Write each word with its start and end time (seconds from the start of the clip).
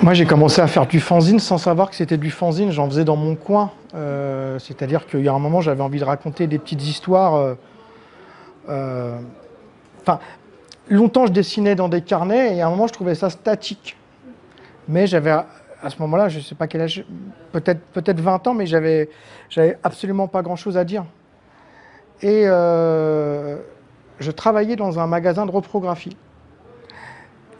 Moi, 0.00 0.14
j'ai 0.14 0.26
commencé 0.26 0.60
à 0.60 0.68
faire 0.68 0.86
du 0.86 1.00
fanzine 1.00 1.40
sans 1.40 1.58
savoir 1.58 1.90
que 1.90 1.96
c'était 1.96 2.16
du 2.18 2.30
fanzine. 2.30 2.70
J'en 2.70 2.88
faisais 2.88 3.04
dans 3.04 3.16
mon 3.16 3.34
coin. 3.34 3.72
Euh, 3.94 4.58
C'est-à-dire 4.60 5.06
qu'il 5.06 5.20
y 5.24 5.28
a 5.28 5.32
un 5.32 5.38
moment, 5.40 5.60
j'avais 5.60 5.82
envie 5.82 5.98
de 5.98 6.04
raconter 6.04 6.46
des 6.46 6.58
petites 6.58 6.82
histoires. 6.84 7.34
euh, 7.34 7.54
euh, 8.68 9.18
Enfin, 10.02 10.20
longtemps, 10.88 11.26
je 11.26 11.32
dessinais 11.32 11.74
dans 11.74 11.88
des 11.88 12.00
carnets 12.00 12.56
et 12.56 12.62
à 12.62 12.68
un 12.68 12.70
moment, 12.70 12.86
je 12.86 12.92
trouvais 12.92 13.16
ça 13.16 13.28
statique. 13.28 13.96
Mais 14.88 15.06
j'avais, 15.06 15.30
à 15.30 15.90
ce 15.90 15.98
moment-là, 16.00 16.28
je 16.28 16.38
ne 16.38 16.42
sais 16.44 16.54
pas 16.54 16.68
quel 16.68 16.82
âge, 16.82 17.04
peut-être 17.52 17.80
peut-être 17.92 18.20
20 18.20 18.46
ans, 18.46 18.54
mais 18.54 18.66
j'avais 18.66 19.08
absolument 19.82 20.28
pas 20.28 20.42
grand-chose 20.42 20.78
à 20.78 20.84
dire. 20.84 21.04
Et 22.22 22.44
je 22.44 24.30
travaillais 24.30 24.76
dans 24.76 24.98
un 24.98 25.06
magasin 25.06 25.44
de 25.44 25.50
reprographie. 25.50 26.16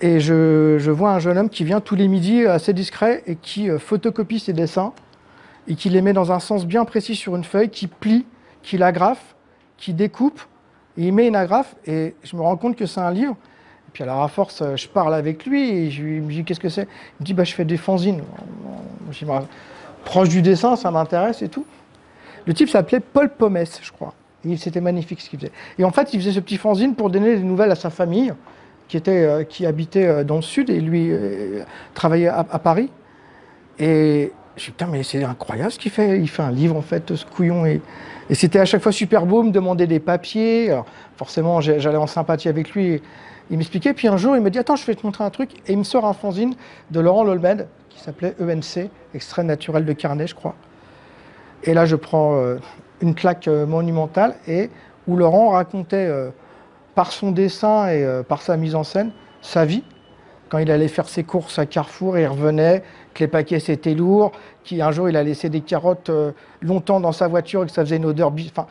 Et 0.00 0.20
je, 0.20 0.90
vois 0.90 1.10
un 1.10 1.18
jeune 1.18 1.38
homme 1.38 1.50
qui 1.50 1.64
vient 1.64 1.80
tous 1.80 1.96
les 1.96 2.06
midis, 2.06 2.46
assez 2.46 2.72
discret, 2.72 3.22
et 3.26 3.34
qui 3.34 3.68
euh, 3.68 3.78
photocopie 3.78 4.38
ses 4.38 4.52
dessins, 4.52 4.92
et 5.66 5.74
qui 5.74 5.90
les 5.90 6.02
met 6.02 6.12
dans 6.12 6.30
un 6.30 6.38
sens 6.38 6.66
bien 6.66 6.84
précis 6.84 7.16
sur 7.16 7.34
une 7.34 7.42
feuille, 7.42 7.68
qui 7.68 7.88
plie, 7.88 8.24
qui 8.62 8.78
l'agrafe, 8.78 9.34
qui 9.76 9.94
découpe, 9.94 10.40
et 10.96 11.08
il 11.08 11.12
met 11.12 11.26
une 11.26 11.34
agrafe, 11.34 11.74
et 11.84 12.14
je 12.22 12.36
me 12.36 12.42
rends 12.42 12.56
compte 12.56 12.76
que 12.76 12.86
c'est 12.86 13.00
un 13.00 13.10
livre. 13.10 13.32
Et 13.88 13.90
puis 13.92 14.04
alors 14.04 14.22
à 14.22 14.28
force, 14.28 14.62
euh, 14.62 14.76
je 14.76 14.86
parle 14.86 15.14
avec 15.14 15.46
lui, 15.46 15.68
et 15.68 15.90
je 15.90 16.02
lui 16.02 16.20
dis 16.20 16.44
qu'est-ce 16.44 16.60
que 16.60 16.68
c'est? 16.68 16.86
Il 17.18 17.22
me 17.22 17.24
dit 17.24 17.34
bah, 17.34 17.44
je 17.44 17.54
fais 17.54 17.64
des 17.64 17.76
fanzines. 17.76 18.22
Je 19.10 19.18
dis, 19.18 19.24
Bah, 19.24 19.44
proche 20.04 20.28
du 20.28 20.42
dessin, 20.42 20.76
ça 20.76 20.92
m'intéresse 20.92 21.42
et 21.42 21.48
tout. 21.48 21.66
Le 22.46 22.54
type 22.54 22.68
s'appelait 22.68 23.00
Paul 23.00 23.30
Pomès, 23.30 23.80
je 23.82 23.90
crois. 23.90 24.14
Et 24.44 24.56
C'était 24.56 24.80
magnifique 24.80 25.20
ce 25.20 25.28
qu'il 25.28 25.40
faisait. 25.40 25.52
Et 25.76 25.84
en 25.84 25.90
fait, 25.90 26.14
il 26.14 26.20
faisait 26.20 26.32
ce 26.32 26.40
petit 26.40 26.56
fanzine 26.56 26.94
pour 26.94 27.10
donner 27.10 27.34
des 27.34 27.42
nouvelles 27.42 27.72
à 27.72 27.74
sa 27.74 27.90
famille, 27.90 28.32
qui, 28.88 28.96
était, 28.96 29.24
euh, 29.24 29.44
qui 29.44 29.66
habitait 29.66 30.06
euh, 30.06 30.24
dans 30.24 30.36
le 30.36 30.42
sud, 30.42 30.70
et 30.70 30.80
lui 30.80 31.08
euh, 31.10 31.62
travaillait 31.94 32.28
à, 32.28 32.44
Paris. 32.58 32.90
Et 33.78 34.32
je 34.56 34.62
me 34.62 34.66
putain, 34.72 34.88
mais 34.90 35.02
c'est 35.02 35.22
incroyable 35.22 35.70
ce 35.70 35.78
qu'il 35.78 35.92
fait. 35.92 36.18
Il 36.18 36.28
fait 36.28 36.42
un 36.42 36.50
livre, 36.50 36.74
en 36.74 36.82
fait, 36.82 37.14
ce 37.14 37.24
couillon. 37.24 37.64
Et, 37.66 37.80
et 38.28 38.34
c'était 38.34 38.58
à 38.58 38.64
chaque 38.64 38.82
fois 38.82 38.90
super 38.90 39.26
beau, 39.26 39.42
me 39.42 39.52
demander 39.52 39.86
des 39.86 40.00
papiers. 40.00 40.70
Alors, 40.70 40.86
forcément, 41.16 41.60
j'allais 41.60 41.96
en 41.96 42.08
sympathie 42.08 42.48
avec 42.48 42.70
lui. 42.72 43.00
il 43.50 43.58
m'expliquait. 43.58 43.92
Puis 43.92 44.08
un 44.08 44.16
jour, 44.16 44.34
il 44.34 44.42
me 44.42 44.50
dit, 44.50 44.58
attends, 44.58 44.76
je 44.76 44.84
vais 44.86 44.94
te 44.94 45.06
montrer 45.06 45.22
un 45.22 45.30
truc. 45.30 45.52
Et 45.66 45.72
il 45.72 45.78
me 45.78 45.84
sort 45.84 46.06
un 46.06 46.14
fanzine 46.14 46.54
de 46.90 47.00
Laurent 47.00 47.22
Lolmed, 47.22 47.68
qui 47.90 48.00
s'appelait 48.00 48.34
ENC, 48.40 48.90
Extrait 49.14 49.44
naturel 49.44 49.84
de 49.84 49.92
carnet, 49.92 50.26
je 50.26 50.34
crois. 50.34 50.56
Et 51.62 51.72
là, 51.72 51.86
je 51.86 51.96
prends 51.96 52.40
une 53.00 53.14
claque 53.14 53.48
monumentale 53.48 54.34
et 54.46 54.70
où 55.06 55.16
Laurent 55.16 55.50
racontait 55.50 56.08
par 56.98 57.12
son 57.12 57.30
dessin 57.30 57.86
et 57.86 58.02
euh, 58.02 58.24
par 58.24 58.42
sa 58.42 58.56
mise 58.56 58.74
en 58.74 58.82
scène 58.82 59.12
sa 59.40 59.64
vie. 59.64 59.84
Quand 60.48 60.58
il 60.58 60.68
allait 60.68 60.88
faire 60.88 61.08
ses 61.08 61.22
courses 61.22 61.56
à 61.60 61.64
Carrefour, 61.64 62.18
il 62.18 62.26
revenait, 62.26 62.82
que 63.14 63.22
les 63.22 63.28
paquets 63.28 63.60
c'était 63.60 63.94
lourd, 63.94 64.32
qu'un 64.64 64.90
jour 64.90 65.08
il 65.08 65.16
a 65.16 65.22
laissé 65.22 65.48
des 65.48 65.60
carottes 65.60 66.10
euh, 66.10 66.32
longtemps 66.60 66.98
dans 66.98 67.12
sa 67.12 67.28
voiture 67.28 67.62
et 67.62 67.66
que 67.66 67.72
ça 67.72 67.84
faisait 67.84 67.98
une 67.98 68.04
odeur. 68.04 68.32
Enfin, 68.50 68.66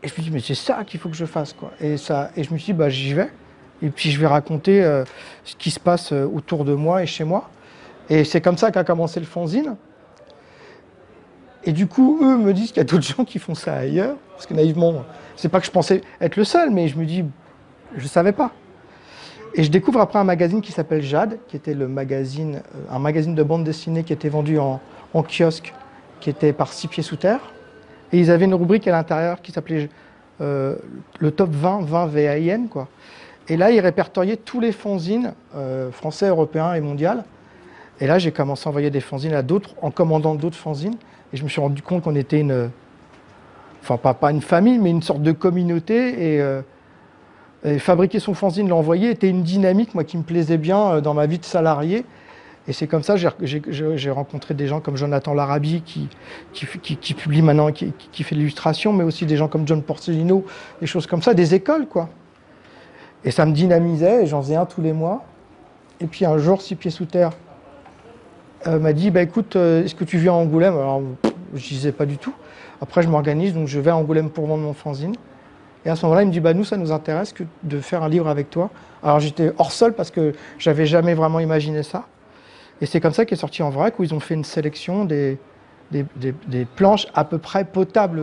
et 0.00 0.06
je 0.06 0.14
me 0.16 0.22
dis, 0.22 0.30
mais 0.30 0.38
c'est 0.38 0.54
ça 0.54 0.84
qu'il 0.84 1.00
faut 1.00 1.08
que 1.08 1.16
je 1.16 1.24
fasse. 1.24 1.54
Quoi. 1.54 1.72
Et, 1.80 1.96
ça, 1.96 2.30
et 2.36 2.44
je 2.44 2.52
me 2.52 2.58
suis 2.58 2.72
dit, 2.72 2.78
bah, 2.78 2.88
j'y 2.88 3.14
vais. 3.14 3.32
Et 3.82 3.90
puis 3.90 4.12
je 4.12 4.20
vais 4.20 4.28
raconter 4.28 4.84
euh, 4.84 5.04
ce 5.42 5.56
qui 5.56 5.72
se 5.72 5.80
passe 5.80 6.12
autour 6.12 6.64
de 6.64 6.74
moi 6.74 7.02
et 7.02 7.06
chez 7.06 7.24
moi. 7.24 7.50
Et 8.08 8.22
c'est 8.22 8.40
comme 8.40 8.58
ça 8.58 8.70
qu'a 8.70 8.84
commencé 8.84 9.18
le 9.18 9.26
fanzine. 9.26 9.74
Et 11.64 11.72
du 11.72 11.88
coup, 11.88 12.20
eux 12.22 12.36
me 12.36 12.54
disent 12.54 12.68
qu'il 12.68 12.76
y 12.76 12.80
a 12.82 12.84
d'autres 12.84 13.02
gens 13.16 13.24
qui 13.24 13.40
font 13.40 13.56
ça 13.56 13.74
ailleurs. 13.74 14.14
Parce 14.34 14.46
que 14.46 14.54
naïvement, 14.54 15.04
c'est 15.34 15.48
pas 15.48 15.58
que 15.58 15.66
je 15.66 15.72
pensais 15.72 16.02
être 16.20 16.36
le 16.36 16.44
seul, 16.44 16.70
mais 16.70 16.86
je 16.86 16.96
me 16.96 17.04
dis, 17.04 17.24
je 17.94 18.06
savais 18.06 18.32
pas. 18.32 18.52
Et 19.58 19.62
je 19.62 19.70
découvre 19.70 20.00
après 20.00 20.18
un 20.18 20.24
magazine 20.24 20.60
qui 20.60 20.70
s'appelle 20.70 21.02
Jade, 21.02 21.38
qui 21.48 21.56
était 21.56 21.72
le 21.72 21.88
magazine, 21.88 22.56
euh, 22.56 22.94
un 22.94 22.98
magazine 22.98 23.34
de 23.34 23.42
bande 23.42 23.64
dessinée 23.64 24.02
qui 24.02 24.12
était 24.12 24.28
vendu 24.28 24.58
en, 24.58 24.80
kiosque, 25.14 25.72
qui 26.20 26.28
était 26.28 26.52
par 26.52 26.74
Six 26.74 26.88
Pieds 26.88 27.02
Sous 27.02 27.16
Terre. 27.16 27.40
Et 28.12 28.18
ils 28.18 28.30
avaient 28.30 28.44
une 28.44 28.54
rubrique 28.54 28.86
à 28.86 28.92
l'intérieur 28.92 29.40
qui 29.40 29.52
s'appelait 29.52 29.88
euh, 30.42 30.76
le 31.18 31.30
top 31.30 31.50
20, 31.50 31.86
20 31.86 32.06
VAIN, 32.06 32.66
quoi. 32.66 32.88
Et 33.48 33.56
là, 33.56 33.70
ils 33.70 33.80
répertoriaient 33.80 34.36
tous 34.36 34.60
les 34.60 34.72
fanzines 34.72 35.32
euh, 35.54 35.90
français, 35.90 36.28
européens 36.28 36.74
et 36.74 36.80
mondiaux. 36.80 37.22
Et 38.00 38.06
là, 38.06 38.18
j'ai 38.18 38.32
commencé 38.32 38.66
à 38.66 38.70
envoyer 38.70 38.90
des 38.90 39.00
fanzines 39.00 39.32
à 39.32 39.42
d'autres, 39.42 39.70
en 39.80 39.90
commandant 39.90 40.34
d'autres 40.34 40.56
fanzines. 40.56 40.96
Et 41.32 41.36
je 41.36 41.44
me 41.44 41.48
suis 41.48 41.60
rendu 41.60 41.80
compte 41.80 42.02
qu'on 42.02 42.16
était 42.16 42.40
une. 42.40 42.70
Enfin, 43.82 43.96
pas, 43.96 44.12
pas 44.12 44.32
une 44.32 44.42
famille, 44.42 44.78
mais 44.78 44.90
une 44.90 45.02
sorte 45.02 45.22
de 45.22 45.32
communauté. 45.32 46.36
Et, 46.36 46.60
fabriquer 47.78 48.20
son 48.20 48.34
fanzine, 48.34 48.68
l'envoyer, 48.68 49.10
était 49.10 49.28
une 49.28 49.42
dynamique, 49.42 49.94
moi, 49.94 50.04
qui 50.04 50.16
me 50.16 50.22
plaisait 50.22 50.58
bien 50.58 50.92
euh, 50.92 51.00
dans 51.00 51.14
ma 51.14 51.26
vie 51.26 51.38
de 51.38 51.44
salarié. 51.44 52.04
Et 52.68 52.72
c'est 52.72 52.86
comme 52.86 53.02
ça 53.02 53.14
j'ai- 53.16 54.10
rencontré 54.10 54.54
des 54.54 54.66
gens 54.66 54.80
comme 54.80 54.96
Jonathan 54.96 55.34
Larabi, 55.34 55.82
qui, 55.82 56.08
publie 57.14 57.42
maintenant, 57.42 57.70
qui, 57.70 58.22
fait 58.24 58.34
l'illustration, 58.34 58.92
mais 58.92 59.04
aussi 59.04 59.24
des 59.24 59.36
gens 59.36 59.46
comme 59.46 59.66
John 59.68 59.82
Porcellino, 59.82 60.44
des 60.80 60.86
choses 60.86 61.06
comme 61.06 61.22
ça, 61.22 61.32
des 61.32 61.54
écoles, 61.54 61.86
quoi. 61.86 62.08
Et 63.24 63.30
ça 63.30 63.46
me 63.46 63.52
dynamisait, 63.52 64.24
et 64.24 64.26
j'en 64.26 64.42
faisais 64.42 64.56
un 64.56 64.66
tous 64.66 64.82
les 64.82 64.92
mois. 64.92 65.24
Et 66.00 66.06
puis 66.06 66.24
un 66.24 66.38
jour, 66.38 66.60
Six 66.60 66.74
Pieds 66.74 66.90
Sous 66.90 67.06
Terre 67.06 67.30
euh, 68.66 68.80
m'a 68.80 68.92
dit 68.92 69.10
bah, 69.10 69.22
écoute, 69.22 69.54
euh, 69.54 69.84
est-ce 69.84 69.94
que 69.94 70.04
tu 70.04 70.18
viens 70.18 70.32
à 70.32 70.36
Angoulême? 70.36 70.74
Alors, 70.74 71.02
je 71.54 71.68
disais 71.68 71.92
pas 71.92 72.04
du 72.04 72.18
tout. 72.18 72.34
Après, 72.80 73.02
je 73.02 73.08
m'organise, 73.08 73.54
donc 73.54 73.68
je 73.68 73.78
vais 73.78 73.90
à 73.90 73.96
Angoulême 73.96 74.28
pour 74.28 74.46
vendre 74.46 74.64
mon 74.64 74.74
fanzine. 74.74 75.14
Et 75.86 75.88
à 75.88 75.94
ce 75.94 76.04
moment-là, 76.04 76.22
il 76.24 76.26
me 76.26 76.32
dit 76.32 76.40
bah, 76.40 76.52
nous, 76.52 76.64
ça 76.64 76.76
nous 76.76 76.90
intéresse 76.90 77.32
que 77.32 77.44
de 77.62 77.78
faire 77.80 78.02
un 78.02 78.08
livre 78.08 78.26
avec 78.26 78.50
toi. 78.50 78.70
Alors, 79.04 79.20
j'étais 79.20 79.52
hors 79.56 79.70
sol 79.70 79.92
parce 79.94 80.10
que 80.10 80.34
j'avais 80.58 80.84
jamais 80.84 81.14
vraiment 81.14 81.38
imaginé 81.38 81.84
ça. 81.84 82.06
Et 82.80 82.86
c'est 82.86 83.00
comme 83.00 83.12
ça 83.12 83.24
qu'est 83.24 83.36
sorti 83.36 83.62
en 83.62 83.70
vrac, 83.70 83.96
où 84.00 84.02
ils 84.02 84.12
ont 84.12 84.18
fait 84.18 84.34
une 84.34 84.44
sélection 84.44 85.04
des, 85.04 85.38
des, 85.92 86.04
des- 86.16 86.34
des 86.48 86.64
planches 86.64 87.06
à 87.14 87.24
peu 87.24 87.38
près 87.38 87.64
potables. 87.64 88.20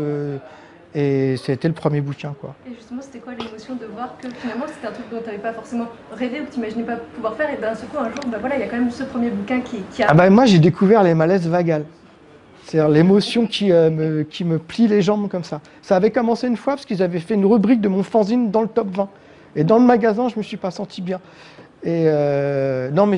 Et 0.94 1.38
c'était 1.38 1.70
le 1.70 1.74
premier 1.74 2.02
bouquin, 2.02 2.36
quoi. 2.40 2.54
Et 2.70 2.76
justement, 2.76 3.02
c'était 3.02 3.20
quoi 3.20 3.32
l'émotion 3.34 3.76
de 3.76 3.86
voir 3.86 4.10
que 4.22 4.28
finalement 4.42 4.66
c'était 4.68 4.88
un 4.88 4.92
truc 4.92 5.06
dont 5.10 5.20
tu 5.22 5.26
n'avais 5.26 5.40
pas 5.40 5.54
forcément 5.54 5.86
rêvé 6.12 6.42
ou 6.42 6.46
que 6.46 6.52
tu 6.52 6.60
n'imaginais 6.60 6.84
pas 6.84 6.98
pouvoir 7.16 7.34
faire? 7.36 7.50
Et 7.50 7.60
d'un 7.60 7.74
seul 7.74 7.88
coup, 7.88 7.98
un 7.98 8.10
jour, 8.12 8.20
bah 8.28 8.38
voilà, 8.40 8.58
il 8.58 8.60
y 8.60 8.64
a 8.64 8.68
quand 8.68 8.78
même 8.78 8.92
ce 8.92 9.04
premier 9.06 9.30
bouquin 9.30 9.62
qui, 9.62 9.78
qui 9.92 10.04
a. 10.04 10.08
Ah 10.10 10.14
bah, 10.14 10.30
moi, 10.30 10.46
j'ai 10.46 10.60
découvert 10.60 11.02
les 11.02 11.14
malaises 11.16 11.48
vagales. 11.48 11.86
C'est-à-dire 12.64 12.90
l'émotion 12.90 13.46
qui, 13.46 13.72
euh, 13.72 13.90
me, 13.90 14.24
qui 14.24 14.46
me 14.46 14.58
plie 14.58 14.88
les 14.88 15.02
jambes 15.02 15.28
comme 15.30 15.44
ça. 15.44 15.62
Ça 15.82 15.96
avait 15.98 16.12
commencé 16.12 16.48
une 16.48 16.56
fois 16.58 16.74
parce 16.74 16.86
qu'ils 16.86 17.04
avaient 17.04 17.20
fait 17.20 17.34
une 17.34 17.46
rubrique 17.46 17.82
de 17.82 17.90
mon 17.90 18.04
fanzine 18.04 18.52
dans 18.52 18.62
le 18.62 18.68
top 18.68 18.88
20. 18.90 19.10
Et 19.56 19.64
dans 19.64 19.78
le 19.78 19.86
magasin, 19.86 20.30
je 20.30 20.38
me 20.38 20.44
suis 20.44 20.58
pas 20.58 20.72
senti 20.72 21.02
bien. 21.02 21.20
Et 21.84 22.06
euh, 22.08 22.90
non, 22.90 23.06
mais 23.06 23.18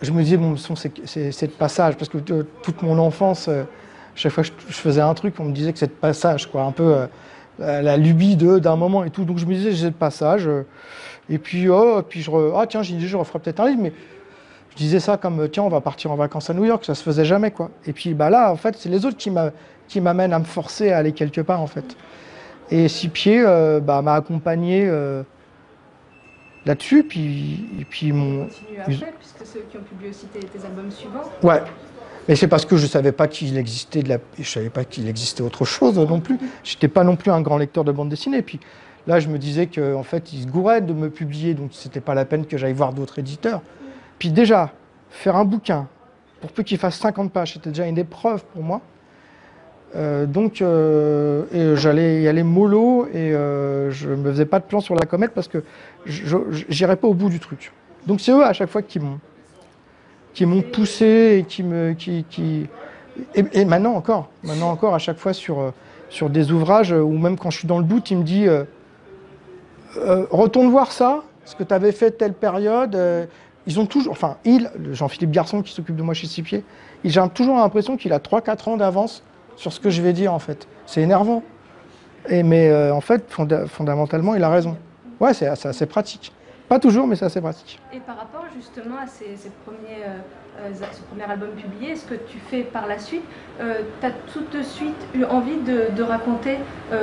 je, 0.00 0.12
me 0.12 0.22
disais, 0.22 0.36
bon, 0.36 0.56
c'est 0.56 0.92
c'est- 1.04 1.32
c'est 1.32 1.46
de 1.48 1.52
passage. 1.52 1.96
Parce 1.96 2.08
que 2.08 2.18
euh, 2.30 2.44
toute 2.62 2.80
mon 2.82 2.98
enfance, 2.98 3.50
chaque 4.14 4.32
fois 4.32 4.44
que 4.44 4.50
je, 4.68 4.74
faisais 4.74 5.00
un 5.00 5.14
truc, 5.14 5.34
on 5.40 5.44
me 5.44 5.52
disait 5.52 5.72
que 5.72 5.78
c'est 5.80 5.88
de 5.88 5.92
passage. 5.92 6.48
Quoi, 6.48 6.62
un 6.62 6.72
peu 6.72 6.94
la, 7.58 7.96
lubie 7.96 8.36
d'un 8.36 8.76
moment 8.76 9.02
et 9.02 9.10
tout. 9.10 9.24
Donc 9.24 9.38
je 9.38 9.46
me 9.46 9.54
disais, 9.54 9.72
j'ai 9.72 9.90
de 9.90 9.94
passage. 9.94 10.48
et 11.28 11.38
puis, 11.38 11.68
oh, 11.68 12.02
puis 12.08 12.22
je 12.22 12.30
ah 12.54 12.66
tiens, 12.68 12.82
j'ai 12.82 12.94
dit, 12.94 13.08
je 13.08 13.16
referai 13.16 13.40
peut-être 13.40 13.60
un 13.60 13.68
livre. 13.68 13.82
Mais 13.82 13.92
je 14.72 14.76
disais 14.76 15.00
ça 15.00 15.16
comme 15.16 15.40
euh, 15.40 15.48
tiens 15.48 15.62
on 15.64 15.68
va 15.68 15.80
partir 15.80 16.10
en 16.10 16.16
vacances 16.16 16.48
à 16.50 16.54
New 16.54 16.64
York 16.64 16.84
ça 16.84 16.94
se 16.94 17.02
faisait 17.02 17.24
jamais 17.24 17.50
quoi. 17.50 17.70
Et 17.86 17.92
puis 17.92 18.14
bah 18.14 18.30
là 18.30 18.50
en 18.52 18.56
fait 18.56 18.76
c'est 18.76 18.88
les 18.88 19.04
autres 19.06 19.16
qui 19.16 19.30
m'a- 19.30 19.50
qui 19.88 20.00
m'amènent 20.00 20.32
à 20.32 20.38
me 20.38 20.44
forcer 20.44 20.90
à 20.92 20.98
aller 20.98 21.12
quelque 21.12 21.40
part 21.40 21.60
en 21.60 21.66
fait. 21.66 21.96
Et 22.70 22.88
Six 22.88 23.08
Pieds 23.08 23.42
euh, 23.44 23.80
bah, 23.80 24.00
m'a 24.02 24.14
accompagné 24.14 24.86
euh, 24.86 25.22
là-dessus 26.64 27.02
puis 27.04 27.66
et 27.80 27.84
puis 27.84 28.12
mon 28.12 28.44
continue 28.46 28.78
après, 28.80 29.14
puisque 29.18 29.52
ceux 29.52 29.64
qui 29.70 29.76
ont 29.76 29.82
publié 29.82 30.10
aussi 30.10 30.26
tes, 30.26 30.40
tes 30.40 30.64
albums 30.64 30.90
suivants. 30.90 31.22
ouais. 31.42 31.60
Mais 32.28 32.36
c'est 32.36 32.46
parce 32.46 32.64
que 32.64 32.76
je 32.76 32.86
savais 32.86 33.10
pas 33.10 33.26
qu'il 33.26 33.58
existait 33.58 34.02
de 34.04 34.08
la 34.08 34.18
je 34.38 34.48
savais 34.48 34.70
pas 34.70 34.84
qu'il 34.84 35.08
existait 35.08 35.42
autre 35.42 35.64
chose 35.64 35.98
non 35.98 36.20
plus. 36.20 36.38
J'étais 36.62 36.86
pas 36.86 37.02
non 37.02 37.16
plus 37.16 37.32
un 37.32 37.40
grand 37.40 37.58
lecteur 37.58 37.82
de 37.82 37.90
bande 37.90 38.08
dessinée. 38.10 38.42
Puis 38.42 38.60
là 39.08 39.18
je 39.18 39.26
me 39.28 39.38
disais 39.38 39.66
que 39.66 39.94
en 39.96 40.04
fait 40.04 40.32
ils 40.32 40.42
se 40.42 40.46
gouraient 40.46 40.80
de 40.82 40.92
me 40.92 41.10
publier 41.10 41.54
donc 41.54 41.70
c'était 41.72 42.00
pas 42.00 42.14
la 42.14 42.24
peine 42.24 42.46
que 42.46 42.56
j'aille 42.56 42.74
voir 42.74 42.92
d'autres 42.92 43.18
éditeurs 43.18 43.60
puis 44.22 44.30
déjà, 44.30 44.70
faire 45.10 45.34
un 45.34 45.44
bouquin, 45.44 45.88
pour 46.40 46.52
peu 46.52 46.62
qu'il 46.62 46.78
fasse 46.78 46.94
50 46.98 47.32
pages, 47.32 47.54
c'était 47.54 47.70
déjà 47.70 47.88
une 47.88 47.98
épreuve 47.98 48.44
pour 48.52 48.62
moi. 48.62 48.80
Euh, 49.96 50.26
donc, 50.26 50.62
euh, 50.62 51.74
j'allais 51.74 52.22
y 52.22 52.28
aller 52.28 52.44
mollo 52.44 53.08
et 53.12 53.34
euh, 53.34 53.90
je 53.90 54.10
me 54.10 54.30
faisais 54.30 54.46
pas 54.46 54.60
de 54.60 54.64
plan 54.64 54.78
sur 54.78 54.94
la 54.94 55.06
comète 55.06 55.32
parce 55.32 55.48
que 55.48 55.64
je 56.04 56.36
n'irais 56.70 56.94
pas 56.94 57.08
au 57.08 57.14
bout 57.14 57.30
du 57.30 57.40
truc. 57.40 57.72
Donc 58.06 58.20
c'est 58.20 58.30
eux 58.30 58.44
à 58.44 58.52
chaque 58.52 58.70
fois 58.70 58.82
qui 58.82 59.00
m'ont 59.00 59.18
qui 60.34 60.46
m'ont 60.46 60.62
poussé 60.62 61.38
et 61.40 61.42
qui 61.42 61.64
me 61.64 61.94
qui, 61.94 62.68
et, 63.34 63.64
maintenant 63.64 63.94
encore, 63.94 64.30
maintenant 64.44 64.70
encore 64.70 64.94
à 64.94 65.00
chaque 65.00 65.18
fois 65.18 65.32
sur 65.32 65.72
sur 66.10 66.30
des 66.30 66.52
ouvrages 66.52 66.92
ou 66.92 67.18
même 67.18 67.36
quand 67.36 67.50
je 67.50 67.58
suis 67.58 67.66
dans 67.66 67.78
le 67.78 67.84
doute, 67.84 68.12
il 68.12 68.18
me 68.18 68.22
dit 68.22 68.46
retourne 70.30 70.70
voir 70.70 70.92
ça, 70.92 71.24
ce 71.44 71.56
que 71.56 71.64
tu 71.64 71.74
avais 71.74 71.90
fait 71.90 72.12
telle 72.12 72.34
période. 72.34 72.96
Ils 73.66 73.78
ont 73.80 73.86
toujours, 73.86 74.12
enfin, 74.12 74.36
il, 74.44 74.70
Jean-Philippe 74.92 75.30
Garçon 75.30 75.62
qui 75.62 75.72
s'occupe 75.72 75.96
de 75.96 76.02
moi 76.02 76.14
chez 76.14 76.26
il- 77.04 77.10
j'ai 77.10 77.22
toujours 77.34 77.56
l'impression 77.56 77.96
qu'il 77.96 78.12
a 78.12 78.18
3-4 78.18 78.68
ans 78.68 78.76
d'avance 78.76 79.22
sur 79.56 79.72
ce 79.72 79.80
que 79.80 79.90
je 79.90 80.02
vais 80.02 80.12
dire, 80.12 80.32
en 80.32 80.38
fait. 80.38 80.66
C'est 80.86 81.02
énervant. 81.02 81.42
Et, 82.28 82.42
mais 82.42 82.68
euh, 82.70 82.94
en 82.94 83.00
fait, 83.00 83.28
fonda- 83.30 83.66
fondamentalement, 83.66 84.34
il 84.34 84.42
a 84.44 84.48
raison. 84.50 84.76
Ouais, 85.20 85.34
c'est 85.34 85.46
assez 85.46 85.86
pratique. 85.86 86.32
Pas 86.72 86.78
toujours, 86.78 87.06
mais 87.06 87.16
c'est 87.16 87.26
assez 87.26 87.42
pratique. 87.42 87.78
Et 87.92 87.98
par 88.00 88.16
rapport 88.16 88.46
justement 88.56 88.96
à 88.96 89.06
ces, 89.06 89.36
premiers, 89.66 90.04
euh, 90.06 90.16
euh, 90.58 90.70
ce 90.72 91.02
premier 91.02 91.30
album 91.30 91.50
publié, 91.50 91.94
ce 91.96 92.06
que 92.06 92.14
tu 92.14 92.38
fais 92.38 92.62
par 92.62 92.86
la 92.86 92.98
suite, 92.98 93.24
euh, 93.60 93.80
tu 94.00 94.06
as 94.06 94.10
tout 94.32 94.44
de 94.50 94.62
suite 94.62 94.96
eu 95.14 95.24
envie 95.24 95.58
de, 95.58 96.02
raconter 96.02 96.56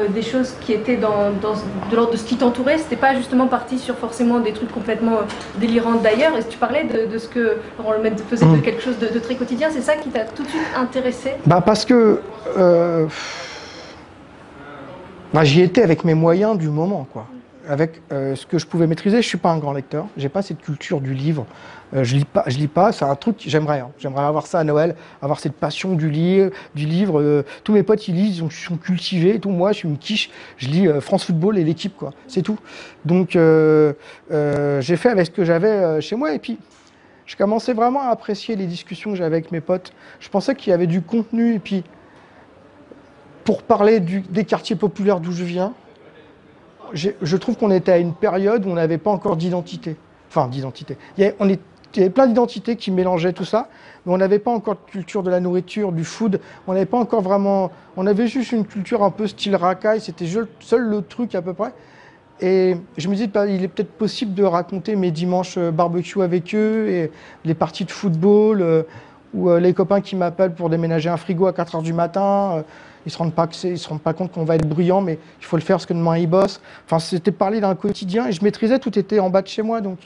des 0.09 0.23
choses 0.23 0.55
qui 0.61 0.73
étaient 0.73 0.97
dans, 0.97 1.29
de 1.29 1.95
l'ordre 1.95 2.13
de 2.13 2.17
ce 2.17 2.23
qui 2.23 2.35
t'entourait? 2.35 2.79
C'était 2.79 2.95
pas 2.95 3.13
justement 3.13 3.45
parti 3.45 3.77
sur 3.77 3.95
forcément 3.95 4.39
des 4.39 4.53
trucs 4.53 4.71
complètement 4.71 5.19
délirants 5.59 5.99
d'ailleurs? 6.01 6.35
Et 6.35 6.43
tu 6.45 6.57
parlais 6.57 6.85
de, 6.85 7.17
ce 7.19 7.27
que 7.27 7.57
Le 7.77 8.17
faisait 8.27 8.47
de 8.47 8.49
mmh. 8.49 8.61
quelque 8.63 8.81
chose 8.81 8.97
de, 8.97 9.19
très 9.19 9.35
quotidien, 9.35 9.67
c'est 9.69 9.81
ça 9.81 9.97
qui 9.97 10.09
t'a 10.09 10.25
tout 10.25 10.41
de 10.41 10.47
suite 10.47 10.63
intéressé? 10.75 11.33
Bah 11.45 11.61
Parce 11.63 11.85
que 11.85 12.21
bah, 15.31 15.43
j'y 15.43 15.61
étais 15.61 15.83
avec 15.83 16.03
mes 16.05 16.15
moyens 16.15 16.57
du 16.57 16.69
moment. 16.69 17.05
quoi 17.13 17.27
avec 17.69 18.01
euh, 18.11 18.35
ce 18.35 18.47
que 18.47 18.57
je 18.57 18.65
pouvais 18.65 18.87
maîtriser. 18.87 19.21
Je 19.21 19.27
suis 19.27 19.37
pas 19.37 19.51
un 19.51 19.59
grand 19.59 19.73
lecteur. 19.73 20.07
J'ai 20.17 20.27
pas 20.27 20.41
cette 20.41 20.59
culture 20.59 21.01
du 21.01 21.13
livre. 21.13 21.45
Euh, 21.93 22.03
je 22.03 22.15
lis 22.15 22.25
pas. 22.25 22.43
Je 22.47 22.57
lis 22.57 22.67
pas. 22.67 22.91
C'est 22.91 23.05
un 23.05 23.15
truc 23.15 23.37
que 23.37 23.47
j'aimerais. 23.47 23.79
Hein. 23.79 23.91
J'aimerais 23.99 24.23
avoir 24.25 24.47
ça 24.47 24.59
à 24.59 24.63
Noël, 24.63 24.95
avoir 25.21 25.39
cette 25.39 25.53
passion 25.53 25.93
du, 25.93 26.09
livre. 26.09 27.21
Euh, 27.21 27.45
tous 27.63 27.71
mes 27.71 27.83
potes 27.83 28.07
ils 28.07 28.15
lisent, 28.15 28.39
ils 28.39 28.51
sont 28.51 28.77
cultivés. 28.77 29.39
tout 29.39 29.51
moi, 29.51 29.71
je 29.71 29.77
suis 29.77 29.87
une 29.87 29.99
quiche. 29.99 30.31
Je 30.57 30.67
lis 30.67 30.87
France 30.99 31.25
Football 31.25 31.59
et 31.59 31.63
l'équipe, 31.63 31.95
quoi. 31.95 32.11
C'est 32.27 32.41
tout. 32.41 32.57
Donc 33.05 33.33
j'ai 33.33 34.97
fait 34.97 35.09
avec 35.09 35.27
ce 35.27 35.31
que 35.31 35.45
j'avais 35.45 36.01
chez 36.01 36.15
moi 36.15 36.33
et 36.33 36.39
puis. 36.39 36.57
Je 37.27 37.37
commençais 37.37 37.73
vraiment 37.73 38.01
à 38.01 38.07
apprécier 38.07 38.55
les 38.55 38.65
discussions 38.65 39.11
que 39.11 39.15
j'avais 39.15 39.35
avec 39.35 39.51
mes 39.51 39.61
potes. 39.61 39.93
Je 40.19 40.29
pensais 40.29 40.55
qu'il 40.55 40.71
y 40.71 40.73
avait 40.73 40.87
du 40.87 41.03
contenu 41.03 41.53
et 41.53 41.59
puis 41.59 41.83
pour 43.43 43.61
parler 43.61 43.99
des 43.99 44.45
quartiers 44.45 44.75
populaires 44.75 45.19
d'où 45.19 45.31
je 45.31 45.43
viens, 45.43 45.75
je 46.93 47.37
trouve 47.37 47.57
qu'on 47.57 47.71
était 47.71 47.91
à 47.91 47.97
une 47.97 48.13
période 48.13 48.65
où 48.65 48.69
on 48.69 48.75
n'avait 48.75 48.97
pas 48.97 49.11
encore 49.11 49.35
d'identité. 49.35 49.95
Enfin, 50.29 50.47
d'identité. 50.47 50.97
Il, 51.17 51.23
y 51.23 51.99
avait 51.99 52.09
plein 52.11 52.27
d'identités 52.27 52.75
qui 52.75 52.91
mélangeaient 52.91 53.33
tout 53.33 53.45
ça, 53.45 53.67
mais 54.05 54.13
on 54.13 54.17
n'avait 54.17 54.37
pas 54.37 54.51
encore 54.51 54.75
de 54.75 54.91
culture 54.91 55.23
de 55.23 55.31
la 55.31 55.39
nourriture, 55.39 55.91
du 55.91 56.03
food. 56.03 56.39
On 56.67 56.73
n'avait 56.73 56.85
pas 56.85 56.99
encore 56.99 57.21
vraiment. 57.21 57.71
On 57.97 58.05
avait 58.05 58.27
juste 58.27 58.51
une 58.51 58.65
culture 58.65 59.03
un 59.03 59.09
peu 59.09 59.25
style 59.25 59.55
racaille. 59.55 60.01
C'était 60.01 60.27
seul 60.59 60.81
le 60.81 61.01
truc 61.01 61.33
à 61.33 61.41
peu 61.41 61.53
près. 61.53 61.73
Et 62.41 62.77
je 62.97 63.07
me 63.09 63.15
disais, 63.15 63.27
bah, 63.27 63.47
il 63.47 63.63
est 63.63 63.67
peut-être 63.67 63.91
possible 63.91 64.33
de 64.33 64.43
raconter 64.43 64.95
mes 64.95 65.11
dimanches 65.11 65.57
euh, 65.57 65.71
barbecue 65.71 66.21
avec 66.21 66.55
eux 66.55 66.87
et 66.87 67.11
les 67.43 67.53
parties 67.53 67.83
de 67.83 67.91
football 67.91 68.61
euh, 68.61 68.83
ou 69.33 69.49
euh, 69.49 69.59
les 69.59 69.73
copains 69.73 69.99
qui 69.99 70.15
m'appellent 70.15 70.53
pour 70.53 70.69
déménager 70.69 71.09
un 71.09 71.17
frigo 71.17 71.47
à 71.47 71.53
4 71.53 71.75
heures 71.75 71.81
du 71.81 71.91
matin 71.91 72.63
ils 73.05 73.11
se 73.11 73.17
se 73.17 73.89
rendent 73.89 74.01
pas 74.01 74.13
compte 74.13 74.31
qu'on 74.31 74.43
va 74.43 74.55
être 74.55 74.67
bruyant, 74.67 75.01
mais 75.01 75.19
il 75.39 75.45
faut 75.45 75.57
le 75.57 75.61
faire 75.61 75.77
parce 75.77 75.85
que 75.85 75.93
demain 75.93 76.17
ils 76.17 76.27
bossent. 76.27 76.61
Enfin, 76.85 76.99
c'était 76.99 77.31
parler 77.31 77.59
d'un 77.59 77.75
quotidien 77.75 78.27
et 78.27 78.31
je 78.31 78.43
maîtrisais, 78.43 78.79
tout 78.79 78.97
était 78.97 79.19
en 79.19 79.29
bas 79.29 79.41
de 79.41 79.47
chez 79.47 79.61
moi, 79.61 79.81
donc 79.81 79.99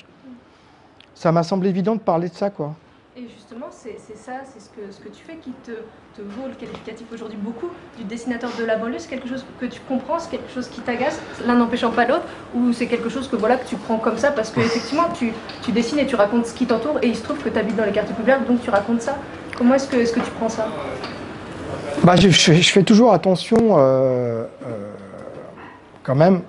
ça 1.14 1.32
m'a 1.32 1.44
semblé 1.44 1.70
évident 1.70 1.96
de 1.96 2.02
parler 2.02 2.30
de 2.30 2.34
ça, 2.34 2.50
quoi. 2.50 2.76
Et 3.16 3.28
justement, 3.30 3.68
c'est 3.70 3.96
ça, 4.16 4.42
c'est 4.44 4.60
ce 4.60 4.70
que, 4.70 5.10
tu 5.10 5.24
fais 5.24 5.36
qui 5.36 5.52
te, 5.64 5.72
vaut 6.20 6.48
le 6.48 6.56
qualificatif 6.56 7.06
aujourd'hui 7.14 7.38
beaucoup 7.40 7.70
du 7.96 8.04
dessinateur 8.06 8.50
de 8.58 8.66
la 8.66 8.76
banlieue. 8.76 8.98
C'est 8.98 9.10
quelque 9.10 9.30
chose 9.30 9.46
que 9.60 9.68
tu 9.68 9.80
comprends, 9.82 10.18
c'est 10.18 10.32
quelque 10.32 10.52
chose 10.52 10.68
qui 10.68 10.82
t'agace, 10.82 11.22
l'un 11.46 11.54
n'empêchant 11.54 11.92
pas 11.92 12.08
l'autre, 12.08 12.26
ou 12.56 12.74
c'est 12.74 12.88
quelque 12.88 13.10
chose 13.10 13.28
que 13.28 13.36
voilà 13.36 13.58
que 13.58 13.68
tu 13.68 13.76
prends 13.76 14.00
comme 14.00 14.18
ça 14.18 14.32
parce 14.32 14.50
que 14.50 14.62
effectivement 14.62 15.10
tu, 15.14 15.32
dessines 15.72 16.00
et 16.00 16.08
tu 16.08 16.16
racontes 16.16 16.48
ce 16.48 16.56
qui 16.56 16.66
t'entoure 16.66 16.98
et 17.04 17.08
il 17.08 17.16
se 17.16 17.22
trouve 17.22 17.38
que 17.38 17.50
tu 17.50 17.60
habites 17.60 17.76
dans 17.76 17.86
les 17.86 17.92
quartiers 17.92 18.16
populaires, 18.16 18.44
donc 18.46 18.62
tu 18.64 18.72
racontes 18.72 19.04
ça. 19.04 19.16
Comment 19.56 19.76
est 19.76 19.78
-ce 19.78 20.12
que 20.12 20.20
tu 20.20 20.32
prends 20.32 20.50
ça? 20.50 20.68
Bah, 22.04 22.16
je, 22.16 22.30
fais 22.30 22.84
toujours 22.84 23.14
attention 23.14 23.58
euh, 23.78 24.46
euh, 24.66 24.92
quand 26.04 26.16
même 26.16 26.42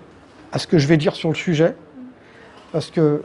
à 0.53 0.59
ce 0.59 0.67
que 0.67 0.79
je 0.79 0.87
vais 0.87 0.97
dire 0.97 1.15
sur 1.15 1.29
le 1.29 1.35
sujet. 1.35 1.75
Parce 2.73 2.91
que 2.91 3.23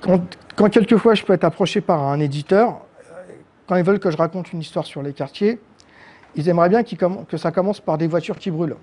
quand, 0.00 0.68
quelquefois 0.70 1.14
je 1.14 1.22
peux 1.22 1.32
être 1.32 1.44
approché 1.44 1.80
par 1.80 2.02
un 2.02 2.18
éditeur, 2.18 2.80
quand 3.66 3.76
ils 3.76 3.84
veulent 3.84 4.00
que 4.00 4.10
je 4.10 4.16
raconte 4.16 4.52
une 4.52 4.60
histoire 4.60 4.84
sur 4.84 5.02
les 5.02 5.12
quartiers, 5.12 5.60
ils 6.34 6.48
aimeraient 6.48 6.68
bien 6.68 6.82
que 6.82 7.36
ça 7.36 7.50
commence 7.50 7.80
par 7.80 7.98
des 7.98 8.06
voitures 8.06 8.38
qui 8.38 8.50
brûlent. 8.50 8.76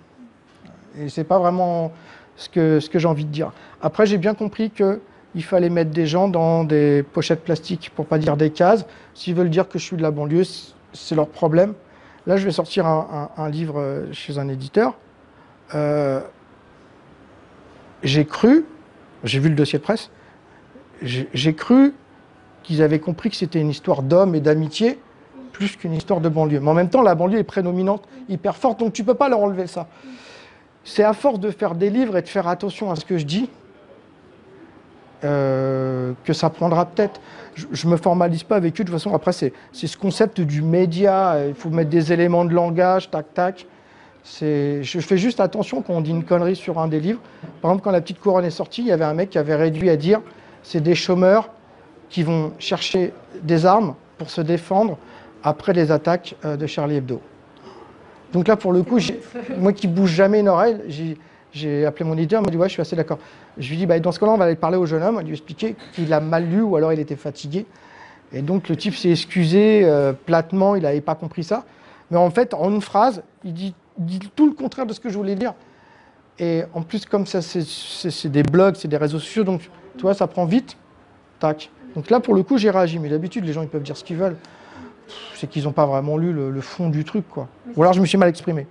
Et 1.00 1.10
c'est 1.10 1.24
pas 1.24 1.40
vraiment 1.40 1.92
ce 2.38 2.50
que, 2.50 2.80
ce 2.80 2.90
que 2.90 3.00
j'ai 3.00 3.08
envie 3.08 3.26
de 3.26 3.32
dire. 3.32 3.52
Après, 3.82 4.06
j'ai 4.06 4.18
bien 4.18 4.34
compris 4.34 4.72
qu'il 4.72 5.44
fallait 5.44 5.70
mettre 5.70 5.92
des 5.92 6.08
gens 6.08 6.28
dans 6.28 6.64
des 6.64 7.04
pochettes 7.04 7.44
plastiques, 7.44 7.92
pour 7.96 8.06
pas 8.06 8.18
dire 8.18 8.38
des 8.38 8.50
cases. 8.50 8.86
S'ils 9.14 9.36
veulent 9.36 9.50
dire 9.50 9.68
que 9.68 9.80
je 9.80 9.84
suis 9.84 9.98
de 9.98 10.02
la 10.02 10.12
banlieue, 10.12 10.44
c'est 10.96 11.16
leur 11.16 11.28
problème. 11.28 11.74
Là, 12.26 12.38
je 12.38 12.46
vais 12.46 12.52
sortir 12.52 12.88
un, 12.88 13.50
livre 13.50 13.80
euh, 13.80 14.12
chez 14.12 14.40
un 14.40 14.48
éditeur. 14.48 14.96
Euh, 15.76 16.20
j'ai 18.02 18.26
cru, 18.26 18.66
j'ai 19.24 19.40
vu 19.40 19.50
le 19.50 19.56
dossier 19.56 19.80
de 19.80 19.84
presse, 19.84 20.10
j'ai 21.02 21.54
cru 21.54 21.94
qu'ils 22.64 22.82
avaient 22.82 23.00
compris 23.00 23.30
que 23.30 23.36
c'était 23.36 23.60
une 23.60 23.70
histoire 23.70 24.02
d'homme 24.02 24.34
et 24.34 24.40
d'amitié 24.40 25.00
plus 25.52 25.76
qu'une 25.76 25.94
histoire 25.94 26.20
de 26.20 26.30
banlieue. 26.30 26.60
Mais 26.60 26.70
en 26.70 26.74
même 26.74 26.90
temps, 26.90 27.02
la 27.02 27.16
banlieue 27.16 27.40
est 27.40 27.44
prédominante, 27.44 28.04
hyper 28.28 28.56
forte, 28.56 28.80
donc 28.80 28.94
tu 28.94 29.04
ne 29.04 29.08
peux 29.08 29.14
pas 29.14 29.30
leur 29.30 29.40
enlever 29.40 29.68
ça. 29.68 29.88
C'est 30.84 31.04
à 31.04 31.14
force 31.14 31.40
de 31.40 31.50
faire 31.50 31.76
des 31.76 31.90
livres 31.90 32.18
et 32.18 32.22
de 32.22 32.28
faire 32.28 32.48
attention 32.48 32.92
à 32.92 32.96
ce 32.96 33.06
que 33.06 33.18
je 33.18 33.26
dis 33.26 33.50
euh, 35.24 36.14
que 36.24 36.34
ça 36.34 36.50
prendra 36.50 36.86
peut-être. 36.86 37.22
Je 37.56 37.88
ne 37.88 37.92
me 37.92 37.98
formalise 37.98 38.44
pas 38.44 38.58
avec 38.58 38.74
eux, 38.74 38.84
de 38.84 38.90
toute 38.90 39.00
façon, 39.00 39.16
après, 39.16 39.32
c'est 39.32 39.54
ce 39.72 39.98
concept 39.98 40.42
du 40.42 40.62
média, 40.62 41.38
il 41.48 41.56
faut 41.56 41.70
mettre 41.70 41.90
des 41.90 42.12
éléments 42.12 42.46
de 42.46 42.54
langage, 42.54 43.10
tac, 43.10 43.34
tac. 43.34 43.66
Je 44.42 45.00
fais 45.00 45.18
juste 45.18 45.40
attention 45.40 45.82
quand 45.82 45.94
on 45.94 46.02
dit 46.02 46.12
une 46.12 46.26
connerie 46.26 46.56
sur 46.56 46.80
un 46.80 46.88
des 46.88 47.00
livres. 47.00 47.22
Par 47.62 47.72
exemple, 47.72 47.84
quand 47.84 47.92
La 47.92 48.02
Petite 48.02 48.20
Couronne 48.20 48.46
est 48.46 48.50
sortie, 48.50 48.82
il 48.82 48.88
y 48.88 48.92
avait 48.92 49.06
un 49.06 49.14
mec 49.14 49.30
qui 49.30 49.38
avait 49.38 49.56
réduit 49.56 49.90
à 49.90 49.96
dire 49.96 50.22
c'est 50.64 50.82
des 50.82 50.96
chômeurs 50.96 51.50
qui 52.10 52.24
vont 52.24 52.52
chercher 52.60 53.14
des 53.42 53.66
armes 53.66 53.96
pour 54.18 54.30
se 54.30 54.42
défendre 54.42 54.98
après 55.44 55.74
les 55.74 55.92
attaques 55.92 56.36
euh, 56.44 56.58
de 56.58 56.66
Charlie 56.66 56.96
Hebdo. 56.96 57.22
Donc 58.34 58.48
là, 58.48 58.56
pour 58.56 58.74
le 58.74 58.84
coup, 58.84 59.00
moi 59.58 59.72
qui 59.72 59.88
bouge 59.88 60.12
jamais 60.12 60.40
une 60.40 60.50
oreille, 60.50 60.78
j'ai 61.56 61.86
appelé 61.86 62.04
mon 62.04 62.18
éditeur, 62.18 62.42
il 62.42 62.46
m'a 62.46 62.52
dit 62.52 62.58
Ouais, 62.58 62.68
je 62.68 62.74
suis 62.74 62.82
assez 62.82 62.96
d'accord. 62.96 63.18
Je 63.58 63.70
lui 63.70 63.78
dis 63.78 63.86
bah, 63.86 63.98
Dans 64.00 64.12
ce 64.12 64.20
cas-là, 64.20 64.34
on 64.34 64.38
va 64.38 64.46
aller 64.46 64.56
parler 64.56 64.78
au 64.78 64.86
jeune 64.86 65.02
homme, 65.02 65.22
lui 65.22 65.32
expliquer 65.32 65.76
qu'il 65.94 66.12
a 66.14 66.20
mal 66.20 66.46
lu 66.46 66.62
ou 66.62 66.76
alors 66.76 66.92
il 66.92 67.00
était 67.00 67.16
fatigué. 67.16 67.66
Et 68.34 68.42
donc 68.42 68.68
le 68.68 68.76
type 68.76 68.96
s'est 68.96 69.12
excusé 69.12 69.82
euh, 69.86 70.12
platement, 70.12 70.76
il 70.76 70.84
n'avait 70.84 71.02
pas 71.02 71.16
compris 71.16 71.44
ça. 71.44 71.64
Mais 72.12 72.18
en 72.18 72.30
fait, 72.30 72.54
en 72.54 72.70
une 72.70 72.82
phrase, 72.82 73.24
il 73.44 73.54
dit, 73.54 73.74
dit, 73.98 74.20
tout 74.36 74.48
le 74.48 74.54
contraire 74.54 74.86
de 74.86 74.94
ce 74.94 75.00
que 75.00 75.10
je 75.10 75.18
voulais 75.18 75.36
dire. 75.36 75.54
Et 76.38 76.64
en 76.74 76.82
plus, 76.82 77.06
comme 77.06 77.26
ça, 77.26 77.42
c'est 77.42 78.28
des 78.30 78.44
blogs, 78.44 78.76
c'est 78.76 78.90
des 78.90 78.98
réseaux 78.98 79.20
sociaux, 79.20 79.46
donc 79.46 79.70
tu 79.96 80.02
vois, 80.02 80.14
ça 80.14 80.28
prend 80.28 80.46
vite. 80.46 80.76
Tac. 81.40 81.70
Donc 81.96 82.10
là, 82.10 82.20
pour 82.20 82.36
le 82.36 82.44
coup, 82.44 82.58
j'ai 82.58 82.70
réagi. 82.70 83.00
Mais 83.00 83.08
d'habitude, 83.08 83.46
les 83.46 83.54
gens, 83.54 83.62
ils 83.62 83.70
peuvent 83.70 83.84
dire 83.84 83.96
ce 83.96 84.04
qu'ils 84.04 84.18
veulent. 84.18 84.36
C'est 85.36 85.48
qu'ils 85.48 85.64
n'ont 85.64 85.72
pas 85.72 85.86
vraiment 85.86 86.18
lu 86.18 86.34
le, 86.34 86.50
le, 86.50 86.62
fond 86.62 86.90
du 86.90 87.06
truc, 87.06 87.30
quoi. 87.30 87.48
Ou 87.76 87.82
alors 87.84 87.94
je 87.94 88.02
me 88.02 88.06
suis 88.06 88.18
mal 88.18 88.28
exprimé 88.28 88.68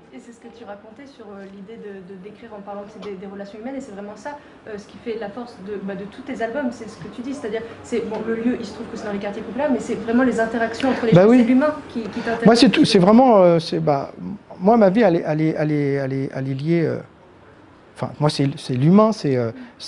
l'idée 1.55 1.77
de, 1.77 2.15
décrire 2.23 2.51
en 2.57 2.61
parlant 2.61 2.83
des, 3.03 3.13
des, 3.13 3.27
relations 3.27 3.59
humaines, 3.59 3.77
et 3.77 3.81
c'est 3.81 3.93
vraiment 3.93 4.17
ça 4.17 4.39
euh, 4.67 4.77
ce 4.79 4.87
qui 4.87 4.97
fait 4.99 5.19
la 5.19 5.29
force 5.29 5.57
de, 5.67 5.79
bah, 5.83 5.95
de 5.95 6.05
tous 6.05 6.23
tes 6.23 6.43
albums, 6.43 6.69
c'est 6.71 6.89
ce 6.89 6.97
que 6.97 7.09
tu 7.15 7.23
dis, 7.23 7.35
c'est-à-dire, 7.35 7.63
c'est 7.83 8.09
bon, 8.09 8.17
le 8.27 8.35
lieu, 8.35 8.57
il 8.59 8.67
se 8.67 8.75
trouve 8.75 8.87
que 8.87 8.97
c'est 8.97 9.05
dans 9.05 9.13
les 9.13 9.19
quartiers 9.19 9.43
populaires, 9.43 9.71
mais 9.73 9.81
c'est 9.81 9.95
vraiment 9.95 10.23
les 10.23 10.41
interactions 10.41 10.91
entre 10.91 11.07
les 11.07 11.13
bah 11.13 11.25
gens, 11.25 11.31
c'est 11.31 11.45
l'humain 11.45 11.75
qui, 11.89 12.03
qui 12.03 12.21
t'intéresse. 12.21 12.47
Moi, 12.47 12.57
c'est 12.57 12.69
tout, 12.69 12.85
c'est 12.85 12.99
vraiment, 12.99 13.39
euh, 13.39 13.59
c'est 13.59 13.81
bah, 13.81 14.13
moi, 14.59 14.77
ma 14.77 14.91
vie, 14.91 15.03
elle 15.03 15.17
est, 15.17 15.25
elle 15.27 15.41
est, 15.41 15.55
elle 15.57 15.73
est, 15.73 15.93
elle 15.93 16.13
est, 16.13 16.31
elle 16.35 16.49
est 16.49 16.55
liée. 16.55 16.83
Euh, 16.85 16.99
enfin, 17.97 18.13
moi, 18.19 18.31
c'est 18.31 18.75
l'humain, 18.75 19.13
c'est 19.13 19.37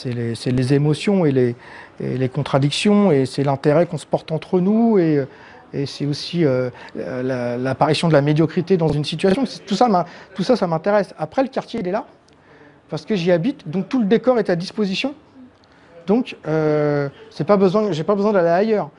les, 0.05 0.35
les, 0.35 0.75
émotions 0.75 1.25
et 1.25 1.33
les, 1.33 1.57
et 2.01 2.19
les 2.19 2.29
contradictions, 2.29 3.11
et 3.11 3.27
c'est 3.27 3.43
l'intérêt 3.43 3.87
qu'on 3.87 3.99
se 3.99 4.07
porte 4.07 4.33
entre 4.33 4.61
nous, 4.61 4.99
et 4.99 5.25
et 5.73 5.87
c'est 5.87 6.07
aussi 6.07 6.45
euh, 6.45 6.71
l'apparition 6.95 8.09
de 8.09 8.13
la 8.13 8.23
médiocrité 8.23 8.77
dans 8.77 8.89
une 8.89 9.05
situation. 9.05 9.45
Tout 9.67 9.75
ça, 9.75 10.07
tout 10.35 10.43
ça, 10.43 10.57
ça 10.57 10.67
m'intéresse. 10.67 11.15
Après, 11.19 11.43
le 11.43 11.49
quartier, 11.49 11.81
il 11.81 11.89
est 11.89 11.93
là, 11.93 12.07
parce 12.89 13.05
que 13.05 13.17
j'y 13.17 13.33
habite, 13.33 13.69
donc 13.69 13.89
tout 13.89 13.99
le 13.99 14.07
décor 14.07 14.39
est 14.39 14.51
à 14.51 14.57
disposition. 14.57 15.15
Donc, 16.07 16.37
euh, 16.47 17.09
c'est 17.31 17.45
pas 17.45 17.57
besoin, 17.57 17.91
j'ai 17.93 18.05
pas 18.05 18.15
besoin 18.15 18.33
d'aller 18.33 18.49
ailleurs. 18.49 18.91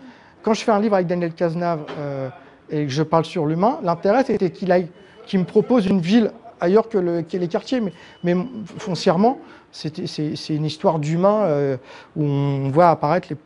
Quand 0.44 0.54
je 0.54 0.62
fais 0.62 0.72
un 0.72 0.80
livre 0.80 0.96
avec 0.96 1.08
Daniel 1.08 1.34
Cazenave 1.34 1.86
euh, 1.98 2.30
et 2.70 2.86
que 2.86 2.92
je 2.92 3.04
parle 3.04 3.26
sur 3.26 3.46
l'humain, 3.46 3.80
l'intérêt 3.84 4.24
c'était 4.26 4.52
qu'il 4.52 5.40
me 5.40 5.46
propose 5.46 5.88
une 5.88 6.02
ville 6.02 6.32
ailleurs 6.60 6.90
que, 6.90 6.98
le, 6.98 7.24
les 7.32 7.48
quartiers, 7.48 7.80
mais, 7.80 7.94
mais 8.24 8.36
foncièrement, 8.78 9.40
c'est 9.72 10.50
une 10.50 10.66
histoire 10.66 11.00
d'humain 11.00 11.44
euh, 11.44 11.78
où 12.16 12.24
on 12.24 12.70
voit 12.70 12.90
apparaître 12.90 13.28
les 13.30 13.38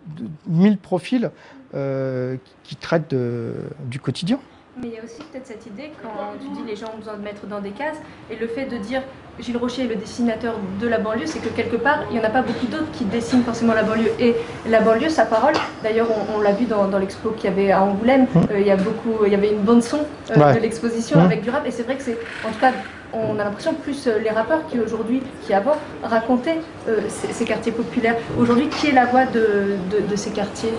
mille 0.48 0.78
profils 0.78 1.30
euh, 1.74 2.38
qui 2.64 2.76
traite 2.76 3.14
du 3.14 4.00
quotidien. 4.00 4.40
Mais 4.80 4.88
il 4.88 4.94
y 4.94 4.98
a 4.98 5.04
aussi 5.04 5.22
peut-être 5.30 5.48
cette 5.48 5.66
idée, 5.66 5.92
quand 6.02 6.10
tu 6.40 6.48
dis 6.48 6.66
les 6.66 6.78
gens 6.78 6.88
ont 6.94 6.98
besoin 6.98 7.16
de 7.16 7.22
mettre 7.22 7.46
dans 7.46 7.60
des 7.60 7.72
cases, 7.72 7.98
et 8.30 8.38
le 8.38 8.48
fait 8.48 8.66
de 8.66 8.78
dire 8.78 9.02
Gilles 9.40 9.58
Rocher 9.58 9.84
est 9.84 9.88
le 9.88 9.96
dessinateur 9.96 10.56
de 10.80 10.88
la 10.88 10.98
banlieue, 10.98 11.26
c'est 11.26 11.40
que 11.40 11.50
quelque 11.50 11.76
part, 11.76 12.04
il 12.10 12.18
n'y 12.18 12.20
en 12.22 12.28
a 12.28 12.30
pas 12.30 12.42
beaucoup 12.42 12.68
d'autres 12.68 12.90
qui 12.94 13.04
dessinent 13.04 13.44
forcément 13.44 13.74
la 13.74 13.84
banlieue. 13.84 14.12
Et 14.20 14.34
la 14.70 14.80
banlieue, 14.80 15.10
sa 15.10 15.26
parole, 15.26 15.54
d'ailleurs, 15.84 16.08
on, 16.34 16.40
l'a 16.40 16.54
vu 16.54 16.66
dans, 16.66 16.88
l'expo 16.98 17.32
qu'il 17.32 17.50
y 17.50 17.54
avait 17.54 17.72
à 17.72 17.82
Angoulême, 17.82 18.28
mmh. 18.34 18.40
euh, 18.52 18.60
il, 18.60 18.68
y 18.68 18.72
a 18.72 18.78
beaucoup, 18.78 19.26
il 19.26 19.32
y 19.32 19.36
avait 19.36 19.52
une 19.52 19.62
bande-son 19.62 20.00
euh, 20.32 20.54
de 20.54 20.60
l'exposition 20.60 21.20
mmh. 21.20 21.26
avec 21.26 21.42
du 21.42 21.50
rap, 21.50 21.68
et 21.68 21.72
c'est 21.72 21.84
vrai 21.84 21.96
que 21.98 22.04
c'est, 22.04 22.18
en 22.48 22.52
tout 22.52 22.60
cas, 22.60 22.72
on 23.14 23.38
a 23.40 23.44
l'impression 23.44 23.74
plus 23.74 24.08
les 24.24 24.30
rappeurs 24.30 24.66
qui 24.68 24.80
aujourd'hui, 24.80 25.22
qui 25.46 25.54
avant, 25.54 25.76
racontaient 26.02 26.60
ces, 27.10 27.44
quartiers 27.44 27.74
populaires. 27.74 28.16
Aujourd'hui, 28.40 28.70
qui 28.70 28.88
est 28.88 28.94
la 28.94 29.04
voix 29.04 29.26
de, 29.26 30.16
ces 30.16 30.30
quartiers? 30.30 30.72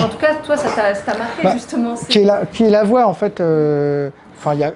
En 0.00 0.08
tout 0.08 0.18
cas, 0.18 0.34
toi, 0.36 0.56
ça 0.56 0.70
t'a 0.70 1.18
marqué 1.18 1.42
bah, 1.42 1.52
justement. 1.52 1.94
Qui 2.08 2.20
est, 2.20 2.24
la, 2.24 2.46
qui 2.46 2.64
est 2.64 2.70
la 2.70 2.84
voix, 2.84 3.06
en 3.06 3.14
fait 3.14 3.40
Enfin, 4.36 4.54
il 4.54 4.60
y 4.60 4.64
a 4.64 4.72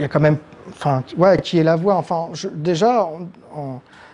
il 0.00 0.02
y 0.02 0.04
a 0.04 0.08
quand 0.08 0.20
même, 0.20 0.38
enfin, 0.70 1.04
ouais, 1.18 1.38
qui 1.38 1.58
est 1.58 1.62
la 1.62 1.76
voix. 1.76 1.94
Enfin, 1.96 2.30
déjà, 2.54 3.06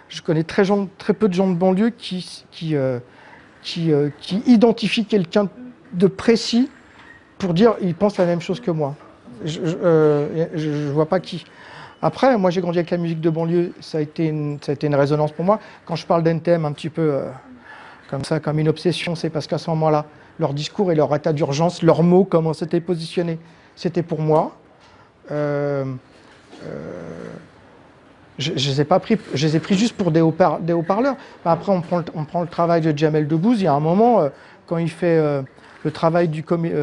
je 0.08 0.20
connais 0.20 0.42
très, 0.42 0.64
très, 0.98 1.14
peu 1.14 1.28
de 1.28 1.34
gens 1.34 1.48
de 1.48 1.54
banlieue 1.54 1.90
qui, 1.90 2.44
qui, 2.50 2.74
euh, 2.74 2.98
qui, 3.62 3.92
euh, 3.92 4.10
qui 4.18 4.42
identifient 4.46 5.06
quelqu'un 5.06 5.48
de 5.92 6.06
précis 6.08 6.68
pour 7.38 7.54
dire 7.54 7.74
il 7.80 7.94
pense 7.94 8.18
la 8.18 8.26
même 8.26 8.40
chose 8.40 8.60
que 8.60 8.72
moi. 8.72 8.96
Je 9.44 9.60
ne 9.60 9.74
euh, 9.84 10.90
vois 10.92 11.06
pas 11.06 11.20
qui. 11.20 11.44
Après, 12.02 12.36
moi 12.36 12.50
j'ai 12.50 12.60
grandi 12.60 12.78
avec 12.78 12.90
la 12.90 12.96
musique 12.96 13.20
de 13.20 13.30
banlieue, 13.30 13.72
ça 13.80 13.98
a 13.98 14.00
été 14.00 14.26
une, 14.26 14.58
ça 14.60 14.72
a 14.72 14.74
été 14.74 14.88
une 14.88 14.94
résonance 14.96 15.32
pour 15.32 15.44
moi. 15.44 15.60
Quand 15.84 15.94
je 15.94 16.04
parle 16.04 16.22
d'NTM 16.24 16.64
un 16.64 16.72
petit 16.72 16.90
peu 16.90 17.20
comme 18.10 18.24
ça, 18.24 18.40
comme 18.40 18.58
une 18.58 18.68
obsession, 18.68 19.14
c'est 19.14 19.30
parce 19.30 19.46
qu'à 19.46 19.58
ce 19.58 19.70
moment-là, 19.70 20.06
leur 20.38 20.54
discours 20.54 20.92
et 20.92 20.94
leur 20.94 21.14
état 21.14 21.32
d'urgence, 21.32 21.82
leurs 21.82 22.02
mots, 22.02 22.24
comment 22.24 22.52
c'était 22.52 22.80
positionné, 22.80 23.38
c'était 23.74 24.02
pour 24.02 24.20
moi. 24.20 24.56
Euh, 25.30 25.84
euh, 26.64 27.02
je, 28.38 28.52
je, 28.54 28.70
les 28.70 28.80
ai 28.82 28.84
pas 28.84 29.00
pris, 29.00 29.18
je 29.34 29.46
les 29.46 29.56
ai 29.56 29.60
pris 29.60 29.76
juste 29.76 29.96
pour 29.96 30.10
des 30.10 30.20
haut-parleurs. 30.20 31.16
Après, 31.44 31.72
on 31.72 31.80
prend, 31.80 31.98
le, 31.98 32.04
on 32.14 32.24
prend 32.24 32.42
le 32.42 32.48
travail 32.48 32.80
de 32.80 32.96
Jamel 32.96 33.26
Debbouze. 33.26 33.60
Il 33.60 33.64
y 33.64 33.66
a 33.66 33.72
un 33.72 33.80
moment, 33.80 34.20
euh, 34.20 34.28
quand 34.66 34.78
il 34.78 34.90
fait 34.90 35.18
le 35.84 35.90
travail 35.90 36.28
du 36.28 36.42
comédie 36.42 36.74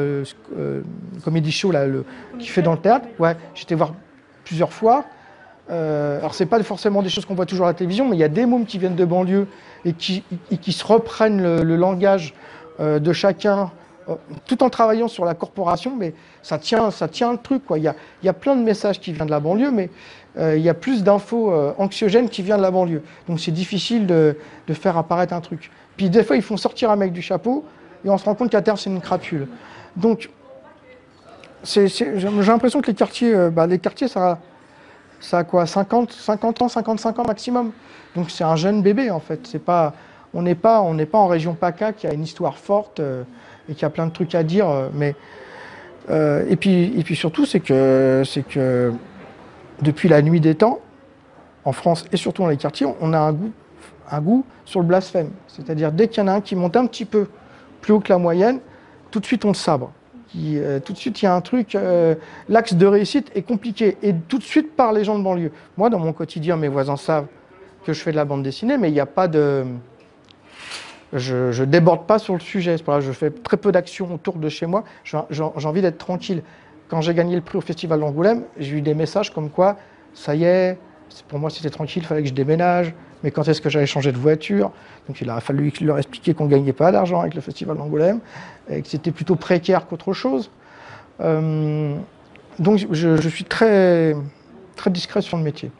show 1.52 1.72
là, 1.72 1.86
le, 1.86 2.06
qu'il 2.40 2.50
fait 2.50 2.62
dans 2.62 2.72
le 2.72 2.78
théâtre, 2.80 3.08
ouais, 3.20 3.36
j'étais 3.56 3.76
voir 3.76 3.94
plusieurs 4.46 4.74
fois. 4.74 5.06
Euh, 5.70 6.20
alors, 6.20 6.34
c'est 6.34 6.46
pas 6.46 6.62
forcément 6.64 7.02
des 7.02 7.10
choses 7.10 7.26
qu'on 7.26 7.36
voit 7.36 7.46
toujours 7.46 7.66
à 7.66 7.70
la 7.70 7.74
télévision, 7.74 8.08
mais 8.08 8.16
il 8.16 8.20
y 8.20 8.24
a 8.24 8.30
des 8.30 8.46
mômes 8.46 8.66
qui 8.66 8.78
viennent 8.78 8.96
de 8.96 9.06
banlieue 9.06 9.48
et 9.86 9.94
qui, 9.94 10.24
qui 10.62 10.72
se 10.72 10.86
reprennent 10.86 11.42
le, 11.42 11.76
langage 11.76 12.34
de 12.80 13.14
chacun 13.14 13.72
euh, 14.10 14.16
tout 14.46 14.64
en 14.64 14.70
travaillant 14.70 15.08
sur 15.08 15.24
la 15.24 15.34
corporation, 15.34 15.96
mais 15.98 16.14
ça 16.42 16.58
tient, 16.58 16.92
ça 16.92 17.08
tient 17.08 17.32
le 17.32 17.38
truc. 17.38 17.66
Quoi. 17.66 17.78
Il, 17.78 17.84
y 17.84 17.88
a, 17.88 17.96
il 18.22 18.26
y 18.26 18.30
a 18.30 18.34
plein 18.34 18.56
de 18.56 18.62
messages 18.62 19.00
qui 19.00 19.14
viennent 19.14 19.28
de 19.28 19.32
la 19.32 19.40
banlieue, 19.40 19.72
mais 19.72 19.90
euh, 20.38 20.58
il 20.58 20.64
y 20.64 20.70
a 20.70 20.74
plus 20.74 21.04
d'infos 21.04 21.52
euh, 21.52 21.74
anxiogènes 21.78 22.30
qui 22.30 22.42
viennent 22.42 22.58
de 22.58 22.64
la 22.64 22.72
banlieue. 22.72 23.04
Donc 23.28 23.40
c'est 23.40 23.52
difficile 23.52 24.06
de, 24.06 24.38
de, 24.68 24.74
faire 24.74 24.98
apparaître 24.98 25.34
un 25.34 25.42
truc. 25.42 25.72
Puis 25.96 26.10
des 26.10 26.24
fois, 26.24 26.36
ils 26.36 26.42
font 26.42 26.58
sortir 26.58 26.92
un 26.92 26.96
mec 26.96 27.14
du 27.14 27.22
chapeau 27.22 27.64
et 28.04 28.10
on 28.10 28.18
se 28.18 28.26
rend 28.26 28.36
compte 28.36 28.50
qu'à 28.50 28.62
terre, 28.62 28.78
c'est 28.78 28.90
une 28.90 29.02
crapule. 29.02 29.48
Donc 29.96 30.30
j'ai 31.64 31.88
l'impression 32.20 32.82
que 32.82 32.88
les 32.88 32.94
quartiers, 32.94 33.50
bah, 33.50 33.68
les 33.68 33.80
quartiers 33.80 34.10
ça, 34.10 34.40
ça 35.24 35.40
a 35.40 35.44
quoi 35.44 35.66
50, 35.66 36.12
50 36.12 36.62
ans, 36.62 36.68
55 36.68 37.20
ans 37.20 37.24
maximum. 37.26 37.72
Donc 38.16 38.30
c'est 38.30 38.44
un 38.44 38.56
jeune 38.56 38.82
bébé 38.82 39.10
en 39.10 39.20
fait. 39.20 39.58
On 40.34 40.42
n'est 40.42 40.56
pas, 40.56 40.82
en 40.82 41.28
région 41.28 41.54
PACA 41.54 41.94
qui 41.94 42.08
a 42.08 42.14
une 42.14 42.24
histoire 42.24 42.58
forte 42.58 43.02
et 43.70 43.74
qu'il 43.74 43.84
y 43.84 43.86
a 43.86 43.90
plein 43.90 44.06
de 44.08 44.12
trucs 44.12 44.36
à 44.36 44.44
dire. 44.44 44.70
Euh, 44.70 44.90
mais, 44.94 45.16
euh, 46.10 46.46
et, 46.50 46.56
puis, 46.56 46.94
et 47.00 47.16
surtout, 47.16 47.46
c'est 47.46 47.60
que, 47.60 48.24
c'est 48.26 48.46
que 48.46 48.92
depuis 49.82 50.10
la 50.10 50.22
nuit 50.22 50.42
des 50.42 50.56
temps, 50.56 50.80
en 51.66 51.72
France 51.72 52.06
et 52.12 52.18
surtout 52.18 52.42
dans 52.42 52.50
les 52.50 52.58
quartiers, 52.58 52.88
on 53.00 53.14
a 53.14 53.20
un 53.20 53.32
goût, 53.32 53.52
un 54.12 54.20
goût 54.20 54.46
sur 54.66 54.82
le 54.82 54.86
blasphème. 54.86 55.30
C'est-à-dire 55.48 55.94
dès 55.94 56.10
qu'il 56.10 56.22
y 56.22 56.26
en 56.26 56.28
a 56.28 56.34
un 56.34 56.42
qui 56.42 56.56
monte 56.58 56.76
un 56.76 56.86
petit 56.86 57.06
peu 57.06 57.28
plus 57.80 57.94
haut 57.94 58.02
que 58.02 58.12
la 58.12 58.18
moyenne, 58.18 58.60
tout 59.12 59.22
de 59.22 59.26
suite 59.26 59.46
on 59.46 59.50
le 59.50 59.54
sabre. 59.54 59.92
Euh, 60.36 60.80
tout 60.80 60.94
de 60.94 60.98
suite, 60.98 61.22
il 61.22 61.26
y 61.26 61.28
a 61.28 61.36
un 61.36 61.42
truc, 61.42 61.78
l'axe 62.50 62.74
de 62.74 62.86
réussite 62.86 63.32
est 63.36 63.44
compliqué, 63.44 63.98
et 64.02 64.14
tout 64.28 64.38
de 64.38 64.44
suite 64.44 64.76
par 64.76 64.94
les 64.94 65.04
gens 65.04 65.18
de 65.18 65.24
banlieue. 65.24 65.52
Moi, 65.78 65.90
dans 65.90 66.00
mon 66.00 66.14
quotidien, 66.14 66.58
mes 66.58 66.68
voisins 66.68 66.98
savent 66.98 67.28
que 67.86 67.94
je 67.94 68.02
fais 68.02 68.12
de 68.12 68.16
la 68.16 68.26
bande 68.26 68.44
dessinée, 68.44 68.78
mais 68.78 68.90
il 68.90 68.94
n'y 68.94 69.00
a 69.00 69.06
pas 69.06 69.28
de 69.28 69.66
je 71.14 71.62
ne 71.62 71.66
déborde 71.66 72.08
pas 72.08 72.18
sur 72.18 72.34
le 72.34 72.40
sujet. 72.40 72.76
je 72.78 73.12
fais 73.12 73.30
très 73.30 73.58
peu 73.58 73.72
d'actions 73.72 74.12
autour 74.14 74.36
de 74.38 74.50
chez 74.50 74.66
moi. 74.66 74.84
J'ai 75.04 75.44
envie 75.66 75.82
d'être 75.82 76.00
tranquille. 76.00 76.42
Quand 76.88 77.02
j'ai 77.02 77.14
gagné 77.14 77.36
le 77.36 77.42
prix 77.42 77.58
au 77.58 77.62
Festival 77.62 78.00
d'Angoulême, 78.00 78.44
j'ai 78.58 78.78
eu 78.78 78.82
des 78.82 78.94
messages 78.94 79.32
comme 79.34 79.50
quoi, 79.50 79.78
ça 80.14 80.36
y 80.36 80.44
est, 80.44 80.78
pour 81.28 81.40
moi 81.40 81.50
c'était 81.50 81.70
tranquille, 81.70 82.04
il 82.04 82.08
fallait 82.08 82.24
que 82.24 82.30
je 82.30 82.34
déménage. 82.34 82.94
Mais 83.24 83.32
quand 83.32 83.48
est-ce 83.48 83.62
que 83.62 83.70
j'allais 83.70 83.86
changer 83.86 84.12
de 84.12 84.18
voiture? 84.18 84.72
Donc 85.08 85.22
il 85.22 85.30
a 85.30 85.40
fallu 85.40 85.72
leur 85.82 85.98
expliquer 85.98 86.34
qu'on 86.34 86.46
ne 86.46 86.50
gagnait 86.50 86.74
pas 86.74 86.92
d'argent 86.92 87.22
avec 87.22 87.36
le 87.36 87.42
Festival 87.42 87.78
d'Angoulême, 87.78 88.20
et 88.70 88.82
que 88.82 88.88
c'était 88.88 89.12
plutôt 89.12 89.36
précaire 89.36 89.88
qu'autre 89.88 90.14
chose. 90.14 90.52
Euh, 91.22 91.96
donc 92.60 92.80
je, 92.92 93.30
suis 93.30 93.46
très, 93.46 94.16
très 94.76 94.90
discret 94.90 95.22
sur 95.22 95.38
le 95.38 95.44
métier. 95.44 95.72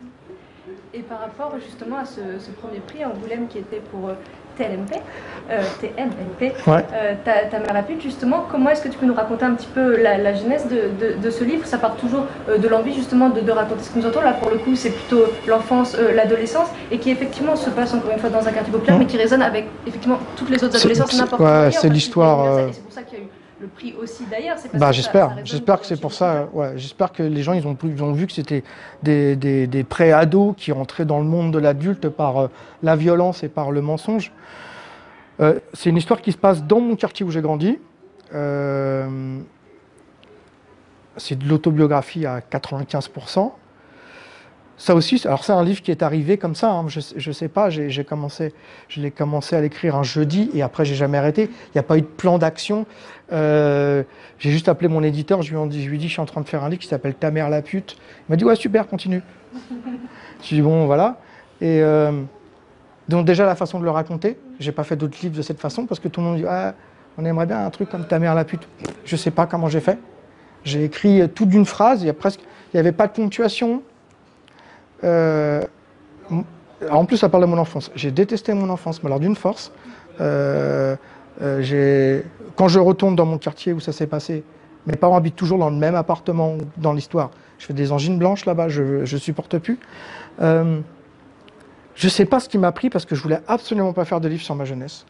Et 0.94 1.02
par 1.02 1.20
rapport 1.20 1.56
justement 1.60 1.98
à 1.98 2.06
ce, 2.06 2.22
premier 2.62 2.80
prix 2.80 3.04
Angoulême 3.04 3.48
qui 3.48 3.58
était 3.58 3.82
pour 3.92 4.10
euh, 4.10 4.14
TLMP, 4.58 5.02
euh, 5.50 5.62
TMNP, 5.82 6.54
ouais. 6.68 6.86
euh, 6.94 7.14
ta, 7.24 7.46
ta, 7.50 7.60
mère 7.60 7.74
la 7.74 7.84
pute, 7.84 8.02
justement, 8.02 8.46
comment 8.50 8.70
est-ce 8.70 8.82
que 8.82 8.90
tu 8.90 8.98
peux 8.98 9.06
nous 9.06 9.14
raconter 9.14 9.46
un 9.46 9.54
petit 9.54 9.68
peu 9.74 10.02
la, 10.02 10.18
la 10.18 10.34
genèse 10.34 10.68
de, 10.68 10.90
de, 11.00 11.22
de, 11.22 11.30
ce 11.30 11.44
livre? 11.44 11.66
Ça 11.66 11.78
part 11.78 11.96
toujours 11.96 12.26
euh, 12.50 12.58
de 12.58 12.68
l'envie 12.68 12.94
justement 12.94 13.30
de, 13.30 13.42
de, 13.42 13.52
raconter 13.52 13.84
ce 13.84 13.90
que 13.90 14.00
nous 14.00 14.06
entend. 14.06 14.22
Là, 14.22 14.34
pour 14.34 14.52
le 14.52 14.58
coup, 14.58 14.76
c'est 14.76 14.92
plutôt 14.92 15.26
l'enfance, 15.48 15.96
euh, 16.00 16.14
l'adolescence, 16.14 16.68
et 16.92 16.98
qui 16.98 17.12
effectivement 17.12 17.56
se 17.56 17.70
passe 17.70 17.94
encore 17.94 18.12
une 18.12 18.20
fois 18.20 18.30
dans 18.30 18.48
un 18.48 18.52
quartier 18.52 18.72
populaire, 18.72 18.96
mmh. 18.96 19.00
mais 19.00 19.06
qui 19.06 19.18
résonne 19.18 19.42
avec 19.42 19.68
effectivement 19.88 20.20
toutes 20.36 20.50
les 20.50 20.64
autres 20.64 20.78
adolescences 20.78 21.18
n'importe 21.18 21.42
ouais, 21.42 21.72
C'est 21.72 21.90
l'histoire. 21.90 22.46
Euh, 22.46 22.70
c'est 22.72 22.84
pour 22.84 22.94
ça 22.94 23.02
qu'il 23.04 23.20
y 23.20 23.22
a 23.22 23.26
eu 23.26 23.28
le 23.64 23.70
prix 23.70 23.96
aussi 24.00 24.26
d'ailleurs. 24.30 24.58
Bah, 24.74 24.92
j'espère, 24.92 25.38
j'espère 25.44 25.80
que 25.80 25.88
c'est 25.88 26.00
pour 26.00 26.14
ça. 26.14 26.48
Ouais, 26.54 26.74
j'espère 26.76 27.12
que 27.12 27.24
les 27.24 27.42
gens 27.42 27.54
ils 27.54 27.66
ont, 27.66 27.78
ils 27.84 28.04
ont 28.04 28.12
vu 28.12 28.28
que 28.28 28.34
c'était 28.34 28.64
des, 29.02 29.36
des, 29.36 29.68
des 29.68 29.84
pré-ados 29.84 30.54
qui 30.56 30.72
rentraient 30.72 31.06
dans 31.06 31.20
le 31.20 31.26
monde 31.26 31.52
de 31.54 31.60
l'adulte 31.60 32.10
par 32.10 32.38
euh, 32.38 32.48
la 32.84 32.96
violence 32.96 33.44
et 33.44 33.50
par 33.50 33.72
le 33.72 33.82
mensonge. 33.82 34.32
Euh, 35.40 35.60
c'est 35.74 35.90
une 35.90 35.98
histoire 35.98 36.22
qui 36.22 36.32
se 36.32 36.38
passe 36.38 36.64
dans 36.64 36.80
mon 36.80 36.96
quartier 36.96 37.26
où 37.26 37.32
j'ai 37.32 37.42
grandi. 37.42 37.80
Euh, 38.34 39.40
c'est 41.18 41.38
de 41.38 41.48
l'autobiographie 41.48 42.26
à 42.26 42.40
95%. 42.40 43.52
Ça 44.84 44.96
aussi, 44.96 45.22
alors 45.24 45.46
c'est 45.46 45.54
un 45.54 45.64
livre 45.64 45.82
qui 45.82 45.92
est 45.92 46.04
arrivé 46.04 46.38
comme 46.38 46.56
ça. 46.56 46.70
Hein. 46.70 46.90
Je, 46.90 47.00
je 47.16 47.32
sais 47.32 47.48
pas, 47.48 47.70
j'ai 47.70 48.04
commencé, 48.04 48.54
je 48.90 49.00
l'ai 49.00 49.12
commencé 49.12 49.56
à 49.56 49.62
l'écrire 49.62 49.96
un 49.96 50.04
jeudi 50.04 50.50
et 50.54 50.62
après 50.62 50.84
j'ai 50.84 50.94
jamais 50.94 51.18
arrêté. 51.18 51.44
Il 51.44 51.72
n'y 51.76 51.80
a 51.80 51.84
pas 51.84 51.98
eu 51.98 52.02
de 52.02 52.06
plan 52.06 52.38
d'action. 52.38 52.86
Euh, 53.32 54.04
j'ai 54.40 54.52
juste 54.52 54.68
appelé 54.68 54.90
mon 54.90 55.02
éditeur, 55.02 55.42
je 55.42 55.56
lui, 55.56 55.64
ai 55.64 55.68
dit, 55.70 55.82
je 55.82 55.88
lui 55.88 55.96
ai 55.96 56.00
dit, 56.00 56.08
je 56.10 56.12
suis 56.12 56.22
en 56.22 56.26
train 56.26 56.42
de 56.42 56.50
faire 56.50 56.66
un 56.66 56.70
livre 56.70 56.82
qui 56.82 56.90
s'appelle 56.90 57.14
Ta 57.14 57.32
mère 57.32 57.50
la 57.50 57.62
pute. 57.62 57.96
Il 58.28 58.34
m'a 58.34 58.36
dit 58.36 58.44
ouais 58.44 58.58
super, 58.58 58.86
continue. 58.90 59.22
je 59.54 60.50
lui 60.50 60.56
ai 60.56 60.56
dit 60.56 60.62
bon 60.62 60.86
voilà. 60.86 61.18
Et 61.62 61.82
euh, 61.82 62.22
donc 63.08 63.26
déjà 63.26 63.46
la 63.46 63.56
façon 63.56 63.80
de 63.80 63.86
le 63.86 63.92
raconter, 63.92 64.38
j'ai 64.60 64.74
pas 64.74 64.84
fait 64.84 64.98
d'autres 64.98 65.18
livres 65.22 65.38
de 65.38 65.44
cette 65.44 65.62
façon 65.62 65.86
parce 65.86 66.02
que 66.02 66.10
tout 66.10 66.20
le 66.20 66.28
monde 66.28 66.36
dit 66.36 66.46
ah, 66.46 66.76
on 67.18 67.24
aimerait 67.24 67.46
bien 67.46 67.66
un 67.66 67.70
truc 67.70 67.88
comme 67.88 68.06
Ta 68.06 68.20
mère 68.20 68.36
la 68.36 68.44
pute. 68.44 68.68
Je 69.06 69.16
sais 69.16 69.32
pas 69.32 69.46
comment 69.46 69.70
j'ai 69.70 69.80
fait. 69.80 69.98
J'ai 70.66 70.84
écrit 70.84 71.22
tout 71.30 71.46
d'une 71.46 71.66
phrase, 71.66 72.02
il 72.04 72.08
y 72.08 72.10
a 72.10 72.14
presque, 72.14 72.42
il 72.42 72.76
n'y 72.76 72.82
avait 72.82 72.92
pas 72.92 73.08
de 73.08 73.14
ponctuation. 73.14 73.82
Euh, 75.04 75.62
en 76.90 77.06
plus, 77.06 77.18
ça 77.18 77.30
parle 77.30 77.44
de 77.44 77.50
mon 77.50 77.58
enfance. 77.58 77.92
J'ai 77.96 78.12
détesté 78.12 78.54
mon 78.54 78.70
enfance, 78.70 79.04
mais 79.04 79.08
alors 79.08 79.20
d'une 79.20 79.36
force. 79.36 79.72
Euh, 80.22 80.96
euh, 81.42 82.22
quand 82.56 82.68
je 82.68 82.80
retourne 82.80 83.16
dans 83.16 83.26
mon 83.26 83.38
quartier 83.38 83.74
où 83.74 83.80
ça 83.80 83.92
s'est 83.92 84.08
passé, 84.08 84.44
mes 84.86 84.96
parents 84.96 85.16
habitent 85.16 85.36
toujours 85.36 85.58
dans 85.58 85.70
le 85.70 85.76
même 85.76 85.96
appartement 85.96 86.58
dans 86.78 86.94
l'histoire. 86.94 87.32
Je 87.58 87.66
fais 87.66 87.74
des 87.74 87.92
angines 87.92 88.18
blanches 88.18 88.46
là-bas, 88.46 88.70
je 88.70 89.02
ne 89.02 89.20
supporte 89.20 89.58
plus. 89.58 89.80
Euh, 90.42 90.82
je 91.96 92.10
sais 92.10 92.26
pas 92.26 92.40
ce 92.40 92.50
qui 92.50 92.58
m'a 92.58 92.72
pris 92.72 92.90
parce 92.90 93.06
que 93.06 93.16
je 93.16 93.22
voulais 93.22 93.40
absolument 93.48 93.94
pas 93.94 94.06
faire 94.06 94.20
de 94.20 94.28
livre 94.28 94.44
sur 94.44 94.56
ma 94.56 94.66
jeunesse. 94.66 95.06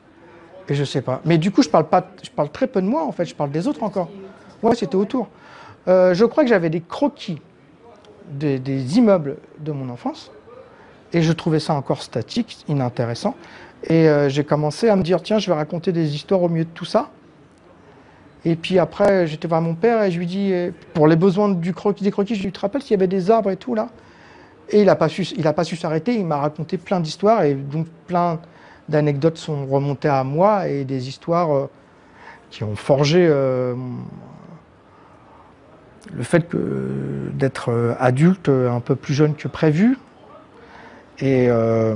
Et 0.69 0.75
je 0.75 0.83
sais 0.83 1.01
pas. 1.01 1.21
Mais 1.25 1.37
du 1.37 1.51
coup, 1.51 1.61
je 1.61 1.69
parle 1.69 1.85
pas, 1.85 2.07
je 2.21 2.29
parle 2.29 2.49
très 2.49 2.67
peu 2.67 2.81
de 2.81 2.87
moi 2.87 3.03
en 3.03 3.11
fait. 3.11 3.25
Je 3.25 3.35
parle 3.35 3.51
des 3.51 3.67
autres 3.67 3.83
encore. 3.83 4.09
Ouais, 4.61 4.75
c'était 4.75 4.95
autour. 4.95 5.27
Je 5.87 6.25
crois 6.25 6.43
que 6.43 6.49
j'avais 6.49 6.69
des 6.69 6.81
croquis 6.81 7.41
des, 8.29 8.97
immeubles 8.97 9.37
de 9.59 9.71
mon 9.71 9.89
enfance 9.89 10.31
et 11.13 11.21
je 11.21 11.31
trouvais 11.31 11.59
ça 11.59 11.73
encore 11.73 12.01
statique, 12.01 12.65
inintéressant. 12.67 13.35
Et 13.83 14.07
euh, 14.07 14.29
j'ai 14.29 14.43
commencé 14.43 14.89
à 14.89 14.95
me 14.95 15.03
dire, 15.03 15.21
tiens, 15.21 15.37
je 15.39 15.47
vais 15.47 15.55
raconter 15.55 15.91
des 15.91 16.15
histoires 16.15 16.41
au 16.41 16.49
milieu 16.49 16.65
de 16.65 16.69
tout 16.69 16.85
ça. 16.85 17.09
Et 18.45 18.55
puis 18.55 18.79
après, 18.79 19.27
j'étais 19.27 19.47
voir 19.47 19.61
mon 19.61 19.75
père 19.75 20.03
et 20.03 20.11
je 20.11 20.17
lui 20.17 20.25
dis, 20.25 20.51
euh, 20.51 20.71
pour 20.93 21.07
les 21.07 21.15
besoins 21.15 21.49
du 21.49 21.73
croquis, 21.73 22.03
des 22.03 22.11
croquis, 22.11 22.35
je 22.35 22.41
lui 22.41 22.47
dis, 22.47 22.53
te 22.53 22.59
rappelles 22.59 22.81
s'il 22.81 22.91
y 22.91 22.95
avait 22.95 23.07
des 23.07 23.29
arbres 23.29 23.51
et 23.51 23.57
tout 23.57 23.75
là? 23.75 23.89
Et 24.69 24.79
il 24.79 24.85
n'a 24.85 24.95
pas 24.95 25.09
su, 25.09 25.75
s'arrêter. 25.75 26.15
Il 26.15 26.25
m'a 26.25 26.37
raconté 26.37 26.77
plein 26.77 26.99
d'histoires 26.99 27.43
et 27.43 27.53
donc 27.53 27.87
plein 28.07 28.39
d'anecdotes 28.89 29.37
sont 29.37 29.65
remontées 29.65 30.07
à 30.07 30.23
moi 30.23 30.67
et 30.67 30.83
des 30.83 31.07
histoires 31.09 31.53
euh, 31.53 31.69
qui 32.49 32.63
ont 32.63 32.75
forgé 32.75 33.27
le 36.15 36.23
fait 36.23 36.47
d'être 37.33 37.69
euh, 37.71 37.95
adulte 37.99 38.49
un 38.49 38.79
peu 38.79 38.95
plus 38.95 39.13
jeune 39.13 39.35
que 39.35 39.47
prévu. 39.47 39.97
Et 41.19 41.47
euh, 41.49 41.95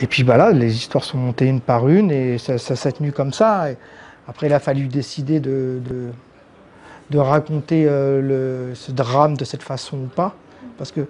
et 0.00 0.06
puis 0.06 0.22
voilà, 0.22 0.52
les 0.52 0.76
histoires 0.76 1.02
sont 1.04 1.18
montées 1.18 1.46
une 1.46 1.60
par 1.60 1.88
une 1.88 2.10
et 2.10 2.38
ça, 2.38 2.56
s'est 2.58 2.92
tenu 2.92 3.10
comme 3.12 3.32
ça. 3.32 3.72
Et 3.72 3.76
après, 4.28 4.46
il 4.46 4.52
a 4.52 4.60
fallu 4.60 4.86
décider 4.86 5.40
de, 5.40 5.80
de 7.10 7.18
raconter 7.18 7.86
euh, 7.88 8.20
le, 8.70 8.74
ce 8.74 8.92
drame 8.92 9.36
de 9.36 9.44
cette 9.44 9.62
façon 9.62 9.96
ou 9.96 10.06
pas. 10.06 10.36
Parce 10.76 10.92
que, 10.92 11.06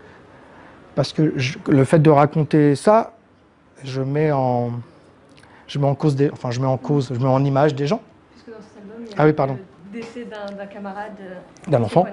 parce 0.94 1.12
que 1.12 1.34
je- 1.36 1.58
le 1.68 1.84
fait 1.84 1.98
de 1.98 2.08
raconter 2.10 2.74
ça, 2.76 3.12
je 3.84 4.00
mets 4.00 4.32
en, 4.32 4.70
je 5.66 5.78
mets 5.78 5.86
en 5.86 5.94
cause, 5.94 6.16
des, 6.16 6.30
enfin 6.30 6.50
je 6.50 6.60
mets 6.60 6.66
en 6.66 6.78
cause, 6.78 7.10
je 7.12 7.18
mets 7.18 7.26
en 7.26 7.44
image 7.44 7.74
des 7.74 7.86
gens, 7.86 8.00
Puisque 8.32 8.48
dans 8.48 8.64
cet 8.64 8.82
album, 8.82 9.04
il 9.04 9.10
y 9.10 9.12
a 9.12 9.16
Ah 9.18 9.26
oui, 9.26 9.32
pardon. 9.34 9.58
Décès 9.92 10.24
d'un 10.24 10.66
camarade. 10.66 11.12
euh, 11.20 11.70
d'un 11.70 11.82
enfant, 11.82 12.06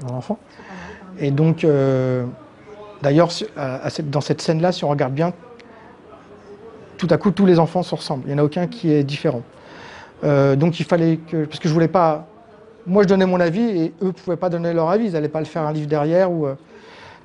d'un 0.00 0.14
enfant. 0.14 0.38
Et 1.18 1.30
donc, 1.30 1.64
euh, 1.64 2.24
d'ailleurs, 3.02 3.30
dans 4.04 4.20
cette 4.20 4.40
scène-là, 4.40 4.72
si 4.72 4.84
on 4.84 4.88
regarde 4.88 5.12
bien, 5.12 5.32
tout 6.96 7.08
à 7.10 7.16
coup, 7.16 7.30
tous 7.30 7.46
les 7.46 7.58
enfants 7.58 7.82
se 7.82 7.94
ressemblent. 7.94 8.24
Il 8.26 8.34
n'y 8.34 8.34
en 8.34 8.42
a 8.42 8.44
aucun 8.44 8.66
qui 8.66 8.92
est 8.92 9.04
différent. 9.04 9.42
Euh, 10.24 10.56
donc, 10.56 10.80
il 10.80 10.84
fallait 10.84 11.18
que. 11.18 11.44
Parce 11.44 11.60
que 11.60 11.68
je 11.68 11.74
voulais 11.74 11.88
pas. 11.88 12.26
Moi, 12.86 13.02
je 13.02 13.08
donnais 13.08 13.26
mon 13.26 13.38
avis 13.40 13.60
et 13.60 13.94
eux 14.02 14.06
ne 14.06 14.10
pouvaient 14.10 14.36
pas 14.36 14.48
donner 14.48 14.72
leur 14.72 14.90
avis. 14.90 15.06
Ils 15.06 15.12
n'allaient 15.12 15.28
pas 15.28 15.40
le 15.40 15.46
faire 15.46 15.62
un 15.62 15.72
livre 15.72 15.86
derrière. 15.86 16.32
Ou, 16.32 16.46
euh, 16.46 16.54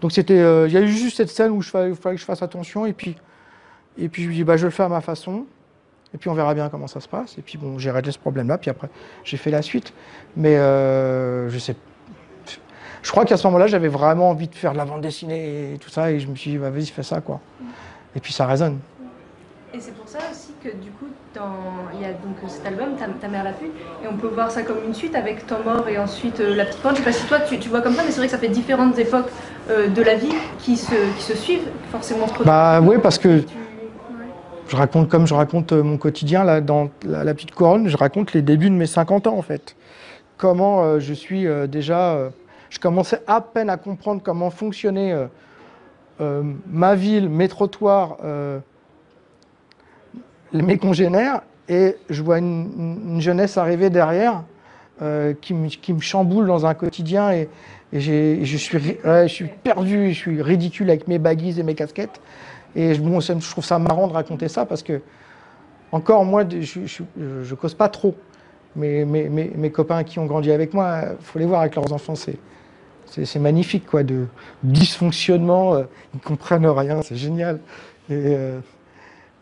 Donc, 0.01 0.11
c'était. 0.11 0.37
Il 0.67 0.71
y 0.71 0.77
a 0.77 0.81
eu 0.81 0.87
juste 0.87 1.17
cette 1.17 1.29
scène 1.29 1.51
où 1.51 1.57
il 1.57 1.63
fallait, 1.63 1.93
que 1.95 2.17
je 2.17 2.25
fasse 2.25 2.43
attention. 2.43 2.85
Et 2.85 2.93
puis, 2.93 3.15
et 3.97 4.09
puis 4.09 4.23
je 4.23 4.27
lui 4.27 4.35
dis, 4.35 4.43
bah, 4.43 4.57
je 4.57 4.63
vais 4.63 4.67
le 4.67 4.71
fais 4.71 4.83
à 4.83 4.89
ma 4.89 5.01
façon. 5.01 5.45
Et 6.13 6.17
puis, 6.17 6.29
on 6.29 6.33
verra 6.33 6.53
bien 6.53 6.69
comment 6.69 6.87
ça 6.87 6.99
se 6.99 7.07
passe. 7.07 7.37
Et 7.37 7.41
puis, 7.41 7.57
bon, 7.57 7.79
j'ai 7.79 7.91
réglé 7.91 8.11
ce 8.11 8.19
problème-là. 8.19 8.57
Puis 8.57 8.69
après, 8.69 8.89
j'ai 9.23 9.37
fait 9.37 9.51
la 9.51 9.61
suite. 9.61 9.93
Mais 10.35 10.57
euh, 10.57 11.49
je 11.49 11.57
sais 11.57 11.75
je 13.03 13.11
crois 13.11 13.25
qu'à 13.25 13.37
ce 13.37 13.45
moment-là, 13.47 13.67
j'avais 13.67 13.89
vraiment 13.89 14.29
envie 14.29 14.47
de 14.47 14.55
faire 14.55 14.71
de 14.71 14.77
la 14.77 14.85
bande 14.85 15.01
dessinée 15.01 15.73
et 15.73 15.77
tout 15.77 15.89
ça, 15.89 16.09
et 16.09 16.19
je 16.19 16.27
me 16.27 16.35
suis 16.35 16.51
dit, 16.51 16.57
bah, 16.57 16.69
vas-y, 16.69 16.85
fais 16.85 17.03
ça, 17.03 17.19
quoi. 17.19 17.41
Et 18.15 18.19
puis 18.19 18.31
ça 18.31 18.47
résonne. 18.47 18.79
Et 19.73 19.79
c'est 19.79 19.93
pour 19.93 20.07
ça 20.07 20.19
aussi 20.31 20.53
que 20.63 20.69
du 20.69 20.91
coup, 20.91 21.07
dans... 21.35 21.51
il 21.95 22.01
y 22.01 22.05
a 22.05 22.13
donc 22.13 22.37
cet 22.47 22.65
album, 22.65 22.95
Ta, 22.95 23.07
Ta 23.07 23.27
mère 23.27 23.43
l'a 23.43 23.51
pu, 23.51 23.65
et 23.65 24.07
on 24.09 24.15
peut 24.15 24.27
voir 24.27 24.51
ça 24.51 24.61
comme 24.61 24.77
une 24.85 24.93
suite 24.93 25.15
avec 25.15 25.45
Temps 25.47 25.63
mort 25.65 25.87
et 25.89 25.97
ensuite 25.97 26.39
euh, 26.39 26.55
La 26.55 26.65
petite 26.65 26.81
pointe. 26.81 26.95
Je 26.95 27.01
sais 27.01 27.05
pas 27.05 27.11
si 27.11 27.25
toi 27.25 27.39
tu, 27.39 27.59
tu 27.59 27.69
vois 27.69 27.81
comme 27.81 27.95
ça, 27.95 28.03
mais 28.05 28.11
c'est 28.11 28.17
vrai 28.17 28.27
que 28.27 28.31
ça 28.31 28.37
fait 28.37 28.49
différentes 28.49 28.97
époques 28.99 29.29
euh, 29.69 29.87
de 29.87 30.01
la 30.01 30.15
vie 30.15 30.35
qui 30.59 30.77
se, 30.77 30.93
qui 31.17 31.23
se 31.23 31.35
suivent 31.35 31.67
forcément. 31.91 32.27
Bah 32.45 32.79
oui, 32.81 32.97
parce 33.01 33.17
que 33.17 33.39
Tu-. 33.39 33.62
Je 34.73 34.77
raconte 34.77 35.07
comme 35.07 35.27
je 35.27 35.35
raconte 35.35 35.71
euh, 35.71 35.83
mon 35.83 35.97
quotidien, 35.97 36.43
là, 36.43 36.59
dans 36.59 36.89
la, 37.05 37.31
petite 37.35 37.51
couronne, 37.51 37.87
je 37.87 37.95
raconte 37.95 38.33
les 38.33 38.41
débuts 38.41 38.71
de 38.71 38.75
mes 38.75 38.87
50 38.87 39.27
ans, 39.27 39.37
en 39.37 39.43
fait. 39.43 39.75
Comment 40.37 40.83
euh, 40.83 40.99
je 40.99 41.13
suis 41.13 41.45
euh, 41.45 41.67
déjà... 41.67 42.31
je 42.71 42.79
commençais 42.79 43.21
à 43.27 43.39
peine 43.39 43.69
à 43.69 43.77
comprendre 43.77 44.21
comment 44.23 44.49
fonctionnait 44.49 45.15
ma 46.19 46.95
ville, 46.95 47.29
mes 47.29 47.47
trottoirs, 47.49 48.17
mes 50.53 50.77
congénères, 50.77 51.41
et 51.69 51.97
je 52.09 52.23
vois 52.23 52.39
une, 52.39 52.71
une- 52.77 53.15
une 53.15 53.21
jeunesse 53.21 53.57
arriver 53.57 53.89
derrière 53.91 54.43
qui, 55.41 55.53
me, 55.53 55.99
chamboule 55.99 56.47
dans 56.47 56.65
un 56.65 56.73
quotidien, 56.73 57.31
et, 57.31 57.49
je, 57.91 58.57
suis, 58.57 58.97
je 59.03 59.27
suis 59.27 59.47
perdu, 59.63 60.13
je 60.13 60.17
suis 60.17 60.41
ridicule 60.41 60.89
avec 60.89 61.07
mes 61.07 61.19
baguises 61.19 61.59
et 61.59 61.63
mes 61.63 61.75
casquettes. 61.75 62.21
Et 62.75 62.97
bon, 62.97 63.19
je 63.19 63.51
trouve 63.51 63.65
ça 63.65 63.79
marrant 63.79 64.07
de 64.07 64.13
raconter 64.13 64.47
ça 64.47 64.65
parce 64.65 64.83
que, 64.83 65.01
encore 65.91 66.25
moi, 66.25 66.43
je, 66.49 66.81
je 66.85 67.55
cause 67.55 67.73
pas 67.73 67.89
trop. 67.89 68.15
Mes, 68.75 69.05
mes, 69.05 69.71
copains 69.71 70.03
qui 70.03 70.17
ont 70.17 70.25
grandi 70.25 70.51
avec 70.51 70.73
moi, 70.73 71.01
faut 71.21 71.37
les 71.37 71.45
voir 71.45 71.61
avec 71.61 71.75
leurs 71.75 71.93
enfants, 71.93 72.15
c'est, 72.15 73.39
magnifique, 73.39 73.85
quoi, 73.85 74.01
de 74.01 74.25
dysfonctionnement, 74.63 75.75
euh, 75.75 75.83
ils 76.15 76.19
comprennent 76.19 76.65
rien, 76.65 77.03
c'est 77.03 77.15
génial. 77.15 77.59
Et, 78.09 78.13
euh, 78.15 78.59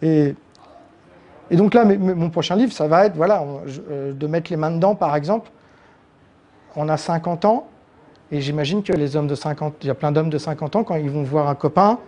et, 0.02 0.36
donc 1.56 1.74
là, 1.74 1.86
mon 1.86 2.30
prochain 2.30 2.58
livre, 2.58 2.74
ça 2.74 2.88
va 2.88 3.06
être, 3.06 3.16
voilà, 3.16 3.46
euh, 3.90 4.12
de 4.12 4.28
mettre 4.28 4.52
les 4.52 4.58
mains 4.58 4.72
dedans, 4.72 4.96
par 4.96 5.16
exemple. 5.16 5.50
On 6.76 6.90
a 6.90 6.98
50 6.98 7.46
ans, 7.46 7.70
et 8.34 8.42
j'imagine 8.42 8.84
que 8.84 8.92
les 8.92 9.16
hommes 9.16 9.28
de 9.28 9.36
50, 9.36 9.76
il 9.82 9.88
y 9.88 9.90
a 9.90 9.96
plein 9.96 10.12
d'hommes 10.12 10.30
de 10.30 10.38
50 10.38 10.76
ans, 10.76 10.84
quand 10.84 10.96
ils 10.96 11.10
vont 11.10 11.24
voir 11.24 11.48
un 11.48 11.56
copain, 11.56 12.00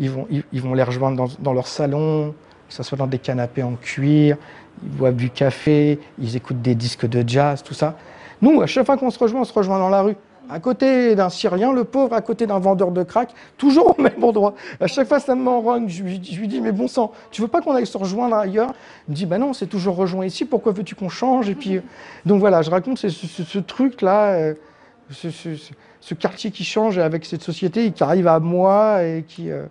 ils 0.00 0.10
vont, 0.10 0.26
ils, 0.30 0.60
vont 0.60 0.74
les 0.74 0.82
rejoindre 0.82 1.28
dans, 1.38 1.52
leur 1.52 1.66
salon, 1.66 2.34
que 2.68 2.74
ce 2.74 2.82
soit 2.82 2.98
dans 2.98 3.06
des 3.06 3.18
canapés 3.18 3.62
en 3.62 3.74
cuir, 3.74 4.36
ils 4.82 4.88
boivent 4.90 5.16
du 5.16 5.30
café, 5.30 5.98
ils 6.18 6.36
écoutent 6.36 6.62
des 6.62 6.74
disques 6.74 7.06
de 7.06 7.26
jazz, 7.26 7.62
tout 7.62 7.74
ça. 7.74 7.96
Nous, 8.42 8.60
à 8.60 8.66
chaque 8.66 8.86
fois 8.86 8.96
qu'on 8.96 9.10
se 9.10 9.18
rejoint, 9.18 9.42
on 9.42 9.44
se 9.44 9.52
rejoint 9.52 9.78
dans 9.78 9.88
la 9.88 10.02
rue. 10.02 10.16
À 10.50 10.60
côté 10.60 11.14
d'un 11.14 11.30
Syrien, 11.30 11.72
le 11.72 11.84
pauvre, 11.84 12.12
à 12.12 12.20
côté 12.20 12.46
d'un 12.46 12.58
vendeur 12.58 12.90
de 12.90 13.02
crack, 13.02 13.30
toujours 13.56 13.98
au 13.98 14.02
même 14.02 14.22
endroit. 14.22 14.54
À 14.78 14.86
chaque 14.86 15.08
fois, 15.08 15.18
ça 15.18 15.34
me 15.34 15.42
met 15.42 15.48
en 15.48 15.60
rogne. 15.60 15.88
Je, 15.88 16.02
lui- 16.02 16.18
dis, 16.18 16.60
mais 16.60 16.72
bon 16.72 16.86
sang, 16.86 17.12
tu 17.30 17.40
veux 17.40 17.48
pas 17.48 17.62
qu'on 17.62 17.74
aille 17.74 17.86
se 17.86 17.96
rejoindre 17.96 18.36
ailleurs? 18.36 18.74
Il 19.08 19.12
me 19.12 19.16
dit, 19.16 19.24
bah 19.24 19.38
non, 19.38 19.54
c'est 19.54 19.66
toujours 19.66 19.96
rejoint 19.96 20.26
ici, 20.26 20.44
pourquoi 20.44 20.72
veux-tu 20.72 20.94
qu'on 20.94 21.08
change? 21.08 21.48
Et 21.48 21.54
puis, 21.54 21.76
euh, 21.76 21.80
donc 22.26 22.40
voilà, 22.40 22.60
je 22.60 22.70
raconte 22.70 22.98
ce, 22.98 23.58
truc-là, 23.58 24.32
euh, 24.32 24.54
ce, 25.10 26.14
quartier 26.14 26.50
qui 26.50 26.64
change 26.64 26.98
avec 26.98 27.24
cette 27.24 27.42
société 27.42 27.90
qui 27.92 28.02
arrive 28.02 28.26
à 28.26 28.40
moi 28.40 29.02
et 29.02 29.24
qui. 29.26 29.50
euh, 29.50 29.64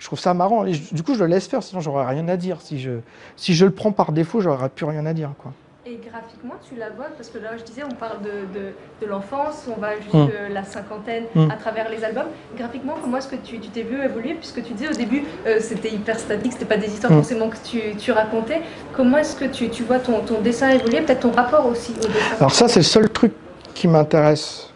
je 0.00 0.06
trouve 0.06 0.18
ça 0.18 0.34
marrant. 0.34 0.64
Et 0.66 0.72
je- 0.72 0.92
du 0.92 1.02
coup, 1.04 1.14
je 1.14 1.20
le 1.22 1.26
laisse 1.30 1.46
faire, 1.46 1.62
sinon 1.62 1.80
j'aurais 1.80 2.06
rien 2.06 2.26
à 2.28 2.36
dire. 2.36 2.60
Si 2.60 2.80
je, 2.80 2.90
si 3.36 3.54
je 3.54 3.64
le 3.66 3.70
prends 3.70 3.92
par 3.92 4.10
défaut, 4.10 4.40
j'aurais 4.40 4.68
plus 4.70 4.86
rien 4.86 5.06
à 5.06 5.12
dire. 5.12 5.30
Quoi. 5.38 5.52
Et 5.86 5.98
graphiquement, 6.10 6.54
tu 6.68 6.76
la 6.76 6.90
vois? 6.90 7.06
Parce 7.16 7.28
que 7.30 7.38
là, 7.38 7.50
je 7.58 7.62
disais, 7.64 7.82
on 7.84 7.94
parle 7.94 8.20
de, 8.22 8.58
de, 8.58 8.66
de 9.02 9.06
l'enfance, 9.06 9.66
on 9.74 9.80
va 9.80 9.96
jusque 10.00 10.12
Mm. 10.14 10.52
la 10.52 10.62
cinquantaine 10.64 11.24
Mm. 11.34 11.50
à 11.50 11.56
travers 11.56 11.88
les 11.90 12.02
albums. 12.04 12.26
Graphiquement, 12.56 12.94
comment 13.00 13.16
est-ce 13.18 13.28
que 13.28 13.36
tu 13.36 13.58
t'es 13.60 13.82
vu 13.82 14.02
évoluer? 14.02 14.34
Puisque 14.34 14.62
tu 14.62 14.72
disais 14.74 14.88
au 14.88 14.94
début, 14.96 15.24
euh, 15.46 15.56
c'était 15.60 15.90
hyper 15.90 16.18
statique, 16.18 16.52
c'était 16.52 16.64
pas 16.66 16.76
des 16.76 16.88
histoires 16.88 17.12
Mm. 17.12 17.16
forcément 17.16 17.48
que 17.48 17.56
tu, 17.64 17.80
tu 17.98 18.12
racontais. 18.12 18.62
Comment 18.94 19.18
est-ce 19.18 19.36
que 19.36 19.46
tu, 19.46 19.68
tu 19.68 19.82
vois 19.84 19.98
ton, 19.98 20.20
ton 20.20 20.40
dessin 20.40 20.70
évoluer? 20.70 21.00
Peut-être 21.02 21.20
ton 21.20 21.32
rapport 21.32 21.66
aussi 21.66 21.92
au 21.92 22.06
dessin 22.06 22.36
Alors 22.38 22.52
ça, 22.54 22.68
c'est 22.68 22.80
le 22.80 22.84
seul 22.84 23.08
truc 23.10 23.32
qui 23.74 23.86
m'intéresse 23.88 24.70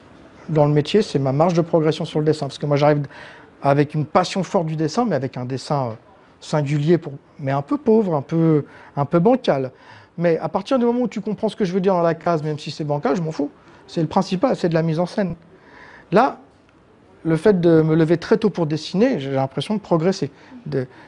dans 0.48 0.66
le 0.66 0.72
métier, 0.72 1.00
c'est 1.02 1.18
ma 1.18 1.32
marge 1.32 1.54
de 1.54 1.62
progression 1.62 2.04
sur 2.04 2.18
le 2.18 2.24
dessin. 2.26 2.46
Parce 2.46 2.58
que 2.58 2.66
moi, 2.66 2.76
j'arrive 2.76 3.02
avec 3.64 3.94
une 3.94 4.05
passion 4.05 4.42
forte 4.42 4.66
du 4.66 4.77
dessin, 4.77 5.07
mais 5.07 5.16
avec 5.16 5.37
un 5.37 5.46
dessin 5.46 5.87
euh, 5.87 5.92
singulier, 6.40 7.00
mais 7.40 7.50
un 7.50 7.62
peu 7.62 7.79
pauvre, 7.79 8.14
un 8.14 8.22
peu, 8.22 8.64
bancal. 9.18 9.72
Mais 10.18 10.38
à 10.38 10.48
partir 10.48 10.79
du 10.79 10.85
moment 10.85 11.00
où 11.00 11.09
tu 11.09 11.22
comprends 11.22 11.48
ce 11.48 11.57
que 11.57 11.64
je 11.64 11.72
veux 11.72 11.81
dire 11.81 11.94
dans 11.94 12.03
la 12.03 12.14
case, 12.14 12.42
même 12.42 12.59
si 12.59 12.70
c'est 12.70 12.85
bancal, 12.85 13.16
je 13.16 13.22
m'en 13.22 13.33
fous. 13.33 13.50
C'est 13.87 14.03
le 14.03 14.07
principal, 14.07 14.55
c'est 14.55 14.68
de 14.68 14.74
la 14.74 14.83
mise 14.83 15.00
en 15.00 15.07
scène. 15.07 15.35
Là, 16.12 16.38
le 17.24 17.37
fait 17.37 17.59
de 17.59 17.81
me 17.81 17.94
lever 17.96 18.18
très 18.18 18.37
tôt 18.37 18.50
pour 18.50 18.66
dessiner, 18.66 19.18
j'ai 19.18 19.31
l'impression 19.31 19.74
de 19.74 19.81
progresser. 19.81 20.31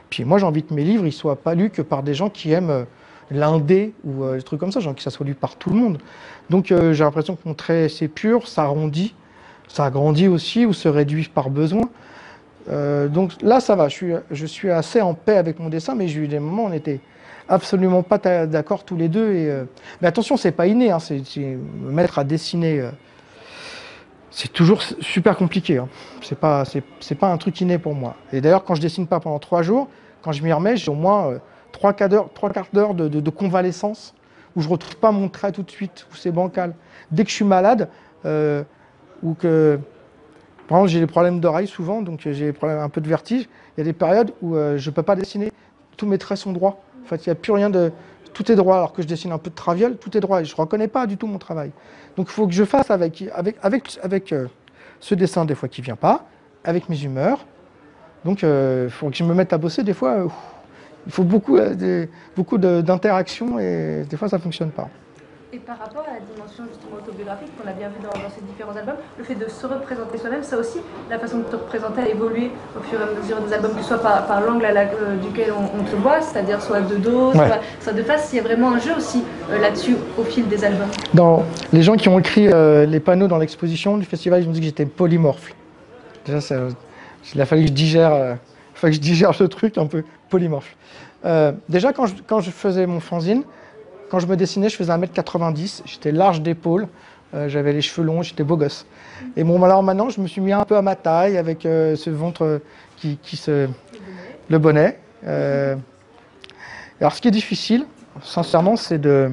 Puis 0.09 0.25
moi, 0.25 0.39
j'ai 0.39 0.45
envie 0.45 0.63
que 0.63 0.73
mes 0.73 0.83
livres 0.83 1.03
ne 1.05 1.11
soient 1.11 1.35
pas 1.35 1.53
lus 1.53 1.69
que 1.69 1.83
par 1.83 2.01
des 2.01 2.15
gens 2.15 2.29
qui 2.29 2.51
aiment 2.51 2.71
euh, 2.71 2.83
l'indé 3.29 3.93
ou 4.03 4.23
euh, 4.23 4.37
des 4.37 4.41
trucs 4.41 4.59
comme 4.59 4.71
ça, 4.71 4.79
j'ai 4.79 4.87
envie 4.87 4.97
que 4.97 5.03
ça 5.03 5.11
soit 5.11 5.25
lu 5.27 5.35
par 5.35 5.57
tout 5.57 5.69
le 5.69 5.75
monde. 5.75 5.99
Donc 6.49 6.71
euh, 6.71 6.93
j'ai 6.93 7.03
l'impression 7.03 7.35
que 7.35 7.41
mon 7.45 7.53
trait, 7.53 7.87
c'est 7.87 8.07
pur, 8.07 8.47
ça 8.47 8.63
arrondit, 8.63 9.13
ça 9.67 9.85
agrandit 9.85 10.27
aussi 10.27 10.65
ou 10.65 10.73
se 10.73 10.87
réduit 10.87 11.29
par 11.31 11.51
besoin. 11.51 11.87
Euh, 12.69 13.07
donc 13.07 13.33
là, 13.41 13.59
ça 13.59 13.75
va, 13.75 13.87
je 13.87 14.45
suis, 14.45 14.69
assez 14.69 15.01
en 15.01 15.13
paix 15.13 15.37
avec 15.37 15.59
mon 15.59 15.69
dessin, 15.69 15.95
mais 15.95 16.07
j'ai 16.07 16.21
eu 16.21 16.27
des 16.27 16.39
moments 16.39 16.63
où 16.63 16.67
on 16.67 16.69
n'était 16.69 16.99
absolument 17.47 18.03
pas 18.03 18.17
d'accord 18.45 18.83
tous 18.83 18.97
les 18.97 19.07
deux. 19.07 19.31
Euh, 19.33 19.65
Mais 20.01 20.07
attention, 20.07 20.37
c'est 20.37 20.51
pas 20.51 20.67
inné, 20.67 20.91
hein, 20.91 20.97
me 21.09 21.91
mettre 21.91 22.19
à 22.19 22.23
dessiner. 22.23 22.81
euh, 22.81 22.91
c'est 24.29 24.51
toujours 24.51 24.81
super 24.83 25.35
compliqué. 25.35 25.77
Hein. 25.77 25.87
C'est 26.21 26.37
pas, 26.37 26.63
un 27.21 27.37
truc 27.37 27.59
inné 27.61 27.77
pour 27.77 27.95
moi. 27.95 28.15
Et 28.31 28.41
d'ailleurs, 28.41 28.63
quand 28.63 28.75
je 28.75 28.81
dessine 28.81 29.07
pas 29.07 29.19
pendant 29.19 29.39
trois 29.39 29.63
jours, 29.63 29.87
quand 30.21 30.31
je 30.31 30.43
m'y 30.43 30.51
remets, 30.51 30.77
j'ai 30.77 30.91
au 30.91 30.95
moins 30.95 31.39
trois 31.71 31.93
quarts 31.93 32.09
d'heure, 32.09 32.93
de, 32.93 33.29
convalescence 33.29 34.13
où 34.55 34.61
je 34.61 34.69
retrouve 34.69 34.97
pas 34.97 35.11
mon 35.11 35.29
trait 35.29 35.51
tout 35.51 35.63
de 35.63 35.71
suite, 35.71 36.05
où 36.11 36.15
c'est 36.15 36.31
bancal. 36.31 36.75
Dès 37.11 37.23
que 37.23 37.29
je 37.29 37.35
suis 37.35 37.45
malade, 37.45 37.89
ou 38.25 39.33
que, 39.33 39.79
par 40.67 40.79
exemple, 40.79 40.91
j'ai 40.91 40.99
des 40.99 41.07
problèmes 41.07 41.39
d'oreille 41.39 41.67
souvent, 41.67 42.01
donc 42.01 42.27
euh, 42.27 42.33
j'ai 42.33 42.53
un 42.61 42.89
peu 42.89 42.99
de 42.99 43.07
vertige. 43.07 43.47
Il 43.75 43.79
y 43.79 43.81
a 43.81 43.83
des 43.85 43.93
périodes 43.93 44.33
où 44.41 44.55
euh, 44.55 44.77
je 44.77 44.89
peux 44.89 45.03
pas 45.03 45.15
dessiner. 45.15 45.51
Tous 45.95 46.05
mes 46.05 46.17
traits 46.17 46.37
sont 46.37 46.51
droits. 46.51 46.81
En 47.03 47.07
fait, 47.07 47.25
il 47.25 47.29
n'y 47.29 47.31
a 47.31 47.35
plus 47.35 47.53
rien 47.53 47.69
de, 47.69 47.91
tout 48.33 48.51
est 48.51 48.55
droit. 48.55 48.75
Alors 48.75 48.91
que 48.91 49.01
je 49.01 49.07
dessine 49.07 49.31
un 49.31 49.37
peu 49.37 49.49
de 49.49 49.55
traviole, 49.55 49.97
tout 49.97 50.15
est 50.17 50.19
droit. 50.19 50.41
Et 50.41 50.45
je 50.45 50.55
reconnais 50.55 50.89
pas 50.89 51.07
du 51.07 51.15
tout 51.15 51.25
mon 51.25 51.37
travail. 51.37 51.71
Donc, 52.17 52.27
il 52.29 52.33
faut 52.33 52.47
que 52.47 52.53
je 52.53 52.65
fasse 52.65 52.91
avec, 52.91 53.23
avec, 53.33 53.55
avec, 53.61 53.99
avec 54.03 54.33
euh, 54.33 54.47
ce 54.99 55.15
dessin 55.15 55.45
des 55.45 55.55
fois 55.55 55.69
qui 55.69 55.81
vient 55.81 55.95
pas, 55.95 56.25
avec 56.65 56.89
mes 56.89 57.01
humeurs. 57.01 57.45
Donc, 58.25 58.41
il 58.41 58.89
faut 58.89 59.09
que 59.09 59.15
je 59.15 59.23
me 59.23 59.33
mette 59.33 59.53
à 59.53 59.57
bosser. 59.57 59.83
Des 59.83 59.93
fois, 59.93 60.27
il 61.05 61.11
faut 61.11 61.23
beaucoup, 61.23 61.57
beaucoup 62.35 62.57
d'interactions 62.57 63.57
et 63.57 64.03
des 64.09 64.17
fois, 64.17 64.27
ça 64.27 64.39
fonctionne 64.39 64.71
pas. 64.71 64.89
Et 65.53 65.59
par 65.59 65.79
rapport 65.79 66.03
à 66.05 66.13
la 66.15 66.19
dimension 66.19 66.65
justement 66.67 66.97
autobiographique 66.97 67.47
qu'on 67.57 67.69
a 67.69 67.71
bien 67.71 67.87
vu 67.87 67.95
dans, 68.03 68.09
dans 68.09 68.29
ces 68.35 68.41
différents 68.41 68.75
albums, 68.75 68.97
le 69.17 69.23
fait 69.23 69.35
de 69.35 69.47
se 69.47 69.65
représenter 69.65 70.17
soi-même, 70.17 70.43
ça 70.43 70.57
aussi, 70.57 70.79
la 71.09 71.17
façon 71.19 71.37
de 71.37 71.43
te 71.43 71.55
représenter 71.55 72.01
a 72.01 72.09
évolué 72.09 72.51
au 72.77 72.83
fur 72.83 72.99
et 72.99 73.03
à 73.03 73.17
mesure 73.17 73.39
des 73.39 73.53
albums, 73.53 73.71
que 73.73 73.81
ce 73.81 73.87
soit 73.87 74.01
par, 74.01 74.27
par 74.27 74.41
l'angle 74.41 74.63
la- 74.63 74.81
euh, 74.81 75.15
duquel 75.23 75.53
on, 75.57 75.79
on 75.79 75.83
te 75.85 75.95
voit, 75.95 76.19
c'est-à-dire 76.19 76.61
soit 76.61 76.81
de 76.81 76.97
dos, 76.97 77.27
Ouais. 77.31 77.47
soit, 77.47 77.59
soit 77.79 77.93
de 77.93 78.03
face. 78.03 78.33
Il 78.33 78.35
y 78.35 78.39
a 78.39 78.43
vraiment 78.43 78.73
un 78.73 78.79
jeu 78.79 78.91
aussi 78.97 79.23
euh, 79.49 79.57
là-dessus 79.61 79.95
au 80.17 80.23
fil 80.25 80.49
des 80.49 80.65
albums. 80.65 80.89
Dans 81.13 81.43
les 81.71 81.81
gens 81.81 81.95
qui 81.95 82.09
ont 82.09 82.19
écrit 82.19 82.49
euh, 82.51 82.85
les 82.85 82.99
panneaux 82.99 83.27
dans 83.29 83.37
l'exposition 83.37 83.97
du 83.97 84.05
festival, 84.05 84.41
ils 84.43 84.47
m'ont 84.47 84.51
dit 84.53 84.59
que 84.59 84.65
j'étais 84.65 84.85
polymorphe. 84.85 85.53
Déjà, 86.25 86.41
ça, 86.41 86.55
il 87.33 87.39
a 87.39 87.45
fallu 87.45 87.61
que 87.61 87.67
je 87.69 87.73
digère, 87.73 88.37
que 88.81 88.91
je 88.91 88.99
digère 88.99 89.33
ce 89.33 89.45
truc 89.45 89.77
un 89.77 89.85
peu 89.85 90.03
polymorphe. 90.29 90.75
Déjà, 91.69 91.93
quand 91.93 92.05
je, 92.05 92.15
quand 92.27 92.41
je 92.41 92.51
faisais 92.51 92.85
mon 92.85 92.99
fanzine, 92.99 93.43
quand 94.09 94.19
je 94.19 94.27
me 94.27 94.35
dessinais, 94.35 94.69
je 94.69 94.75
faisais 94.75 94.91
1m90, 94.91 95.81
j'étais 95.85 96.11
large 96.11 96.41
d'épaule, 96.41 96.87
Euh, 97.33 97.49
j'avais 97.49 97.73
les 97.73 97.81
cheveux 97.81 98.07
longs, 98.07 98.21
j'étais 98.21 98.45
beau 98.45 98.55
gosse. 98.55 98.85
Et 99.35 99.43
bon, 99.43 99.61
alors 99.61 99.83
maintenant, 99.83 100.09
je 100.09 100.21
me 100.21 100.27
suis 100.27 100.39
mis 100.39 100.53
un 100.53 100.63
peu 100.63 100.77
à 100.77 100.81
ma 100.81 100.95
taille 100.95 101.37
avec 101.37 101.65
euh, 101.65 101.97
ce 101.97 102.09
ventre 102.09 102.61
qui, 102.95 103.19
se. 103.35 103.67
Le 104.49 104.57
bonnet. 104.59 104.97
Euh, 105.25 105.75
alors, 107.01 107.13
ce 107.13 107.19
qui 107.21 107.27
est 107.27 107.31
difficile, 107.31 107.85
sincèrement, 108.23 108.77
c'est 108.77 108.97
de. 108.97 109.29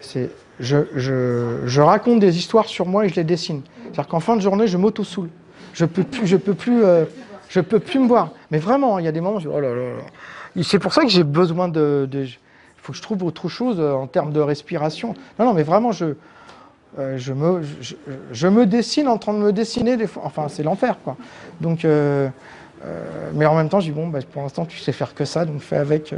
c'est- 0.00 0.30
Je, 0.60 0.76
je- 0.94 1.62
je 1.66 1.80
raconte 1.82 2.18
des 2.20 2.36
histoires 2.38 2.66
sur 2.66 2.84
moi 2.86 3.04
et 3.04 3.08
je 3.10 3.14
les 3.16 3.24
dessine. 3.24 3.62
C'est-à-dire 3.84 4.06
qu'en 4.08 4.20
fin 4.20 4.36
de 4.36 4.40
journée, 4.42 4.66
je 4.66 4.76
m'auto-soule. 4.78 5.28
Je 5.74 5.84
peux 5.86 6.02
plus, 6.02 6.26
je 6.26 6.36
peux 6.38 6.54
plus, 6.54 6.82
je 7.48 7.60
peux 7.60 7.78
plus 7.80 8.00
me 8.00 8.06
voir. 8.08 8.32
Mais 8.50 8.58
vraiment, 8.58 8.98
il 8.98 9.04
y 9.04 9.08
a 9.08 9.12
des 9.12 9.20
moments 9.22 9.36
où 9.36 9.40
je 9.40 9.48
dis, 9.48 9.54
oh 9.54 9.60
là 9.60 9.70
là 9.74 9.82
là. 9.96 10.62
C'est 10.62 10.78
pour 10.78 10.92
ça 10.94 11.02
que 11.04 11.10
j'ai 11.10 11.24
besoin 11.24 11.68
de. 11.68 12.06
Faut 12.86 12.92
que 12.92 12.98
je 12.98 13.02
trouve 13.02 13.24
autre 13.24 13.48
chose 13.48 13.78
euh, 13.80 13.92
en 13.92 14.06
termes 14.06 14.32
de 14.32 14.40
respiration. 14.40 15.14
Non, 15.38 15.46
non, 15.46 15.54
mais 15.54 15.64
vraiment, 15.64 15.90
je, 15.90 16.14
euh, 16.98 17.18
je, 17.18 17.32
me, 17.32 17.60
je, 18.30 18.46
me 18.46 18.64
dessine 18.64 19.08
en 19.08 19.18
train 19.18 19.32
de 19.32 19.38
me 19.38 19.52
dessiner 19.52 19.96
des 19.96 20.06
fois. 20.06 20.22
Enfin, 20.24 20.46
c'est 20.48 20.62
l'enfer, 20.62 20.96
quoi. 21.02 21.16
Donc, 21.60 21.84
euh, 21.84 22.28
mais 23.34 23.44
en 23.44 23.56
même 23.56 23.68
temps, 23.68 23.80
je 23.80 23.86
dis, 23.86 23.92
bon, 23.92 24.06
bah, 24.06 24.20
pour 24.32 24.42
l'instant, 24.42 24.66
tu 24.66 24.78
sais 24.78 24.92
faire 24.92 25.14
que 25.14 25.24
ça, 25.24 25.44
donc 25.44 25.60
fais 25.60 25.76
avec, 25.76 26.14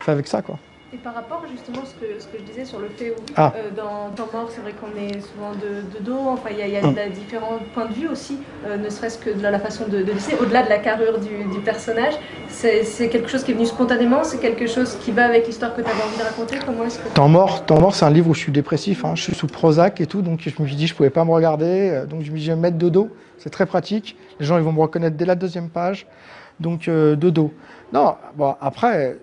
fais 0.00 0.12
avec 0.12 0.26
ça, 0.26 0.42
quoi. 0.42 0.58
Et 0.92 0.96
par 0.96 1.14
rapport 1.14 1.44
justement 1.48 1.82
à 1.82 1.86
ce 1.86 1.94
que, 1.94 2.20
ce 2.20 2.26
que 2.26 2.36
je 2.38 2.42
disais 2.42 2.64
sur 2.64 2.80
le 2.80 2.88
fait 2.88 3.10
où 3.12 3.14
Ah. 3.36 3.52
euh, 3.56 3.70
dans 3.76 4.10
Temps 4.16 4.28
mort, 4.32 4.48
c'est 4.50 4.60
vrai 4.60 4.72
qu'on 4.72 4.90
est 5.00 5.20
souvent 5.20 5.52
de, 5.52 5.96
de 5.96 6.04
dos, 6.04 6.18
enfin 6.26 6.48
il 6.50 6.58
y 6.58 6.62
a, 6.62 6.66
il 6.66 6.72
y 6.72 6.76
a 6.76 6.80
de 6.80 6.96
la- 6.96 7.08
différents 7.08 7.60
points 7.72 7.86
de 7.86 7.92
vue 7.94 8.08
aussi, 8.08 8.38
euh, 8.66 8.76
ne 8.76 8.90
serait-ce 8.90 9.16
que 9.18 9.30
de 9.30 9.40
la, 9.40 9.52
la 9.52 9.60
façon 9.60 9.84
de, 9.86 9.98
de 9.98 10.12
dessiner, 10.12 10.36
au-delà 10.40 10.64
de 10.64 10.68
la 10.68 10.78
carrure 10.78 11.20
du, 11.20 11.44
du 11.54 11.60
personnage. 11.60 12.14
C'est 12.48 13.08
quelque 13.08 13.28
chose 13.28 13.44
qui 13.44 13.52
est 13.52 13.54
venu 13.54 13.66
spontanément, 13.66 14.24
c'est 14.24 14.38
quelque 14.40 14.66
chose 14.66 14.96
qui 15.00 15.12
va 15.12 15.26
avec 15.26 15.46
l'histoire 15.46 15.76
que 15.76 15.80
tu 15.80 15.88
avais 15.88 16.02
envie 16.02 16.18
de 16.18 16.22
raconter. 16.24 16.58
Comment 16.66 16.82
est-ce 16.84 16.98
que 16.98 17.08
Temps 17.14 17.28
mort, 17.28 17.64
Temps 17.64 17.80
mort, 17.80 17.94
c'est 17.94 18.04
un 18.04 18.10
livre 18.10 18.28
où 18.28 18.34
je 18.34 18.40
suis 18.40 18.52
dépressif, 18.52 19.04
hein, 19.04 19.12
je 19.14 19.22
suis 19.22 19.34
sous 19.36 19.46
Prozac 19.46 20.00
et 20.00 20.06
tout, 20.06 20.22
donc 20.22 20.40
je 20.44 20.60
me 20.60 20.66
suis 20.66 20.74
dit 20.76 20.88
je 20.88 20.94
pouvais 20.96 21.10
pas 21.10 21.24
me 21.24 21.30
regarder, 21.30 21.90
euh, 21.90 22.04
donc 22.06 22.22
je 22.22 22.32
me 22.32 22.36
suis 22.36 22.40
dit 22.40 22.44
je 22.46 22.50
vais 22.50 22.56
me 22.56 22.62
mettre 22.62 22.78
de 22.78 22.88
dos, 22.88 23.10
c'est 23.38 23.50
très 23.50 23.66
pratique. 23.66 24.16
Les 24.40 24.46
gens 24.46 24.58
ils 24.58 24.64
vont 24.64 24.72
me 24.72 24.80
reconnaître 24.80 25.16
dès 25.16 25.24
la 25.24 25.36
deuxième 25.36 25.68
page, 25.70 26.06
donc 26.58 26.88
euh, 26.88 27.14
de 27.14 27.30
dos. 27.30 27.52
Non, 27.92 28.16
bon 28.34 28.56
après 28.60 29.18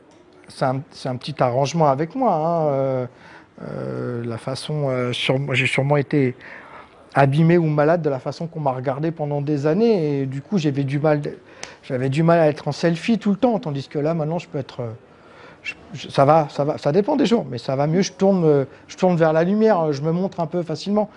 c'est 0.48 0.66
un, 0.66 1.16
petit 1.16 1.36
arrangement 1.40 1.88
avec 1.88 2.16
moi. 2.16 2.34
hein, 2.34 2.68
euh, 2.68 3.06
euh, 3.64 4.24
la 4.26 4.38
façon, 4.38 4.88
euh, 4.90 5.12
j'ai 5.54 5.66
sûrement 5.66 5.98
été 5.98 6.36
abîmé 7.14 7.58
ou 7.58 7.66
malade 7.66 8.02
de 8.02 8.10
la 8.10 8.20
façon 8.20 8.48
qu'on 8.48 8.60
m'a 8.60 8.72
regardé 8.72 9.10
pendant 9.10 9.42
des 9.42 9.66
années 9.66 10.28
du 10.28 10.42
coup 10.42 10.60
j'avais 10.60 10.84
du 10.84 11.00
mal, 11.00 11.22
à 12.40 12.48
être 12.48 12.68
en 12.68 12.72
selfie 12.72 13.18
tout 13.18 13.32
le 13.32 13.38
temps, 13.38 13.58
tandis 13.58 13.88
que 13.88 13.98
là 13.98 14.14
maintenant 14.14 14.38
je 14.38 14.48
peux 14.48 14.60
être 14.60 14.84
ça 16.10 16.24
va, 16.24 16.48
ça 16.50 16.92
dépend 16.92 17.16
des 17.16 17.26
jours, 17.26 17.46
mais 17.50 17.58
ça 17.58 17.76
va 17.76 17.88
mieux. 17.88 18.02
Je 18.02 18.14
tourne, 18.14 19.18
vers 19.18 19.34
la 19.34 19.44
lumière, 19.44 19.92
je 19.92 20.02
me 20.02 20.12
montre 20.12 20.40
un 20.40 20.46
peu 20.46 20.64
facilement. 20.64 21.10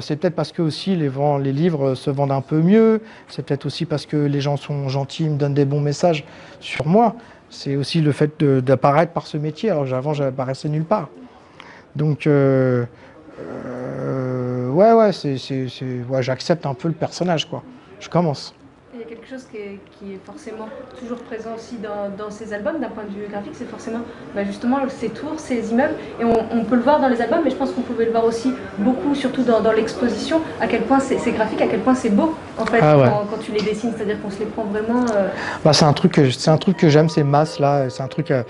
C'est 0.00 0.16
peut-être 0.16 0.36
parce 0.36 0.52
que 0.52 0.62
aussi 0.62 0.94
les, 0.94 1.10
les 1.42 1.52
livres 1.52 1.96
se 1.96 2.10
vendent 2.10 2.30
un 2.30 2.42
peu 2.42 2.60
mieux. 2.60 3.02
C'est 3.26 3.44
peut-être 3.44 3.66
aussi 3.66 3.86
parce 3.86 4.06
que 4.06 4.16
les 4.16 4.40
gens 4.40 4.56
sont 4.56 4.88
gentils, 4.88 5.28
me 5.28 5.36
donnent 5.36 5.54
des 5.54 5.64
bons 5.64 5.80
messages 5.80 6.24
sur 6.60 6.86
moi. 6.86 7.16
C'est 7.50 7.76
aussi 7.76 8.00
le 8.00 8.12
fait 8.12 8.42
d'apparaître 8.42 9.12
par 9.12 9.26
ce 9.26 9.36
métier. 9.36 9.70
Alors 9.70 9.88
qu'avant, 9.88 10.14
j'apparaissais 10.14 10.68
nulle 10.68 10.84
part. 10.84 11.08
Donc, 11.96 12.26
euh, 12.26 12.84
euh, 13.40 14.70
ouais, 14.70 14.92
ouais, 14.92 15.10
ouais, 16.08 16.22
j'accepte 16.22 16.64
un 16.64 16.74
peu 16.74 16.88
le 16.88 16.94
personnage, 16.94 17.48
quoi. 17.48 17.62
Je 17.98 18.08
commence. 18.08 18.54
Il 19.00 19.08
y 19.08 19.12
a 19.12 19.16
quelque 19.16 19.28
chose 19.30 19.46
qui 19.50 19.56
est, 19.56 19.78
qui 19.98 20.12
est 20.12 20.20
forcément 20.26 20.68
toujours 20.98 21.16
présent 21.18 21.50
aussi 21.56 21.76
dans, 21.76 22.10
dans 22.22 22.30
ces 22.30 22.52
albums 22.52 22.78
d'un 22.80 22.90
point 22.90 23.04
de 23.04 23.08
vue 23.18 23.26
graphique, 23.30 23.54
c'est 23.54 23.68
forcément 23.68 24.00
bah, 24.34 24.44
justement 24.44 24.76
ces 24.88 25.08
tours, 25.08 25.38
ces 25.38 25.70
immeubles, 25.70 25.94
et 26.20 26.24
on, 26.24 26.34
on 26.52 26.64
peut 26.64 26.74
le 26.76 26.82
voir 26.82 27.00
dans 27.00 27.08
les 27.08 27.22
albums, 27.22 27.40
mais 27.42 27.50
je 27.50 27.56
pense 27.56 27.70
qu'on 27.72 27.80
pouvait 27.80 28.04
le 28.04 28.10
voir 28.10 28.26
aussi 28.26 28.52
beaucoup, 28.76 29.14
surtout 29.14 29.42
dans, 29.42 29.60
dans 29.62 29.72
l'exposition, 29.72 30.42
à 30.60 30.66
quel 30.66 30.82
point 30.82 31.00
c'est 31.00 31.16
graphique, 31.32 31.62
à 31.62 31.66
quel 31.66 31.80
point 31.80 31.94
c'est 31.94 32.10
beau 32.10 32.34
en 32.58 32.66
fait 32.66 32.80
Ah 32.82 32.98
ouais. 32.98 33.08
quand, 33.08 33.24
quand 33.30 33.38
tu 33.42 33.52
les 33.52 33.62
dessines, 33.62 33.92
c'est-à-dire 33.96 34.20
qu'on 34.20 34.30
se 34.30 34.40
les 34.40 34.46
prend 34.46 34.64
vraiment. 34.64 35.06
euh, 35.14 35.28
Bah, 35.64 35.72
c'est 35.72 35.86
un 35.86 35.92
truc 35.94 36.12
que 36.76 36.88
j'aime 36.90 37.08
ces 37.08 37.24
masses 37.24 37.58
là. 37.58 37.88
C'est 37.88 38.02
un 38.02 38.08
truc. 38.08 38.30
euh, 38.30 38.42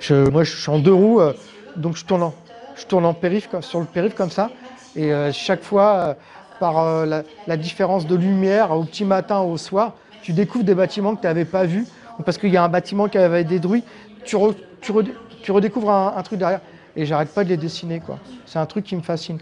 je, 0.00 0.14
moi, 0.30 0.42
je 0.42 0.56
suis 0.56 0.70
en 0.70 0.78
deux 0.78 0.94
roues, 0.94 1.20
euh, 1.20 1.34
donc 1.76 1.96
je 1.96 2.04
tourne 2.06 2.22
en, 2.22 2.34
je 2.76 2.86
tourne 2.86 3.04
en 3.04 3.12
périph 3.12 3.50
sur 3.60 3.80
le 3.80 3.84
périph 3.86 4.14
comme 4.14 4.30
ça, 4.30 4.50
et 4.96 5.12
chaque 5.32 5.62
fois 5.62 6.16
par 6.58 6.78
euh, 6.78 7.22
la, 7.46 7.56
différence 7.56 8.06
de 8.06 8.14
lumière 8.14 8.72
au 8.72 8.84
petit 8.84 9.04
matin 9.04 9.40
au 9.40 9.56
soir, 9.56 9.94
tu 10.22 10.32
découvres 10.32 10.64
des 10.64 10.74
bâtiments 10.74 11.14
que 11.14 11.20
tu 11.20 11.26
n'avais 11.26 11.44
pas 11.44 11.64
vus, 11.64 11.86
ou 12.18 12.22
parce 12.22 12.38
qu'il 12.38 12.50
y 12.50 12.56
a 12.56 12.64
un 12.64 12.68
bâtiment 12.68 13.08
qui 13.08 13.18
avait 13.18 13.42
été 13.42 13.58
détruit, 13.58 13.84
tu, 14.24 14.36
re- 14.36 14.54
tu, 14.80 14.92
redé- 14.92 15.14
tu 15.42 15.52
redécouvres 15.52 15.90
un, 15.90 16.22
truc 16.22 16.38
derrière, 16.38 16.60
et 16.96 17.06
j'arrête 17.06 17.32
pas 17.32 17.44
de 17.44 17.48
les 17.48 17.56
dessiner 17.56 18.00
quoi. 18.00 18.18
C'est 18.46 18.58
un 18.58 18.66
truc 18.66 18.84
qui 18.84 18.96
me 18.96 19.02
fascine. 19.02 19.38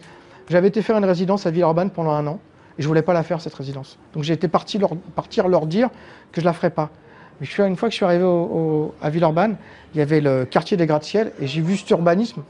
J'avais 0.49 0.69
été 0.69 0.83
faire 0.83 0.97
une 0.97 1.05
résidence 1.05 1.47
à 1.47 1.51
Villeurbanne 1.51 1.91
pendant 1.91 2.13
un 2.13 2.27
an, 2.27 2.39
et 2.79 2.83
je 2.83 2.89
voulais 2.89 3.03
pas 3.03 3.15
la 3.15 3.23
faire 3.23 3.41
cette 3.41 3.55
résidence. 3.55 3.99
Donc 4.15 4.23
j'ai 4.23 4.35
été 4.35 4.49
parti 4.49 4.79
leur, 4.79 5.67
dire 5.67 5.89
que 6.33 6.41
je 6.41 6.47
la 6.47 6.53
ferais 6.53 6.71
pas. 6.71 6.91
Mais 7.41 7.47
une 7.67 7.77
fois 7.77 7.89
que 7.89 7.93
je 7.93 7.97
suis 7.97 8.05
arrivé 8.05 8.25
à 9.03 9.11
Villeurbanne, 9.11 9.57
il 9.95 9.99
y 9.99 10.01
avait 10.03 10.21
le 10.21 10.45
quartier 10.45 10.77
des 10.77 10.87
gratte-ciel 10.87 11.33
et 11.41 11.47
j'ai 11.47 11.61
vu 11.61 11.77
cet 11.77 11.91
urbanisme. 11.91 12.43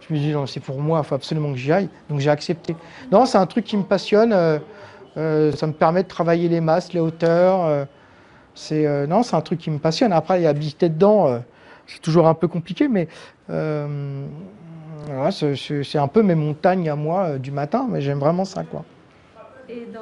Je 0.00 0.12
me 0.14 0.18
dit, 0.18 0.32
non, 0.32 0.46
c'est 0.46 0.60
pour 0.60 0.80
moi, 0.80 1.00
il 1.04 1.06
faut 1.06 1.14
absolument 1.14 1.52
que 1.52 1.58
j'y 1.58 1.70
aille. 1.72 1.88
Donc 2.10 2.20
j'ai 2.20 2.30
accepté. 2.30 2.74
Non, 3.10 3.24
c'est 3.24 3.38
un 3.38 3.46
truc 3.46 3.64
qui 3.64 3.76
me 3.76 3.84
passionne. 3.84 4.32
euh, 4.32 4.58
euh, 5.16 5.52
ça 5.52 5.66
me 5.66 5.72
permet 5.72 6.02
de 6.02 6.08
travailler 6.08 6.48
les 6.48 6.60
masses, 6.60 6.92
les 6.92 7.00
hauteurs. 7.00 7.64
euh, 7.66 7.84
c'est, 8.54 9.06
non, 9.06 9.22
c'est 9.22 9.34
un 9.36 9.40
truc 9.40 9.60
qui 9.60 9.70
me 9.70 9.78
passionne. 9.78 10.12
Après, 10.12 10.42
y 10.42 10.46
habiter 10.46 10.88
dedans, 10.90 11.40
c'est 11.86 12.00
toujours 12.02 12.26
un 12.28 12.34
peu 12.34 12.48
compliqué, 12.48 12.86
mais 12.88 13.08
voilà, 13.48 15.30
c'est- 15.30 15.96
un 15.98 16.08
peu 16.08 16.22
mes 16.22 16.34
montagnes 16.34 16.88
à 16.90 16.96
moi 16.96 17.38
du 17.38 17.50
matin, 17.50 17.86
mais 17.88 18.00
j'aime 18.02 18.18
vraiment 18.18 18.44
ça. 18.44 18.62
Quoi. 18.64 18.84
Et 19.68 19.86
dans, 19.92 20.00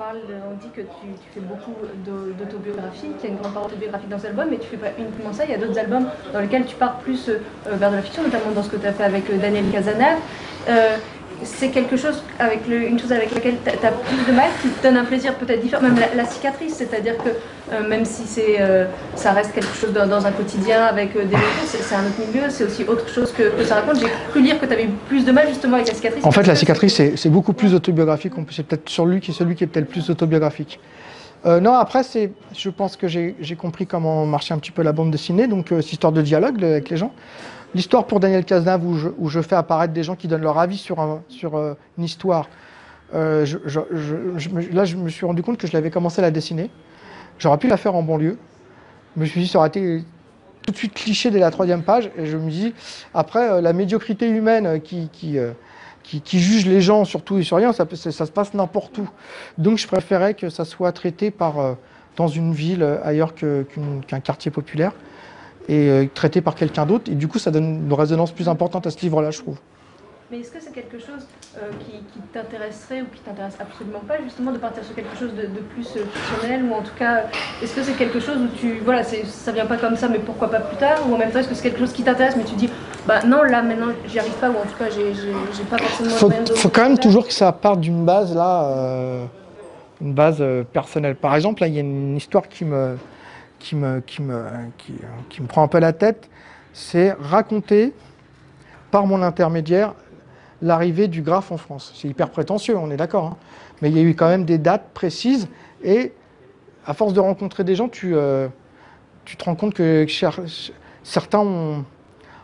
on 0.00 0.54
dit 0.60 0.70
que 0.74 0.80
tu, 0.80 1.06
tu 1.22 1.28
fais 1.34 1.40
beaucoup 1.40 1.74
d'au- 2.04 2.32
d'autobiographie, 2.38 3.08
qu'il 3.20 3.28
y 3.28 3.32
a 3.32 3.34
une 3.34 3.40
grande 3.40 3.52
part 3.54 3.66
autobiographique 3.66 4.08
dans 4.08 4.18
cet 4.18 4.30
album, 4.30 4.46
mais 4.50 4.58
tu 4.58 4.68
fais 4.68 4.76
pas 4.76 4.88
uniquement 4.98 5.32
ça. 5.32 5.44
Il 5.44 5.50
y 5.50 5.54
a 5.54 5.58
d'autres 5.58 5.78
albums 5.78 6.06
dans 6.32 6.40
lesquels 6.40 6.64
tu 6.64 6.76
pars 6.76 6.98
plus 6.98 7.28
euh, 7.28 7.38
vers 7.66 7.90
de 7.90 7.96
la 7.96 8.02
fiction, 8.02 8.22
notamment 8.22 8.50
dans 8.54 8.62
ce 8.62 8.70
que 8.70 8.76
tu 8.76 8.86
as 8.86 8.92
fait 8.92 9.04
avec 9.04 9.28
euh, 9.30 9.36
Daniel 9.38 9.64
Cazanev. 9.70 10.18
C'est 11.44 11.68
quelque 11.68 11.96
chose 11.96 12.22
avec 12.38 12.66
le- 12.68 12.86
une 12.86 12.98
chose 12.98 13.12
avec 13.12 13.34
laquelle 13.34 13.56
tu 13.64 13.70
as, 13.70 13.90
plus 13.90 14.32
de 14.32 14.36
mal, 14.36 14.48
qui 14.60 14.68
te 14.68 14.82
donne 14.82 14.96
un 14.96 15.04
plaisir 15.04 15.34
peut-être 15.34 15.60
différent, 15.60 15.82
même 15.82 15.98
la, 15.98 16.14
la 16.14 16.24
cicatrice, 16.24 16.74
c'est-à-dire 16.74 17.16
que 17.18 17.30
euh, 17.72 17.88
même 17.88 18.04
si 18.04 18.22
c'est, 18.26 18.60
euh, 18.60 18.86
ça 19.14 19.32
reste 19.32 19.52
quelque 19.52 19.74
chose 19.74 19.92
dans, 19.92 20.26
un 20.26 20.32
quotidien 20.32 20.82
avec 20.82 21.16
euh, 21.16 21.24
des 21.24 21.36
mots, 21.36 21.42
c'est 21.64 21.94
un 21.94 22.04
autre 22.06 22.18
milieu, 22.32 22.50
c'est 22.50 22.64
aussi 22.64 22.84
autre 22.84 23.08
chose 23.08 23.32
que, 23.32 23.64
ça 23.64 23.76
raconte. 23.76 24.00
J'ai 24.00 24.08
cru 24.30 24.42
lire 24.42 24.60
que 24.60 24.66
tu 24.66 24.72
avais 24.72 24.84
eu 24.84 24.90
plus 25.08 25.24
de 25.24 25.32
mal 25.32 25.48
justement 25.48 25.76
avec 25.76 25.88
la 25.88 25.94
cicatrice. 25.94 26.24
En 26.24 26.30
fait, 26.30 26.46
la 26.46 26.54
cicatrice, 26.54 27.00
c'est 27.16 27.30
beaucoup 27.30 27.52
plus 27.52 27.74
autobiographique. 27.74 28.32
C'est 28.50 28.66
peut-être 28.66 28.88
sur 28.88 29.06
lui 29.06 29.20
qui 29.20 29.30
est 29.30 29.34
celui 29.34 29.54
qui 29.54 29.64
est 29.64 29.66
peut-être 29.66 29.88
plus 29.88 30.10
autobiographique. 30.10 30.80
Non, 31.44 31.74
après, 31.74 32.04
c'est, 32.04 32.30
je 32.56 32.70
pense 32.70 32.96
que 32.96 33.08
j'ai 33.08 33.56
compris 33.58 33.86
comment 33.86 34.26
marchait 34.26 34.54
un 34.54 34.58
petit 34.58 34.70
peu 34.70 34.82
la 34.82 34.92
bande 34.92 35.10
dessinée, 35.10 35.48
donc 35.48 35.68
c'est 35.70 35.92
histoire 35.92 36.12
de 36.12 36.22
dialogue 36.22 36.62
avec 36.62 36.88
les 36.90 36.96
gens. 36.96 37.12
L'histoire 37.74 38.06
pour 38.06 38.20
Daniel 38.20 38.44
Cazenave, 38.44 38.84
où 38.84 39.28
je, 39.28 39.40
fais 39.40 39.56
apparaître 39.56 39.94
des 39.94 40.02
gens 40.02 40.14
qui 40.14 40.28
donnent 40.28 40.42
leur 40.42 40.58
avis 40.58 40.76
sur, 40.76 41.00
euh, 41.00 41.74
une 41.96 42.04
histoire. 42.04 42.48
Euh, 43.14 43.46
je- 43.46 44.74
là, 44.74 44.84
je 44.84 44.96
me 44.96 45.08
suis 45.08 45.24
rendu 45.24 45.42
compte 45.42 45.56
que 45.56 45.66
je 45.66 45.72
l'avais 45.72 45.90
commencé 45.90 46.20
à 46.20 46.22
la 46.22 46.30
dessiner. 46.30 46.70
J'aurais 47.38 47.58
pu 47.58 47.68
la 47.68 47.78
faire 47.78 47.94
en 47.94 48.02
banlieue. 48.02 48.36
Je 49.16 49.20
me 49.22 49.26
suis 49.26 49.40
dit, 49.40 49.48
ça 49.48 49.58
aurait 49.58 49.68
été 49.68 50.04
tout 50.66 50.70
de 50.70 50.76
suite 50.76 50.92
cliché 50.92 51.30
dès 51.30 51.38
la 51.38 51.50
troisième 51.50 51.82
page. 51.82 52.10
Et 52.18 52.26
je 52.26 52.36
me 52.36 52.50
dis, 52.50 52.74
après, 53.14 53.50
euh, 53.50 53.60
la 53.62 53.72
médiocrité 53.72 54.28
humaine 54.28 54.80
qui, 54.82 55.08
juge 56.30 56.66
les 56.66 56.82
gens 56.82 57.06
sur 57.06 57.22
tout 57.22 57.38
et 57.38 57.42
sur 57.42 57.56
rien, 57.56 57.72
ça, 57.72 57.86
se 57.86 58.30
passe 58.30 58.52
n'importe 58.52 58.98
où. 58.98 59.08
Donc 59.56 59.78
je 59.78 59.86
préférais 59.86 60.34
que 60.34 60.50
ça 60.50 60.66
soit 60.66 60.92
traité 60.92 61.32
dans 62.16 62.28
une 62.28 62.52
ville 62.52 62.86
ailleurs 63.02 63.34
qu'un 63.34 64.20
quartier 64.20 64.50
populaire 64.50 64.92
et 65.68 65.88
euh, 65.88 66.06
traité 66.12 66.40
par 66.40 66.54
quelqu'un 66.54 66.86
d'autre. 66.86 67.10
Et 67.10 67.14
du 67.14 67.28
coup, 67.28 67.38
ça 67.38 67.50
donne 67.50 67.86
une 67.86 67.92
résonance 67.92 68.32
plus 68.32 68.48
importante 68.48 68.86
à 68.86 68.90
ce 68.90 69.00
livre-là, 69.00 69.30
je 69.30 69.38
trouve. 69.38 69.58
Mais 70.32 70.40
est-ce 70.40 70.50
que 70.50 70.60
c'est 70.60 70.72
quelque 70.72 70.98
chose 70.98 71.26
euh, 71.58 71.70
qui, 71.80 71.92
qui 71.92 72.18
t'intéresserait 72.32 73.02
ou 73.02 73.04
qui 73.14 73.20
t'intéresse 73.20 73.54
absolument 73.60 74.00
pas, 74.08 74.14
justement, 74.24 74.50
de 74.50 74.56
partir 74.56 74.82
sur 74.82 74.94
quelque 74.94 75.14
chose 75.14 75.34
de, 75.34 75.42
de 75.42 75.60
plus 75.60 75.86
euh, 75.94 76.06
fictionnel 76.10 76.64
Ou 76.64 76.72
en 76.72 76.80
tout 76.80 76.94
cas, 76.98 77.24
est-ce 77.62 77.74
que 77.74 77.82
c'est 77.82 77.92
quelque 77.92 78.18
chose 78.18 78.38
où 78.38 78.48
tu. 78.56 78.80
Voilà, 78.82 79.04
ça 79.04 79.52
vient 79.52 79.66
pas 79.66 79.76
comme 79.76 79.94
ça, 79.94 80.08
mais 80.08 80.20
pourquoi 80.20 80.50
pas 80.50 80.60
plus 80.60 80.78
tard 80.78 81.00
Ou 81.06 81.14
en 81.14 81.18
même 81.18 81.30
temps, 81.30 81.40
est-ce 81.40 81.48
que 81.48 81.54
c'est 81.54 81.64
quelque 81.64 81.80
chose 81.80 81.92
qui 81.92 82.02
t'intéresse, 82.02 82.34
mais 82.34 82.44
tu 82.44 82.54
dis, 82.54 82.70
bah 83.06 83.22
non, 83.26 83.42
là 83.42 83.60
maintenant, 83.60 83.92
j'y 84.06 84.18
arrive 84.18 84.32
pas, 84.32 84.48
ou 84.48 84.54
en 84.54 84.62
tout 84.62 84.78
cas, 84.78 84.88
j'ai 84.88 85.64
pas 85.64 85.76
forcément 85.76 86.08
faut, 86.08 86.30
le 86.30 86.54
faut 86.56 86.70
quand 86.70 86.88
même 86.88 86.98
toujours 86.98 87.26
que 87.26 87.34
ça 87.34 87.52
parte 87.52 87.80
d'une 87.80 88.06
base 88.06 88.34
là, 88.34 88.64
euh, 88.64 89.24
une 90.00 90.14
base 90.14 90.42
personnelle. 90.72 91.16
Par 91.16 91.34
exemple, 91.34 91.60
là, 91.60 91.68
il 91.68 91.74
y 91.74 91.76
a 91.76 91.82
une 91.82 92.16
histoire 92.16 92.48
qui 92.48 92.64
me, 92.64 92.96
qui 93.62 93.76
me, 93.76 94.00
qui 94.00 94.20
me, 94.20 94.44
qui, 95.30 95.40
me 95.40 95.46
prend 95.46 95.62
un 95.62 95.68
peu 95.68 95.78
la 95.78 95.92
tête. 95.92 96.28
C'est 96.72 97.12
raconter 97.12 97.94
par 98.90 99.06
mon 99.06 99.22
intermédiaire 99.22 99.94
l'arrivée 100.60 101.08
du 101.08 101.22
graphe 101.22 101.52
en 101.52 101.56
France. 101.56 101.92
C'est 101.96 102.08
hyper 102.08 102.30
prétentieux, 102.30 102.76
on 102.76 102.90
est 102.90 102.96
d'accord. 102.96 103.24
hein. 103.24 103.36
Mais 103.80 103.90
il 103.90 103.96
y 103.96 104.00
a 104.00 104.02
eu 104.02 104.14
quand 104.14 104.28
même 104.28 104.44
des 104.44 104.58
dates 104.58 104.90
précises 104.92 105.48
et 105.82 106.12
à 106.86 106.94
force 106.94 107.12
de 107.14 107.20
rencontrer 107.20 107.64
des 107.64 107.74
gens, 107.74 107.88
tu, 107.88 108.14
euh, 108.14 108.48
tu 109.24 109.36
te 109.36 109.44
rends 109.44 109.54
compte 109.54 109.74
que 109.74 110.06
certains 111.02 111.40
ont, 111.40 111.84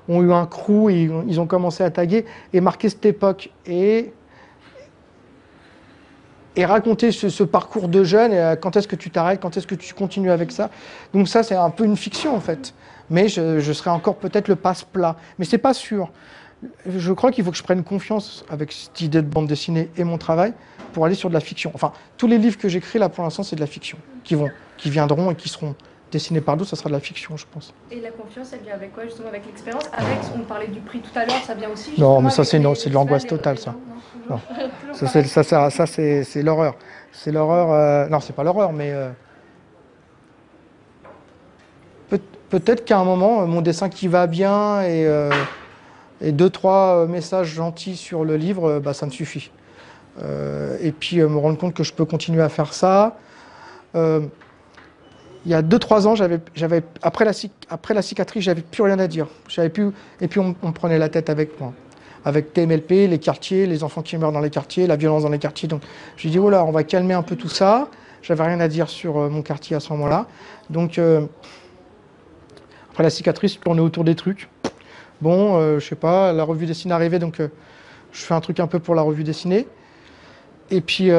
eu 0.09 0.33
un 0.33 0.47
crew 0.47 0.91
ils 0.91 1.41
ont 1.41 1.47
commencé 1.47 1.83
à 1.85 1.91
taguer 1.91 2.25
et 2.53 2.61
marquer 2.61 2.89
cette 2.89 3.07
époque. 3.07 3.51
Et 3.67 4.13
et 6.59 6.67
raconter 6.67 7.13
ce, 7.13 7.45
parcours 7.45 7.89
de 7.89 8.03
jeune, 8.03 8.33
et 8.33 8.55
quand 8.61 8.77
est-ce 8.77 8.89
que 8.89 8.97
tu 8.97 9.11
t'arrêtes, 9.11 9.41
quand 9.41 9.57
est-ce 9.57 9.67
que 9.69 9.77
tu 9.77 9.95
continues 9.95 10.33
avec 10.33 10.51
ça. 10.51 10.71
Donc 11.15 11.29
ça, 11.29 11.45
c'est 11.45 11.55
un 11.55 11.71
peu 11.71 11.85
une 11.85 11.97
fiction 11.97 12.35
en 12.35 12.41
fait. 12.41 12.75
Mais 13.11 13.29
je, 13.29 13.61
je 13.61 13.73
serai 13.73 13.91
encore 13.91 14.17
peut-être 14.17 14.49
le 14.49 14.57
passe-plat. 14.57 15.17
Mais 15.39 15.45
c'est 15.45 15.59
pas 15.59 15.73
sûr. 15.73 16.11
Je 16.85 17.13
crois 17.13 17.31
qu'il 17.31 17.45
faut 17.45 17.53
que 17.53 17.57
je 17.57 17.63
prenne 17.63 17.85
confiance 17.85 18.45
avec 18.51 18.73
cette 18.73 19.01
idée 19.01 19.23
de 19.23 19.29
bande 19.29 19.47
dessinée 19.47 19.89
et 19.97 20.03
mon 20.03 20.19
travail 20.19 20.53
pour 20.93 21.07
aller 21.07 21.15
sur 21.15 21.29
de 21.29 21.35
la 21.35 21.41
fiction. 21.41 21.71
Enfin, 21.75 21.93
tous 22.17 22.27
les 22.27 22.39
livres 22.39 22.59
que 22.59 22.69
j'écris 22.69 22.99
là 22.99 23.09
pour 23.09 23.23
l'instant, 23.23 23.45
c'est 23.45 23.55
de 23.55 23.61
la 23.61 23.69
fiction, 23.69 23.97
qui 24.25 24.35
vont, 24.35 24.51
qui 24.77 24.91
viendront 24.91 25.31
et 25.31 25.37
qui 25.37 25.49
seront 25.49 25.77
dessinés 26.11 26.41
par 26.41 26.57
d'autres, 26.57 26.71
ça 26.71 26.77
sera 26.77 26.89
de 26.89 26.95
la 26.95 27.01
fiction, 27.01 27.37
je 27.37 27.45
pense. 27.51 27.73
Et 27.91 28.01
la 28.01 28.11
confiance, 28.11 28.53
elle 28.53 28.61
vient 28.61 28.75
avec 28.75 28.93
quoi 28.93 29.05
justement 29.05 29.29
Avec 29.29 29.47
l'expérience? 29.47 29.85
Avec, 29.93 30.19
on 30.35 30.41
parlait 30.41 30.69
du 30.69 30.81
prix 30.81 31.01
tout 31.01 31.17
à 31.17 31.25
l'heure, 31.25 31.43
ça 31.45 31.55
vient 31.55 31.71
aussi 31.71 31.93
Non, 31.99 32.21
mais 32.21 32.31
ça 32.31 32.45
c'est 32.45 32.59
de 32.59 32.95
l'angoisse 32.95 33.27
totale, 33.27 33.59
ça. 33.59 33.75
Non, 34.29 34.41
ça 34.93 35.07
c'est 35.07 35.25
ça, 35.25 35.71
ça, 35.71 35.87
c'est 35.87 36.43
l'horreur. 36.43 36.75
C'est 37.13 37.33
l'horreur. 37.33 37.73
Euh, 37.73 38.09
non, 38.09 38.21
c'est 38.21 38.35
pas 38.35 38.43
l'horreur, 38.45 38.73
mais 38.73 38.93
euh, 38.93 39.11
peut-être 42.51 42.85
qu'à 42.85 42.99
un 42.99 43.05
moment, 43.05 43.47
mon 43.47 43.61
dessin 43.61 43.89
qui 43.89 44.09
va 44.09 44.27
bien 44.27 44.83
et, 44.83 45.07
euh, 45.07 45.31
et 46.21 46.33
deux 46.33 46.51
trois 46.51 47.07
messages 47.07 47.49
gentils 47.49 47.97
sur 47.97 48.25
le 48.25 48.37
livre, 48.37 48.81
bah, 48.81 48.95
ça 48.95 49.07
me 49.07 49.11
suffit. 49.11 49.51
et 50.81 50.93
puis 50.93 51.19
me 51.19 51.39
rendre 51.39 51.59
compte 51.59 51.75
que 51.75 51.85
je 51.85 51.93
peux 51.93 52.05
continuer 52.05 52.43
à 52.43 52.49
faire 52.49 52.73
ça 52.73 53.17
il 55.49 55.53
y 55.53 55.55
a 55.55 55.63
2-3 55.63 56.07
ans, 56.07 56.15
j'avais, 56.15 56.83
après, 57.01 57.25
la, 57.25 57.33
après 57.71 57.95
la 57.95 58.03
cicatrice, 58.03 58.45
j'avais 58.45 58.61
plus 58.61 58.83
rien 58.83 58.99
à 58.99 59.07
dire. 59.07 59.29
J'avais 59.49 59.71
plus, 59.71 59.93
et 60.21 60.29
puis 60.29 60.41
on, 60.41 60.73
prenait 60.73 60.99
la 60.99 61.09
tête 61.09 61.31
avec 61.31 61.59
moi. 61.59 61.73
Avec 62.27 62.53
TMLP, 62.53 63.09
les 63.09 63.19
quartiers, 63.19 63.67
les 63.67 63.83
enfants 63.83 64.03
qui 64.03 64.19
meurent 64.19 64.33
dans 64.33 64.43
les 64.43 64.51
quartiers, 64.51 64.87
la 64.87 64.97
violence 64.97 65.23
dans 65.23 65.31
les 65.31 65.39
quartiers. 65.39 65.67
Donc 65.67 65.81
j'ai 66.19 66.29
dit, 66.29 66.37
voilà, 66.37 66.67
on 66.67 66.71
va 66.71 66.85
calmer 66.85 67.15
un 67.15 67.23
peu 67.23 67.35
tout 67.35 67.49
ça. 67.49 67.89
J'avais 68.21 68.43
rien 68.43 68.61
à 68.61 68.69
dire 68.69 68.91
sur 68.91 69.17
euh, 69.17 69.31
mon 69.31 69.41
quartier 69.41 69.75
à 69.75 69.81
ce 69.81 69.91
moment-là. 69.95 70.27
Donc 70.69 70.99
euh, 70.99 71.25
après 72.91 73.03
la 73.03 73.11
cicatrice, 73.11 73.55
je 73.55 73.61
tournais 73.61 73.81
autour 73.81 74.05
des 74.05 74.17
trucs. 74.17 74.51
Bon, 75.23 75.57
euh, 75.57 75.79
je 75.79 75.89
sais 75.89 75.97
pas, 75.97 76.35
la 76.35 76.45
revue 76.45 76.67
dessinée 76.67 76.93
arrivait, 76.93 77.19
donc 77.19 77.41
je 77.41 78.21
fais 78.21 78.35
un 78.35 78.41
truc 78.41 78.61
un 78.61 78.67
peu 78.67 78.81
pour 78.81 78.95
la 78.95 79.01
revue 79.01 79.25
dessinée. 79.25 79.67
Et 80.71 80.83
puis 80.83 81.11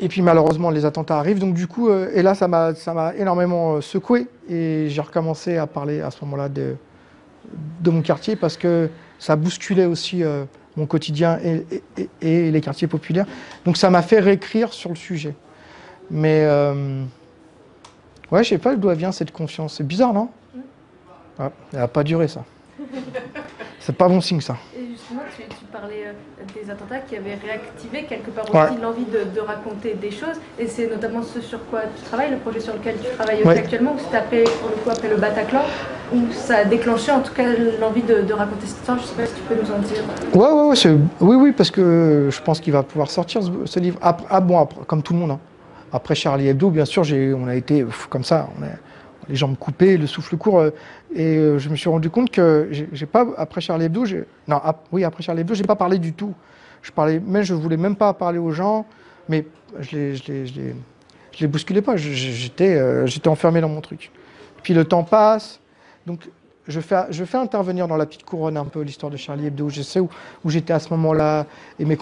et 0.00 0.08
puis 0.08 0.22
malheureusement, 0.22 0.70
les 0.70 0.84
attentats 0.84 1.18
arrivent. 1.18 1.38
Donc 1.38 1.54
du 1.54 1.66
coup, 1.66 1.88
euh, 1.88 2.10
et 2.14 2.22
là, 2.22 2.34
ça 2.34 2.48
m'a, 2.48 2.74
ça 2.74 2.94
m'a 2.94 3.14
énormément 3.14 3.74
euh, 3.74 3.80
secoué. 3.80 4.26
Et 4.48 4.86
j'ai 4.88 5.00
recommencé 5.00 5.58
à 5.58 5.66
parler 5.66 6.00
à 6.00 6.10
ce 6.10 6.24
moment-là 6.24 6.48
de, 6.48 6.76
de 7.80 7.90
mon 7.90 8.00
quartier 8.00 8.34
parce 8.34 8.56
que 8.56 8.88
ça 9.18 9.36
bousculait 9.36 9.84
aussi 9.84 10.24
euh, 10.24 10.44
mon 10.76 10.86
quotidien 10.86 11.38
et, 11.44 11.82
et, 12.22 12.50
les 12.50 12.60
quartiers 12.60 12.88
populaires. 12.88 13.26
Donc 13.66 13.76
ça 13.76 13.90
m'a 13.90 14.02
fait 14.02 14.20
réécrire 14.20 14.72
sur 14.72 14.88
le 14.88 14.96
sujet. 14.96 15.34
Mais 16.10 16.44
ouais, 18.32 18.42
je 18.42 18.48
sais 18.48 18.58
pas 18.58 18.74
d'où 18.74 18.90
vient 18.90 19.12
cette 19.12 19.30
confiance. 19.30 19.76
C'est 19.76 19.86
bizarre, 19.86 20.12
non? 20.12 20.28
Elle 21.38 21.50
n'a 21.72 21.88
pas 21.88 22.02
duré 22.02 22.26
ça. 22.26 22.44
C'est 23.80 23.96
pas 23.96 24.08
bon 24.08 24.20
signe 24.20 24.42
ça. 24.42 24.56
Et 24.76 24.86
justement, 24.92 25.22
tu, 25.34 25.64
parlais 25.72 26.04
euh, 26.06 26.12
des 26.54 26.70
attentats 26.70 26.98
qui 26.98 27.16
avaient 27.16 27.36
réactivé 27.42 28.04
quelque 28.04 28.30
part 28.30 28.44
aussi 28.44 28.80
l'envie 28.80 29.06
de, 29.06 29.40
raconter 29.40 29.94
des 29.94 30.10
choses. 30.10 30.38
Et 30.58 30.66
c'est 30.66 30.88
notamment 30.88 31.22
ce 31.22 31.40
sur 31.40 31.64
quoi 31.66 31.80
tu 31.96 32.02
travailles, 32.04 32.30
le 32.30 32.36
projet 32.36 32.60
sur 32.60 32.74
lequel 32.74 32.96
tu 33.02 33.08
travailles 33.16 33.42
aussi 33.42 33.58
actuellement, 33.58 33.92
où 33.92 33.98
c'est 33.98 34.16
appelé, 34.16 34.44
pour 34.44 34.68
le 34.68 34.76
coup, 34.76 34.90
appelé 34.90 35.08
le 35.08 35.16
Bataclan, 35.16 35.62
où 36.12 36.30
ça 36.30 36.58
a 36.58 36.64
déclenché 36.64 37.10
en 37.10 37.20
tout 37.20 37.32
cas 37.32 37.44
l'envie 37.80 38.02
de, 38.02 38.32
raconter 38.32 38.66
cette 38.66 38.78
histoire. 38.78 38.98
Je 38.98 39.04
sais 39.04 39.14
pas 39.14 39.26
si 39.26 39.34
tu 39.34 39.40
peux 39.42 39.54
nous 39.54 39.72
en 39.72 39.78
dire. 39.78 40.04
Ouais, 40.34 40.50
ouais, 40.50 40.68
ouais 40.68 40.98
oui, 41.20 41.36
oui, 41.36 41.52
parce 41.52 41.70
que 41.70 42.28
je 42.30 42.42
pense 42.42 42.60
qu'il 42.60 42.74
va 42.74 42.82
pouvoir 42.82 43.10
sortir 43.10 43.40
ce, 43.64 43.80
livre. 43.80 43.98
ah 44.02 44.40
bon, 44.40 44.66
comme 44.86 45.02
tout 45.02 45.14
le 45.14 45.20
monde. 45.20 45.30
Hein. 45.30 45.40
Après 45.92 46.14
Charlie 46.14 46.48
Hebdo, 46.48 46.70
bien 46.70 46.84
sûr, 46.84 47.02
on 47.36 47.48
a 47.48 47.54
été 47.54 47.84
comme 48.10 48.24
ça. 48.24 48.48
On 48.58 48.64
les 49.28 49.36
jambes 49.36 49.56
coupées, 49.56 49.96
le 49.96 50.06
souffle 50.06 50.36
court. 50.36 50.58
Euh, 50.58 50.70
et 51.14 51.36
euh, 51.36 51.58
je 51.58 51.68
me 51.68 51.76
suis 51.76 51.88
rendu 51.88 52.08
compte 52.08 52.30
que 52.30 52.68
j'ai 52.70 53.06
pas 53.06 53.26
après 53.36 53.60
Charlie 53.60 53.86
Hebdo, 53.86 54.04
non, 54.46 54.60
oui 54.92 55.04
après 55.04 55.22
Charlie 55.22 55.40
Hebdo, 55.40 55.54
j'ai 55.54 55.64
pas 55.64 55.76
parlé 55.76 55.98
du 55.98 56.12
tout. 56.12 56.34
Je 56.82 56.92
parlais, 56.92 57.20
même 57.20 57.42
je 57.42 57.52
voulais 57.52 57.76
même 57.76 57.96
pas 57.96 58.14
parler 58.14 58.38
aux 58.38 58.52
gens, 58.52 58.86
mais 59.28 59.44
je 59.80 59.96
les, 59.96 60.16
je 60.16 60.32
les, 60.32 60.46
je 60.46 61.40
les, 61.40 61.46
bousculais 61.46 61.82
pas. 61.82 61.96
J'étais, 61.96 62.76
euh, 62.76 63.06
j'étais 63.06 63.28
enfermé 63.28 63.60
dans 63.60 63.68
mon 63.68 63.80
truc. 63.80 64.10
Puis 64.62 64.72
le 64.72 64.84
temps 64.84 65.04
passe, 65.04 65.60
donc 66.06 66.28
je 66.68 66.80
fais, 66.80 67.02
je 67.10 67.24
fais 67.24 67.38
intervenir 67.38 67.88
dans 67.88 67.96
la 67.96 68.06
petite 68.06 68.24
couronne 68.24 68.56
un 68.56 68.64
peu 68.64 68.80
l'histoire 68.80 69.10
de 69.10 69.16
Charlie 69.16 69.46
Hebdo. 69.46 69.68
Je 69.68 69.82
sais 69.82 70.00
où, 70.00 70.08
j'étais 70.46 70.72
à 70.72 70.78
ce 70.78 70.90
moment-là 70.90 71.46
et 71.78 71.84
mes, 71.84 71.96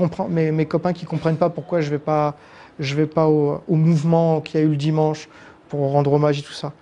copains 0.67 0.93
qui 0.93 1.07
comprennent 1.07 1.39
pas 1.39 1.49
pourquoi 1.49 1.81
je 1.81 1.91
vais 1.91 1.99
pas, 1.99 2.37
je 2.79 2.95
vais 2.95 3.07
pas 3.07 3.27
au, 3.27 3.63
mouvement 3.69 4.43
qu'il 4.43 4.61
y 4.61 4.63
a 4.63 4.67
eu 4.67 4.71
le 4.71 4.77
dimanche 4.77 5.29
pour 5.71 5.81
rendre 5.93 6.13
hommage 6.13 6.39
et 6.39 6.43
tout 6.43 6.53
ça. 6.53 6.73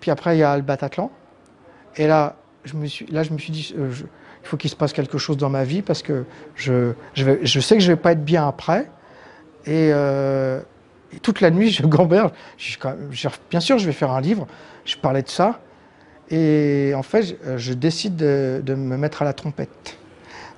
Et 0.00 0.04
puis 0.04 0.10
après, 0.10 0.34
il 0.34 0.38
y 0.40 0.42
a 0.42 0.56
le 0.56 0.62
Bataclan. 0.62 1.10
Et 1.96 2.06
là, 2.06 2.36
je 2.64 2.74
me 2.74 2.86
suis, 2.86 3.04
là, 3.08 3.22
je 3.22 3.34
me 3.34 3.38
suis 3.38 3.52
dit, 3.52 3.74
euh, 3.76 3.92
il 4.42 4.48
faut 4.48 4.56
qu'il 4.56 4.70
se 4.70 4.76
passe 4.76 4.94
quelque 4.94 5.18
chose 5.18 5.36
dans 5.36 5.50
ma 5.50 5.64
vie 5.64 5.82
parce 5.82 6.00
que 6.02 6.24
je, 6.56 6.94
je, 7.12 7.24
vais, 7.26 7.46
sais 7.46 7.76
que 7.76 7.82
je 7.82 7.92
vais 7.92 7.98
pas 7.98 8.12
être 8.12 8.24
bien 8.24 8.48
après. 8.48 8.90
Et, 9.66 9.90
euh, 9.92 10.62
toute 11.20 11.42
la 11.42 11.50
nuit, 11.50 11.70
je 11.70 11.82
gamberge. 11.86 12.30
bien 13.50 13.60
sûr, 13.60 13.76
je 13.76 13.84
vais 13.84 13.92
faire 13.92 14.10
un 14.10 14.22
livre. 14.22 14.46
Je 14.86 14.96
parlais 14.96 15.20
de 15.20 15.28
ça. 15.28 15.60
Et 16.30 16.92
en 16.96 17.02
fait, 17.02 17.36
je, 17.58 17.72
décide 17.74 18.16
de, 18.16 18.74
me 18.74 18.96
mettre 18.96 19.20
à 19.20 19.26
la 19.26 19.34
trompette. 19.34 19.98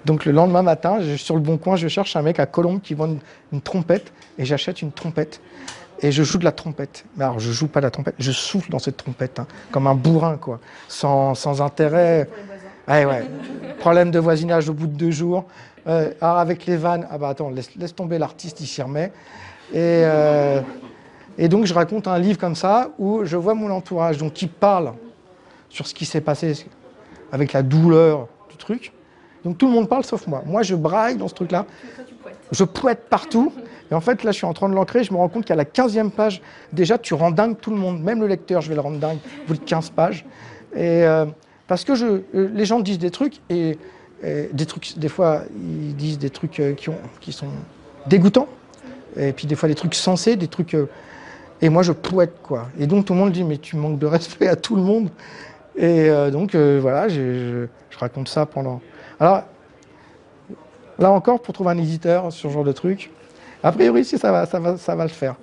Donc 0.04 0.24
le 0.24 0.30
lendemain 0.30 0.62
matin, 0.62 1.00
sur 1.16 1.34
le 1.34 1.40
bon 1.40 1.58
coin, 1.58 1.74
je 1.74 1.88
cherche 1.88 2.14
un 2.14 2.22
mec 2.22 2.38
à 2.38 2.46
Colombe 2.46 2.80
qui 2.80 2.94
vend 2.94 3.16
une 3.52 3.60
trompette 3.60 4.12
et 4.38 4.44
j'achète 4.44 4.82
une 4.82 4.92
trompette 4.92 5.40
et 6.00 6.12
je 6.12 6.22
joue 6.22 6.38
de 6.38 6.44
la 6.44 6.52
trompette. 6.52 7.04
Mais 7.16 7.24
alors, 7.24 7.38
je 7.38 7.50
joue 7.52 7.68
pas 7.68 7.80
de 7.80 7.86
la 7.86 7.90
trompette, 7.90 8.14
je 8.18 8.32
souffle 8.32 8.70
dans 8.70 8.78
cette 8.78 8.96
trompette, 8.96 9.38
hein, 9.38 9.46
comme 9.70 9.86
un 9.86 9.94
bourrin, 9.94 10.36
quoi, 10.36 10.60
sans, 10.88 11.34
sans 11.34 11.62
intérêt. 11.62 12.28
Ouais, 12.88 13.04
ouais. 13.04 13.24
Problème 13.78 14.10
de 14.10 14.18
voisinage 14.18 14.68
au 14.68 14.74
bout 14.74 14.86
de 14.86 14.94
deux 14.94 15.10
jours. 15.10 15.44
Euh, 15.86 16.12
alors 16.20 16.38
avec 16.38 16.66
les 16.66 16.76
vannes, 16.76 17.06
ah 17.10 17.18
bah 17.18 17.28
attends, 17.30 17.50
laisse, 17.50 17.74
laisse 17.76 17.94
tomber 17.94 18.18
l'artiste, 18.18 18.60
il 18.60 18.66
s'y 18.66 18.82
remet. 18.82 19.12
Et, 19.72 20.02
euh, 20.04 20.60
et 21.38 21.48
donc, 21.48 21.66
je 21.66 21.74
raconte 21.74 22.06
un 22.06 22.18
livre 22.18 22.38
comme 22.38 22.54
ça 22.56 22.90
où 22.98 23.24
je 23.24 23.36
vois 23.36 23.54
mon 23.54 23.70
entourage, 23.70 24.18
donc 24.18 24.32
qui 24.32 24.46
parle 24.46 24.92
sur 25.68 25.86
ce 25.86 25.94
qui 25.94 26.04
s'est 26.04 26.20
passé 26.20 26.66
avec 27.32 27.52
la 27.52 27.62
douleur 27.62 28.28
du 28.50 28.56
truc. 28.56 28.92
Donc 29.44 29.58
tout 29.58 29.66
le 29.66 29.72
monde 29.72 29.88
parle 29.88 30.04
sauf 30.04 30.26
moi. 30.26 30.42
Moi, 30.46 30.62
je 30.62 30.74
braille 30.74 31.16
dans 31.16 31.28
ce 31.28 31.34
truc-là. 31.34 31.66
Je 32.52 32.64
poète 32.64 33.08
partout. 33.08 33.52
Et 33.90 33.94
en 33.94 34.00
fait, 34.00 34.22
là, 34.24 34.30
je 34.30 34.36
suis 34.36 34.46
en 34.46 34.52
train 34.52 34.68
de 34.68 34.74
l'ancrer, 34.74 35.04
je 35.04 35.12
me 35.12 35.18
rends 35.18 35.28
compte 35.28 35.44
qu'à 35.44 35.56
la 35.56 35.64
15e 35.64 36.10
page, 36.10 36.40
déjà, 36.72 36.98
tu 36.98 37.14
rends 37.14 37.30
dingue 37.30 37.56
tout 37.60 37.70
le 37.70 37.76
monde, 37.76 38.00
même 38.02 38.20
le 38.20 38.26
lecteur, 38.26 38.60
je 38.60 38.68
vais 38.68 38.74
le 38.74 38.80
rendre 38.80 38.98
dingue, 38.98 39.18
au 39.44 39.48
bout 39.48 39.54
de 39.54 39.64
15 39.64 39.90
pages. 39.90 40.24
Et, 40.74 41.04
euh, 41.04 41.26
parce 41.66 41.84
que 41.84 41.92
euh, 41.92 42.50
les 42.54 42.64
gens 42.64 42.80
disent 42.80 42.98
des 42.98 43.10
trucs, 43.10 43.40
et, 43.50 43.78
des 44.52 44.66
trucs, 44.66 44.98
des 44.98 45.08
fois, 45.08 45.42
ils 45.54 45.96
disent 45.96 46.18
des 46.18 46.30
trucs 46.30 46.60
euh, 46.60 46.74
qui 47.20 47.32
sont 47.32 47.48
dégoûtants, 48.06 48.48
et 49.16 49.32
puis 49.32 49.46
des 49.46 49.56
fois 49.56 49.68
des 49.68 49.74
trucs 49.74 49.94
sensés, 49.94 50.36
des 50.36 50.48
trucs. 50.48 50.76
et 51.60 51.68
moi, 51.68 51.82
je 51.82 51.92
poète, 51.92 52.36
quoi. 52.42 52.68
Et 52.78 52.86
donc, 52.86 53.06
tout 53.06 53.14
le 53.14 53.18
monde 53.18 53.32
dit, 53.32 53.44
mais 53.44 53.58
tu 53.58 53.76
manques 53.76 53.98
de 53.98 54.06
respect 54.06 54.48
à 54.48 54.56
tout 54.56 54.76
le 54.76 54.82
monde. 54.82 55.10
Et 55.76 56.08
donc, 56.30 56.54
voilà, 56.54 57.08
je, 57.08 57.66
je, 57.90 57.98
raconte 57.98 58.28
ça 58.28 58.46
pendant. 58.46 58.80
Alors, 59.18 59.42
là 61.02 61.10
encore, 61.10 61.42
pour 61.42 61.52
trouver 61.52 61.70
un 61.70 61.78
éditeur 61.78 62.32
sur 62.32 62.48
ce 62.48 62.54
genre 62.54 62.64
de 62.64 62.72
trucs, 62.72 63.10
a 63.62 63.72
priori, 63.72 64.04
si 64.04 64.18
ça 64.18 64.32
va, 64.32 64.46
ça 64.46 64.58
va, 64.58 64.76
ça 64.76 64.94
va 64.96 65.04
le 65.04 65.10
faire. 65.10 65.36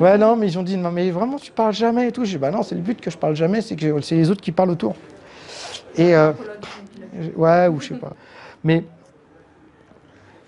Ouais, 0.00 0.18
non, 0.18 0.34
mais 0.34 0.48
ils 0.48 0.58
ont 0.58 0.62
dit, 0.62 0.76
non, 0.76 0.90
mais 0.90 1.10
vraiment, 1.10 1.36
tu 1.36 1.52
parles 1.52 1.72
jamais 1.72 2.08
et 2.08 2.12
tout. 2.12 2.24
J'ai 2.24 2.32
dit, 2.32 2.38
bah 2.38 2.50
non, 2.50 2.62
c'est 2.62 2.74
le 2.74 2.80
but 2.80 3.00
que 3.00 3.10
je 3.10 3.16
parle 3.16 3.36
jamais, 3.36 3.60
c'est 3.60 3.76
que 3.76 4.00
c'est 4.00 4.16
les 4.16 4.30
autres 4.30 4.40
qui 4.40 4.50
parlent 4.50 4.70
autour. 4.70 4.96
Et, 5.96 6.16
euh, 6.16 6.32
ouais, 7.36 7.68
ou 7.68 7.80
je 7.80 7.88
sais 7.88 7.94
pas. 7.94 8.12
Mais, 8.64 8.84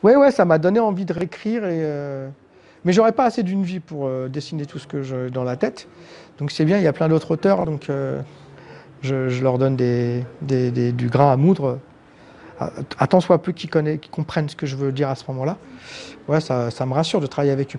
ouais, 0.03 0.17
ouais, 0.17 0.33
ça 0.33 0.45
m'a 0.45 0.59
donné 0.59 0.81
envie 0.81 1.05
de 1.05 1.12
réécrire 1.12 1.65
et. 1.65 1.81
Euh, 1.83 2.29
mais 2.85 2.93
j'aurais 2.93 3.12
pas 3.12 3.25
assez 3.25 3.43
d'une 3.43 3.65
vie 3.65 3.81
pour 3.81 4.07
euh, 4.07 4.29
dessiner 4.29 4.65
tout 4.65 4.79
ce 4.79 4.87
que 4.87 5.03
j'ai 5.03 5.29
dans 5.31 5.43
la 5.43 5.57
tête. 5.57 5.89
Donc 6.39 6.53
c'est 6.53 6.65
bien, 6.65 6.79
il 6.79 6.85
y 6.85 6.87
a 6.87 6.93
plein 6.93 7.09
d'autres 7.09 7.33
auteurs, 7.33 7.65
donc 7.65 7.91
je, 9.03 9.43
leur 9.43 9.59
donne 9.59 9.75
des, 9.75 10.23
du 10.93 11.09
grain 11.09 11.33
à 11.33 11.37
moudre 11.37 11.81
à 12.59 13.07
tant 13.07 13.21
soit 13.21 13.42
peu 13.42 13.53
qui, 13.53 13.69
comprennent 13.69 14.49
ce 14.49 14.57
que 14.57 14.66
je 14.66 14.77
veux 14.77 14.92
dire 14.92 15.09
à 15.09 15.14
ce 15.14 15.25
moment-là, 15.29 15.57
ouais, 16.29 16.40
ça, 16.40 16.71
me 16.87 16.95
rassure 16.95 17.21
de 17.21 17.27
travailler 17.27 17.53
avec 17.53 17.75
eux. 17.75 17.79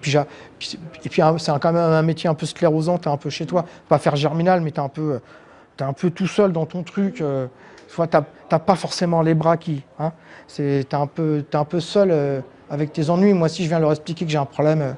Et 1.04 1.10
puis 1.10 1.22
c'est 1.38 1.60
quand 1.60 1.72
même 1.72 1.78
un 1.78 2.02
métier 2.02 2.30
un 2.30 2.34
peu 2.34 2.46
sclérosant, 2.46 2.98
tu 2.98 3.10
es 3.10 3.12
un 3.12 3.18
peu 3.18 3.30
chez 3.30 3.46
toi, 3.46 3.66
pas 3.90 3.98
faire 3.98 4.16
germinal, 4.16 4.62
mais 4.62 4.72
tu 4.72 4.80
es, 4.80 4.84
un 4.84 4.90
peu, 4.90 5.20
es 5.80 5.84
un 5.84 5.94
peu 5.94 6.12
tout 6.12 6.28
seul 6.28 6.52
dans 6.52 6.66
ton 6.66 6.84
truc. 6.84 7.22
Euh, 7.22 7.48
soit 7.88 8.08
tu 8.08 8.18
n'as 8.52 8.60
pas 8.60 8.76
forcément 8.76 9.22
les 9.22 9.34
bras 9.34 9.58
qui. 9.58 9.84
Hein, 10.00 10.12
un 10.60 11.08
peu, 11.08 11.46
es 11.52 11.56
un 11.56 11.66
peu 11.66 11.80
seul 11.80 12.10
euh, 12.12 12.42
avec 12.70 12.94
tes 12.94 13.10
ennuis. 13.10 13.34
Moi, 13.34 13.50
si 13.50 13.64
je 13.64 13.70
viens 13.70 13.80
leur 13.80 13.92
expliquer 13.92 14.26
que 14.26 14.32
j'ai 14.32 14.38
un 14.38 14.46
problème 14.46 14.82
euh, 14.82 14.92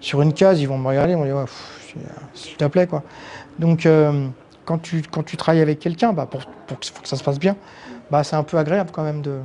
sur 0.00 0.22
une 0.22 0.32
case, 0.32 0.60
ils 0.60 0.66
vont 0.66 0.78
me 0.78 0.88
regarder, 0.88 1.12
ils 1.12 1.18
vont 1.18 1.24
dire, 1.24 1.44
s'il 2.34 2.56
te 2.56 2.64
plaît. 2.64 2.86
Quoi. 2.86 3.02
Donc, 3.58 3.88
quand, 4.64 4.78
tu, 4.78 5.02
travailles 5.36 5.62
avec 5.62 5.78
quelqu'un, 5.78 6.12
bah, 6.12 6.26
pour, 6.30 6.44
pour 6.66 6.78
que 6.78 7.08
ça 7.08 7.16
se 7.16 7.22
passe 7.22 7.38
bien, 7.38 7.56
bah, 8.14 8.22
c'est 8.22 8.36
un 8.36 8.44
peu 8.44 8.58
agréable 8.58 8.90
quand 8.92 9.02
même 9.02 9.22
de, 9.22 9.40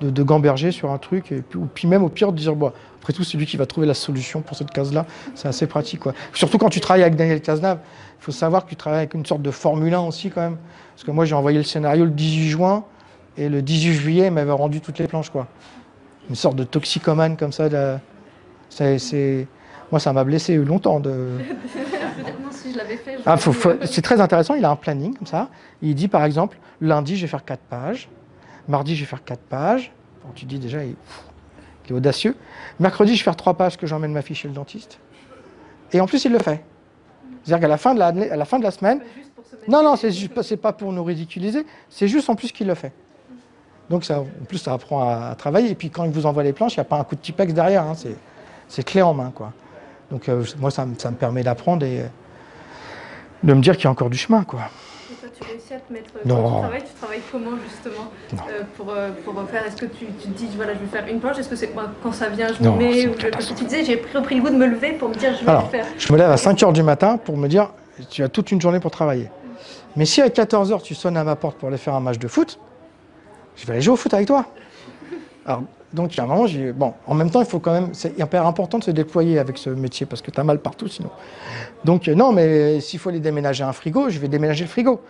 de, 0.00 0.22
gamberger 0.22 0.70
sur 0.70 0.92
un 0.92 0.98
truc, 0.98 1.32
et 1.32 1.42
puis, 1.42 1.58
ou 1.58 1.66
puis 1.66 1.88
même 1.88 2.04
au 2.04 2.08
pire 2.08 2.30
de 2.30 2.38
dire, 2.38 2.54
bon, 2.54 2.70
après 3.00 3.12
tout, 3.12 3.24
c'est 3.24 3.36
lui 3.36 3.46
qui 3.46 3.56
va 3.56 3.66
trouver 3.66 3.84
la 3.84 3.94
solution 3.94 4.42
pour 4.42 4.56
cette 4.56 4.70
case-là. 4.70 5.06
C'est 5.34 5.48
assez 5.48 5.66
pratique. 5.66 5.98
Quoi. 5.98 6.14
Surtout 6.32 6.56
quand 6.56 6.68
tu 6.68 6.78
travailles 6.78 7.02
avec 7.02 7.16
Daniel 7.16 7.40
Cazenave, 7.40 7.80
il 8.20 8.22
faut 8.22 8.30
savoir 8.30 8.64
que 8.64 8.70
tu 8.70 8.76
travailles 8.76 9.00
avec 9.00 9.14
une 9.14 9.26
sorte 9.26 9.42
de 9.42 9.50
Formule 9.50 9.92
1 9.92 10.02
aussi 10.02 10.30
quand 10.30 10.40
même. 10.40 10.56
Parce 10.94 11.02
que 11.02 11.10
moi, 11.10 11.24
j'ai 11.24 11.34
envoyé 11.34 11.58
le 11.58 11.64
scénario 11.64 12.04
le 12.04 12.12
18 12.12 12.48
juin, 12.48 12.84
et 13.36 13.48
le 13.48 13.60
18 13.60 13.94
juillet, 13.94 14.26
il 14.28 14.32
m'avait 14.32 14.52
rendu 14.52 14.80
toutes 14.80 15.00
les 15.00 15.08
planches. 15.08 15.30
Quoi. 15.30 15.48
Une 16.28 16.36
sorte 16.36 16.54
de 16.54 16.62
toxicomane 16.62 17.36
comme 17.36 17.50
ça. 17.50 17.68
Moi, 19.90 19.98
ça 19.98 20.12
m'a 20.12 20.22
blessé 20.22 20.54
longtemps. 20.54 21.00
De... 21.00 21.38
si 22.50 22.72
je 22.72 22.78
l'avais 22.78 22.96
fait. 22.96 23.16
Ah, 23.26 23.36
c'est 23.84 24.02
très 24.02 24.20
intéressant, 24.20 24.54
il 24.54 24.64
a 24.64 24.70
un 24.70 24.76
planning 24.76 25.16
comme 25.16 25.26
ça. 25.26 25.48
Il 25.82 25.94
dit 25.94 26.08
par 26.08 26.24
exemple, 26.24 26.58
lundi, 26.80 27.16
je 27.16 27.22
vais 27.22 27.28
faire 27.28 27.44
4 27.44 27.60
pages. 27.60 28.08
Mardi, 28.68 28.94
je 28.94 29.00
vais 29.00 29.06
faire 29.06 29.24
4 29.24 29.40
pages. 29.40 29.92
Bon, 30.24 30.32
tu 30.34 30.44
dis 30.44 30.58
déjà, 30.58 30.84
il, 30.84 30.94
est 31.88 31.92
audacieux. 31.92 32.36
Mercredi, 32.78 33.14
je 33.14 33.20
vais 33.20 33.24
faire 33.24 33.36
3 33.36 33.54
pages 33.54 33.76
que 33.76 33.86
j'emmène 33.86 34.12
ma 34.12 34.22
fille 34.22 34.36
chez 34.36 34.48
le 34.48 34.54
dentiste. 34.54 34.98
Et 35.92 36.00
en 36.00 36.06
plus, 36.06 36.24
il 36.24 36.32
le 36.32 36.38
fait. 36.38 36.62
C'est-à-dire 37.42 37.62
qu'à 37.62 37.68
la, 37.68 37.78
fin 37.78 37.94
de 37.94 37.98
la, 37.98 38.08
à 38.08 38.36
la 38.36 38.44
fin 38.44 38.58
de 38.58 38.64
la 38.64 38.70
semaine. 38.70 39.00
Non, 39.66 39.82
non, 39.82 39.96
c'est 39.96 40.56
pas 40.56 40.72
pour 40.72 40.92
nous 40.92 41.02
ridiculiser. 41.02 41.66
C'est 41.88 42.06
juste 42.06 42.30
en 42.30 42.36
plus 42.36 42.52
qu'il 42.52 42.66
le 42.66 42.74
fait. 42.74 42.92
Donc, 43.88 44.04
ça, 44.04 44.20
en 44.20 44.44
plus, 44.46 44.58
ça 44.58 44.72
apprend 44.72 45.08
à, 45.08 45.34
travailler. 45.34 45.70
Et 45.70 45.74
puis, 45.74 45.90
quand 45.90 46.04
il 46.04 46.12
vous 46.12 46.26
envoie 46.26 46.44
les 46.44 46.52
planches, 46.52 46.76
il 46.76 46.80
n'y 46.80 46.82
a 46.82 46.84
pas 46.84 46.98
un 46.98 47.04
coup 47.04 47.16
de 47.16 47.20
Tipex 47.20 47.52
derrière. 47.52 47.82
Hein. 47.82 47.94
C'est 48.68 48.84
clé 48.84 49.02
en 49.02 49.14
main. 49.14 49.32
Quoi. 49.34 49.52
Donc, 50.10 50.28
euh, 50.28 50.44
moi, 50.58 50.70
ça, 50.70 50.86
ça, 50.98 51.10
me 51.10 51.16
permet 51.16 51.42
d'apprendre 51.42 51.84
et 51.84 52.02
de 53.42 53.54
me 53.54 53.60
dire 53.60 53.76
qu'il 53.76 53.84
y 53.84 53.86
a 53.86 53.90
encore 53.90 54.10
du 54.10 54.18
chemin. 54.18 54.44
Quoi 54.44 54.70
tu 55.40 55.48
réussis 55.48 55.74
à 55.74 55.80
te 55.80 55.92
mettre 55.92 56.10
non. 56.24 56.36
tu 56.36 56.60
travailles, 56.60 56.82
tu 56.82 56.94
travailles 57.00 57.20
comment 57.30 57.56
justement 57.68 58.10
euh, 58.32 58.62
pour, 58.76 58.90
euh, 58.90 59.10
pour 59.24 59.34
faire 59.48 59.66
Est-ce 59.66 59.76
que 59.76 59.86
tu, 59.86 60.06
tu, 60.20 60.28
te 60.28 60.38
dis 60.38 60.48
voilà 60.56 60.74
je 60.74 60.78
vais 60.78 60.86
faire 60.86 61.06
une 61.08 61.20
planche? 61.20 61.38
Est-ce 61.38 61.48
que 61.48 61.56
c'est 61.56 61.70
quand 62.02 62.12
ça 62.12 62.28
vient 62.28 62.48
je 62.48 62.62
me 62.62 62.76
mets 62.76 63.06
ou 63.06 63.14
Parce 63.32 63.46
que 63.46 63.54
tu 63.54 63.64
disais 63.64 63.84
j'ai 63.84 64.02
repris 64.14 64.36
le 64.36 64.42
goût 64.42 64.50
de 64.50 64.56
me 64.56 64.66
lever 64.66 64.92
pour 64.92 65.08
me 65.08 65.14
dire 65.14 65.34
je 65.38 65.44
vais 65.44 65.52
le 65.52 65.68
faire. 65.70 65.86
Je 65.98 66.12
me 66.12 66.18
lève 66.18 66.30
à 66.30 66.36
5h 66.36 66.72
du 66.72 66.82
matin 66.82 67.16
pour 67.16 67.36
me 67.36 67.48
dire 67.48 67.70
tu 68.10 68.22
as 68.22 68.28
toute 68.28 68.50
une 68.50 68.60
journée 68.60 68.80
pour 68.80 68.90
travailler. 68.90 69.30
Mais 69.96 70.04
si 70.04 70.20
à 70.20 70.28
14h 70.28 70.82
tu 70.82 70.94
sonnes 70.94 71.16
à 71.16 71.24
ma 71.24 71.36
porte 71.36 71.58
pour 71.58 71.68
aller 71.68 71.78
faire 71.78 71.94
un 71.94 72.00
match 72.00 72.18
de 72.18 72.28
foot, 72.28 72.58
je 73.56 73.66
vais 73.66 73.74
aller 73.74 73.82
jouer 73.82 73.94
au 73.94 73.96
foot 73.96 74.12
avec 74.14 74.26
toi. 74.26 74.46
Alors, 75.46 75.62
donc, 75.92 76.14
il 76.14 76.18
y 76.18 76.20
a 76.20 76.24
un 76.24 76.26
moment, 76.26 76.46
j'ai. 76.46 76.72
Bon, 76.72 76.94
en 77.06 77.14
même 77.14 77.30
temps, 77.30 77.40
il 77.40 77.46
faut 77.46 77.58
quand 77.58 77.72
même. 77.72 77.88
C'est 77.92 78.18
hyper 78.18 78.46
important 78.46 78.78
de 78.78 78.84
se 78.84 78.90
déployer 78.92 79.38
avec 79.38 79.58
ce 79.58 79.70
métier 79.70 80.06
parce 80.06 80.22
que 80.22 80.30
tu 80.30 80.38
as 80.38 80.44
mal 80.44 80.60
partout 80.60 80.86
sinon. 80.86 81.10
Donc, 81.84 82.06
euh, 82.06 82.14
non, 82.14 82.32
mais 82.32 82.80
s'il 82.80 82.98
faut 83.00 83.08
aller 83.08 83.20
déménager 83.20 83.64
un 83.64 83.72
frigo, 83.72 84.08
je 84.08 84.18
vais 84.18 84.28
déménager 84.28 84.64
le 84.64 84.70
frigo. 84.70 85.00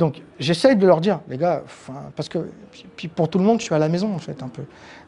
Donc 0.00 0.22
j'essaye 0.38 0.76
de 0.76 0.86
leur 0.86 1.02
dire, 1.02 1.20
les 1.28 1.36
gars, 1.36 1.62
parce 2.16 2.30
que 2.30 2.38
puis 2.96 3.06
pour 3.06 3.28
tout 3.28 3.38
le 3.38 3.44
monde, 3.44 3.60
je 3.60 3.64
suis 3.66 3.74
à 3.74 3.78
la 3.78 3.90
maison 3.90 4.14
en 4.14 4.18
fait 4.18 4.42
un 4.42 4.48
peu. 4.48 4.62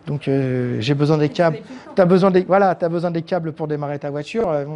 Donc 0.06 0.28
euh, 0.28 0.76
j'ai 0.80 0.92
besoin 0.92 1.16
des 1.16 1.30
câbles. 1.30 1.60
T'as 1.94 2.04
besoin 2.04 2.30
des 2.30 2.42
voilà, 2.42 2.76
as 2.78 2.88
besoin 2.90 3.10
des 3.10 3.22
câbles 3.22 3.52
pour 3.52 3.68
démarrer 3.68 3.98
ta 3.98 4.10
voiture. 4.10 4.50
Euh, 4.50 4.66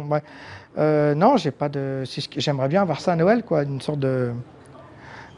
euh, 0.79 1.13
non, 1.13 1.37
j'ai 1.37 1.51
pas 1.51 1.69
de. 1.69 2.03
J'aimerais 2.35 2.67
bien 2.67 2.81
avoir 2.81 2.99
ça 2.99 3.13
à 3.13 3.15
Noël, 3.15 3.43
quoi, 3.43 3.61
une 3.61 3.79
sorte 3.79 3.99
de, 3.99 4.31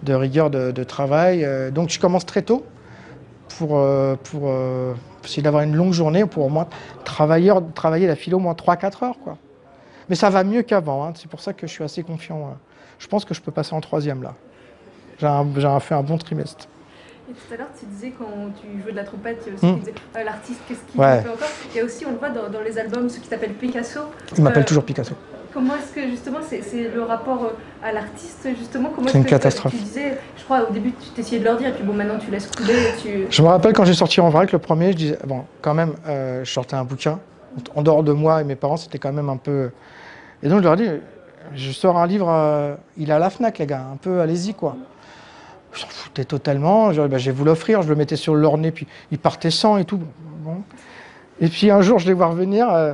de 0.03 0.13
rigueur 0.13 0.49
de, 0.49 0.83
travail. 0.85 1.45
donc 1.73 1.89
je 1.89 1.99
commence 1.99 2.25
très 2.25 2.43
tôt 2.43 2.63
pour 3.57 3.81
pour 4.23 4.51
essayer 5.23 5.43
d'avoir 5.43 5.63
une 5.63 5.75
longue 5.75 5.93
journée 5.93 6.25
pour 6.25 6.45
au 6.45 6.49
moins 6.49 6.67
travailler 7.03 7.53
travailler 7.75 8.07
la 8.07 8.15
philo 8.15 8.37
au 8.37 8.41
moins 8.41 8.53
3-4 8.53 9.05
heures, 9.05 9.19
quoi. 9.23 9.37
Mais 10.09 10.15
ça 10.15 10.29
va 10.29 10.43
mieux 10.43 10.63
qu'avant. 10.63 11.05
Hein. 11.05 11.13
c'est 11.15 11.29
pour 11.29 11.39
ça 11.39 11.53
que 11.53 11.67
je 11.67 11.71
suis 11.71 11.83
assez 11.83 12.03
confiant. 12.03 12.57
Je 12.97 13.07
pense 13.07 13.25
que 13.25 13.33
je 13.33 13.41
peux 13.41 13.51
passer 13.51 13.73
en 13.73 13.81
troisième 13.81 14.23
là 14.23 14.33
j'ai 15.19 15.79
fait 15.81 15.95
un 15.95 16.03
bon 16.03 16.17
trimestre. 16.17 16.67
Et 17.29 17.33
tout 17.33 17.53
à 17.53 17.57
l'heure, 17.57 17.67
tu 17.77 17.85
disais 17.85 18.11
quand 18.17 18.25
tu 18.59 18.81
jouais 18.81 18.91
de 18.91 18.95
la 18.95 19.03
trompette, 19.03 19.43
il 19.45 19.49
y 19.49 19.51
a 19.51 19.55
aussi 19.55 19.65
hmm. 19.65 19.93
euh, 20.17 20.23
l'artiste, 20.23 20.61
qu'est-ce 20.67 20.79
qu'il 20.91 20.99
fait 20.99 21.29
encore? 21.29 21.47
Il 21.71 21.77
y 21.77 21.79
a 21.79 21.85
aussi, 21.85 22.05
on 22.05 22.11
le 22.11 22.17
voit 22.17 22.29
dans, 22.29 22.61
les 22.61 22.77
albums, 22.79 23.07
ce 23.07 23.19
qui 23.19 23.27
s'appelle 23.27 23.53
Picasso. 23.53 23.99
Il 24.35 24.43
m'appelle 24.43 24.63
euh, 24.63 24.65
toujours 24.65 24.83
Picasso. 24.83 25.13
Comment 25.53 25.73
est-ce 25.75 25.93
que 25.93 26.07
justement, 26.07 26.39
c'est 26.41 26.93
le 26.93 27.03
rapport 27.03 27.43
euh, 27.43 27.83
à 27.87 27.91
l'artiste, 27.91 28.47
justement 28.57 28.91
C'est 29.07 29.17
une 29.17 29.25
catastrophe. 29.25 29.73
Tu 29.73 29.79
disais, 29.79 30.17
je 30.37 30.43
crois 30.43 30.69
au 30.69 30.73
début, 30.73 30.91
tu 30.91 31.09
t'essayais 31.09 31.39
de 31.39 31.45
leur 31.45 31.57
dire, 31.57 31.69
et 31.69 31.73
puis 31.73 31.83
bon, 31.83 31.93
maintenant 31.93 32.19
tu 32.19 32.29
laisses 32.29 32.47
couler. 32.47 32.75
Tu... 33.01 33.27
Je 33.29 33.41
me 33.41 33.47
rappelle 33.47 33.73
quand 33.73 33.85
j'ai 33.85 33.93
sorti 33.93 34.21
en 34.21 34.29
vrac 34.29 34.51
le 34.51 34.59
premier, 34.59 34.91
je 34.91 34.97
disais, 34.97 35.19
bon, 35.25 35.45
quand 35.61 35.73
même, 35.73 35.93
je 36.05 36.49
sortais 36.49 36.75
un 36.75 36.83
bouquin. 36.83 37.19
En 37.75 37.81
dehors 37.81 38.03
de 38.03 38.13
moi 38.13 38.41
et 38.41 38.43
mes 38.43 38.55
parents, 38.55 38.77
c'était 38.77 38.99
quand 38.99 39.11
même 39.11 39.29
un 39.29 39.37
peu. 39.37 39.71
Et 40.43 40.49
donc 40.49 40.59
je 40.59 40.63
leur 40.63 40.75
dis, 40.75 40.87
je 41.55 41.71
sors 41.71 41.97
un 41.97 42.05
livre, 42.05 42.77
il 42.97 43.09
est 43.09 43.13
à 43.13 43.19
la 43.19 43.29
Fnac, 43.29 43.57
les 43.57 43.65
gars, 43.65 43.85
un 43.91 43.97
peu, 43.97 44.21
allez-y, 44.21 44.53
quoi. 44.53 44.75
Je 45.73 45.79
s'en 45.81 45.87
foutais 45.87 46.25
totalement. 46.25 46.91
Je, 46.93 47.01
bah, 47.01 47.17
je 47.17 47.25
vais 47.25 47.35
vous 47.35 47.45
l'offrir. 47.45 47.81
Je 47.81 47.89
le 47.89 47.95
mettais 47.95 48.15
sur 48.15 48.35
l'orné, 48.35 48.71
puis 48.71 48.87
il 49.11 49.19
partait 49.19 49.51
sans 49.51 49.77
et 49.77 49.85
tout. 49.85 49.99
Bon. 50.43 50.63
Et 51.39 51.47
puis 51.47 51.69
un 51.71 51.81
jour, 51.81 51.99
je 51.99 52.07
les 52.07 52.13
vois 52.13 52.27
revenir. 52.27 52.69
Euh, 52.69 52.93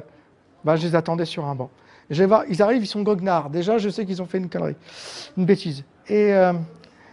bah, 0.64 0.76
je 0.76 0.86
les 0.86 0.96
attendais 0.96 1.26
sur 1.26 1.46
un 1.46 1.56
banc. 1.56 1.70
Ils 2.10 2.62
arrivent, 2.62 2.84
ils 2.84 2.88
sont 2.88 3.02
goguenards. 3.02 3.50
Déjà, 3.50 3.78
je 3.78 3.90
sais 3.90 4.06
qu'ils 4.06 4.22
ont 4.22 4.26
fait 4.26 4.38
une 4.38 4.50
connerie, 4.50 4.76
une 5.38 5.46
bêtise. 5.46 5.84
Et, 6.08 6.34
euh, 6.34 6.54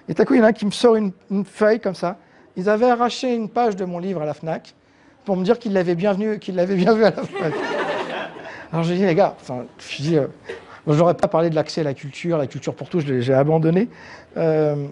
et 0.08 0.14
coup, 0.24 0.34
il 0.34 0.38
y 0.38 0.40
en 0.40 0.44
a 0.44 0.48
un 0.48 0.52
qui 0.52 0.66
me 0.66 0.70
sort 0.70 0.96
une, 0.96 1.12
feuille 1.44 1.80
comme 1.80 1.94
ça. 1.94 2.18
Ils 2.56 2.68
avaient 2.68 2.90
arraché 2.90 3.34
une 3.34 3.48
page 3.48 3.76
de 3.76 3.84
mon 3.84 3.98
livre 3.98 4.20
à 4.20 4.26
la 4.26 4.34
FNAC 4.34 4.74
pour 5.24 5.36
me 5.36 5.44
dire 5.44 5.58
qu'ils 5.58 5.72
l'avaient 5.72 5.94
bien, 5.94 6.14
l'avaient 6.48 6.74
bien 6.74 6.92
vu 6.92 7.04
à 7.04 7.10
la 7.10 7.22
FNAC. 7.22 7.54
Alors 8.72 8.84
j'ai 8.84 8.96
dit, 8.96 9.06
les 9.06 9.14
gars, 9.14 9.34
je 9.78 10.02
dis, 10.02 10.18
euh, 10.18 11.14
pas 11.14 11.28
parlé 11.28 11.48
de 11.48 11.54
l'accès 11.54 11.82
à 11.82 11.84
la 11.84 11.94
culture, 11.94 12.36
la 12.36 12.46
culture 12.46 12.74
pour 12.74 12.88
tous, 12.88 13.00
j'ai 13.00 13.34
abandonné. 13.34 13.88
Euh, 14.36 14.88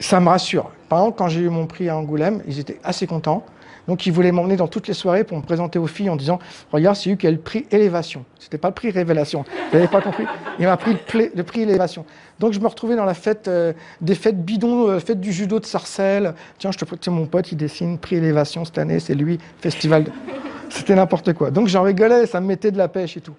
ça 0.00 0.18
me 0.18 0.28
rassure. 0.28 0.70
Par 0.88 1.00
exemple, 1.00 1.18
quand 1.18 1.28
j'ai 1.28 1.40
eu 1.40 1.48
mon 1.48 1.66
prix 1.66 1.88
à 1.88 1.96
Angoulême, 1.96 2.42
ils 2.46 2.58
étaient 2.58 2.80
assez 2.82 3.06
contents. 3.06 3.44
Donc, 3.88 4.06
ils 4.06 4.12
voulaient 4.12 4.32
m'emmener 4.32 4.56
dans 4.56 4.68
toutes 4.68 4.88
les 4.88 4.94
soirées 4.94 5.24
pour 5.24 5.36
me 5.36 5.42
présenter 5.42 5.78
aux 5.78 5.86
filles 5.86 6.10
en 6.10 6.16
disant 6.16 6.38
Regarde, 6.72 6.96
c'est 6.96 7.10
lui 7.10 7.16
qui 7.16 7.26
a 7.26 7.30
le 7.30 7.38
prix 7.38 7.66
élévation. 7.70 8.24
C'était 8.38 8.58
pas 8.58 8.68
le 8.68 8.74
prix 8.74 8.90
révélation. 8.90 9.44
Vous 9.70 9.76
n'avez 9.76 9.88
pas 9.88 10.00
compris? 10.00 10.24
Il 10.58 10.66
m'a 10.66 10.76
pris 10.76 10.92
le, 10.92 11.42
prix 11.42 11.62
élévation. 11.62 12.04
Donc, 12.38 12.52
je 12.52 12.60
me 12.60 12.66
retrouvais 12.66 12.96
dans 12.96 13.04
la 13.04 13.14
fête, 13.14 13.48
euh, 13.48 13.72
des 14.00 14.14
fêtes 14.14 14.44
bidons, 14.44 14.88
euh, 14.88 14.98
fête 15.00 15.20
du 15.20 15.32
judo 15.32 15.58
de 15.58 15.66
Sarcelles. 15.66 16.34
Tiens, 16.58 16.70
je 16.70 16.78
te 16.78 16.94
tu 16.94 17.10
mon 17.10 17.26
pote, 17.26 17.50
il 17.52 17.56
dessine 17.56 17.98
prix 17.98 18.16
élévation 18.16 18.64
cette 18.64 18.78
année, 18.78 19.00
c'est 19.00 19.14
lui, 19.14 19.38
festival. 19.60 20.06
C'était 20.68 20.94
n'importe 20.94 21.32
quoi. 21.32 21.50
Donc, 21.50 21.68
j'en 21.68 21.82
rigolais, 21.82 22.26
ça 22.26 22.40
me 22.40 22.46
mettait 22.46 22.70
de 22.70 22.78
la 22.78 22.88
pêche 22.88 23.16
et 23.16 23.20
tout. 23.20 23.34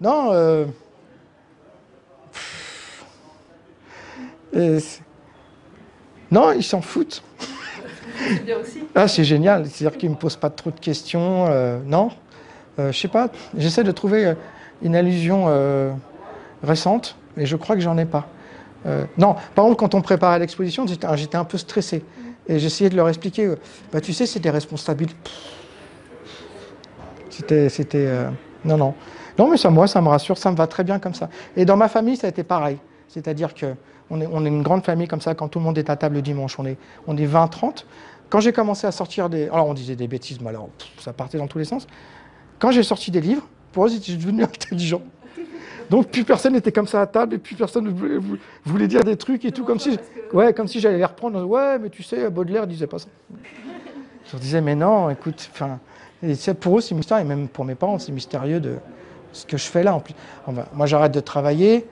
Non, 0.00 0.30
euh... 0.32 0.64
Non, 6.30 6.52
ils 6.52 6.62
s'en 6.64 6.80
foutent. 6.80 7.22
C'est. 8.18 8.80
Ah, 8.94 9.08
c'est 9.08 9.24
génial. 9.24 9.66
C'est-à-dire 9.66 9.98
qu'ils 9.98 10.08
ne 10.10 10.14
me 10.14 10.18
posent 10.18 10.36
pas 10.36 10.50
trop 10.50 10.70
de 10.70 10.80
questions. 10.80 11.46
Euh, 11.48 11.78
non. 11.84 12.10
Euh, 12.78 12.92
je 12.92 12.98
sais 12.98 13.08
pas. 13.08 13.28
J'essaie 13.56 13.84
de 13.84 13.90
trouver 13.90 14.26
euh, 14.26 14.34
une 14.82 14.94
allusion 14.94 15.46
euh, 15.48 15.92
récente, 16.62 17.16
mais 17.36 17.46
je 17.46 17.56
crois 17.56 17.74
que 17.74 17.82
j'en 17.82 17.98
ai 17.98 18.04
pas. 18.04 18.28
non, 19.18 19.34
par 19.54 19.64
contre, 19.64 19.76
quand 19.76 19.94
on 19.94 20.00
préparait 20.00 20.38
l'exposition, 20.38 20.86
j'étais 20.86 21.36
un 21.36 21.44
peu 21.44 21.58
stressé. 21.58 22.04
Et 22.46 22.58
j'essayais 22.58 22.88
de 22.88 22.96
leur 22.96 23.08
expliquer. 23.08 23.52
bah, 23.92 24.00
tu 24.00 24.12
sais, 24.12 24.24
c'est 24.24 24.40
des 24.40 24.50
responsabilités. 24.50 25.16
C'était. 27.28 27.68
c'était 27.68 28.08
non, 28.64 28.76
non. 28.76 28.94
Non, 29.38 29.50
mais 29.50 29.56
ça, 29.56 29.70
moi, 29.70 29.86
ça 29.86 30.00
me 30.00 30.08
rassure. 30.08 30.38
Ça 30.38 30.50
me 30.50 30.56
va 30.56 30.66
très 30.66 30.84
bien 30.84 30.98
comme 30.98 31.14
ça. 31.14 31.28
Et 31.56 31.64
dans 31.64 31.76
ma 31.76 31.88
famille, 31.88 32.16
ça 32.16 32.26
a 32.26 32.30
été 32.30 32.42
pareil. 32.42 32.78
C'est-à-dire 33.08 33.54
que 33.54 33.74
on 34.10 34.44
est, 34.44 34.48
une 34.48 34.62
grande 34.62 34.84
famille 34.84 35.08
comme 35.08 35.20
ça 35.20 35.34
quand 35.34 35.48
tout 35.48 35.58
le 35.58 35.64
monde 35.64 35.78
est 35.78 35.90
à 35.90 35.96
table 35.96 36.16
le 36.16 36.22
dimanche. 36.22 36.58
On 36.58 36.66
est, 36.66 36.76
on 37.06 37.16
est 37.16 37.26
20-30. 37.26 37.84
Quand 38.30 38.40
j'ai 38.40 38.52
commencé 38.52 38.86
à 38.86 38.92
sortir 38.92 39.28
des. 39.28 39.44
Alors 39.48 39.68
on 39.68 39.74
disait 39.74 39.96
des 39.96 40.08
bêtises, 40.08 40.40
mais 40.40 40.48
alors 40.50 40.68
ça 40.98 41.12
partait 41.12 41.38
dans 41.38 41.46
tous 41.46 41.58
les 41.58 41.64
sens. 41.64 41.86
Quand 42.58 42.70
j'ai 42.70 42.82
sorti 42.82 43.10
des 43.10 43.20
livres, 43.20 43.46
pour 43.72 43.86
eux, 43.86 43.88
j'étais 43.88 44.12
devenu 44.12 44.42
intelligent. 44.44 45.02
Donc 45.90 46.08
plus 46.08 46.24
personne 46.24 46.52
n'était 46.52 46.72
comme 46.72 46.86
ça 46.86 47.00
à 47.00 47.06
table 47.06 47.34
et 47.34 47.38
plus 47.38 47.56
personne 47.56 47.84
ne 47.84 48.20
voulait, 48.64 48.88
dire 48.88 49.04
des 49.04 49.16
trucs 49.16 49.44
et 49.44 49.52
tout, 49.52 49.64
comme 49.64 49.78
si, 49.78 49.98
ouais, 50.34 50.52
comme 50.52 50.68
si 50.68 50.80
j'allais 50.80 50.98
les 50.98 51.04
reprendre. 51.04 51.42
Ouais, 51.44 51.78
mais 51.78 51.88
tu 51.88 52.02
sais, 52.02 52.28
Baudelaire 52.28 52.66
disait 52.66 52.86
pas 52.86 52.98
ça. 52.98 53.08
Je 54.26 54.32
leur 54.32 54.40
disais, 54.40 54.60
mais 54.60 54.74
non, 54.74 55.08
écoute, 55.08 55.48
enfin, 55.52 55.78
pour 56.60 56.78
eux 56.78 56.80
c'est 56.82 56.94
mystérieux, 56.94 57.24
et 57.24 57.28
même 57.28 57.48
pour 57.48 57.64
mes 57.64 57.74
parents 57.74 57.98
c'est 57.98 58.12
mystérieux 58.12 58.60
de 58.60 58.74
ce 59.32 59.46
que 59.46 59.56
je 59.56 59.64
fais 59.64 59.82
là. 59.82 59.94
En 59.94 60.00
plus. 60.00 60.14
moi 60.74 60.84
j'arrête 60.84 61.12
de 61.12 61.20
travailler, 61.20 61.86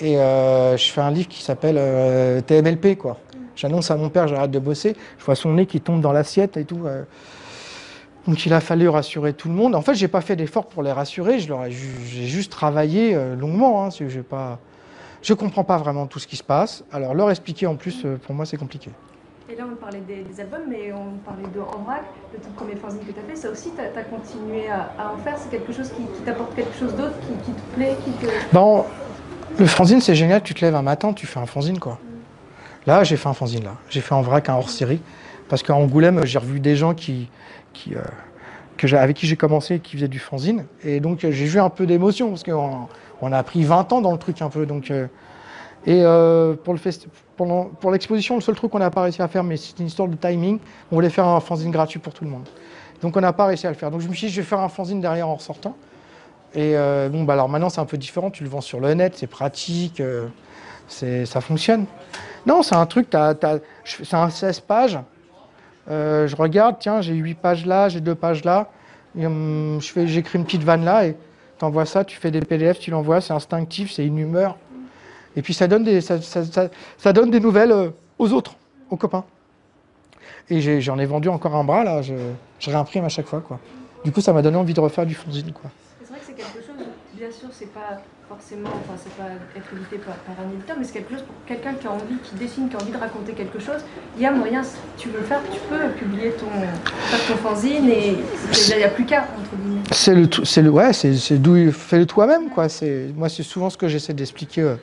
et 0.00 0.18
euh, 0.18 0.76
je 0.76 0.90
fais 0.90 1.00
un 1.00 1.10
livre 1.10 1.28
qui 1.28 1.42
s'appelle 1.42 1.76
euh, 1.78 2.40
TMLP, 2.40 2.96
quoi. 2.98 3.18
J'annonce 3.54 3.90
à 3.90 3.96
mon 3.96 4.10
père, 4.10 4.28
j'arrête 4.28 4.50
de 4.50 4.58
bosser. 4.58 4.94
Je 5.18 5.24
vois 5.24 5.34
son 5.34 5.54
nez 5.54 5.64
qui 5.64 5.80
tombe 5.80 6.02
dans 6.02 6.12
l'assiette 6.12 6.58
et 6.58 6.64
tout. 6.64 6.82
Euh. 6.84 7.04
Donc 8.26 8.44
il 8.44 8.52
a 8.52 8.60
fallu 8.60 8.88
rassurer 8.88 9.32
tout 9.32 9.48
le 9.48 9.54
monde. 9.54 9.74
En 9.74 9.80
fait, 9.80 9.94
j'ai 9.94 10.08
pas 10.08 10.20
fait 10.20 10.36
d'effort 10.36 10.66
pour 10.66 10.82
les 10.82 10.92
rassurer. 10.92 11.38
J'ai 11.38 12.26
juste 12.26 12.50
travaillé 12.50 13.16
longuement. 13.38 13.84
Hein, 13.84 13.90
je 13.90 14.20
pas, 14.20 14.58
je 15.22 15.32
comprends 15.32 15.62
pas 15.62 15.78
vraiment 15.78 16.06
tout 16.06 16.18
ce 16.18 16.26
qui 16.26 16.36
se 16.36 16.42
passe. 16.42 16.84
Alors 16.92 17.14
leur 17.14 17.30
expliquer 17.30 17.68
en 17.68 17.76
plus, 17.76 18.04
pour 18.26 18.34
moi, 18.34 18.44
c'est 18.44 18.56
compliqué. 18.56 18.90
Et 19.48 19.54
là, 19.54 19.64
on 19.70 19.76
parlait 19.76 20.00
des, 20.00 20.40
albums, 20.40 20.64
mais 20.68 20.92
on 20.92 21.18
parlait 21.24 21.46
de 21.54 21.60
En 21.60 21.84
vrac, 21.84 22.02
le 22.32 22.40
tout 22.40 22.50
premier 22.56 22.74
fanzine 22.74 22.98
que 22.98 23.12
tu 23.12 23.20
as 23.20 23.22
fait. 23.22 23.36
Ça 23.36 23.48
aussi, 23.48 23.70
tu 23.70 23.80
as, 23.80 24.02
continué 24.02 24.68
à, 24.68 25.12
en 25.14 25.18
faire 25.18 25.38
C'est 25.38 25.50
quelque 25.50 25.72
chose 25.72 25.90
qui, 25.90 26.02
t'apporte 26.24 26.56
quelque 26.56 26.76
chose 26.76 26.96
d'autre, 26.96 27.14
qui, 27.44 27.52
te 27.52 27.76
plaît 27.76 27.96
qui 28.04 28.10
te... 28.10 28.26
Ben, 28.52 28.84
le 29.58 29.66
fanzine, 29.66 30.00
c'est 30.00 30.14
génial. 30.14 30.42
Tu 30.42 30.54
te 30.54 30.64
lèves 30.64 30.74
un 30.74 30.82
matin, 30.82 31.12
tu 31.12 31.26
fais 31.26 31.40
un 31.40 31.46
fanzine, 31.46 31.78
quoi. 31.78 31.98
Là, 32.86 33.04
j'ai 33.04 33.16
fait 33.16 33.28
un 33.28 33.34
fanzine, 33.34 33.64
là. 33.64 33.76
J'ai 33.88 34.00
fait 34.00 34.14
en 34.14 34.22
vrac 34.22 34.48
un 34.48 34.54
hors-série. 34.54 35.00
Parce 35.48 35.62
qu'à 35.62 35.74
Angoulême, 35.74 36.24
j'ai 36.24 36.38
revu 36.38 36.60
des 36.60 36.76
gens 36.76 36.94
euh, 36.94 38.02
avec 38.92 39.16
qui 39.16 39.26
j'ai 39.26 39.36
commencé 39.36 39.76
et 39.76 39.78
qui 39.80 39.96
faisaient 39.96 40.08
du 40.08 40.18
fanzine. 40.18 40.66
Et 40.82 41.00
donc 41.00 41.24
euh, 41.24 41.30
j'ai 41.30 41.46
eu 41.46 41.58
un 41.60 41.70
peu 41.70 41.86
d'émotion 41.86 42.30
parce 42.30 42.42
qu'on 42.42 42.88
on 43.20 43.32
a 43.32 43.42
pris 43.42 43.62
20 43.62 43.92
ans 43.92 44.00
dans 44.00 44.12
le 44.12 44.18
truc 44.18 44.42
un 44.42 44.48
peu. 44.48 44.66
Donc, 44.66 44.90
euh, 44.90 45.06
et 45.86 46.02
pour 46.64 47.92
l'exposition, 47.92 48.34
le 48.34 48.40
seul 48.40 48.56
truc 48.56 48.72
qu'on 48.72 48.80
n'a 48.80 48.90
pas 48.90 49.02
réussi 49.02 49.22
à 49.22 49.28
faire, 49.28 49.44
mais 49.44 49.56
c'est 49.56 49.78
une 49.78 49.86
histoire 49.86 50.08
de 50.08 50.16
timing, 50.16 50.58
on 50.90 50.96
voulait 50.96 51.10
faire 51.10 51.26
un 51.26 51.38
fanzine 51.38 51.70
gratuit 51.70 52.00
pour 52.00 52.12
tout 52.12 52.24
le 52.24 52.30
monde. 52.30 52.48
Donc 53.02 53.16
on 53.16 53.20
n'a 53.20 53.32
pas 53.32 53.46
réussi 53.46 53.68
à 53.68 53.70
le 53.70 53.76
faire. 53.76 53.92
Donc 53.92 54.00
je 54.00 54.08
me 54.08 54.14
suis 54.14 54.26
dit, 54.26 54.32
je 54.32 54.40
vais 54.40 54.46
faire 54.46 54.58
un 54.58 54.68
fanzine 54.68 55.00
derrière 55.00 55.28
en 55.28 55.36
ressortant. 55.36 55.76
Et 56.56 56.76
euh, 56.76 57.08
bon, 57.10 57.22
bah 57.24 57.34
alors 57.34 57.48
maintenant 57.48 57.68
c'est 57.68 57.80
un 57.80 57.84
peu 57.84 57.98
différent, 57.98 58.30
tu 58.30 58.42
le 58.42 58.48
vends 58.48 58.60
sur 58.62 58.80
le 58.80 58.92
net, 58.94 59.12
c'est 59.16 59.26
pratique, 59.26 60.00
euh, 60.00 60.26
c'est- 60.88 61.26
ça 61.26 61.40
fonctionne. 61.40 61.84
Non, 62.46 62.62
c'est 62.62 62.74
un 62.74 62.86
truc, 62.86 63.10
t'as- 63.10 63.34
c'est 63.84 64.14
un 64.14 64.30
16 64.30 64.60
pages. 64.60 64.98
Euh, 65.90 66.26
je 66.26 66.34
regarde, 66.34 66.76
tiens, 66.80 67.00
j'ai 67.02 67.12
8 67.14 67.34
pages 67.34 67.66
là, 67.66 67.88
j'ai 67.88 68.00
2 68.00 68.14
pages 68.14 68.42
là. 68.44 68.70
Hum, 69.18 69.78
J'écris 69.80 70.38
une 70.38 70.44
petite 70.44 70.62
vanne 70.64 70.84
là 70.84 71.06
et 71.06 71.16
t'envoies 71.58 71.86
ça, 71.86 72.04
tu 72.04 72.16
fais 72.16 72.30
des 72.30 72.40
PDF, 72.40 72.78
tu 72.78 72.90
l'envoies, 72.90 73.20
c'est 73.20 73.32
instinctif, 73.32 73.92
c'est 73.92 74.04
une 74.04 74.18
humeur. 74.18 74.56
Et 75.36 75.42
puis 75.42 75.52
ça 75.54 75.68
donne 75.68 75.84
des, 75.84 76.00
ça, 76.00 77.12
donne 77.12 77.30
des 77.30 77.40
nouvelles 77.40 77.92
aux 78.18 78.32
autres, 78.32 78.56
aux 78.90 78.96
copains. 78.96 79.24
Et 80.48 80.80
j'en 80.80 80.98
ai, 80.98 81.04
vendu 81.06 81.28
encore 81.28 81.54
un 81.54 81.64
bras 81.64 81.84
là, 81.84 82.00
je, 82.02 82.14
je 82.60 82.70
réimprime 82.70 83.04
à 83.04 83.08
chaque 83.10 83.26
fois. 83.26 83.40
Quoi. 83.40 83.58
Du 84.04 84.12
coup, 84.12 84.20
ça 84.22 84.32
m'a 84.32 84.40
donné 84.42 84.56
envie 84.56 84.74
de 84.74 84.80
refaire 84.80 85.04
du 85.04 85.14
fanzine. 85.14 85.52
Quoi. 85.52 85.70
C'est 86.02 86.08
vrai 86.10 86.20
que 86.20 86.26
c'est 86.26 86.32
quelque 86.34 86.64
chose, 86.64 86.86
bien 87.16 87.30
sûr, 87.30 87.48
c'est 87.50 87.72
pas 87.72 88.02
forcément, 88.28 88.68
enfin, 88.68 88.98
c'est 89.02 89.14
pas 89.14 89.30
être 89.56 89.66
édité 89.72 89.98
par, 89.98 90.14
un 90.44 90.52
éditeur, 90.52 90.76
mais 90.78 90.84
c'est 90.84 90.92
quelque 90.92 91.14
chose 91.14 91.22
pour 91.22 91.34
quelqu'un 91.46 91.74
qui 91.74 91.86
a 91.86 91.92
envie, 91.92 92.16
qui 92.22 92.34
dessine, 92.34 92.68
qui 92.68 92.76
a 92.76 92.78
envie 92.78 92.92
de 92.92 92.96
raconter 92.98 93.32
quelque 93.32 93.58
chose. 93.58 93.80
Il 94.16 94.22
y 94.22 94.26
a 94.26 94.32
moyen, 94.32 94.62
si 94.62 94.76
tu 94.98 95.08
veux 95.08 95.20
le 95.20 95.24
faire, 95.24 95.40
tu 95.50 95.58
peux 95.70 95.88
publier 95.98 96.32
ton, 96.32 96.46
ton 97.28 97.36
fanzine 97.36 97.88
et 97.88 98.16
il 98.70 98.76
n'y 98.76 98.84
a 98.84 98.88
plus 98.88 99.06
qu'à, 99.06 99.22
entre 99.22 99.56
guillemets. 99.56 99.82
C'est 99.92 100.14
le, 100.14 100.28
c'est 100.44 100.62
le, 100.62 100.70
ouais, 100.70 100.92
c'est, 100.92 101.14
c'est 101.14 101.38
d'où 101.38 101.72
fais-le 101.72 102.06
toi-même, 102.06 102.50
quoi. 102.50 102.66
Moi, 103.16 103.28
c'est 103.28 103.42
souvent 103.42 103.70
ce 103.70 103.78
que 103.78 103.88
j'essaie 103.88 104.14
d'expliquer 104.14 104.62
euh, 104.62 104.76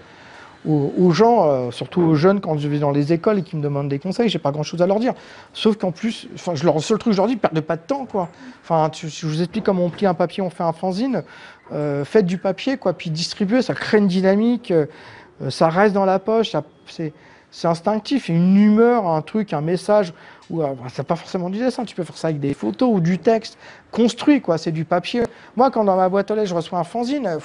aux, 0.67 1.11
gens, 1.11 1.47
euh, 1.49 1.71
surtout 1.71 2.01
aux 2.01 2.15
jeunes, 2.15 2.39
quand 2.39 2.57
je 2.57 2.67
vais 2.67 2.79
dans 2.79 2.91
les 2.91 3.11
écoles 3.13 3.39
et 3.39 3.41
qu'ils 3.43 3.59
me 3.59 3.63
demandent 3.63 3.89
des 3.89 3.99
conseils. 3.99 4.29
J'ai 4.29 4.39
pas 4.39 4.51
grand-chose 4.51 4.81
à 4.81 4.87
leur 4.87 4.99
dire. 4.99 5.13
Sauf 5.53 5.77
qu'en 5.77 5.91
plus, 5.91 6.27
enfin, 6.35 6.53
le 6.53 6.79
seul 6.79 6.97
truc 6.97 7.11
que 7.11 7.15
je 7.15 7.17
leur 7.17 7.27
dis, 7.27 7.35
perdez 7.35 7.61
pas 7.61 7.75
de 7.75 7.81
temps, 7.81 8.05
quoi. 8.05 8.29
Enfin, 8.63 8.89
tu- 8.89 9.09
je 9.09 9.27
vous 9.27 9.41
explique 9.41 9.65
comment 9.65 9.85
on 9.85 9.89
plie 9.89 10.05
un 10.05 10.13
papier, 10.13 10.41
on 10.41 10.49
fait 10.49 10.63
un 10.63 10.73
fanzine. 10.73 11.23
euh, 11.71 12.03
faites 12.05 12.25
du 12.25 12.37
papier, 12.37 12.77
quoi, 12.77 12.93
puis 12.93 13.09
distribuez, 13.09 13.61
ça 13.61 13.73
crée 13.73 13.97
une 13.97 14.07
dynamique, 14.07 14.69
euh, 14.69 14.85
euh, 15.41 15.49
ça 15.49 15.69
reste 15.69 15.93
dans 15.93 16.05
la 16.05 16.19
poche, 16.19 16.55
c'est, 16.87 17.13
c'est 17.51 17.67
instinctif, 17.67 18.27
une 18.29 18.55
humeur, 18.57 19.07
un 19.07 19.21
truc, 19.21 19.53
un 19.53 19.61
message. 19.61 20.13
Ou, 20.49 20.61
euh, 20.61 20.67
bah, 20.67 20.89
c'est 20.93 21.07
pas 21.07 21.15
forcément 21.15 21.49
du 21.49 21.57
dessin, 21.59 21.85
tu 21.85 21.95
peux 21.95 22.03
faire 22.03 22.17
ça 22.17 22.27
avec 22.27 22.39
des 22.41 22.53
photos 22.53 22.89
ou 22.93 22.99
du 22.99 23.17
texte 23.17 23.57
construit, 23.91 24.41
quoi. 24.41 24.57
C'est 24.57 24.73
du 24.73 24.83
papier. 24.85 25.23
Moi, 25.55 25.71
quand 25.71 25.83
dans 25.85 25.95
ma 25.95 26.09
boîte 26.09 26.29
aux 26.31 26.35
lettres, 26.35 26.49
je 26.49 26.53
reçois 26.55 26.77
un 26.79 26.83
fanzine, 26.83 27.37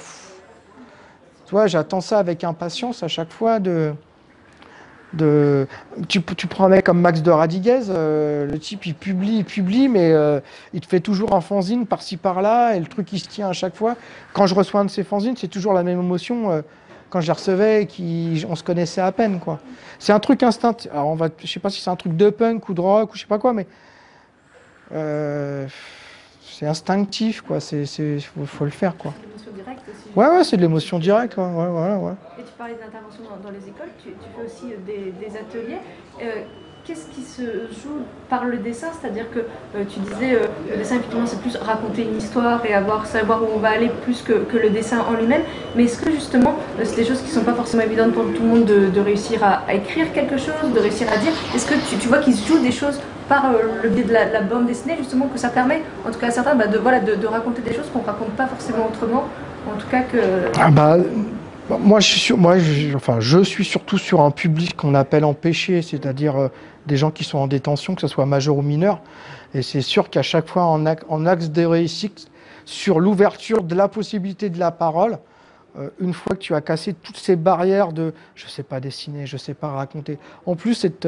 j'attends 1.67 2.01
ça 2.01 2.19
avec 2.19 2.43
impatience 2.43 3.03
à 3.03 3.07
chaque 3.07 3.31
fois 3.31 3.59
de. 3.59 3.93
tu, 6.07 6.21
prends 6.21 6.65
un 6.65 6.69
mec 6.69 6.85
comme 6.85 7.01
Max 7.01 7.21
de 7.21 7.31
Radiguez, 7.31 7.89
euh, 7.89 8.45
le 8.45 8.59
type 8.59 8.85
il 8.85 8.95
publie, 8.95 9.37
il 9.37 9.45
publie, 9.45 9.87
mais 9.87 10.11
euh, 10.11 10.39
il 10.73 10.81
te 10.81 10.87
fait 10.87 10.99
toujours 10.99 11.33
un 11.33 11.41
fanzine 11.41 11.85
par-ci 11.85 12.17
par-là, 12.17 12.75
et 12.75 12.79
le 12.79 12.85
truc 12.85 13.11
il 13.13 13.19
se 13.19 13.27
tient 13.27 13.49
à 13.49 13.53
chaque 13.53 13.75
fois. 13.75 13.95
Quand 14.33 14.45
je 14.45 14.55
reçois 14.55 14.81
un 14.81 14.85
de 14.85 14.89
ces 14.89 15.03
fanzines, 15.03 15.35
c'est 15.37 15.47
toujours 15.47 15.73
la 15.73 15.83
même 15.83 15.99
émotion 15.99 16.51
euh, 16.51 16.61
quand 17.09 17.21
je 17.21 17.27
les 17.27 17.33
recevais 17.33 17.83
et 17.83 17.87
qu'on 17.87 18.55
se 18.55 18.63
connaissait 18.63 19.01
à 19.01 19.11
peine. 19.11 19.39
C'est 19.97 20.13
un 20.13 20.19
truc 20.19 20.43
instinctif. 20.43 20.91
Alors, 20.91 21.07
on 21.07 21.15
va, 21.15 21.29
je 21.39 21.47
sais 21.47 21.59
pas 21.59 21.71
si 21.71 21.81
c'est 21.81 21.89
un 21.89 21.95
truc 21.95 22.15
de 22.15 22.29
punk 22.29 22.69
ou 22.69 22.73
de 22.75 22.81
rock 22.81 23.11
ou 23.11 23.15
je 23.15 23.21
sais 23.21 23.27
pas 23.27 23.39
quoi, 23.39 23.53
mais 23.53 23.65
c'est 26.59 26.67
instinctif, 26.67 27.41
quoi. 27.41 27.59
Faut, 27.59 28.45
faut 28.45 28.65
le 28.65 28.71
faire, 28.71 28.95
quoi. 28.95 29.13
L'émotion 29.49 29.63
directe 29.63 29.83
aussi. 29.89 30.15
Ouais, 30.15 30.27
ouais, 30.27 30.43
c'est 30.43 30.57
de 30.57 30.61
l'émotion 30.61 30.99
directe, 30.99 31.37
ouais, 31.37 31.43
ouais, 31.43 31.67
voilà, 31.67 31.97
ouais. 31.97 32.13
Et 32.39 32.43
tu 32.43 32.51
parlais 32.57 32.73
d'intervention 32.75 33.23
dans, 33.23 33.49
dans 33.49 33.51
les 33.51 33.67
écoles, 33.67 33.89
tu, 34.03 34.09
tu 34.09 34.27
fais 34.35 34.45
aussi 34.45 34.73
euh, 34.73 34.77
des, 34.85 35.11
des 35.11 35.35
ateliers. 35.37 35.79
Euh, 36.21 36.43
Qu'est-ce 36.85 37.07
qui 37.09 37.21
se 37.21 37.41
joue 37.83 37.99
par 38.29 38.45
le 38.45 38.57
dessin? 38.57 38.87
C'est-à-dire 38.99 39.29
que 39.29 39.39
euh, 39.39 39.83
tu 39.87 39.99
disais, 39.99 40.33
euh, 40.33 40.47
le 40.71 40.77
dessin, 40.77 40.95
effectivement, 40.95 41.25
c'est 41.27 41.39
plus 41.39 41.55
raconter 41.57 42.03
une 42.03 42.17
histoire 42.17 42.65
et 42.65 42.73
avoir, 42.73 43.05
savoir 43.05 43.43
où 43.43 43.47
on 43.53 43.59
va 43.59 43.69
aller 43.71 43.91
plus 44.03 44.23
que, 44.23 44.33
que 44.33 44.57
le 44.57 44.69
dessin 44.71 44.99
en 45.01 45.13
lui-même. 45.13 45.43
Mais 45.75 45.83
est-ce 45.83 46.01
que 46.01 46.09
justement, 46.09 46.55
c'est 46.81 46.95
des 46.95 47.05
choses 47.05 47.19
qui 47.21 47.27
ne 47.27 47.33
sont 47.33 47.43
pas 47.43 47.53
forcément 47.53 47.83
évidentes 47.83 48.13
pour 48.13 48.23
tout 48.23 48.41
le 48.41 48.47
monde 48.47 48.65
de, 48.65 48.89
de 48.89 49.01
réussir 49.01 49.43
à, 49.43 49.61
à 49.67 49.73
écrire 49.75 50.11
quelque 50.13 50.37
chose, 50.37 50.55
de 50.73 50.79
réussir 50.79 51.07
à 51.11 51.17
dire? 51.17 51.33
Est-ce 51.53 51.67
que 51.67 51.75
tu, 51.89 51.97
tu 51.97 52.07
vois 52.07 52.19
qu'il 52.19 52.33
se 52.33 52.47
joue 52.47 52.59
des 52.59 52.71
choses 52.71 52.99
par 53.29 53.45
euh, 53.45 53.83
le 53.83 53.89
biais 53.89 54.03
de 54.03 54.11
la, 54.11 54.25
la 54.25 54.41
bande 54.41 54.65
dessinée, 54.65 54.97
justement, 54.97 55.27
que 55.27 55.39
ça 55.39 55.49
permet, 55.49 55.83
en 56.05 56.11
tout 56.11 56.19
cas 56.19 56.27
à 56.27 56.31
certains, 56.31 56.55
bah, 56.55 56.67
de, 56.67 56.77
voilà, 56.77 56.99
de, 56.99 57.27
raconter 57.27 57.61
des 57.61 57.73
choses 57.73 57.89
qu'on 57.93 57.99
ne 57.99 58.05
raconte 58.05 58.31
pas 58.31 58.47
forcément 58.47 58.87
autrement 58.87 59.25
En 59.71 59.77
tout 59.77 59.87
cas 59.87 60.01
que... 60.01 60.17
Ah 60.59 60.71
bah, 60.71 60.97
moi, 61.77 61.99
je 61.99 62.07
suis, 62.07 62.33
moi 62.33 62.55
enfin, 62.95 63.19
je 63.19 63.43
suis 63.43 63.63
surtout 63.63 63.99
sur 63.99 64.21
un 64.21 64.31
public 64.31 64.75
qu'on 64.75 64.95
appelle 64.95 65.23
empêché, 65.23 65.83
c'est-à-dire 65.83 66.35
euh, 66.35 66.47
des 66.87 66.97
gens 66.97 67.11
qui 67.11 67.23
sont 67.23 67.37
en 67.37 67.47
détention, 67.47 67.93
que 67.93 68.01
ce 68.01 68.07
soit 68.07 68.25
majeur 68.25 68.57
ou 68.57 68.63
mineur. 68.63 69.01
Et 69.53 69.61
c'est 69.61 69.81
sûr 69.81 70.09
qu'à 70.09 70.23
chaque 70.23 70.47
fois, 70.47 70.63
en, 70.63 70.85
axe 70.85 71.49
de 71.51 71.65
réussite, 71.65 72.27
sur 72.65 72.99
l'ouverture 72.99 73.63
de 73.63 73.75
la 73.75 73.87
possibilité 73.87 74.49
de 74.49 74.59
la 74.59 74.71
parole, 74.71 75.19
euh, 75.77 75.89
une 75.99 76.13
fois 76.13 76.35
que 76.35 76.41
tu 76.41 76.55
as 76.55 76.61
cassé 76.61 76.93
toutes 76.93 77.17
ces 77.17 77.35
barrières 77.35 77.93
de 77.93 78.13
je 78.33 78.47
sais 78.47 78.63
pas 78.63 78.79
dessiner, 78.79 79.27
je 79.27 79.37
sais 79.37 79.53
pas 79.53 79.69
raconter. 79.69 80.17
En 80.47 80.55
plus, 80.55 80.73
cette, 80.73 81.07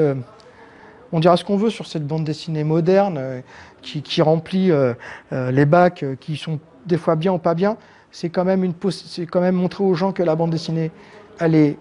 on 1.13 1.19
dira 1.19 1.37
ce 1.37 1.43
qu'on 1.43 1.57
veut 1.57 1.69
sur 1.69 1.87
cette 1.87 2.05
bande 2.05 2.23
dessinée 2.23 2.63
moderne 2.63 3.17
euh, 3.17 3.41
qui, 3.81 4.21
remplit 4.21 4.71
euh, 4.71 4.93
euh, 5.33 5.51
les 5.51 5.65
bacs, 5.65 6.05
qui 6.19 6.37
sont 6.37 6.59
des 6.85 6.97
fois 6.97 7.15
bien 7.15 7.33
ou 7.33 7.37
pas 7.37 7.53
bien. 7.53 7.77
C'est 8.11 8.29
quand 8.29 8.45
même 8.45 8.63
une 8.63 8.73
c'est 8.91 9.25
quand 9.25 9.41
même 9.41 9.55
montrer 9.55 9.83
aux 9.83 9.93
gens 9.93 10.11
que 10.11 10.23
la 10.23 10.35
bande 10.35 10.51
dessinée, 10.51 10.91
elle 11.39 11.55
est 11.55 11.77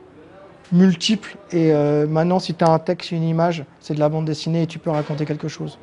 multiple 0.72 1.36
et 1.50 1.72
maintenant 2.08 2.38
si 2.38 2.54
tu 2.54 2.62
as 2.62 2.68
un 2.70 2.78
texte, 2.78 3.10
une 3.10 3.24
image, 3.24 3.64
c'est 3.80 3.94
de 3.94 3.98
la 3.98 4.08
bande 4.08 4.26
dessinée 4.26 4.62
et 4.62 4.66
tu 4.68 4.78
peux 4.78 4.90
raconter 4.90 5.24
quelque 5.24 5.48
chose. 5.48 5.76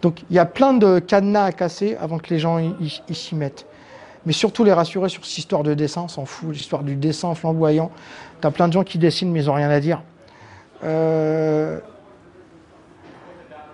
Donc 0.00 0.22
il 0.30 0.36
y 0.36 0.38
a 0.38 0.46
plein 0.46 0.72
de 0.72 0.98
cadenas 0.98 1.44
à 1.44 1.52
casser 1.52 1.98
avant 2.00 2.18
que 2.18 2.30
les 2.30 2.38
gens 2.38 2.58
y- 2.58 3.02
s'y 3.12 3.34
mettent. 3.34 3.66
Mais 4.24 4.32
surtout 4.32 4.64
les 4.64 4.72
rassurer 4.72 5.10
sur 5.10 5.26
cette 5.26 5.36
histoire 5.36 5.62
de 5.62 5.74
dessin, 5.74 6.02
on 6.02 6.08
s'en 6.08 6.24
fout, 6.24 6.54
l'histoire 6.54 6.84
du 6.84 6.96
dessin 6.96 7.34
flamboyant. 7.34 7.90
Tu 8.40 8.46
as 8.46 8.50
plein 8.50 8.68
de 8.68 8.72
gens 8.72 8.84
qui 8.84 8.96
dessinent 8.96 9.30
mais 9.30 9.42
ils 9.42 9.46
n'ont 9.48 9.54
rien 9.54 9.68
à 9.68 9.80
dire. 9.80 10.02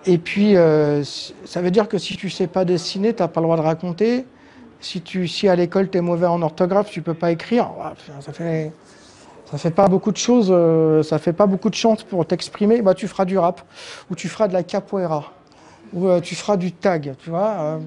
Et 0.05 0.17
puis, 0.17 0.55
euh, 0.55 1.03
ça 1.45 1.61
veut 1.61 1.71
dire 1.71 1.87
que 1.87 1.97
si 1.97 2.15
tu 2.15 2.29
sais 2.29 2.47
pas 2.47 2.65
dessiner, 2.65 3.13
tu 3.13 3.21
n'as 3.21 3.27
pas 3.27 3.41
le 3.41 3.45
droit 3.45 3.57
de 3.57 3.61
raconter. 3.61 4.25
Si, 4.81 5.01
tu, 5.01 5.27
si 5.27 5.49
à 5.49 5.55
l'école 5.55 5.89
tu 5.89 5.97
es 5.97 6.01
mauvais 6.01 6.27
en 6.27 6.41
orthographe, 6.41 6.89
tu 6.89 7.01
peux 7.01 7.13
pas 7.13 7.31
écrire. 7.31 7.69
Ah, 7.83 7.93
Ça 8.21 8.31
fait, 8.31 8.71
ça 9.51 9.57
fait 9.57 9.71
pas 9.71 9.87
beaucoup 9.87 10.11
de 10.11 10.17
choses, 10.17 10.47
euh, 10.51 11.03
ça 11.03 11.19
fait 11.19 11.33
pas 11.33 11.47
beaucoup 11.47 11.69
de 11.69 11.75
chance 11.75 12.03
pour 12.03 12.25
t'exprimer. 12.25 12.81
Bah, 12.81 12.93
tu 12.93 13.07
feras 13.07 13.25
du 13.25 13.37
rap, 13.37 13.61
ou 14.09 14.15
tu 14.15 14.29
feras 14.29 14.47
de 14.47 14.53
la 14.53 14.63
capoeira, 14.63 15.33
ou 15.91 16.07
euh, 16.07 16.21
tu 16.21 16.33
feras 16.35 16.55
du 16.55 16.71
tag, 16.71 17.15
tu 17.19 17.29
vois. 17.29 17.49
euh, 17.59 17.79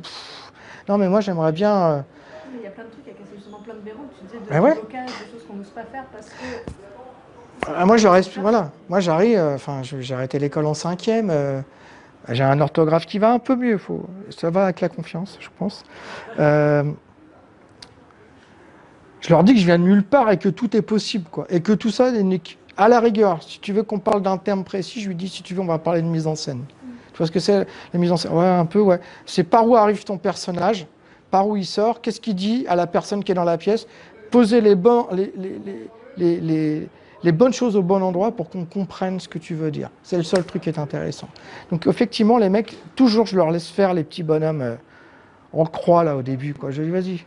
non, 0.88 0.98
mais 0.98 1.08
moi 1.08 1.22
j'aimerais 1.22 1.52
bien. 1.52 2.04
Mais 2.52 2.58
il 2.60 2.64
y 2.64 2.66
a 2.66 2.70
plein 2.70 2.84
de 2.84 2.90
trucs, 2.90 3.04
il 3.06 3.10
y 3.10 3.12
a 3.12 3.36
justement 3.36 3.60
plein 3.60 3.74
de 3.74 3.80
verrous, 3.80 4.04
tu 4.18 4.26
disais, 4.26 4.38
de 4.38 4.44
Ah 4.50 4.60
ouais 4.60 4.74
blocage, 4.74 5.06
de 5.06 5.32
choses 5.38 5.46
qu'on 5.48 5.54
n'ose 5.54 5.66
pas 5.68 5.84
faire 5.84 6.04
parce 6.12 6.26
que... 6.26 7.72
Ah, 7.74 7.86
moi, 7.86 7.96
je 7.96 8.08
reste, 8.08 8.36
voilà. 8.38 8.70
Moi, 8.88 8.98
j'arrive. 8.98 9.38
Enfin, 9.54 9.82
j'ai 9.82 10.14
arrêté 10.14 10.40
l'école 10.40 10.66
en 10.66 10.74
cinquième. 10.74 11.30
Euh, 12.28 12.34
j'ai 12.34 12.44
un 12.44 12.60
orthographe 12.60 13.06
qui 13.06 13.18
va 13.18 13.32
un 13.32 13.38
peu 13.38 13.56
mieux. 13.56 13.78
Faut, 13.78 14.06
ça 14.30 14.50
va 14.50 14.64
avec 14.64 14.80
la 14.80 14.88
confiance, 14.88 15.38
je 15.40 15.48
pense. 15.58 15.84
Euh, 16.38 16.84
je 19.20 19.30
leur 19.30 19.44
dis 19.44 19.54
que 19.54 19.60
je 19.60 19.66
viens 19.66 19.78
de 19.78 19.84
nulle 19.84 20.04
part 20.04 20.30
et 20.30 20.36
que 20.36 20.48
tout 20.48 20.76
est 20.76 20.82
possible, 20.82 21.26
quoi. 21.30 21.46
Et 21.48 21.60
que 21.60 21.72
tout 21.72 21.90
ça, 21.90 22.10
à 22.76 22.88
la 22.88 23.00
rigueur, 23.00 23.42
si 23.42 23.60
tu 23.60 23.72
veux 23.72 23.82
qu'on 23.82 23.98
parle 23.98 24.22
d'un 24.22 24.36
terme 24.36 24.64
précis, 24.64 25.00
je 25.00 25.08
lui 25.08 25.14
dis 25.14 25.28
si 25.28 25.42
tu 25.42 25.54
veux, 25.54 25.60
on 25.60 25.66
va 25.66 25.78
parler 25.78 26.02
de 26.02 26.06
mise 26.06 26.26
en 26.26 26.34
scène. 26.34 26.64
Tu 27.12 27.18
vois 27.18 27.26
ce 27.26 27.32
que 27.32 27.40
c'est 27.40 27.66
la 27.92 27.98
mise 27.98 28.10
en 28.10 28.16
scène 28.16 28.32
Ouais, 28.32 28.46
un 28.46 28.64
peu, 28.64 28.80
ouais. 28.80 29.00
C'est 29.26 29.44
par 29.44 29.68
où 29.68 29.76
arrive 29.76 30.02
ton 30.04 30.18
personnage, 30.18 30.86
par 31.30 31.46
où 31.46 31.56
il 31.56 31.66
sort, 31.66 32.00
qu'est-ce 32.00 32.20
qu'il 32.20 32.34
dit 32.34 32.64
à 32.68 32.74
la 32.74 32.86
personne 32.86 33.22
qui 33.22 33.32
est 33.32 33.34
dans 33.34 33.44
la 33.44 33.58
pièce, 33.58 33.86
poser 34.30 34.60
les 34.60 34.74
bons, 34.74 35.06
les, 35.12 35.32
les, 35.36 35.60
les, 36.16 36.40
les, 36.40 36.88
les- 37.22 37.32
bonnes 37.32 37.52
choses 37.52 37.76
au 37.76 37.82
bon 37.82 38.02
endroit 38.02 38.32
pour 38.32 38.50
qu'on 38.50 38.64
comprenne 38.64 39.20
ce 39.20 39.28
que 39.28 39.38
tu 39.38 39.54
veux 39.54 39.70
dire. 39.70 39.90
C'est 40.02 40.16
le 40.16 40.22
seul 40.22 40.44
truc 40.44 40.62
qui 40.62 40.68
est 40.68 40.78
intéressant. 40.78 41.28
Donc 41.70 41.86
effectivement, 41.86 42.38
les 42.38 42.48
mecs, 42.48 42.76
toujours 42.96 43.26
je 43.26 43.36
leur 43.36 43.50
laisse 43.50 43.68
faire 43.68 43.94
les 43.94 44.04
petits 44.04 44.22
bonhommes 44.22 44.62
euh, 44.62 44.74
en 45.52 45.64
croix 45.64 46.04
là 46.04 46.16
au 46.16 46.22
début. 46.22 46.54
Quoi. 46.54 46.70
Je 46.70 46.82
dis 46.82 46.90
vas-y, 46.90 47.24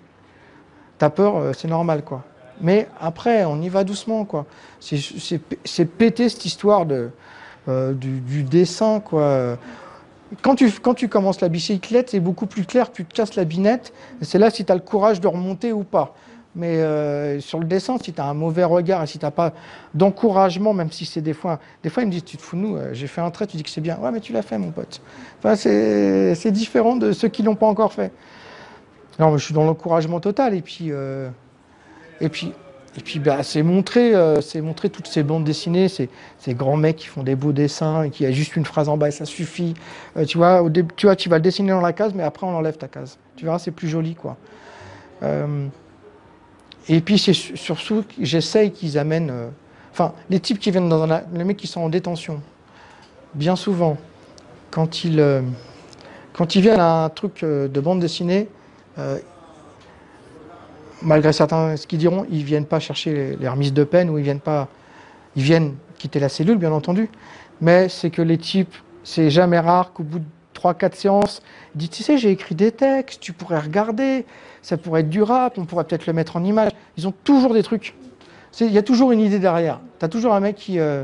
t'as 0.97 1.09
peur, 1.09 1.37
euh, 1.37 1.53
c'est 1.53 1.67
normal 1.67 2.03
quoi. 2.03 2.23
Mais 2.61 2.87
après, 3.01 3.43
on 3.45 3.61
y 3.61 3.69
va 3.69 3.83
doucement 3.83 4.23
quoi. 4.25 4.45
C'est- 4.79 5.85
péter 5.85 6.29
cette 6.29 6.45
histoire 6.45 6.85
euh, 7.67 7.93
du, 7.93 8.43
dessin 8.43 8.99
quoi. 9.01 9.57
Quand 10.41 10.55
tu, 10.55 10.71
quand 10.71 10.93
tu 10.93 11.07
commences 11.07 11.41
la 11.41 11.49
bicyclette, 11.49 12.09
c'est 12.09 12.19
beaucoup 12.19 12.45
plus 12.45 12.65
clair, 12.65 12.91
tu 12.91 13.05
te 13.05 13.13
casses 13.13 13.35
la 13.35 13.45
binette, 13.45 13.93
et 14.21 14.25
c'est 14.25 14.39
là 14.39 14.49
si 14.49 14.65
tu 14.65 14.71
as 14.71 14.75
le 14.75 14.81
courage 14.81 15.21
de 15.21 15.27
remonter 15.27 15.71
ou 15.71 15.83
pas. 15.83 16.15
Mais 16.55 16.77
euh, 16.77 17.39
sur 17.41 17.59
le 17.59 17.65
dessin, 17.65 17.97
si 18.01 18.13
tu 18.13 18.21
as 18.21 18.25
un 18.25 18.33
mauvais 18.33 18.63
regard 18.63 19.03
et 19.03 19.07
si 19.07 19.19
tu 19.19 19.25
n'as 19.25 19.31
pas 19.31 19.51
d'encouragement, 19.93 20.73
même 20.73 20.89
si 20.89 21.05
c'est 21.05 21.21
des 21.21 21.33
fois. 21.33 21.59
Des 21.83 21.89
fois, 21.89 22.03
ils 22.03 22.05
me 22.05 22.11
disent 22.11 22.23
Tu 22.23 22.37
te 22.37 22.41
fous 22.41 22.55
de 22.55 22.61
nous, 22.61 22.77
euh, 22.77 22.93
j'ai 22.93 23.07
fait 23.07 23.21
un 23.21 23.29
trait, 23.29 23.45
tu 23.45 23.57
dis 23.57 23.63
que 23.63 23.69
c'est 23.69 23.81
bien. 23.81 23.97
Ouais, 23.97 24.11
mais 24.11 24.21
tu 24.21 24.31
l'as 24.31 24.41
fait, 24.41 24.57
mon 24.57 24.71
pote. 24.71 25.01
Enfin, 25.39 25.55
c'est 25.55 26.51
différent 26.51 26.95
de 26.95 27.11
ceux 27.11 27.27
qui 27.27 27.41
ne 27.41 27.47
l'ont 27.47 27.55
pas 27.55 27.67
encore 27.67 27.91
fait. 27.91 28.11
Non, 29.19 29.37
je 29.37 29.43
suis 29.43 29.53
dans 29.53 29.65
l'encouragement 29.65 30.21
total. 30.21 30.53
Et 30.53 30.61
puis, 30.61 30.87
euh, 30.91 31.29
et 32.21 32.29
puis, 32.29 32.53
et 32.97 33.01
puis 33.01 33.19
bah, 33.19 33.43
c'est 33.43 33.61
montrer, 33.61 34.13
c'est 34.41 34.61
toutes 34.89 35.07
ces 35.07 35.23
bandes 35.23 35.43
dessinées, 35.43 35.89
ces, 35.89 36.09
ces, 36.39 36.53
grands 36.53 36.77
mecs 36.77 36.95
qui 36.95 37.07
font 37.07 37.23
des 37.23 37.35
beaux 37.35 37.51
dessins 37.51 38.03
et 38.03 38.09
qui 38.09 38.25
a 38.25 38.31
juste 38.31 38.55
une 38.55 38.63
phrase 38.63 38.87
en 38.87 38.95
bas 38.95 39.09
et 39.09 39.11
ça 39.11 39.25
suffit. 39.25 39.73
tu, 40.25 40.37
vois, 40.37 40.63
au 40.63 40.69
tu 40.69 41.05
vois, 41.05 41.17
tu 41.17 41.27
vas 41.27 41.35
le 41.35 41.41
dessiner 41.41 41.71
dans 41.71 41.81
la 41.81 41.91
case, 41.91 42.13
mais 42.15 42.23
après, 42.23 42.47
on 42.47 42.55
enlève 42.55 42.77
ta 42.77 42.87
case. 42.87 43.17
Tu 43.35 43.43
verras, 43.43 43.59
c'est 43.59 43.71
plus 43.71 43.89
joli. 43.89 44.15
quoi. 44.15 44.37
Et 46.87 47.01
puis 47.01 47.17
c'est 47.17 47.33
surtout 47.33 48.03
j'essaye 48.19 48.71
qu'ils 48.71 48.97
amènent. 48.97 49.31
Euh, 49.31 49.49
enfin, 49.91 50.13
les 50.29 50.39
types 50.39 50.59
qui 50.59 50.71
viennent 50.71 50.89
dans 50.89 51.03
un, 51.03 51.23
les 51.33 51.43
mecs 51.43 51.57
qui 51.57 51.67
sont 51.67 51.81
en 51.81 51.89
détention, 51.89 52.41
bien 53.33 53.55
souvent, 53.55 53.97
quand 54.71 55.03
ils, 55.03 55.19
euh, 55.19 55.41
quand 56.33 56.55
ils 56.55 56.61
viennent 56.61 56.79
à 56.79 57.05
un 57.05 57.09
truc 57.09 57.43
euh, 57.43 57.67
de 57.67 57.79
bande 57.79 57.99
dessinée, 57.99 58.47
malgré 61.01 61.33
certains 61.33 61.75
ce 61.75 61.85
qu'ils 61.85 61.99
diront, 61.99 62.25
ils 62.31 62.45
viennent 62.45 62.65
pas 62.65 62.79
chercher 62.79 63.35
les, 63.37 63.49
remises 63.49 63.73
de 63.73 63.83
peine 63.83 64.09
ou 64.09 64.17
ils 64.17 64.23
viennent 64.23 64.39
pas, 64.39 64.69
ils 65.35 65.43
viennent 65.43 65.75
quitter 65.97 66.19
la 66.19 66.29
cellule, 66.29 66.57
bien 66.57 66.71
entendu. 66.71 67.09
Mais 67.59 67.89
c'est 67.89 68.09
que 68.09 68.21
les 68.21 68.37
types, 68.37 68.73
c'est 69.03 69.29
jamais 69.29 69.59
rare 69.59 69.91
qu'au 69.91 70.03
bout 70.03 70.19
de 70.19 70.25
3-4 70.55 70.95
séances, 70.95 71.41
disent, 71.75 71.89
tu 71.89 72.03
sais, 72.03 72.17
j'ai 72.17 72.31
écrit 72.31 72.55
des 72.55 72.71
textes, 72.71 73.19
tu 73.19 73.33
pourrais 73.33 73.59
regarder 73.59 74.25
ça 74.65 74.77
pourrait 74.77 75.01
être 75.01 75.09
durable, 75.09 75.55
on 75.59 75.65
pourrait 75.65 75.83
peut-être 75.83 76.07
le 76.07 76.13
mettre 76.13 76.37
en 76.37 76.43
image. 76.43 76.71
Ils 76.97 77.07
ont 77.07 77.13
toujours 77.23 77.53
des 77.53 77.61
trucs. 77.61 77.93
Il 78.59 78.71
y 78.71 78.79
a 78.79 78.81
toujours 78.81 79.11
une 79.11 79.19
idée 79.19 79.37
derrière. 79.37 79.79
Tu 79.99 80.05
as 80.05 80.09
toujours 80.09 80.33
un 80.33 80.39
mec 80.39 80.55
qui, 80.55 80.79
euh, 80.79 81.03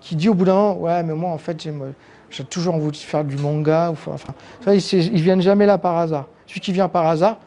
qui 0.00 0.16
dit 0.16 0.28
au 0.28 0.34
bout 0.34 0.44
d'un 0.44 0.54
moment, 0.54 0.76
ouais, 0.78 1.02
mais 1.04 1.14
moi, 1.14 1.30
en 1.30 1.38
fait, 1.38 1.68
j'ai 2.30 2.44
toujours 2.44 2.74
envie 2.74 2.90
de 2.90 2.96
faire 2.96 3.24
du 3.24 3.36
manga. 3.36 3.92
Enfin, 3.92 4.16
ils, 4.66 5.12
ne 5.12 5.20
viennent 5.20 5.40
jamais 5.40 5.66
là 5.66 5.78
par 5.78 5.98
hasard. 5.98 6.26
Celui 6.48 6.60
qui 6.60 6.72
vient 6.72 6.88
par 6.88 7.06
hasard, 7.06 7.38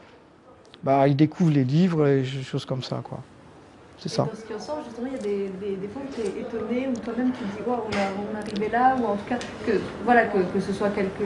bah, 0.81 1.09
il 1.09 1.17
découvre 1.17 1.51
les 1.51 1.65
livres 1.65 2.07
et 2.07 2.21
des 2.21 2.43
choses 2.43 2.63
comme 2.63 2.83
ça. 2.83 3.01
Quoi. 3.03 3.19
C'est 4.03 4.09
ça. 4.09 4.23
Dans 4.23 4.35
ce 4.35 4.43
qui 4.43 4.53
ressort, 4.53 4.79
justement, 4.83 5.07
il 5.07 5.15
y 5.15 5.15
a 5.15 5.23
des, 5.23 5.49
des, 5.63 5.75
des 5.77 5.87
fois 5.87 6.01
où 6.03 6.13
tu 6.13 6.19
es 6.19 6.41
étonné, 6.41 6.89
ou 6.89 6.99
toi-même 6.99 7.31
tu 7.31 7.45
te 7.45 7.55
dis, 7.55 7.63
on, 7.65 7.87
est 7.89 8.37
arrivé 8.37 8.69
là, 8.69 8.97
ou 8.99 9.05
en 9.05 9.15
tout 9.15 9.23
cas, 9.29 9.37
que, 9.65 9.79
voilà, 10.03 10.25
que, 10.25 10.39
que 10.39 10.59
ce 10.59 10.73
soit 10.73 10.89
quelque. 10.89 11.23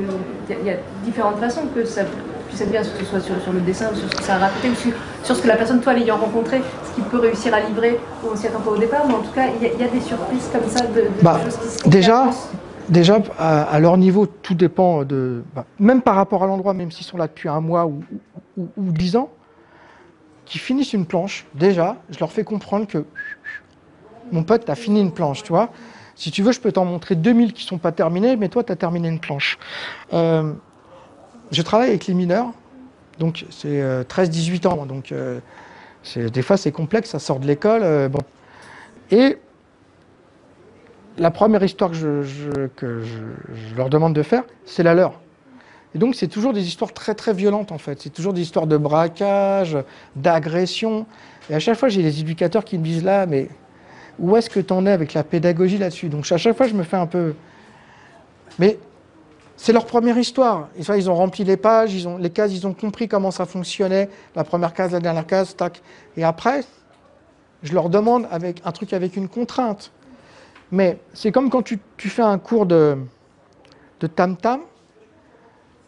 Il 0.47 0.63
y, 0.63 0.69
a 0.69 0.75
différentes 1.03 1.37
façons 1.37 1.61
que 1.73 1.83
ça 1.85 2.03
puisse 2.47 2.61
bien, 2.69 2.81
que 2.81 2.85
ce 2.85 3.05
soit 3.05 3.19
sur, 3.19 3.41
sur, 3.41 3.51
le 3.51 3.61
dessin, 3.61 3.87
sur 3.95 4.07
ce 4.07 4.15
que 4.15 4.21
ça 4.21 4.35
a 4.35 4.37
raconté, 4.37 4.69
ou 4.69 4.75
sur, 4.75 4.91
sur, 5.23 5.35
ce 5.35 5.41
que 5.41 5.47
la 5.47 5.55
personne, 5.55 5.81
toi, 5.81 5.93
l'ayant 5.93 6.17
rencontré, 6.17 6.61
ce 6.87 6.93
qu'il 6.93 7.03
peut 7.05 7.17
réussir 7.17 7.51
à 7.51 7.61
livrer, 7.61 7.99
ou 8.23 8.27
on 8.31 8.35
s'y 8.35 8.45
attend 8.45 8.59
pas 8.59 8.69
au 8.69 8.77
départ, 8.77 9.07
mais 9.07 9.15
en 9.15 9.21
tout 9.21 9.33
cas, 9.33 9.47
il 9.59 9.67
y, 9.67 9.71
a, 9.71 9.73
il 9.73 9.79
y 9.81 9.83
a 9.83 9.87
des 9.87 10.01
surprises 10.01 10.47
comme 10.51 10.69
ça 10.69 10.85
de, 10.85 11.01
de 11.01 11.23
bah, 11.23 11.39
choses 11.43 11.57
qui 11.57 11.67
se 11.79 11.89
Déjà, 11.89 12.29
déjà 12.89 13.17
à, 13.39 13.79
leur 13.79 13.97
niveau, 13.97 14.27
tout 14.27 14.53
dépend 14.53 15.03
de. 15.03 15.41
Bah, 15.55 15.65
même 15.79 16.03
par 16.03 16.13
rapport 16.13 16.43
à 16.43 16.45
l'endroit, 16.45 16.75
même 16.75 16.91
s'ils 16.91 17.07
sont 17.07 17.17
là 17.17 17.25
depuis 17.25 17.49
un 17.49 17.59
mois 17.59 17.87
ou, 17.87 18.03
ou, 18.55 18.67
ou 18.77 18.91
dix 18.91 19.15
ans 19.15 19.29
qui 20.47 20.59
finissent 20.59 20.93
une 20.93 21.05
planche, 21.05 21.45
déjà, 21.53 21.97
je 22.09 22.19
leur 22.19 22.31
fais 22.31 22.43
comprendre 22.43 22.87
que 22.87 23.05
mon 24.31 24.43
pote, 24.43 24.65
tu 24.65 24.71
as 24.71 24.75
fini 24.75 25.01
une 25.01 25.11
planche, 25.11 25.43
tu 25.43 25.49
vois. 25.49 25.69
Si 26.15 26.31
tu 26.31 26.41
veux, 26.41 26.51
je 26.51 26.59
peux 26.59 26.71
t'en 26.71 26.85
montrer 26.85 27.15
2000 27.15 27.53
qui 27.53 27.63
ne 27.65 27.67
sont 27.67 27.77
pas 27.77 27.91
terminés, 27.91 28.35
mais 28.35 28.49
toi, 28.49 28.63
tu 28.63 28.71
as 28.71 28.75
terminé 28.75 29.07
une 29.07 29.19
planche. 29.19 29.57
Euh, 30.13 30.53
je 31.51 31.61
travaille 31.61 31.89
avec 31.89 32.07
les 32.07 32.13
mineurs, 32.13 32.53
donc 33.19 33.45
c'est 33.49 33.81
13-18 34.03 34.65
euh, 34.65 34.69
ans, 34.69 34.85
donc 34.85 35.11
euh, 35.11 35.39
des 36.15 36.41
fois 36.41 36.57
c'est 36.57 36.71
complexe, 36.71 37.11
ça 37.11 37.19
sort 37.19 37.39
de 37.39 37.47
l'école. 37.47 38.09
bon. 38.09 38.21
Et 39.11 39.37
la 41.17 41.31
première 41.31 41.63
histoire 41.63 41.91
que 41.91 42.23
je 42.23 43.75
leur 43.75 43.89
demande 43.89 44.13
de 44.13 44.23
faire, 44.23 44.43
c'est 44.65 44.83
la 44.83 44.93
leur. 44.93 45.19
Et 45.95 45.97
donc, 45.97 46.15
c'est 46.15 46.27
toujours 46.27 46.53
des 46.53 46.67
histoires 46.67 46.93
très, 46.93 47.15
très 47.15 47.33
violentes, 47.33 47.71
en 47.71 47.77
fait. 47.77 48.01
C'est 48.01 48.09
toujours 48.09 48.33
des 48.33 48.41
histoires 48.41 48.67
de 48.67 48.77
braquage, 48.77 49.77
d'agression. 50.15 51.05
Et 51.49 51.55
à 51.55 51.59
chaque 51.59 51.77
fois, 51.77 51.89
j'ai 51.89 52.03
des 52.03 52.19
éducateurs 52.19 52.65
qui 52.65 52.77
me 52.77 52.83
disent 52.83 53.03
là, 53.03 53.25
mais 53.25 53.47
où 54.19 54.35
est-ce 54.35 54.49
que 54.49 54.59
tu 54.59 54.73
en 54.73 54.85
es 54.85 54.91
avec 54.91 55.13
la 55.13 55.23
pédagogie 55.23 55.77
là-dessus? 55.77 56.09
Donc, 56.09 56.29
à 56.31 56.37
chaque 56.37 56.57
fois, 56.57 56.67
je 56.67 56.73
me 56.73 56.83
fais 56.83 56.97
un 56.97 57.05
peu. 57.05 57.33
Mais 58.59 58.77
c'est 59.55 59.71
leur 59.71 59.85
première 59.85 60.17
histoire. 60.17 60.67
Ils 60.77 61.09
ont 61.09 61.15
rempli 61.15 61.43
les 61.43 61.57
pages, 61.57 61.93
ils 61.93 62.07
ont, 62.07 62.17
les 62.17 62.29
cases, 62.29 62.51
ils 62.51 62.67
ont 62.67 62.73
compris 62.73 63.07
comment 63.07 63.31
ça 63.31 63.45
fonctionnait. 63.45 64.09
La 64.35 64.43
première 64.43 64.73
case, 64.73 64.91
la 64.91 64.99
dernière 64.99 65.25
case, 65.25 65.55
tac. 65.55 65.81
Et 66.17 66.23
après, 66.23 66.63
je 67.63 67.73
leur 67.73 67.89
demande 67.89 68.27
avec 68.29 68.61
un 68.65 68.71
truc 68.71 68.93
avec 68.93 69.15
une 69.15 69.29
contrainte. 69.29 69.91
Mais 70.71 70.99
c'est 71.13 71.31
comme 71.31 71.49
quand 71.49 71.61
tu, 71.61 71.79
tu, 71.95 72.09
fais 72.09 72.23
un 72.23 72.37
cours 72.37 72.65
de 72.65 72.97
tam-tam 74.15 74.59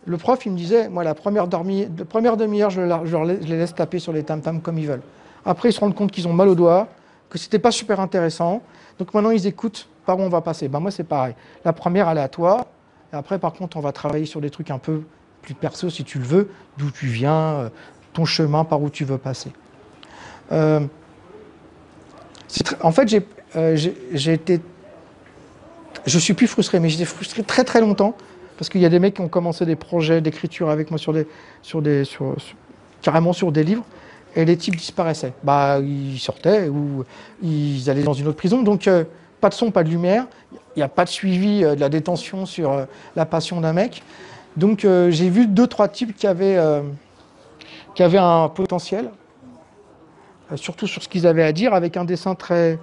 le 0.09 0.17
prof, 0.17 0.43
il 0.47 0.51
me 0.51 0.57
disait, 0.57 0.89
moi, 0.89 1.03
la 1.03 1.13
première, 1.13 1.47
demi-heure, 1.47 2.71
je, 2.71 2.81
les 2.81 3.57
laisse 3.57 3.75
taper 3.75 3.99
sur 3.99 4.11
les 4.11 4.23
tam-tams 4.23 4.59
comme 4.59 4.79
ils 4.79 4.87
veulent. 4.87 5.03
Après, 5.45 5.69
ils 5.69 5.73
se 5.73 5.79
rendent 5.79 5.93
compte 5.93 6.11
qu'ils 6.11 6.27
ont 6.27 6.33
mal 6.33 6.47
au 6.47 6.55
doigt, 6.55 6.87
que 7.29 7.37
ce 7.37 7.45
n'était 7.45 7.59
pas 7.59 7.69
super 7.69 7.99
intéressant. 7.99 8.63
Donc 8.97 9.13
maintenant, 9.13 9.29
ils 9.29 9.45
écoutent 9.45 9.87
par 10.07 10.17
où 10.17 10.23
on 10.23 10.29
va 10.29 10.41
passer. 10.41 10.67
Ben, 10.67 10.79
moi, 10.79 10.89
c'est 10.89 11.03
pareil. 11.03 11.35
La 11.63 11.73
première, 11.73 12.09
elle 12.09 12.17
est 12.17 12.21
à 12.21 12.27
toi. 12.27 12.65
Et 13.13 13.15
après, 13.15 13.37
par 13.37 13.53
contre, 13.53 13.77
on 13.77 13.81
va 13.81 13.91
travailler 13.91 14.25
sur 14.25 14.41
des 14.41 14.49
trucs 14.49 14.71
un 14.71 14.79
peu 14.79 15.03
plus 15.43 15.53
perso, 15.53 15.91
si 15.91 16.03
tu 16.03 16.17
le 16.17 16.25
veux, 16.25 16.49
d'où 16.79 16.89
tu 16.89 17.05
viens, 17.05 17.35
euh, 17.35 17.69
ton 18.13 18.25
chemin, 18.25 18.63
par 18.63 18.81
où 18.81 18.89
tu 18.89 19.05
veux 19.05 19.19
passer. 19.19 19.51
Euh, 20.51 20.79
en 22.81 22.91
fait, 22.91 23.23
euh, 23.55 23.75
j'ai 23.75 24.33
été... 24.33 24.59
Je 26.07 26.17
suis 26.17 26.33
plus 26.33 26.47
frustré, 26.47 26.79
mais 26.79 26.89
j'étais 26.89 27.05
frustré 27.05 27.43
très 27.43 27.63
très 27.63 27.79
longtemps 27.79 28.15
parce 28.59 28.67
qu'il 28.67 28.81
y 28.81 28.85
a 28.85 28.89
des 28.89 28.99
mecs 28.99 29.13
qui 29.13 29.21
ont 29.21 29.29
commencé 29.29 29.65
des 29.65 29.77
projets 29.77 30.19
d'écriture 30.19 30.69
avec 30.69 30.91
moi 30.91 30.97
sur 30.97 31.13
des, 31.13 31.25
sur 31.61 31.81
des, 31.81 32.03
carrément 33.01 33.31
sur 33.31 33.53
des 33.53 33.63
livres, 33.63 33.85
et 34.35 34.43
les 34.43 34.57
types 34.57 34.75
disparaissaient. 34.75 35.31
Bah, 35.43 35.79
ils 35.79 36.19
sortaient 36.19 36.67
ou 36.67 37.05
ils 37.41 37.89
allaient 37.89 38.03
dans 38.03 38.11
une 38.13 38.27
autre 38.27 38.35
prison. 38.35 38.61
Donc, 38.61 38.89
euh, 38.89 39.05
pas 39.39 39.47
de 39.47 39.53
son, 39.53 39.71
pas 39.71 39.85
de 39.85 39.89
lumière. 39.89 40.27
Il 40.75 40.79
n'y 40.79 40.83
a 40.83 40.89
pas 40.89 41.05
de 41.05 41.09
suivi 41.09 41.63
euh, 41.63 41.75
de 41.75 41.79
la 41.79 41.87
détention 41.87 42.45
sur 42.45 42.73
euh, 42.73 42.85
la 43.15 43.25
passion 43.25 43.61
d'un 43.61 43.71
mec. 43.71 44.03
Donc, 44.57 44.81
j'ai 44.81 45.29
vu 45.29 45.47
deux, 45.47 45.67
trois 45.67 45.87
types 45.87 46.13
qui 46.13 46.27
avaient, 46.27 46.57
qui 47.95 48.03
avaient 48.03 48.17
un 48.17 48.49
potentiel, 48.49 49.09
surtout 50.55 50.85
sur 50.85 51.01
ce 51.01 51.07
qu'ils 51.07 51.27
avaient 51.27 51.43
à 51.43 51.53
dire, 51.53 51.73
avec 51.73 51.95
un 51.95 52.03
dessin 52.03 52.35
très, 52.35 52.77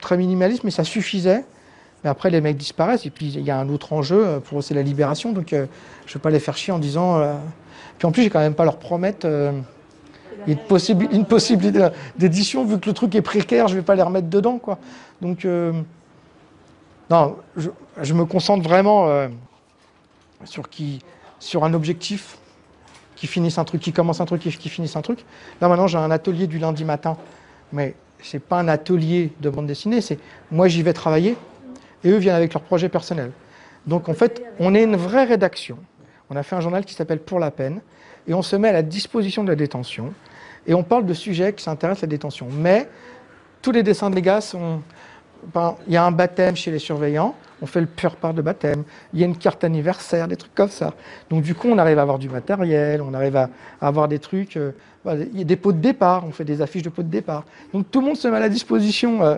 très 0.00 0.16
minimaliste, 0.16 0.64
mais 0.64 0.72
ça 0.72 0.82
suffisait. 0.82 1.44
Mais 2.04 2.10
après, 2.10 2.30
les 2.30 2.40
mecs 2.40 2.56
disparaissent. 2.56 3.06
Et 3.06 3.10
puis, 3.10 3.26
il 3.26 3.42
y 3.42 3.50
a 3.50 3.58
un 3.58 3.68
autre 3.68 3.92
enjeu 3.92 4.24
euh, 4.24 4.40
pour 4.40 4.58
eux, 4.58 4.62
c'est 4.62 4.74
la 4.74 4.82
libération. 4.82 5.32
Donc, 5.32 5.52
euh, 5.52 5.66
je 6.06 6.12
ne 6.12 6.14
vais 6.14 6.20
pas 6.20 6.30
les 6.30 6.40
faire 6.40 6.56
chier 6.56 6.72
en 6.72 6.78
disant. 6.78 7.18
Euh, 7.18 7.34
puis 7.98 8.06
en 8.06 8.12
plus, 8.12 8.22
j'ai 8.22 8.30
quand 8.30 8.38
même 8.38 8.54
pas 8.54 8.64
leur 8.64 8.78
promettre 8.78 9.26
une, 9.26 9.64
une, 11.10 11.24
possibilité 11.26 11.88
d'édition, 12.16 12.64
vu 12.64 12.78
que 12.78 12.86
le 12.86 12.94
truc 12.94 13.14
est 13.16 13.22
précaire, 13.22 13.66
je 13.66 13.74
ne 13.74 13.80
vais 13.80 13.84
pas 13.84 13.96
les 13.96 14.02
remettre 14.02 14.28
dedans. 14.28 14.58
Quoi. 14.58 14.78
Donc, 15.20 15.44
non, 17.10 17.36
je, 17.56 18.14
me 18.14 18.24
concentre 18.24 18.62
vraiment 18.62 19.28
sur, 20.44 20.68
qui, 20.68 21.00
sur 21.40 21.64
un 21.64 21.74
objectif 21.74 22.38
qui 23.16 23.26
finisse 23.26 23.58
un 23.58 23.64
truc, 23.64 23.80
qui 23.80 23.92
commence 23.92 24.20
un 24.20 24.26
truc 24.26 24.46
et 24.46 24.50
qui 24.50 24.68
finisse 24.68 24.94
un 24.94 25.02
truc. 25.02 25.24
Là, 25.60 25.66
maintenant, 25.66 25.88
j'ai 25.88 25.98
un 25.98 26.12
atelier 26.12 26.46
du 26.46 26.60
lundi 26.60 26.84
matin. 26.84 27.16
Mais 27.72 27.96
ce 28.22 28.36
n'est 28.36 28.40
pas 28.40 28.60
un 28.60 28.68
atelier 28.68 29.32
de 29.40 29.50
bande 29.50 29.66
dessinée, 29.66 30.00
c'est 30.00 30.20
moi, 30.52 30.68
j'y 30.68 30.84
vais 30.84 30.92
travailler 30.92 31.36
et 32.04 32.10
eux 32.10 32.16
viennent 32.16 32.36
avec 32.36 32.54
leur 32.54 32.62
projet 32.62 32.88
personnel. 32.88 33.32
Donc 33.86 34.08
en 34.08 34.14
fait, 34.14 34.42
on 34.60 34.74
est 34.74 34.84
une 34.84 34.96
vraie 34.96 35.24
rédaction. 35.24 35.78
On 36.30 36.36
a 36.36 36.42
fait 36.42 36.56
un 36.56 36.60
journal 36.60 36.84
qui 36.84 36.94
s'appelle 36.94 37.20
Pour 37.20 37.40
la 37.40 37.50
peine, 37.50 37.80
et 38.26 38.34
on 38.34 38.42
se 38.42 38.54
met 38.56 38.68
à 38.68 38.72
la 38.72 38.82
disposition 38.82 39.42
de 39.42 39.48
la 39.48 39.56
détention, 39.56 40.12
et 40.66 40.74
on 40.74 40.82
parle 40.82 41.06
de 41.06 41.14
sujets 41.14 41.54
qui 41.54 41.64
s'intéressent 41.64 42.04
à 42.04 42.06
la 42.06 42.10
détention. 42.10 42.48
Mais 42.52 42.88
tous 43.62 43.72
les 43.72 43.82
dessins 43.82 44.10
des 44.10 44.22
gars 44.22 44.40
sont... 44.40 44.82
Il 45.86 45.92
y 45.92 45.96
a 45.96 46.04
un 46.04 46.10
baptême 46.10 46.56
chez 46.56 46.72
les 46.72 46.80
surveillants, 46.80 47.36
on 47.62 47.66
fait 47.66 47.80
le 47.80 47.86
pur 47.86 48.16
part 48.16 48.34
de 48.34 48.42
baptême, 48.42 48.82
il 49.14 49.20
y 49.20 49.22
a 49.22 49.26
une 49.26 49.36
carte 49.36 49.62
anniversaire, 49.62 50.26
des 50.26 50.36
trucs 50.36 50.54
comme 50.54 50.68
ça. 50.68 50.94
Donc 51.30 51.42
du 51.42 51.54
coup, 51.54 51.68
on 51.68 51.78
arrive 51.78 51.98
à 52.00 52.02
avoir 52.02 52.18
du 52.18 52.28
matériel, 52.28 53.00
on 53.00 53.14
arrive 53.14 53.36
à, 53.36 53.48
avoir 53.80 54.08
des 54.08 54.18
trucs, 54.18 54.56
euh, 54.56 54.72
il 55.06 55.38
y 55.38 55.42
a 55.42 55.44
des 55.44 55.56
pots 55.56 55.72
de 55.72 55.78
départ, 55.78 56.24
on 56.26 56.32
fait 56.32 56.44
des 56.44 56.60
affiches 56.60 56.82
de 56.82 56.88
pots 56.88 57.04
de 57.04 57.08
départ. 57.08 57.44
Donc 57.72 57.88
tout 57.88 58.00
le 58.00 58.06
monde 58.06 58.16
se 58.16 58.26
met 58.26 58.36
à 58.36 58.40
la 58.40 58.48
disposition 58.48 59.22
euh, 59.22 59.36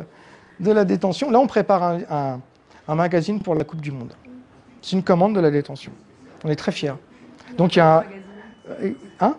de 0.58 0.72
la 0.72 0.86
détention. 0.86 1.30
Là, 1.30 1.38
on 1.38 1.46
prépare 1.46 1.82
un 1.82 2.40
magazine 2.94 3.40
pour 3.40 3.54
la 3.54 3.64
Coupe 3.64 3.80
du 3.80 3.92
Monde. 3.92 4.12
C'est 4.82 4.96
une 4.96 5.02
commande 5.02 5.34
de 5.34 5.40
la 5.40 5.50
détention. 5.50 5.92
On 6.44 6.48
est 6.48 6.56
très 6.56 6.72
fiers. 6.72 6.94
Donc 7.56 7.76
il 7.76 7.78
y 7.78 7.82
a 7.82 7.98
un... 7.98 8.04
Euh, 8.82 8.92
hein? 9.20 9.36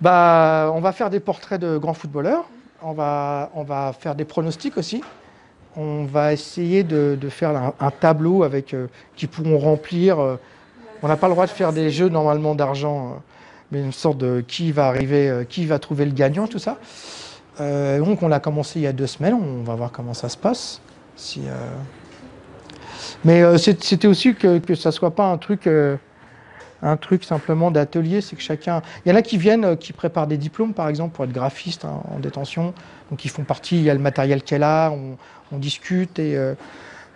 Bah, 0.00 0.70
on 0.74 0.80
va 0.80 0.92
faire 0.92 1.10
des 1.10 1.20
portraits 1.20 1.60
de 1.60 1.76
grands 1.76 1.94
footballeurs. 1.94 2.44
On 2.82 2.92
va, 2.92 3.50
on 3.54 3.64
va 3.64 3.92
faire 3.92 4.14
des 4.14 4.24
pronostics 4.24 4.76
aussi. 4.76 5.02
On 5.76 6.04
va 6.04 6.32
essayer 6.32 6.84
de, 6.84 7.18
faire 7.28 7.72
un, 7.78 7.90
tableau 7.90 8.44
avec 8.44 8.74
euh, 8.74 8.86
qui 9.16 9.26
pourront 9.26 9.58
remplir. 9.58 10.20
Euh, 10.20 10.36
on 11.02 11.08
n'a 11.08 11.16
pas 11.16 11.26
le 11.26 11.34
droit 11.34 11.46
de 11.46 11.50
faire 11.50 11.72
des 11.72 11.90
jeux 11.90 12.08
normalement 12.08 12.54
d'argent 12.54 13.22
mais 13.70 13.82
une 13.82 13.92
sorte 13.92 14.16
de 14.16 14.42
qui 14.46 14.72
va 14.72 14.86
arriver, 14.86 15.44
qui 15.46 15.66
va 15.66 15.78
trouver 15.78 16.06
le 16.06 16.12
gagnant, 16.12 16.46
tout 16.46 16.58
ça. 16.58 16.78
Donc 17.58 18.22
on 18.22 18.28
l'a 18.28 18.40
commencé 18.40 18.80
il 18.80 18.82
y 18.84 18.86
a 18.86 18.94
deux 18.94 19.06
semaines, 19.06 19.34
on 19.34 19.62
va 19.62 19.74
voir 19.74 19.92
comment 19.92 20.14
ça 20.14 20.30
se 20.30 20.38
passe. 20.38 20.80
Euh, 21.38 21.52
Mais 23.24 23.42
euh, 23.42 23.58
c'était 23.58 24.06
aussi 24.06 24.34
que, 24.34 24.58
que 24.58 24.74
ça 24.74 24.92
soit 24.92 25.14
pas 25.14 25.26
un 25.26 25.38
truc, 25.38 25.66
euh, 25.66 25.96
un 26.82 26.96
truc 26.96 27.24
simplement 27.24 27.70
d'atelier, 27.70 28.20
c'est 28.20 28.36
que 28.36 28.42
chacun. 28.42 28.82
Il 29.04 29.10
y 29.10 29.12
en 29.12 29.16
a 29.16 29.22
qui 29.22 29.36
viennent, 29.36 29.76
qui 29.76 29.92
préparent 29.92 30.26
des 30.26 30.36
diplômes 30.36 30.74
par 30.74 30.88
exemple 30.88 31.14
pour 31.14 31.24
être 31.24 31.32
graphiste 31.32 31.84
hein, 31.84 32.00
en 32.14 32.18
détention, 32.20 32.72
donc 33.10 33.24
ils 33.24 33.30
font 33.30 33.44
partie, 33.44 33.76
il 33.76 33.82
y 33.82 33.90
a 33.90 33.94
le 33.94 34.00
matériel 34.00 34.42
qu'elle 34.42 34.62
a, 34.62 34.90
on, 34.90 35.16
discute 35.58 36.18
et 36.18 36.38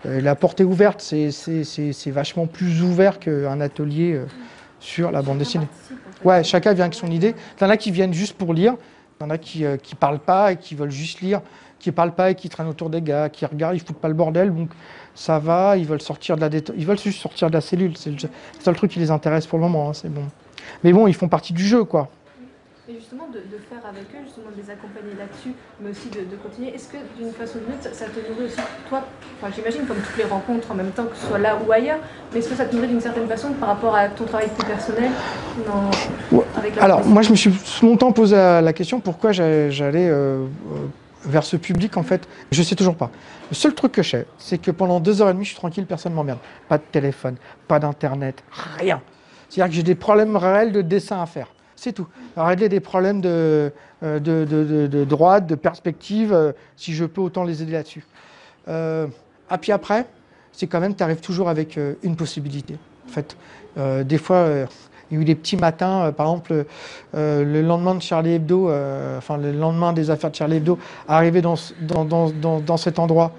la 0.04 0.34
porte 0.34 0.62
est 0.62 0.64
ouverte, 0.64 1.02
c'est- 1.02 2.10
vachement 2.10 2.46
plus 2.46 2.82
ouvert 2.82 3.20
qu'un 3.20 3.60
atelier 3.60 4.18
sur 4.80 5.10
la 5.12 5.20
bande 5.20 5.36
dessinée. 5.36 5.68
Ouais, 6.24 6.42
chacun 6.42 6.72
vient 6.72 6.84
avec 6.84 6.94
son 6.94 7.08
idée. 7.08 7.34
Il 7.58 7.62
y 7.62 7.66
en 7.66 7.70
a 7.70 7.76
qui 7.76 7.90
viennent 7.90 8.14
juste 8.14 8.38
pour 8.38 8.54
lire. 8.54 8.76
Il 9.20 9.24
y 9.24 9.26
en 9.26 9.30
a 9.30 9.36
qui 9.36 9.64
ne 9.64 9.76
parlent 10.00 10.18
pas 10.18 10.52
et 10.52 10.56
qui 10.56 10.74
veulent 10.74 10.90
juste 10.90 11.20
lire, 11.20 11.42
qui 11.82 11.92
parlent 11.92 12.14
pas 12.14 12.30
et 12.30 12.34
qui 12.34 12.48
traînent 12.48 12.68
autour 12.68 12.88
des 12.88 13.02
gars, 13.02 13.28
qui 13.28 13.44
regardent, 13.44 13.74
ils 13.74 13.80
foutent 13.80 13.96
pas 13.98 14.08
le 14.08 14.14
bordel. 14.14 14.54
Donc 14.54 14.70
ça 15.14 15.38
va, 15.38 15.76
ils 15.76 15.84
veulent 15.84 16.00
sortir 16.00 16.36
de 16.36 16.40
la 16.40 16.48
ils 16.76 16.86
veulent 16.86 16.98
juste 16.98 17.20
sortir 17.20 17.48
de 17.48 17.54
la 17.54 17.60
cellule. 17.60 17.96
C'est 17.96 18.10
le 18.10 18.16
seul 18.60 18.74
truc 18.76 18.90
qui 18.92 18.98
les 19.00 19.10
intéresse 19.10 19.46
pour 19.46 19.58
le 19.58 19.64
moment. 19.64 19.90
hein, 19.90 19.92
c'est 19.92 20.08
bon. 20.12 20.22
Mais 20.84 20.92
bon, 20.92 21.06
ils 21.08 21.14
font 21.14 21.28
partie 21.28 21.52
du 21.52 21.64
jeu, 21.66 21.84
quoi. 21.84 22.08
Et 22.88 22.94
justement, 22.94 23.28
de, 23.28 23.38
de 23.38 23.58
faire 23.70 23.78
avec 23.88 24.02
eux, 24.12 24.24
justement, 24.24 24.50
de 24.54 24.60
les 24.60 24.68
accompagner 24.68 25.14
là-dessus, 25.16 25.52
mais 25.80 25.90
aussi 25.90 26.08
de, 26.08 26.20
de 26.28 26.36
continuer. 26.36 26.74
Est-ce 26.74 26.88
que 26.88 26.96
d'une 27.16 27.30
façon 27.32 27.58
ou 27.58 27.60
d'une 27.66 27.74
autre, 27.74 27.94
ça, 27.94 28.06
te 28.06 28.18
nourrit 28.28 28.46
aussi, 28.46 28.56
toi, 28.88 29.02
enfin, 29.40 29.52
j'imagine 29.54 29.86
comme 29.86 29.98
toutes 29.98 30.16
les 30.18 30.24
rencontres 30.24 30.68
en 30.70 30.74
même 30.74 30.90
temps, 30.90 31.04
que 31.06 31.16
ce 31.16 31.26
soit 31.26 31.38
là 31.38 31.56
ou 31.64 31.70
ailleurs, 31.70 32.00
mais 32.32 32.40
est-ce 32.40 32.48
que 32.48 32.56
ça 32.56 32.64
te 32.64 32.74
nourrit 32.74 32.88
d'une 32.88 33.00
certaine 33.00 33.28
façon 33.28 33.52
par 33.52 33.68
rapport 33.70 33.94
à 33.94 34.08
ton 34.08 34.24
travail 34.24 34.48
plus 34.56 34.66
personnel 34.66 35.10
dans- 35.66 36.36
Ouais. 36.36 36.44
avec 36.56 36.74
la 36.76 36.82
Alors, 36.82 37.04
moi, 37.06 37.22
je 37.22 37.30
me 37.30 37.36
suis 37.36 37.52
longtemps 37.82 38.10
posé 38.12 38.34
la 38.36 38.72
question 38.72 38.98
pourquoi 39.00 39.30
j'a- 39.32 39.70
j'allais 39.70 40.08
euh, 40.08 40.42
euh, 40.44 40.46
vers 41.24 41.44
ce 41.44 41.56
public, 41.56 41.96
en 41.96 42.02
fait. 42.02 42.28
Je 42.50 42.62
sais 42.62 42.74
toujours 42.74 42.96
pas. 42.96 43.10
Le 43.50 43.54
seul 43.54 43.74
truc 43.74 43.92
que 43.92 44.02
je 44.02 44.10
sais, 44.10 44.26
c'est 44.38 44.58
que 44.58 44.70
pendant 44.70 45.00
deux 45.00 45.22
heures 45.22 45.30
et 45.30 45.32
demie, 45.32 45.44
je 45.44 45.50
suis 45.50 45.58
tranquille, 45.58 45.86
personne 45.86 46.12
ne 46.12 46.16
m'emmerde. 46.16 46.38
Pas 46.68 46.78
de 46.78 46.82
téléphone, 46.90 47.36
pas 47.68 47.78
d'internet, 47.78 48.42
rien. 48.78 49.00
C'est-à-dire 49.48 49.70
que 49.70 49.76
j'ai 49.76 49.82
des 49.82 49.94
problèmes 49.94 50.36
réels 50.36 50.72
de 50.72 50.82
dessin 50.82 51.20
à 51.20 51.26
faire. 51.26 51.48
C'est 51.76 51.92
tout. 51.92 52.06
À 52.36 52.46
régler 52.46 52.68
des 52.68 52.80
problèmes 52.80 53.20
de, 53.20 53.72
euh, 54.02 54.18
de, 54.20 54.44
de, 54.48 54.86
de- 54.86 55.04
droite, 55.04 55.46
de 55.46 55.56
perspective, 55.56 56.32
euh, 56.32 56.52
si 56.76 56.94
je 56.94 57.04
peux 57.04 57.20
autant 57.20 57.44
les 57.44 57.62
aider 57.62 57.72
là-dessus. 57.72 58.04
Euh, 58.68 59.08
ah, 59.50 59.58
puis 59.58 59.72
après, 59.72 60.06
c'est 60.52 60.66
quand 60.68 60.80
même, 60.80 60.94
tu 60.94 61.02
arrives 61.02 61.20
toujours 61.20 61.48
avec 61.48 61.76
euh, 61.76 61.94
une 62.02 62.14
possibilité. 62.16 62.76
En 63.06 63.12
fait, 63.12 63.36
des 64.04 64.18
fois, 64.18 64.66
il 65.12 65.16
y 65.16 65.18
a 65.18 65.22
eu 65.22 65.24
des 65.26 65.34
petits 65.34 65.58
matins, 65.58 66.06
euh, 66.06 66.12
par 66.12 66.26
exemple, 66.26 66.64
euh, 67.14 67.44
le 67.44 67.60
lendemain 67.60 67.94
de 67.94 68.00
Charlie 68.02 68.32
Hebdo, 68.32 68.70
euh, 68.70 69.18
enfin 69.18 69.36
le 69.36 69.52
lendemain 69.52 69.92
des 69.92 70.08
affaires 70.10 70.30
de 70.30 70.36
Charlie 70.36 70.56
Hebdo, 70.56 70.78
arriver 71.06 71.42
dans, 71.42 71.56
dans, 71.80 72.30
dans, 72.60 72.76
cet 72.78 72.98
endroit 72.98 73.32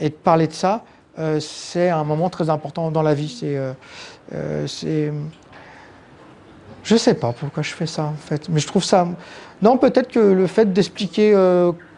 et 0.00 0.08
de 0.08 0.14
parler 0.14 0.48
de 0.48 0.52
ça, 0.52 0.82
c'est 1.38 1.90
un 1.90 2.02
moment 2.04 2.28
très 2.28 2.50
important 2.50 2.90
dans 2.90 3.02
la 3.02 3.14
vie. 3.14 3.28
C'est, 3.28 3.56
c'est, 4.66 5.12
je 6.82 6.96
sais 6.96 7.14
pas 7.14 7.32
pourquoi 7.32 7.62
je 7.62 7.72
fais 7.72 7.86
ça 7.86 8.04
en 8.04 8.14
fait, 8.14 8.48
mais 8.48 8.58
je 8.58 8.66
trouve 8.66 8.82
ça. 8.82 9.06
Non, 9.60 9.76
peut-être 9.76 10.10
que 10.10 10.18
le 10.18 10.46
fait 10.48 10.72
d'expliquer 10.72 11.36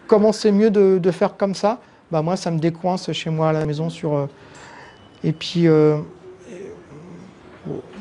comment 0.07 0.33
c'est 0.33 0.53
mieux 0.53 0.70
de, 0.70 0.99
de 0.99 1.11
faire 1.11 1.37
comme 1.37 1.55
ça, 1.55 1.81
bah 2.11 2.20
moi 2.20 2.37
ça 2.37 2.51
me 2.51 2.59
décoince 2.59 3.11
chez 3.12 3.31
moi 3.31 3.49
à 3.51 3.53
la 3.53 3.64
maison 3.64 3.89
sur. 3.89 4.29
et 5.22 5.33
puis. 5.33 5.66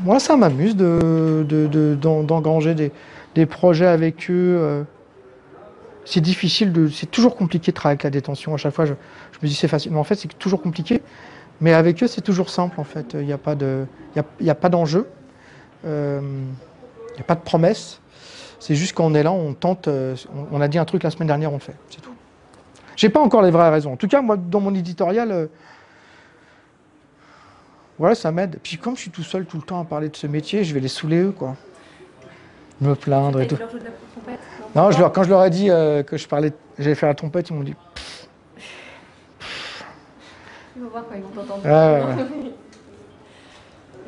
Moi, 0.04 0.20
ça 0.20 0.36
m'amuse 0.36 0.76
de, 0.76 1.46
de- 1.48 1.68
de- 1.68 1.96
d'en- 1.96 2.24
d'engranger 2.24 2.76
des, 2.76 3.46
projets 3.46 3.88
avec 3.88 4.30
eux. 4.30 4.58
euh. 4.60 4.84
C'est 6.06 6.20
difficile, 6.22 6.90
c'est 6.94 7.10
toujours 7.10 7.36
compliqué 7.38 7.72
de 7.72 7.76
travailler 7.76 7.94
avec 7.94 8.04
la 8.04 8.10
détention. 8.10 8.54
À 8.54 8.58
chaque 8.58 8.74
fois, 8.74 8.86
je, 8.86 8.92
me 9.42 9.48
dis 9.48 9.54
c'est 9.56 9.70
facile. 9.70 9.94
Mais 9.94 10.00
en 10.00 10.04
fait, 10.04 10.16
c'est 10.16 10.28
toujours 10.38 10.62
compliqué. 10.62 11.02
Mais 11.62 11.74
avec 11.74 12.04
eux, 12.04 12.08
c'est 12.08 12.22
toujours 12.22 12.50
simple, 12.50 12.80
en 12.82 12.84
fait. 12.84 13.14
Il 13.14 13.26
n'y 13.26 13.32
a 13.32 13.38
pas 13.38 13.56
y 14.42 14.50
a, 14.50 14.56
pas 14.56 14.68
d'enjeu. 14.70 15.08
Euh, 15.86 16.20
Il 17.12 17.16
n'y 17.16 17.22
a 17.22 17.24
pas 17.26 17.36
de 17.36 17.42
promesse. 17.42 18.02
C'est 18.60 18.76
juste 18.76 18.94
quand 18.96 19.06
on 19.06 19.14
est 19.14 19.24
là, 19.24 19.32
on 19.32 19.54
tente. 19.54 19.88
euh, 19.88 20.16
On, 20.52 20.58
on 20.58 20.62
a 20.62 20.68
dit 20.68 20.78
un 20.78 20.86
truc 20.86 21.04
la 21.04 21.10
semaine 21.10 21.28
dernière, 21.28 21.52
on 21.52 21.56
le 21.56 21.62
fait. 21.62 21.76
C'est 21.90 22.02
tout. 22.02 22.14
J'ai 22.98 23.10
pas 23.10 23.22
encore 23.22 23.42
les 23.42 23.52
vraies 23.52 23.70
raisons. 23.70 23.94
En 23.94 23.98
tout 23.98 24.08
cas, 24.10 24.22
moi, 24.22 24.36
dans 24.36 24.60
mon 24.60 24.76
éditorial, 24.76 25.48
voilà, 28.00 28.16
ça 28.16 28.32
m'aide. 28.32 28.60
Puis 28.64 28.78
comme 28.78 28.96
je 28.96 29.02
suis 29.02 29.12
tout 29.12 29.24
seul 29.24 29.46
tout 29.46 29.58
le 29.58 29.64
temps 29.64 29.80
à 29.80 29.86
parler 29.86 30.10
de 30.10 30.16
ce 30.16 30.28
métier, 30.28 30.64
je 30.64 30.74
vais 30.74 30.80
les 30.80 30.88
saouler 30.88 31.22
eux, 31.22 31.32
quoi. 31.32 31.56
Me 32.82 32.96
plaindre 32.96 33.42
et 33.42 33.48
tout. 33.48 33.56
leur 33.56 33.70
joues 33.70 33.80
de 33.80 33.84
la 33.86 33.92
trompette 34.12 34.40
Non, 34.76 34.92
je 34.92 35.00
leur, 35.00 35.12
quand 35.12 35.24
je 35.24 35.30
leur 35.30 35.44
ai 35.46 35.50
dit 35.50 35.70
euh, 35.70 36.04
que 36.04 36.18
je 36.18 36.28
parlais, 36.28 36.52
j'allais 36.80 36.96
faire 36.96 37.10
la 37.10 37.16
trompette, 37.16 37.50
ils 37.50 37.54
m'ont 37.56 37.64
dit. 37.64 37.76
Tu 40.74 40.80
vas 40.82 40.90
voir 40.90 41.04
quand 41.08 41.16
ils 41.16 41.22
vont 41.22 41.30
t'entendre. 41.30 41.64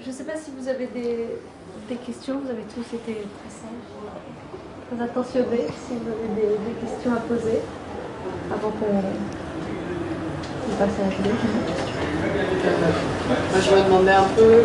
Je 0.03 0.11
ne 0.11 0.15
sais 0.15 0.23
pas 0.23 0.38
si 0.38 0.51
vous 0.55 0.67
avez 0.67 0.86
des, 0.86 1.29
des 1.89 1.95
questions, 1.95 2.39
vous 2.39 2.49
avez 2.51 2.61
tous 2.75 2.95
été 2.95 3.13
très 3.39 4.95
très 4.95 5.03
attentionnés, 5.03 5.65
si 5.88 5.95
vous 5.95 6.11
avez 6.11 6.27
des, 6.36 6.47
des 6.47 6.79
questions 6.79 7.11
à 7.11 7.21
poser 7.21 7.59
avant 8.53 8.69
qu'on 8.69 9.01
Moi, 13.51 13.59
je 13.61 13.72
me 13.72 13.84
demandais 13.86 14.11
un 14.11 14.28
peu 14.36 14.63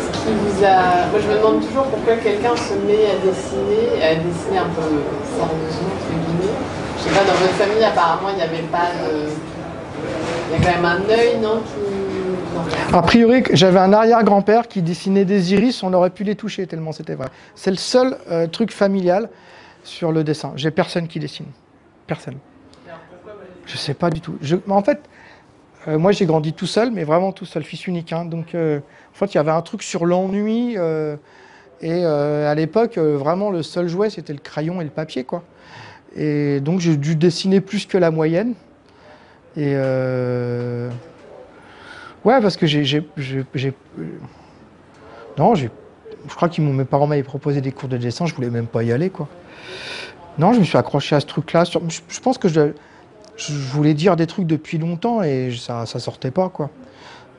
ce 0.00 0.18
qui 0.18 0.32
vous 0.34 0.64
a. 0.64 1.06
Moi, 1.10 1.20
je 1.20 1.28
me 1.28 1.36
demande 1.36 1.66
toujours 1.66 1.84
pourquoi 1.84 2.16
quelqu'un 2.16 2.56
se 2.56 2.74
met 2.74 3.06
à 3.10 3.18
dessiner, 3.24 4.02
à 4.02 4.14
dessiner 4.14 4.58
un 4.58 4.68
peu 4.74 4.82
sérieusement, 4.82 5.92
entre 5.94 6.10
guillemets. 6.10 6.56
Je 6.98 7.02
sais 7.02 7.10
pas, 7.10 7.24
dans 7.24 7.38
votre 7.38 7.54
famille, 7.54 7.84
apparemment, 7.84 8.28
il 8.30 8.36
n'y 8.36 8.42
avait 8.42 8.62
pas. 8.70 8.88
Il 10.48 10.52
y 10.52 10.62
a 10.62 10.64
quand 10.64 10.80
même 10.80 10.84
un 10.84 11.10
œil, 11.10 11.38
non. 11.40 11.62
A 12.92 13.02
priori, 13.02 13.42
j'avais 13.52 13.78
un 13.78 13.92
arrière-grand-père 13.92 14.68
qui 14.68 14.82
dessinait 14.82 15.24
des 15.24 15.52
iris, 15.52 15.82
on 15.82 15.92
aurait 15.92 16.10
pu 16.10 16.24
les 16.24 16.36
toucher 16.36 16.66
tellement 16.66 16.92
c'était 16.92 17.14
vrai. 17.14 17.28
C'est 17.54 17.70
le 17.70 17.76
seul 17.76 18.16
euh, 18.30 18.46
truc 18.46 18.72
familial 18.72 19.28
sur 19.82 20.12
le 20.12 20.24
dessin. 20.24 20.52
J'ai 20.56 20.70
personne 20.70 21.06
qui 21.08 21.18
dessine. 21.18 21.46
Personne. 22.06 22.38
Je 23.66 23.76
sais 23.76 23.94
pas 23.94 24.10
du 24.10 24.20
tout. 24.20 24.38
En 24.68 24.82
fait, 24.82 25.00
euh, 25.88 25.98
moi 25.98 26.12
j'ai 26.12 26.24
grandi 26.24 26.52
tout 26.52 26.66
seul, 26.66 26.90
mais 26.92 27.04
vraiment 27.04 27.32
tout 27.32 27.44
seul, 27.44 27.64
fils 27.64 27.86
unique. 27.86 28.12
hein. 28.12 28.24
donc 28.24 28.54
euh, 28.54 28.78
en 28.78 29.18
fait, 29.18 29.34
il 29.34 29.36
y 29.36 29.38
avait 29.38 29.50
un 29.50 29.62
truc 29.62 29.82
sur 29.82 30.06
l'ennui. 30.06 30.74
euh, 30.76 31.16
et 31.82 32.04
à 32.04 32.54
l'époque, 32.54 32.96
vraiment, 32.96 33.50
le 33.50 33.62
seul 33.62 33.86
jouet, 33.86 34.08
c'était 34.08 34.32
le 34.32 34.38
crayon 34.38 34.80
et 34.80 34.84
le 34.84 34.90
papier. 34.90 35.24
quoi. 35.24 35.42
Et 36.16 36.60
donc 36.60 36.80
j'ai 36.80 36.96
dû 36.96 37.16
dessiner 37.16 37.60
plus 37.60 37.84
que 37.84 37.98
la 37.98 38.10
moyenne. 38.10 38.54
Et 39.58 39.74
ouais, 42.24 42.40
parce 42.40 42.56
que 42.56 42.66
j'ai, 42.66 43.06
non, 45.36 45.54
j'ai, 45.54 45.70
je 46.28 46.34
crois 46.34 46.48
que 46.48 46.60
mes 46.62 46.84
parents 46.84 47.06
m'avaient 47.06 47.22
proposé 47.22 47.60
des 47.60 47.72
cours 47.72 47.90
de 47.90 47.98
dessin, 47.98 48.24
je 48.24 48.34
voulais 48.34 48.48
même 48.48 48.66
pas 48.66 48.82
y 48.82 48.90
aller, 48.90 49.10
quoi. 49.10 49.28
Non, 50.38 50.54
je 50.54 50.60
me 50.60 50.64
suis 50.64 50.78
accroché 50.78 51.14
à 51.14 51.20
ce 51.20 51.26
truc-là. 51.26 51.64
je 51.64 52.20
pense 52.20 52.38
que 52.38 52.48
je, 52.48 52.72
je 53.36 53.52
voulais 53.52 53.94
dire 53.94 54.16
des 54.16 54.26
trucs 54.26 54.46
depuis 54.46 54.78
longtemps 54.78 55.22
et 55.22 55.52
ça, 55.56 55.86
ça 55.86 55.98
sortait 55.98 56.30
pas, 56.30 56.48
quoi. 56.48 56.70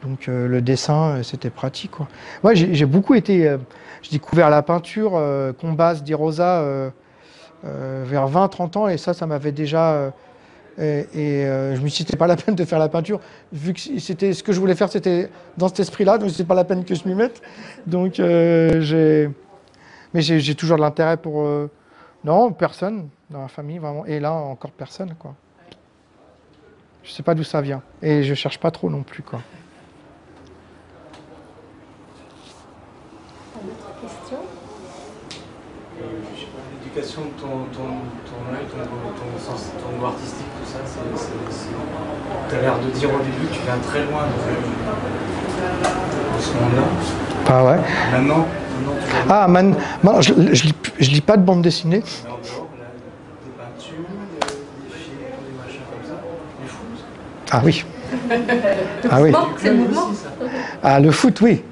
Donc 0.04 0.28
euh, 0.28 0.48
le 0.48 0.62
dessin, 0.62 1.18
euh, 1.18 1.24
c'était 1.24 1.50
pratique, 1.50 1.92
quoi. 1.92 2.08
Ouais, 2.44 2.56
j'ai, 2.56 2.86
beaucoup 2.86 3.16
été, 3.16 3.48
euh, 3.48 3.58
j'ai 4.02 4.12
découvert 4.12 4.50
la 4.50 4.62
peinture, 4.62 5.14
euh, 5.16 5.54
Combas, 5.54 5.96
Di 5.96 6.14
Rosa, 6.14 6.92
vers 7.64 8.30
20-30 8.30 8.78
ans 8.78 8.88
et 8.88 8.98
ça, 8.98 9.14
ça 9.14 9.26
m'avait 9.26 9.52
déjà 9.52 10.14
et, 10.78 11.04
je 11.16 11.82
me 11.82 11.88
suis 11.88 12.04
dit, 12.04 12.10
c'était 12.10 12.18
pas 12.18 12.28
la 12.28 12.36
peine 12.36 12.56
de 12.56 12.64
faire 12.64 12.80
la 12.80 12.88
peinture, 12.88 13.20
vu 13.52 13.74
que 13.74 13.80
c'était 14.00 14.32
ce 14.34 14.44
que 14.44 14.54
je 14.54 14.60
voulais 14.60 14.76
faire, 14.76 14.90
c'était 14.90 15.30
dans 15.58 15.68
cet 15.68 15.80
esprit-là, 15.82 16.20
donc 16.20 16.30
c'est 16.30 16.46
pas 16.46 16.54
la 16.54 16.64
peine 16.64 16.86
que 16.86 16.94
je 16.96 17.08
m'y 17.08 17.16
mette. 17.16 17.42
Donc 17.88 18.14
j'ai, 18.14 19.30
mais 20.14 20.22
j'ai 20.22 20.56
toujours 20.56 20.78
de 20.78 20.84
l'intérêt 20.84 21.18
pour 21.18 21.46
non 22.24 22.52
personne 22.52 23.10
dans 23.30 23.42
la 23.42 23.48
famille 23.48 23.80
vraiment, 23.80 24.06
et 24.06 24.20
là 24.20 24.32
encore 24.32 24.72
personne 24.72 25.16
quoi. 25.20 25.34
Je 27.08 27.12
sais 27.14 27.24
pas 27.24 27.34
d'où 27.34 27.44
ça 27.44 27.62
vient 27.62 27.82
et 28.02 28.24
je 28.24 28.34
cherche 28.34 28.60
pas 28.60 28.70
trop 28.70 28.90
non 28.90 29.02
plus 29.04 29.24
quoi. 29.24 29.40
Je 35.98 36.40
sais 36.40 36.46
pas, 36.48 36.62
l'éducation 36.72 37.22
de 37.22 37.42
ton, 37.42 37.66
ton, 37.74 37.88
ton 38.28 38.40
œil, 38.54 38.66
ton, 38.70 38.78
ton, 38.84 39.40
sens, 39.40 39.72
ton 39.82 39.98
goût 39.98 40.06
artistique, 40.06 40.46
tout 40.60 40.70
ça, 40.72 40.80
c'est. 40.86 41.00
c'est- 41.52 41.68
T'as 42.50 42.62
l'air 42.62 42.78
de 42.80 42.90
dire 42.92 43.10
au 43.14 43.18
début 43.20 43.48
que 43.48 43.54
tu 43.54 43.60
viens 43.66 43.78
très 43.80 44.06
loin 44.06 44.24
de, 44.24 44.32
de 46.38 46.42
ce 46.42 46.54
monde-là. 46.54 46.84
Pas 47.46 47.64
ouais? 47.66 47.78
Maintenant, 48.12 48.46
tu 48.46 49.16
Ah 49.30 49.48
man, 49.48 49.76
man, 50.04 50.22
je, 50.22 50.34
je, 50.54 50.64
lis, 50.66 50.74
je 51.00 51.10
lis 51.12 51.22
pas 51.22 51.36
de 51.38 51.44
bande 51.44 51.62
dessinée 51.62 52.00
dehors, 52.00 52.40
là, 52.80 52.86
des 53.44 53.52
peintures, 53.52 53.96
des, 54.08 54.40
des 54.40 54.94
films, 54.96 55.18
des 55.18 55.58
machins 55.58 55.82
comme 55.92 56.06
ça, 56.08 56.22
du 56.62 56.68
foot. 56.70 57.04
Ah 57.52 57.62
oui. 57.64 57.86
Ah 59.10 59.22
oui. 59.22 59.32
C'est 59.58 59.70
le 59.70 59.76
mouvement. 59.76 60.14
ça. 60.14 60.30
Ah, 60.84 61.00
le 61.00 61.12
foot, 61.12 61.40
oui. 61.42 61.64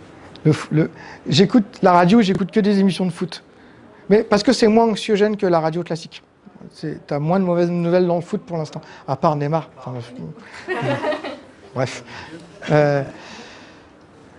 Le, 0.43 0.51
le- 0.71 0.91
J'écoute 1.27 1.65
la 1.81 1.91
radio, 1.91 2.21
j'écoute 2.21 2.51
que 2.51 2.59
des 2.59 2.79
émissions 2.79 3.05
de 3.05 3.11
foot. 3.11 3.43
Mais 4.09 4.23
parce 4.23 4.43
que 4.43 4.53
c'est 4.53 4.67
moins 4.67 4.85
anxiogène 4.85 5.37
que 5.37 5.45
la 5.45 5.59
radio 5.59 5.83
classique. 5.83 6.21
Tu 6.79 6.97
as 7.09 7.19
moins 7.19 7.39
de 7.39 7.45
mauvaises 7.45 7.69
nouvelles 7.69 8.07
dans 8.07 8.15
le 8.15 8.21
foot 8.21 8.41
pour 8.41 8.57
l'instant, 8.57 8.81
à 9.07 9.15
part 9.15 9.35
Neymar. 9.35 9.69
Enfin, 9.77 9.93
bref. 11.75 12.03
Euh, 12.71 13.03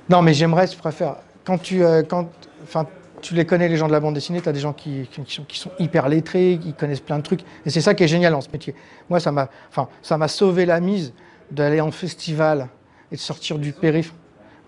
non, 0.08 0.22
mais 0.22 0.34
j'aimerais, 0.34 0.66
je 0.66 0.76
préfère. 0.76 1.16
Quand 1.44 1.58
tu, 1.58 1.84
euh, 1.84 2.02
quand, 2.02 2.28
enfin, 2.62 2.86
tu 3.20 3.34
les 3.34 3.44
connais, 3.44 3.68
les 3.68 3.76
gens 3.76 3.86
de 3.86 3.92
la 3.92 4.00
bande 4.00 4.14
dessinée, 4.14 4.40
tu 4.40 4.48
as 4.48 4.52
des 4.52 4.60
gens 4.60 4.72
qui, 4.72 5.08
qui, 5.10 5.34
sont, 5.34 5.44
qui, 5.44 5.58
sont, 5.58 5.70
hyper 5.78 6.08
lettrés, 6.08 6.58
qui 6.60 6.72
connaissent 6.72 7.00
plein 7.00 7.18
de 7.18 7.22
trucs. 7.22 7.40
Et 7.64 7.70
c'est 7.70 7.80
ça 7.80 7.94
qui 7.94 8.04
est 8.04 8.08
génial 8.08 8.32
dans 8.32 8.40
ce 8.40 8.50
métier. 8.50 8.74
Moi, 9.08 9.20
ça 9.20 9.32
m'a 9.32 9.48
enfin, 9.70 10.28
sauvé 10.28 10.66
la 10.66 10.80
mise 10.80 11.12
d'aller 11.50 11.80
en 11.80 11.90
festival 11.90 12.68
et 13.12 13.16
de 13.16 13.20
sortir 13.20 13.58
du 13.58 13.72
périph' 13.72 14.12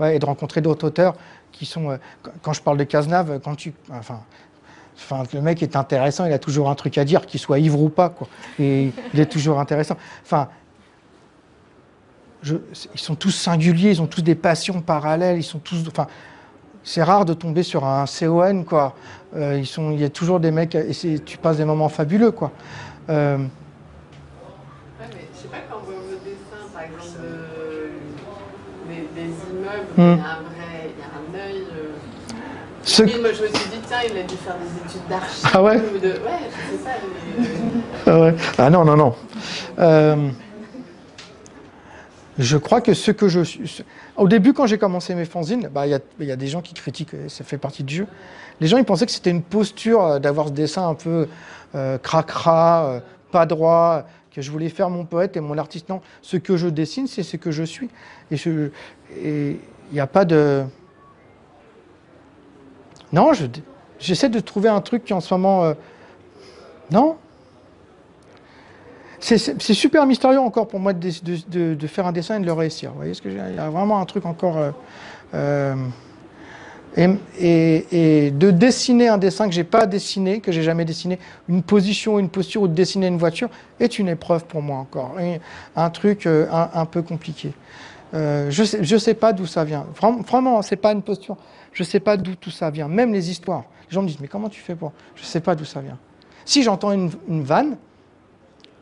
et 0.00 0.18
de 0.18 0.24
rencontrer 0.24 0.60
d'autres 0.60 0.86
auteurs 0.86 1.14
qui 1.52 1.66
sont. 1.66 1.90
Euh, 1.90 1.96
quand 2.42 2.52
je 2.52 2.62
parle 2.62 2.78
de 2.78 2.84
Cazenave, 2.84 3.40
quand 3.42 3.56
tu. 3.56 3.72
Enfin, 3.90 4.20
le 5.32 5.40
mec 5.40 5.62
est 5.62 5.76
intéressant, 5.76 6.24
il 6.26 6.32
a 6.32 6.38
toujours 6.38 6.68
un 6.70 6.74
truc 6.74 6.98
à 6.98 7.04
dire, 7.04 7.26
qu'il 7.26 7.38
soit 7.38 7.58
ivre 7.58 7.80
ou 7.80 7.88
pas, 7.88 8.08
quoi. 8.08 8.28
Et 8.58 8.92
il 9.14 9.20
est 9.20 9.30
toujours 9.30 9.60
intéressant. 9.60 9.96
Enfin, 10.24 10.48
ils 12.44 12.60
sont 12.96 13.14
tous 13.14 13.30
singuliers, 13.30 13.90
ils 13.90 14.02
ont 14.02 14.06
tous 14.06 14.22
des 14.22 14.34
passions 14.34 14.80
parallèles, 14.80 15.38
ils 15.38 15.44
sont 15.44 15.58
tous. 15.58 15.84
Enfin, 15.88 16.06
c'est 16.82 17.02
rare 17.02 17.24
de 17.24 17.34
tomber 17.34 17.62
sur 17.62 17.84
un 17.84 18.06
CON, 18.06 18.64
quoi. 18.64 18.94
Euh, 19.36 19.58
ils 19.58 19.66
sont, 19.66 19.92
il 19.92 20.00
y 20.00 20.04
a 20.04 20.08
toujours 20.08 20.40
des 20.40 20.50
mecs, 20.50 20.74
et 20.74 21.20
tu 21.24 21.38
passes 21.38 21.58
des 21.58 21.64
moments 21.64 21.88
fabuleux, 21.88 22.30
quoi. 22.30 22.52
Euh... 23.08 23.38
il 29.98 30.04
y 30.04 30.06
a 30.06 30.12
un 30.12 30.16
vrai, 30.16 30.92
il 30.94 30.98
y 30.98 31.02
a 31.02 31.42
un 31.42 31.46
œil. 31.46 31.62
Euh... 31.72 33.20
Moi, 33.20 33.32
je 33.32 33.42
me 33.42 33.48
suis 33.48 33.68
dit, 33.68 33.80
tiens, 33.86 33.98
il 34.08 34.18
a 34.18 34.22
dû 34.22 34.36
faire 34.36 34.56
des 34.56 34.88
études 34.88 35.08
d'archi. 35.08 35.42
Ah 35.52 35.62
ouais 35.62 35.76
de... 35.76 36.08
Ouais, 36.08 36.18
c'est 36.70 36.84
ça. 36.84 36.90
Les... 37.38 37.46
ah 38.06 38.20
ouais. 38.20 38.34
Ah 38.56 38.70
non, 38.70 38.84
non, 38.84 38.96
non. 38.96 39.14
Euh... 39.78 40.30
Je 42.38 42.56
crois 42.56 42.80
que 42.80 42.94
ce 42.94 43.10
que 43.10 43.26
je 43.28 43.40
suis. 43.40 43.84
Au 44.16 44.28
début, 44.28 44.52
quand 44.52 44.66
j'ai 44.66 44.78
commencé 44.78 45.14
mes 45.16 45.24
fanzines, 45.24 45.62
il 45.62 45.68
bah, 45.68 45.88
y, 45.88 46.00
y, 46.20 46.30
a 46.30 46.36
des 46.36 46.46
gens 46.46 46.62
qui 46.62 46.72
critiquent, 46.72 47.16
ça 47.26 47.42
fait 47.42 47.58
partie 47.58 47.82
du 47.82 47.96
jeu. 47.96 48.06
Les 48.60 48.68
gens, 48.68 48.78
ils 48.78 48.84
pensaient 48.84 49.06
que 49.06 49.12
c'était 49.12 49.30
une 49.30 49.42
posture 49.42 50.04
euh, 50.04 50.18
d'avoir 50.18 50.48
ce 50.48 50.52
dessin 50.52 50.88
un 50.88 50.94
peu 50.94 51.28
euh, 51.74 51.98
cracra, 51.98 52.84
euh, 52.84 53.00
pas 53.32 53.46
droit, 53.46 54.04
que 54.32 54.40
je 54.40 54.50
voulais 54.50 54.68
faire 54.68 54.90
mon 54.90 55.04
poète 55.04 55.36
et 55.36 55.40
mon 55.40 55.58
artiste. 55.58 55.88
Non, 55.88 56.00
ce 56.22 56.36
que 56.36 56.56
je 56.56 56.68
dessine, 56.68 57.06
c'est 57.06 57.22
ce 57.22 57.36
que 57.36 57.50
je 57.50 57.64
suis. 57.64 57.88
Et 58.30 59.56
il 59.90 59.94
n'y 59.94 60.00
a 60.00 60.06
pas 60.06 60.24
de. 60.24 60.64
Non, 63.12 63.32
j'essaie 63.98 64.28
de 64.28 64.40
trouver 64.40 64.68
un 64.68 64.80
truc 64.80 65.04
qui 65.04 65.12
en 65.12 65.20
ce 65.20 65.32
moment. 65.34 65.64
Euh... 65.64 65.74
Non, 66.90 67.16
c'est 69.20 69.74
super 69.74 70.06
mystérieux 70.06 70.38
encore 70.38 70.68
pour 70.68 70.80
moi 70.80 70.92
de, 70.92 71.86
faire 71.86 72.06
un 72.06 72.12
dessin 72.12 72.36
et 72.36 72.40
de 72.40 72.46
le 72.46 72.52
réussir. 72.52 72.90
Vous 72.90 72.98
voyez 72.98 73.14
ce 73.14 73.22
que 73.22 73.28
Il 73.28 73.36
y 73.36 73.58
a 73.58 73.68
vraiment 73.68 74.00
un 74.00 74.04
truc 74.04 74.24
encore. 74.24 74.56
Euh, 74.56 74.70
euh, 75.34 75.74
et, 76.98 78.30
de 78.32 78.50
dessiner 78.50 79.08
un 79.08 79.18
dessin 79.18 79.48
que 79.48 79.54
j'ai 79.54 79.64
pas 79.64 79.86
dessiné, 79.86 80.40
que 80.40 80.50
j'ai 80.50 80.62
jamais 80.62 80.84
dessiné, 80.84 81.18
une 81.48 81.62
position, 81.62 82.18
une 82.18 82.28
posture 82.28 82.62
ou 82.62 82.68
de 82.68 82.74
dessiner 82.74 83.06
une 83.06 83.18
voiture 83.18 83.48
est 83.78 83.98
une 83.98 84.08
épreuve 84.08 84.44
pour 84.44 84.62
moi 84.62 84.78
encore. 84.78 85.16
un 85.76 85.90
truc 85.90 86.26
euh, 86.26 86.46
un, 86.50 86.86
peu 86.86 87.02
compliqué. 87.02 87.52
Euh, 88.14 88.50
je 88.50 88.64
sais, 88.64 88.82
je 88.82 88.96
sais 88.96 89.14
pas 89.14 89.32
d'où 89.32 89.46
ça 89.46 89.64
vient. 89.64 89.86
Vraiment, 89.94 90.62
c'est 90.62 90.76
pas 90.76 90.92
une 90.92 91.02
posture. 91.02 91.36
Je 91.72 91.84
sais 91.84 92.00
pas 92.00 92.16
d'où 92.16 92.34
tout 92.34 92.50
ça 92.50 92.70
vient. 92.70 92.88
Même 92.88 93.12
les 93.12 93.30
histoires. 93.30 93.64
Les 93.88 93.94
gens 93.94 94.02
me 94.02 94.08
disent 94.08 94.20
mais 94.20 94.28
comment 94.28 94.48
tu 94.48 94.60
fais 94.60 94.74
pour 94.74 94.92
Je 95.14 95.22
sais 95.22 95.40
pas 95.40 95.54
d'où 95.54 95.64
ça 95.64 95.80
vient. 95.80 95.98
Si 96.44 96.62
j'entends 96.62 96.92
une, 96.92 97.10
vanne, 97.28 97.76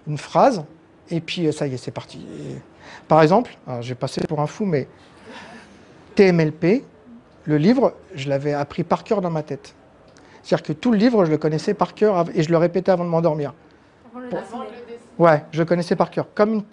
une 0.06 0.18
phrase, 0.18 0.64
et 1.10 1.20
puis 1.20 1.46
euh, 1.46 1.52
ça 1.52 1.66
y 1.66 1.74
est, 1.74 1.76
c'est 1.76 1.90
parti. 1.90 2.24
Par 3.08 3.20
exemple, 3.22 3.56
j'ai 3.80 3.94
passé 3.94 4.20
pour 4.28 4.40
un 4.40 4.46
fou, 4.46 4.64
mais 4.64 4.88
TMLP, 6.14 6.84
le 7.47 7.57
livre, 7.57 7.94
je 8.14 8.28
l'avais 8.28 8.53
appris 8.53 8.84
par 8.84 9.05
cœur 9.05 9.20
dans 9.20 9.30
ma 9.30 9.42
tête. 9.42 9.74
C'est-à-dire 10.42 10.66
que 10.66 10.72
tout 10.72 10.92
le 10.92 10.99
livre, 10.99 11.24
je 11.24 11.30
le 11.30 11.38
connaissais 11.38 11.74
par 11.74 11.94
cœur 11.94 12.26
et 12.34 12.42
je 12.42 12.51
le 12.51 12.57
répétais 12.57 12.90
avant 12.90 13.05
de 13.05 13.09
m'endormir. 13.09 13.55
Pour... 14.30 14.40
Ouais, 15.18 15.44
je 15.53 15.59
le 15.59 15.64
connaissais 15.64 15.97
par 15.97 16.11
cœur, 16.11 16.26
comme 16.34 16.55
une, 16.55 16.64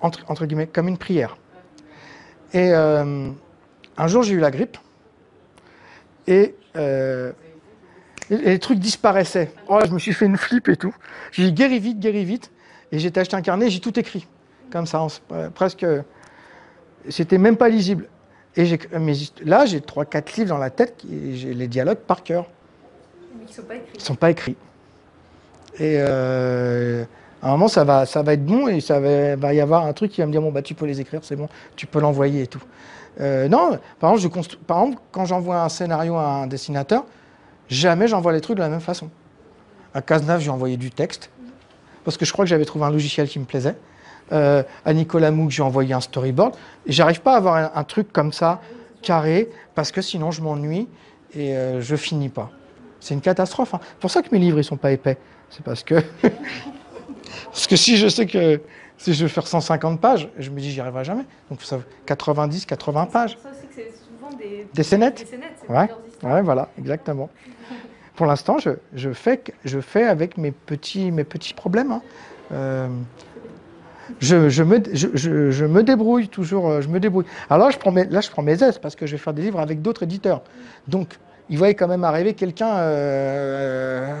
entre, 0.00 0.24
entre, 0.28 0.46
guillemets, 0.46 0.66
comme 0.66 0.88
une 0.88 0.98
prière. 0.98 1.36
Et 2.52 2.72
euh, 2.72 3.30
un 3.96 4.06
jour, 4.06 4.22
j'ai 4.22 4.34
eu 4.34 4.40
la 4.40 4.50
grippe 4.50 4.78
et 6.26 6.54
euh, 6.76 7.32
et 8.30 8.36
les 8.36 8.58
trucs 8.58 8.78
disparaissaient. 8.78 9.52
Oh, 9.68 9.78
je 9.86 9.92
me 9.92 9.98
suis 9.98 10.12
fait 10.12 10.26
une 10.26 10.36
flip 10.36 10.68
et 10.68 10.76
tout. 10.76 10.94
J'ai 11.30 11.44
dit 11.44 11.52
guéris 11.52 11.78
vite, 11.78 12.00
guéris 12.00 12.24
vite. 12.24 12.50
Et 12.90 12.98
j'ai 12.98 13.16
acheté 13.16 13.36
un 13.36 13.42
carnet, 13.42 13.70
j'ai 13.70 13.80
tout 13.80 13.98
écrit. 13.98 14.26
Comme 14.70 14.86
ça, 14.86 15.06
euh, 15.32 15.50
presque. 15.50 15.86
C'était 17.08 17.38
même 17.38 17.56
pas 17.56 17.68
lisible. 17.68 18.08
Et 18.56 18.78
mais 18.98 19.12
là, 19.44 19.66
j'ai 19.66 19.80
3-4 19.80 20.36
livres 20.36 20.48
dans 20.48 20.58
la 20.58 20.70
tête, 20.70 21.02
j'ai 21.08 21.52
les 21.52 21.68
dialogues 21.68 21.98
par 21.98 22.22
cœur. 22.22 22.46
Mais 23.34 23.44
ils 23.44 23.50
ne 23.50 23.52
sont 23.52 23.62
pas 23.62 23.74
écrits. 23.74 23.92
Ils 23.94 24.00
sont 24.00 24.14
pas 24.14 24.30
écrits. 24.30 24.56
Et 25.78 25.96
euh, 25.98 27.04
à 27.42 27.48
un 27.48 27.50
moment, 27.52 27.68
ça 27.68 27.84
va, 27.84 28.06
ça 28.06 28.22
va 28.22 28.32
être 28.32 28.44
bon 28.44 28.66
et 28.68 28.80
ça 28.80 28.98
va, 28.98 29.36
va, 29.36 29.52
y 29.52 29.60
avoir 29.60 29.84
un 29.84 29.92
truc 29.92 30.10
qui 30.10 30.22
va 30.22 30.26
me 30.26 30.32
dire 30.32 30.40
bon, 30.40 30.52
bah, 30.52 30.62
tu 30.62 30.74
peux 30.74 30.86
les 30.86 31.00
écrire, 31.00 31.20
c'est 31.22 31.36
bon, 31.36 31.48
tu 31.76 31.86
peux 31.86 32.00
l'envoyer 32.00 32.42
et 32.42 32.46
tout. 32.46 32.62
Euh, 33.20 33.48
non, 33.48 33.78
par 34.00 34.12
exemple, 34.14 34.40
je 34.40 34.56
par 34.56 34.82
exemple 34.82 35.02
quand 35.12 35.26
j'envoie 35.26 35.62
un 35.62 35.68
scénario 35.68 36.16
à 36.16 36.24
un 36.24 36.46
dessinateur, 36.46 37.04
Jamais 37.68 38.06
j'envoie 38.06 38.32
les 38.32 38.40
trucs 38.40 38.56
de 38.56 38.62
la 38.62 38.68
même 38.68 38.80
façon. 38.80 39.10
À 39.94 40.02
Cazenave, 40.02 40.40
j'ai 40.40 40.50
envoyé 40.50 40.76
du 40.76 40.90
texte, 40.90 41.30
parce 42.04 42.16
que 42.16 42.24
je 42.24 42.32
crois 42.32 42.44
que 42.44 42.48
j'avais 42.48 42.64
trouvé 42.64 42.84
un 42.84 42.90
logiciel 42.90 43.28
qui 43.28 43.38
me 43.38 43.44
plaisait. 43.44 43.76
Euh, 44.32 44.62
à 44.84 44.92
Nicolas 44.92 45.30
Mouk, 45.30 45.50
j'ai 45.50 45.62
envoyé 45.62 45.94
un 45.94 46.00
storyboard. 46.00 46.56
J'arrive 46.86 47.20
pas 47.20 47.34
à 47.34 47.36
avoir 47.36 47.54
un, 47.56 47.70
un, 47.74 47.84
truc 47.84 48.12
comme 48.12 48.32
ça, 48.32 48.60
carré, 49.02 49.48
parce 49.74 49.92
que 49.92 50.02
sinon 50.02 50.30
je 50.30 50.42
m'ennuie 50.42 50.88
et 51.34 51.56
euh, 51.56 51.80
je 51.80 51.96
finis 51.96 52.28
pas. 52.28 52.50
C'est 53.00 53.14
une 53.14 53.20
catastrophe. 53.20 53.74
Hein. 53.74 53.80
C'est 53.82 53.98
pour 53.98 54.10
ça 54.10 54.22
que 54.22 54.28
mes 54.32 54.38
livres, 54.38 54.58
ils 54.58 54.64
sont 54.64 54.76
pas 54.76 54.92
épais. 54.92 55.16
C'est 55.50 55.62
parce 55.62 55.84
que... 55.84 55.94
parce 57.44 57.66
que 57.66 57.76
si 57.76 57.96
je 57.96 58.08
sais 58.08 58.26
que 58.26 58.60
si 58.98 59.14
je 59.14 59.24
veux 59.24 59.28
faire 59.28 59.46
150 59.46 60.00
pages, 60.00 60.28
je 60.38 60.50
me 60.50 60.58
dis 60.58 60.70
j'y 60.70 60.80
arriverai 60.80 61.04
jamais. 61.04 61.24
Donc 61.50 61.62
ça 61.62 61.78
90, 62.06 62.66
80 62.66 63.06
pages. 63.06 63.38
Ça 63.42 63.50
aussi 63.50 63.66
que 63.66 63.74
c'est 63.74 63.92
souvent 63.92 64.36
des, 64.36 64.66
des 64.72 64.82
scénettes. 64.82 65.18
Des 65.18 65.26
scénettes 65.26 65.62
ouais. 65.68 65.88
ouais, 66.22 66.42
voilà, 66.42 66.70
exactement. 66.78 67.28
Pour 68.14 68.26
l'instant, 68.26 68.58
je, 68.58 68.70
je, 68.94 69.12
fais, 69.12 69.42
je 69.64 69.80
fais 69.80 70.04
avec 70.04 70.38
mes 70.38 70.50
petits, 70.50 71.10
mes 71.12 71.24
petits 71.24 71.52
problèmes. 71.52 71.92
Hein. 71.92 72.02
Euh, 72.52 72.88
je, 74.20 74.62
me, 74.62 74.82
je, 74.92 75.50
je, 75.50 75.64
me 75.64 75.82
débrouille 75.82 76.28
toujours, 76.28 76.80
je 76.80 76.88
me 76.88 77.00
débrouille. 77.00 77.26
Alors 77.50 77.66
là, 77.66 77.72
je 77.72 77.78
prends 77.78 77.92
mes, 77.92 78.04
là, 78.04 78.20
je 78.20 78.30
prends 78.30 78.42
mes 78.42 78.62
aises 78.62 78.78
parce 78.78 78.96
que 78.96 79.06
je 79.06 79.12
vais 79.12 79.18
faire 79.18 79.34
des 79.34 79.42
livres 79.42 79.60
avec 79.60 79.82
d'autres 79.82 80.02
éditeurs. 80.02 80.42
Donc, 80.88 81.18
il 81.48 81.58
va 81.58 81.68
quand 81.70 81.88
même 81.88 82.04
arriver 82.04 82.34
quelqu'un 82.34 82.76
euh, 82.76 84.14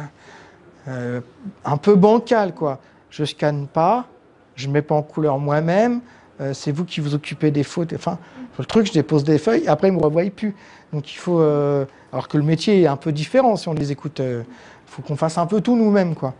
euh, 0.88 1.20
un 1.64 1.76
peu 1.76 1.94
bancal, 1.94 2.54
quoi. 2.54 2.80
Je 3.10 3.24
scanne 3.24 3.66
pas, 3.66 4.06
je 4.54 4.68
mets 4.68 4.82
pas 4.82 4.94
en 4.94 5.02
couleur 5.02 5.38
moi-même. 5.38 6.00
Euh, 6.40 6.52
c'est 6.52 6.72
vous 6.72 6.84
qui 6.84 7.00
vous 7.00 7.14
occupez 7.14 7.50
des 7.50 7.62
fautes. 7.62 7.92
Enfin, 7.94 8.18
le 8.58 8.64
truc, 8.64 8.86
je 8.86 8.92
dépose 8.92 9.24
des 9.24 9.38
feuilles, 9.38 9.68
après, 9.68 9.88
ils 9.88 9.94
me 9.94 10.00
revoient 10.00 10.28
plus. 10.30 10.54
Donc, 10.92 11.12
il 11.12 11.16
faut. 11.16 11.40
Euh, 11.40 11.84
alors 12.12 12.28
que 12.28 12.36
le 12.36 12.44
métier 12.44 12.82
est 12.82 12.86
un 12.86 12.96
peu 12.96 13.12
différent 13.12 13.56
si 13.56 13.68
on 13.68 13.74
les 13.74 13.92
écoute. 13.92 14.18
Il 14.18 14.24
euh, 14.24 14.42
faut 14.86 15.02
qu'on 15.02 15.16
fasse 15.16 15.38
un 15.38 15.46
peu 15.46 15.60
tout 15.60 15.76
nous-mêmes, 15.76 16.14
quoi. 16.14 16.34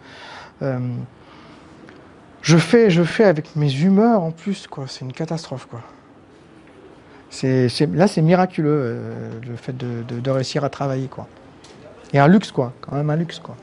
Euh, 2.46 2.52
je 2.52 2.56
fais, 2.58 2.90
je 2.90 3.02
fais 3.02 3.24
avec 3.24 3.56
mes 3.56 3.72
humeurs 3.72 4.22
en 4.22 4.30
plus, 4.30 4.66
quoi. 4.66 4.84
C'est 4.88 5.04
une 5.04 5.12
catastrophe, 5.12 5.66
quoi. 5.66 5.80
C'est, 7.30 7.68
là, 7.92 8.06
c'est 8.06 8.22
miraculeux 8.22 8.70
euh, 8.70 9.30
le 9.46 9.56
fait 9.56 9.76
de, 9.76 10.02
de, 10.04 10.20
de, 10.20 10.30
réussir 10.30 10.64
à 10.64 10.70
travailler, 10.70 11.08
quoi. 11.08 11.26
Et 12.12 12.18
un 12.18 12.28
luxe, 12.28 12.52
quoi. 12.52 12.72
Quand 12.80 12.94
même 12.96 13.10
un 13.10 13.16
luxe, 13.16 13.38
quoi. 13.40 13.56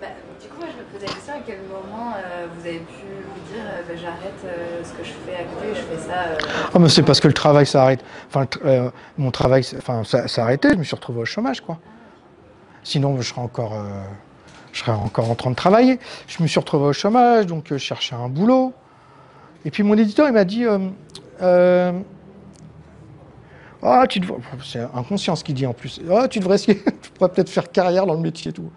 Bah, 0.00 0.08
du 0.40 0.48
coup, 0.48 0.60
moi, 0.60 0.68
je 0.70 0.78
me 0.78 0.84
posais 0.92 1.06
la 1.06 1.12
question 1.12 1.34
à 1.34 1.40
quel 1.44 1.58
moment 1.62 2.14
vous 2.54 2.66
avez 2.66 2.78
pu 2.78 3.02
vous 3.02 3.52
dire 3.52 3.64
bah, 3.88 3.94
j'arrête 3.96 4.44
euh, 4.44 4.82
ce 4.84 4.92
que 4.92 5.04
je 5.04 5.12
fais 5.26 5.36
à 5.36 5.44
côté, 5.44 5.68
je 5.74 5.80
fais 5.80 6.08
ça. 6.08 6.22
Euh... 6.22 6.70
Oh, 6.74 6.78
mais 6.78 6.88
c'est 6.88 7.02
parce 7.02 7.20
que 7.20 7.28
le 7.28 7.34
travail 7.34 7.66
s'arrête. 7.66 8.04
Enfin, 8.28 8.46
euh, 8.64 8.90
mon 9.18 9.30
travail, 9.30 9.64
enfin, 9.76 10.02
ça 10.04 10.42
arrêté. 10.42 10.70
Je 10.70 10.76
me 10.76 10.84
suis 10.84 10.94
retrouvé 10.94 11.20
au 11.20 11.24
chômage, 11.24 11.60
quoi. 11.60 11.78
Sinon, 12.84 13.16
je 13.20 13.28
serais 13.28 13.40
encore, 13.40 13.74
euh, 13.74 14.02
je 14.72 14.80
serais 14.80 14.92
encore 14.92 15.30
en 15.30 15.34
train 15.34 15.50
de 15.50 15.56
travailler. 15.56 15.98
Je 16.26 16.42
me 16.42 16.48
suis 16.48 16.58
retrouvé 16.58 16.86
au 16.86 16.92
chômage, 16.92 17.46
donc 17.46 17.66
je 17.70 17.76
cherchais 17.76 18.14
un 18.14 18.28
boulot. 18.28 18.72
Et 19.64 19.70
puis 19.70 19.82
mon 19.82 19.96
éditeur, 19.96 20.26
il 20.26 20.32
m'a 20.32 20.44
dit. 20.44 20.64
Ah, 23.82 24.06
tu 24.08 24.20
devrais... 24.20 24.38
C'est 24.64 24.86
inconscient 24.94 25.34
ce 25.34 25.42
qu'il 25.42 25.56
dit 25.56 25.66
en 25.66 25.72
plus. 25.72 26.00
Ah, 26.10 26.28
tu 26.28 26.38
devrais 26.38 26.54
essayer, 26.54 26.80
tu 27.02 27.10
pourrais 27.10 27.30
peut-être 27.30 27.50
faire 27.50 27.70
carrière 27.70 28.06
dans 28.06 28.14
le 28.14 28.20
métier 28.20 28.50
et 28.50 28.54
tout. 28.54 28.70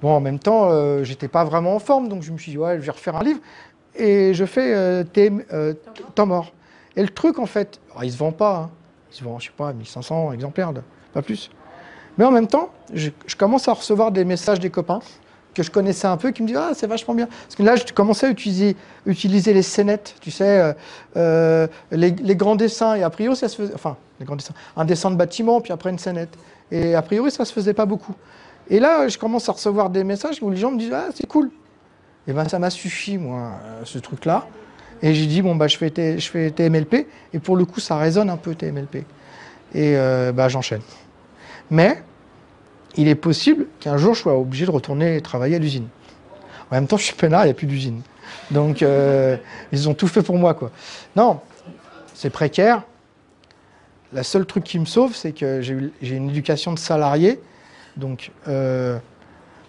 Bon, 0.00 0.10
en 0.10 0.20
même 0.20 0.38
temps, 0.38 0.70
euh, 0.70 1.02
j'étais 1.02 1.28
pas 1.28 1.44
vraiment 1.44 1.74
en 1.74 1.78
forme, 1.78 2.08
donc 2.08 2.22
je 2.22 2.30
me 2.30 2.38
suis 2.38 2.52
dit, 2.52 2.58
ouais, 2.58 2.76
je 2.76 2.82
vais 2.82 2.92
refaire 2.92 3.16
un 3.16 3.24
livre. 3.24 3.40
Et 3.96 4.34
je 4.34 4.44
fais 4.44 4.74
euh, 4.74 5.04
euh, 5.52 5.74
Temps 6.14 6.26
mort. 6.26 6.52
Et 6.94 7.02
le 7.02 7.08
truc, 7.08 7.38
en 7.38 7.46
fait, 7.46 7.80
alors, 7.90 8.04
il 8.04 8.12
se 8.12 8.18
vend 8.18 8.32
pas. 8.32 8.56
Hein. 8.56 8.70
Il 9.10 9.16
se 9.16 9.24
vend, 9.24 9.38
je 9.38 9.46
sais 9.46 9.52
pas, 9.56 9.72
1500 9.72 10.32
exemplaires, 10.32 10.72
pas 11.12 11.22
plus. 11.22 11.50
Mais 12.18 12.24
en 12.24 12.30
même 12.30 12.46
temps, 12.46 12.70
je, 12.92 13.10
commence 13.36 13.68
à 13.68 13.72
recevoir 13.72 14.10
des 14.10 14.24
messages 14.24 14.60
des 14.60 14.70
copains 14.70 15.00
que 15.54 15.62
je 15.62 15.70
connaissais 15.70 16.06
un 16.06 16.16
peu 16.16 16.32
qui 16.32 16.42
me 16.42 16.48
disent 16.48 16.58
Ah, 16.58 16.72
c'est 16.74 16.86
vachement 16.86 17.14
bien. 17.14 17.26
Parce 17.26 17.56
que 17.56 17.62
là, 17.62 17.76
je 17.76 17.84
commençais 17.92 18.26
à 18.26 18.30
utiliser, 18.30 18.76
les 19.52 19.62
scénettes, 19.62 20.14
tu 20.20 20.30
sais, 20.30 20.60
euh, 20.60 20.72
euh, 21.16 21.66
les, 21.90 22.36
grands 22.36 22.56
dessins. 22.56 22.94
Et 22.94 23.02
a 23.02 23.10
priori, 23.10 23.36
ça 23.36 23.48
se 23.48 23.56
faisait. 23.56 23.74
Enfin, 23.74 23.96
les 24.20 24.26
grands 24.26 24.36
dessins. 24.36 24.54
Un 24.76 24.84
dessin 24.84 25.10
de 25.10 25.16
bâtiment, 25.16 25.60
puis 25.60 25.72
après 25.72 25.90
une 25.90 25.98
scénette. 25.98 26.36
Et 26.70 26.94
a 26.94 27.02
priori, 27.02 27.30
ça 27.30 27.44
se 27.44 27.52
faisait 27.52 27.74
pas 27.74 27.86
beaucoup. 27.86 28.14
Et 28.68 28.80
là, 28.80 29.08
je 29.08 29.16
commence 29.18 29.48
à 29.48 29.52
recevoir 29.52 29.90
des 29.90 30.04
messages 30.04 30.42
où 30.42 30.50
les 30.50 30.56
gens 30.56 30.70
me 30.70 30.78
disent 30.78 30.92
Ah, 30.92 31.06
c'est 31.14 31.26
cool. 31.26 31.50
Et 32.28 32.32
ben, 32.32 32.46
ça 32.48 32.58
m'a 32.58 32.70
suffi, 32.70 33.18
moi, 33.18 33.52
euh, 33.64 33.82
ce 33.84 33.98
truc-là. 33.98 34.46
Et 35.00 35.14
j'ai 35.14 35.26
dit 35.26 35.40
Bon, 35.40 35.54
bah, 35.54 35.68
je 35.68 35.78
fais, 35.78 35.90
je 36.18 36.48
TMLP. 36.48 37.06
Et 37.32 37.38
pour 37.38 37.56
le 37.56 37.64
coup, 37.64 37.80
ça 37.80 37.96
résonne 37.96 38.30
un 38.30 38.36
peu 38.36 38.54
TMLP. 38.54 39.04
Et 39.74 39.96
bah, 40.32 40.48
j'enchaîne. 40.48 40.80
Mais 41.70 42.02
il 42.96 43.08
est 43.08 43.14
possible 43.14 43.66
qu'un 43.80 43.96
jour 43.96 44.14
je 44.14 44.20
sois 44.20 44.38
obligé 44.38 44.66
de 44.66 44.70
retourner 44.70 45.20
travailler 45.20 45.56
à 45.56 45.58
l'usine. 45.58 45.88
En 46.70 46.74
même 46.74 46.86
temps, 46.86 46.96
je 46.96 47.04
suis 47.04 47.14
peinard, 47.14 47.42
il 47.42 47.46
n'y 47.46 47.50
a 47.52 47.54
plus 47.54 47.66
d'usine. 47.66 48.02
Donc, 48.50 48.82
euh, 48.82 49.36
ils 49.72 49.88
ont 49.88 49.94
tout 49.94 50.08
fait 50.08 50.22
pour 50.22 50.36
moi, 50.36 50.54
quoi. 50.54 50.70
Non, 51.14 51.40
c'est 52.14 52.30
précaire. 52.30 52.82
Le 54.12 54.22
seul 54.22 54.46
truc 54.46 54.64
qui 54.64 54.78
me 54.78 54.84
sauve, 54.84 55.14
c'est 55.14 55.32
que 55.32 55.60
j'ai 55.60 56.16
une 56.16 56.30
éducation 56.30 56.72
de 56.72 56.78
salarié. 56.78 57.40
Donc, 57.96 58.32
euh, 58.48 58.98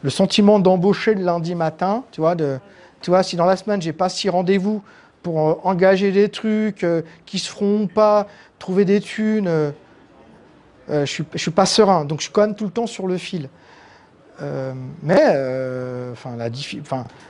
le 0.01 0.09
sentiment 0.09 0.59
d'embaucher 0.59 1.13
le 1.13 1.23
lundi 1.23 1.55
matin, 1.55 2.03
tu 2.11 2.21
vois, 2.21 2.35
tu 2.35 3.09
vois, 3.09 3.23
si 3.23 3.35
dans 3.35 3.45
la 3.45 3.57
semaine, 3.57 3.81
j'ai 3.81 3.93
pas 3.93 4.09
six 4.09 4.29
rendez-vous 4.29 4.83
pour 5.21 5.39
euh, 5.39 5.53
engager 5.63 6.11
des 6.11 6.29
trucs 6.29 6.85
qui 7.25 7.39
se 7.39 7.49
feront 7.49 7.87
pas, 7.87 8.27
trouver 8.57 8.85
des 8.85 9.01
thunes, 9.01 9.73
euh, 10.89 11.05
je 11.05 11.23
je 11.33 11.37
suis 11.37 11.51
pas 11.51 11.65
serein. 11.65 12.05
Donc, 12.05 12.19
je 12.19 12.23
suis 12.23 12.31
quand 12.31 12.41
même 12.41 12.55
tout 12.55 12.65
le 12.65 12.71
temps 12.71 12.87
sur 12.87 13.07
le 13.07 13.17
fil. 13.17 13.49
Euh, 14.41 14.73
mais, 15.01 15.21
euh, 15.21 16.13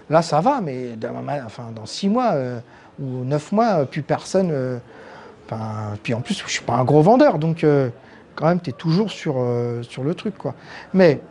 là, 0.10 0.22
ça 0.22 0.42
va, 0.42 0.62
mais 0.62 0.96
dans, 0.96 1.86
six 1.86 2.10
mois 2.10 2.36
ou 3.00 3.24
neuf 3.24 3.52
mois, 3.52 3.86
plus 3.86 4.02
personne. 4.02 4.80
puis 6.04 6.14
en 6.14 6.22
plus, 6.22 6.44
je 6.46 6.52
suis 6.52 6.64
pas 6.64 6.74
un 6.74 6.84
gros 6.84 7.02
vendeur, 7.02 7.40
donc 7.40 7.66
quand 8.36 8.48
même, 8.48 8.60
tu 8.60 8.70
es 8.70 8.74
toujours 8.74 9.12
sur, 9.12 9.38
le 9.38 10.14
truc, 10.14 10.38
quoi. 10.38 10.54
Mais 10.94 11.22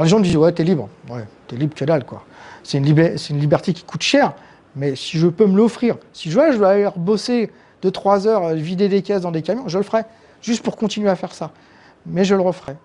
les 0.00 0.08
gens 0.08 0.20
disent 0.20 0.36
ouais, 0.36 0.52
t'es 0.52 0.64
libre. 0.64 0.88
Ouais, 1.10 1.24
t'es 1.48 1.56
libre 1.56 1.74
que 1.74 1.84
dalle, 1.84 2.04
quoi. 2.04 2.24
C'est 2.62 2.78
une, 2.78 2.84
liberté 2.84 3.72
qui 3.72 3.82
coûte 3.82 4.02
cher, 4.02 4.32
mais 4.76 4.94
si 4.96 5.18
je 5.18 5.26
peux 5.26 5.46
me 5.46 5.56
l'offrir, 5.56 5.96
si 6.12 6.30
je 6.30 6.34
vois, 6.34 6.52
je 6.52 6.62
aller 6.62 6.88
bosser 6.96 7.50
2-3 7.82 8.26
heures, 8.26 8.44
euh, 8.44 8.54
vider 8.54 8.88
des 8.88 9.02
caisses 9.02 9.22
dans 9.22 9.30
des 9.30 9.42
camions, 9.42 9.68
je 9.68 9.78
le 9.78 9.84
ferai, 9.84 10.02
juste 10.42 10.62
pour 10.62 10.76
continuer 10.76 11.08
à 11.08 11.16
faire 11.16 11.34
ça. 11.34 11.50
Mais 12.06 12.24
je 12.24 12.34
le 12.34 12.40
referai. 12.40 12.76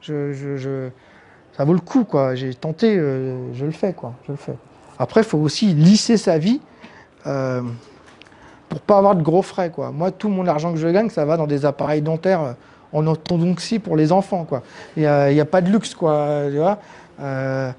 Ça 1.57 1.65
vaut 1.65 1.73
le 1.73 1.79
coup, 1.79 2.05
quoi. 2.05 2.33
J'ai 2.35 2.53
tenté, 2.53 2.97
euh, 2.97 3.53
je 3.53 3.65
le 3.65 3.71
fais, 3.71 3.93
quoi. 3.93 4.13
Je 4.25 4.31
le 4.31 4.37
fais. 4.37 4.55
Après, 4.97 5.21
il 5.21 5.25
faut 5.25 5.37
aussi 5.37 5.67
lisser 5.67 6.17
sa 6.17 6.37
vie 6.37 6.61
euh, 7.27 7.61
pour 8.69 8.79
pas 8.79 8.97
avoir 8.97 9.15
de 9.15 9.21
gros 9.21 9.41
frais, 9.41 9.69
quoi. 9.69 9.91
Moi, 9.91 10.11
tout 10.11 10.29
mon 10.29 10.47
argent 10.47 10.71
que 10.71 10.79
je 10.79 10.87
gagne, 10.87 11.09
ça 11.09 11.25
va 11.25 11.37
dans 11.37 11.47
des 11.47 11.65
appareils 11.65 12.01
dentaires 12.01 12.41
euh, 12.41 12.53
en 12.93 13.05
orthodontie 13.05 13.79
pour 13.79 13.95
les 13.95 14.11
enfants, 14.11 14.45
quoi. 14.45 14.63
Il 14.95 15.01
n'y 15.03 15.07
a, 15.39 15.45
pas 15.45 15.61
de 15.61 15.69
luxe, 15.69 15.93
quoi. 15.93 16.43
Tu 16.49 16.57
vois 16.57 16.79
Euh, 17.19 17.71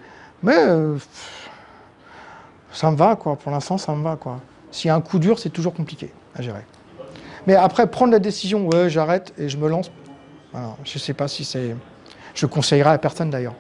mais 0.43 0.57
euh, 0.59 0.97
ça 2.73 2.91
me 2.91 2.97
va, 2.97 3.17
quoi. 3.17 3.37
Pour 3.37 3.53
l'instant, 3.53 3.79
ça 3.79 3.95
me 3.95 4.03
va, 4.03 4.17
quoi. 4.17 4.41
S'il 4.71 4.89
y 4.89 4.91
a 4.91 4.95
un 4.95 5.01
coup 5.01 5.19
dur, 5.19 5.39
c'est 5.39 5.51
toujours 5.51 5.75
compliqué 5.75 6.13
à 6.35 6.43
gérer. 6.43 6.65
Mais 7.47 7.55
après, 7.55 7.87
prendre 7.87 8.13
la 8.13 8.19
décision, 8.19 8.69
ouais, 8.69 8.89
j'arrête 8.89 9.33
et 9.39 9.49
je 9.49 9.57
me 9.57 9.69
lance. 9.69 9.91
Je 10.85 10.95
ne 10.95 10.99
sais 10.99 11.15
pas 11.15 11.29
si 11.29 11.45
c'est. 11.45 11.75
Je 12.35 12.47
conseillerais 12.47 12.91
à 12.91 12.99
personne 12.99 13.31
d'ailleurs. 13.31 13.55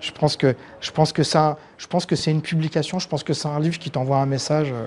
Je 0.00 0.12
pense 0.12 0.36
que 0.36 0.54
je 0.80 0.90
pense 0.90 1.12
que 1.12 1.22
ça, 1.22 1.58
je 1.76 1.86
pense 1.86 2.06
que 2.06 2.16
c'est 2.16 2.30
une 2.30 2.42
publication. 2.42 2.98
Je 2.98 3.08
pense 3.08 3.22
que 3.22 3.32
c'est 3.34 3.48
un 3.48 3.60
livre 3.60 3.78
qui 3.78 3.90
t'envoie 3.90 4.18
un 4.18 4.26
message. 4.26 4.70
euh. 4.72 4.86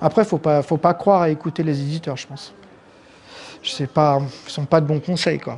Après, 0.00 0.24
faut 0.24 0.38
pas, 0.38 0.62
faut 0.62 0.76
pas 0.76 0.94
croire 0.94 1.22
à 1.22 1.30
écouter 1.30 1.62
les 1.62 1.80
éditeurs, 1.80 2.16
je 2.16 2.26
pense. 2.26 2.54
Je 3.62 3.70
sais 3.70 3.86
pas, 3.86 4.20
ce 4.46 4.52
sont 4.52 4.64
pas 4.64 4.80
de 4.80 4.86
bons 4.86 5.00
conseils, 5.00 5.38
quoi. 5.38 5.56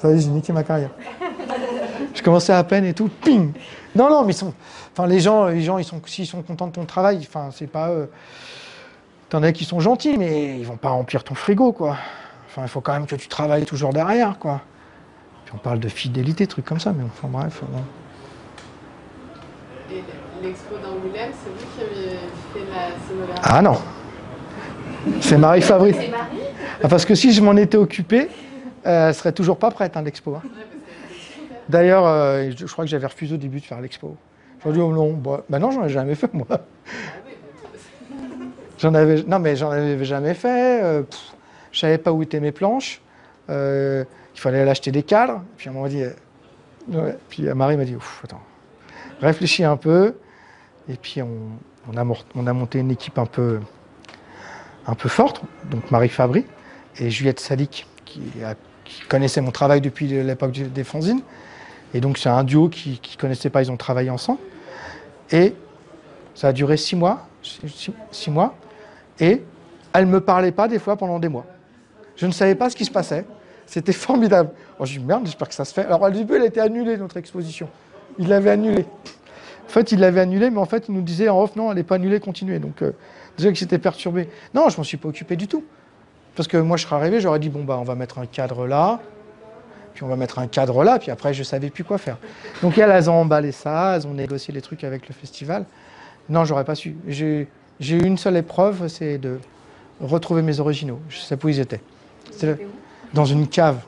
Ça 0.00 0.12
y 0.12 0.20
j'ai 0.20 0.28
niqué 0.28 0.52
ma 0.52 0.62
carrière. 0.62 0.90
Je 2.14 2.22
commençais 2.22 2.52
à 2.52 2.64
peine 2.64 2.84
et 2.84 2.94
tout, 2.94 3.08
ping. 3.08 3.52
Non, 3.94 4.08
non, 4.08 4.24
mais 4.24 4.32
ils 4.32 4.36
sont, 4.36 4.54
enfin 4.92 5.06
les 5.06 5.20
gens, 5.20 5.46
les 5.46 5.60
gens, 5.60 5.78
ils 5.78 5.84
sont, 5.84 6.00
s'ils 6.06 6.26
sont 6.26 6.42
contents 6.42 6.66
de 6.66 6.72
ton 6.72 6.84
travail, 6.84 7.18
enfin 7.20 7.50
c'est 7.52 7.66
pas 7.66 7.90
eux. 7.90 8.10
T'en 9.30 9.42
as 9.42 9.52
qui 9.52 9.64
sont 9.64 9.80
gentils, 9.80 10.16
mais 10.16 10.58
ils 10.58 10.64
vont 10.64 10.76
pas 10.76 10.88
remplir 10.90 11.22
ton 11.22 11.34
frigo, 11.34 11.72
quoi. 11.72 11.96
Enfin, 12.48 12.62
il 12.62 12.68
faut 12.68 12.80
quand 12.80 12.94
même 12.94 13.06
que 13.06 13.16
tu 13.16 13.28
travailles 13.28 13.66
toujours 13.66 13.92
derrière, 13.92 14.38
quoi. 14.38 14.62
Puis 15.44 15.54
on 15.54 15.58
parle 15.58 15.80
de 15.80 15.88
fidélité, 15.88 16.46
trucs 16.46 16.64
comme 16.64 16.80
ça, 16.80 16.92
mais 16.96 17.04
enfin 17.04 17.28
bref. 17.30 17.60
bon. 17.70 17.82
Et 19.90 20.02
l'expo 20.42 20.74
d'Angoulême, 20.76 21.30
c'est 21.32 21.50
vous 21.50 21.66
qui 21.76 21.82
avez 21.82 22.16
fait 22.54 22.72
la 22.72 23.06
scénographie 23.06 23.40
Ah 23.42 23.62
non 23.62 23.78
C'est 25.20 25.38
Marie 25.38 25.62
Fabry. 25.62 25.92
C'est 25.94 26.08
Marie 26.08 26.38
Ah, 26.82 26.88
parce 26.88 27.04
que 27.04 27.14
si 27.14 27.32
je 27.32 27.42
m'en 27.42 27.56
étais 27.56 27.76
occupé, 27.76 28.28
euh, 28.86 29.08
elle 29.08 29.14
serait 29.14 29.32
toujours 29.32 29.58
pas 29.58 29.70
prête, 29.70 29.96
hein, 29.96 30.02
l'expo. 30.02 30.34
hein. 30.36 30.42
D'ailleurs, 31.68 32.06
euh, 32.06 32.50
je, 32.56 32.66
je 32.66 32.72
crois 32.72 32.84
que 32.84 32.90
j'avais 32.90 33.06
refusé 33.06 33.34
au 33.34 33.38
début 33.38 33.60
de 33.60 33.64
faire 33.64 33.80
l'expo. 33.80 34.16
J'ai 34.64 34.72
dit, 34.72 34.80
oh 34.80 34.92
non, 34.92 35.12
bah, 35.12 35.42
bah 35.48 35.58
non, 35.58 35.70
j'en 35.70 35.84
ai 35.84 35.88
jamais 35.90 36.14
fait, 36.14 36.32
moi. 36.32 36.46
J'en 38.78 38.94
avais, 38.94 39.22
non, 39.24 39.38
mais 39.38 39.56
j'en 39.56 39.70
avais 39.70 40.04
jamais 40.04 40.34
fait. 40.34 40.82
euh, 40.82 41.02
pff, 41.02 41.32
je 41.72 41.80
savais 41.80 41.98
pas 41.98 42.12
où 42.12 42.22
étaient 42.22 42.40
mes 42.40 42.52
planches. 42.52 43.00
euh, 43.50 44.04
il 44.34 44.40
fallait 44.40 44.60
aller 44.60 44.70
acheter 44.70 44.92
des 44.92 45.02
cadres. 45.02 45.42
Puis 45.56 45.68
on 45.68 45.82
m'a 45.82 45.88
dit, 45.88 46.02
euh, 46.04 47.12
puis 47.28 47.48
euh, 47.48 47.54
Marie 47.54 47.76
m'a 47.76 47.84
dit, 47.84 47.96
Ouf, 47.96 48.20
attends, 48.24 48.40
réfléchis 49.20 49.64
un 49.64 49.76
peu. 49.76 50.14
Et 50.88 50.94
puis 50.94 51.20
on, 51.22 51.96
a, 51.96 52.04
monté 52.52 52.78
une 52.78 52.90
équipe 52.90 53.18
un 53.18 53.26
peu, 53.26 53.60
un 54.86 54.94
forte. 54.94 55.42
Donc 55.70 55.90
Marie 55.90 56.08
Fabry 56.08 56.46
et 56.98 57.10
Juliette 57.10 57.40
Salic, 57.40 57.86
qui, 58.04 58.22
a- 58.44 58.54
qui 58.84 59.02
connaissait 59.02 59.40
mon 59.40 59.50
travail 59.50 59.80
depuis 59.80 60.06
l'époque 60.06 60.52
des 60.52 60.84
fanzines. 60.84 61.20
Et 61.94 62.00
donc 62.00 62.16
c'est 62.16 62.28
un 62.28 62.44
duo 62.44 62.68
qui 62.68 63.00
ne 63.16 63.20
connaissait 63.20 63.50
pas, 63.50 63.60
ils 63.62 63.70
ont 63.72 63.76
travaillé 63.76 64.08
ensemble. 64.10 64.38
Et 65.30 65.54
ça 66.34 66.48
a 66.48 66.52
duré 66.52 66.76
six 66.76 66.96
mois. 66.96 67.26
Six 68.12 68.30
mois. 68.30 68.54
Et 69.20 69.42
elle 69.92 70.06
ne 70.06 70.10
me 70.10 70.20
parlait 70.20 70.52
pas 70.52 70.68
des 70.68 70.78
fois 70.78 70.96
pendant 70.96 71.18
des 71.18 71.28
mois. 71.28 71.46
Je 72.16 72.26
ne 72.26 72.32
savais 72.32 72.54
pas 72.54 72.70
ce 72.70 72.76
qui 72.76 72.84
se 72.84 72.90
passait. 72.90 73.24
C'était 73.66 73.92
formidable. 73.92 74.50
Oh, 74.78 74.84
j'ai 74.84 74.98
dit 74.98 75.04
merde, 75.04 75.22
j'espère 75.24 75.48
que 75.48 75.54
ça 75.54 75.64
se 75.64 75.72
fait. 75.72 75.84
Alors 75.84 76.02
au 76.02 76.10
début, 76.10 76.34
elle 76.36 76.44
était 76.44 76.60
annulée, 76.60 76.96
notre 76.96 77.16
exposition. 77.16 77.68
Il 78.18 78.28
l'avait 78.28 78.50
annulée. 78.50 78.86
En 79.66 79.70
fait, 79.70 79.92
il 79.92 80.00
l'avait 80.00 80.20
annulée, 80.20 80.50
mais 80.50 80.58
en 80.58 80.64
fait, 80.64 80.88
il 80.88 80.94
nous 80.94 81.02
disait 81.02 81.28
en 81.28 81.42
off, 81.42 81.54
non, 81.54 81.70
elle 81.70 81.76
n'est 81.76 81.82
pas 81.82 81.96
annulée, 81.96 82.20
continuez. 82.20 82.58
Donc 82.58 82.82
euh, 82.82 82.92
déjà 83.36 83.50
que 83.50 83.58
j'étais 83.58 83.78
perturbé. 83.78 84.28
Non, 84.54 84.68
je 84.68 84.74
ne 84.74 84.78
m'en 84.78 84.84
suis 84.84 84.96
pas 84.96 85.08
occupé 85.08 85.36
du 85.36 85.46
tout. 85.46 85.64
Parce 86.34 86.48
que 86.48 86.56
moi, 86.56 86.76
je 86.76 86.84
serais 86.84 86.96
arrivé, 86.96 87.20
j'aurais 87.20 87.40
dit, 87.40 87.50
bon, 87.50 87.64
bah, 87.64 87.76
on 87.78 87.84
va 87.84 87.94
mettre 87.94 88.18
un 88.18 88.26
cadre 88.26 88.66
là, 88.66 89.00
puis 89.92 90.04
on 90.04 90.06
va 90.06 90.16
mettre 90.16 90.38
un 90.38 90.46
cadre 90.46 90.84
là, 90.84 90.98
puis 90.98 91.10
après, 91.10 91.34
je 91.34 91.40
ne 91.40 91.44
savais 91.44 91.68
plus 91.68 91.84
quoi 91.84 91.98
faire. 91.98 92.16
Donc 92.62 92.78
elles, 92.78 92.90
elles 92.90 93.10
ont 93.10 93.14
emballé 93.14 93.50
ça, 93.50 93.96
elles 93.96 94.06
ont 94.06 94.14
négocié 94.14 94.54
les 94.54 94.62
trucs 94.62 94.84
avec 94.84 95.08
le 95.08 95.14
festival. 95.14 95.64
Non, 96.28 96.44
j'aurais 96.44 96.64
pas 96.64 96.76
su. 96.76 96.96
J'ai 97.06 97.48
j'ai 97.80 97.96
eu 97.96 98.04
une 98.04 98.18
seule 98.18 98.36
épreuve, 98.36 98.88
c'est 98.88 99.18
de 99.18 99.38
retrouver 100.00 100.42
mes 100.42 100.60
originaux. 100.60 101.00
Je 101.08 101.18
sais 101.18 101.36
pas 101.36 101.46
où 101.46 101.48
ils 101.50 101.60
étaient. 101.60 101.80
C'était 102.30 102.66
dans 103.12 103.24
une 103.24 103.48
cave 103.48 103.80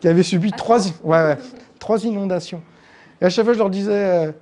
qui 0.00 0.08
avait 0.08 0.22
subi 0.22 0.52
trois, 0.52 0.86
i- 0.86 0.94
ouais, 1.02 1.16
ouais, 1.24 1.38
trois 1.78 2.04
inondations. 2.04 2.62
Et 3.20 3.24
à 3.24 3.30
chaque 3.30 3.44
fois, 3.44 3.54
je 3.54 3.58
leur 3.58 3.70
disais, 3.70 3.90
euh, 3.92 4.32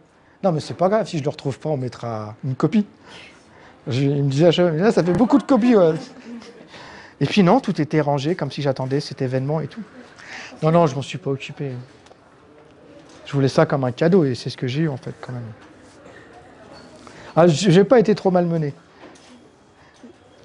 non, 0.43 0.53
mais 0.53 0.61
c'est 0.61 0.75
pas 0.75 0.89
grave, 0.89 1.07
si 1.07 1.17
je 1.17 1.23
ne 1.23 1.25
le 1.25 1.31
retrouve 1.31 1.59
pas, 1.59 1.71
on 1.71 1.77
mettra 1.77 2.35
une 2.45 2.55
copie. 2.55 2.87
Je- 3.87 4.03
ils 4.03 4.23
me 4.23 4.29
disaient 4.31 4.47
à 4.49 4.51
chaque 4.51 4.69
fois, 4.69 4.77
Là, 4.77 4.93
ça 4.93 5.03
fait 5.03 5.13
beaucoup 5.13 5.39
de 5.39 5.45
copies. 5.45 5.77
ouais. 5.77 5.95
Et 7.21 7.25
puis 7.27 7.43
non, 7.43 7.61
tout 7.61 7.81
était 7.81 8.01
rangé 8.03 8.35
comme 8.35 8.51
si 8.51 8.61
j'attendais 8.61 9.01
cet 9.01 9.23
événement 9.23 9.61
et 9.61 9.69
tout. 9.69 9.81
Non, 10.63 10.71
non, 10.71 10.87
je 10.87 10.95
m'en 10.95 11.03
suis 11.03 11.17
pas 11.19 11.31
occupé. 11.31 11.71
Je 13.25 13.33
voulais 13.33 13.49
ça 13.49 13.65
comme 13.65 13.85
un 13.85 13.93
cadeau 13.93 14.25
et 14.25 14.35
c'est 14.35 14.51
ce 14.51 14.57
que 14.57 14.67
j'ai 14.67 14.83
eu 14.83 14.89
en 14.89 14.97
fait 14.99 15.15
quand 15.21 15.33
même. 15.33 15.43
Ah, 17.35 17.47
j- 17.47 17.71
j'ai 17.73 17.85
pas 17.85 17.99
été 17.99 18.15
trop 18.15 18.31
malmené. 18.31 18.75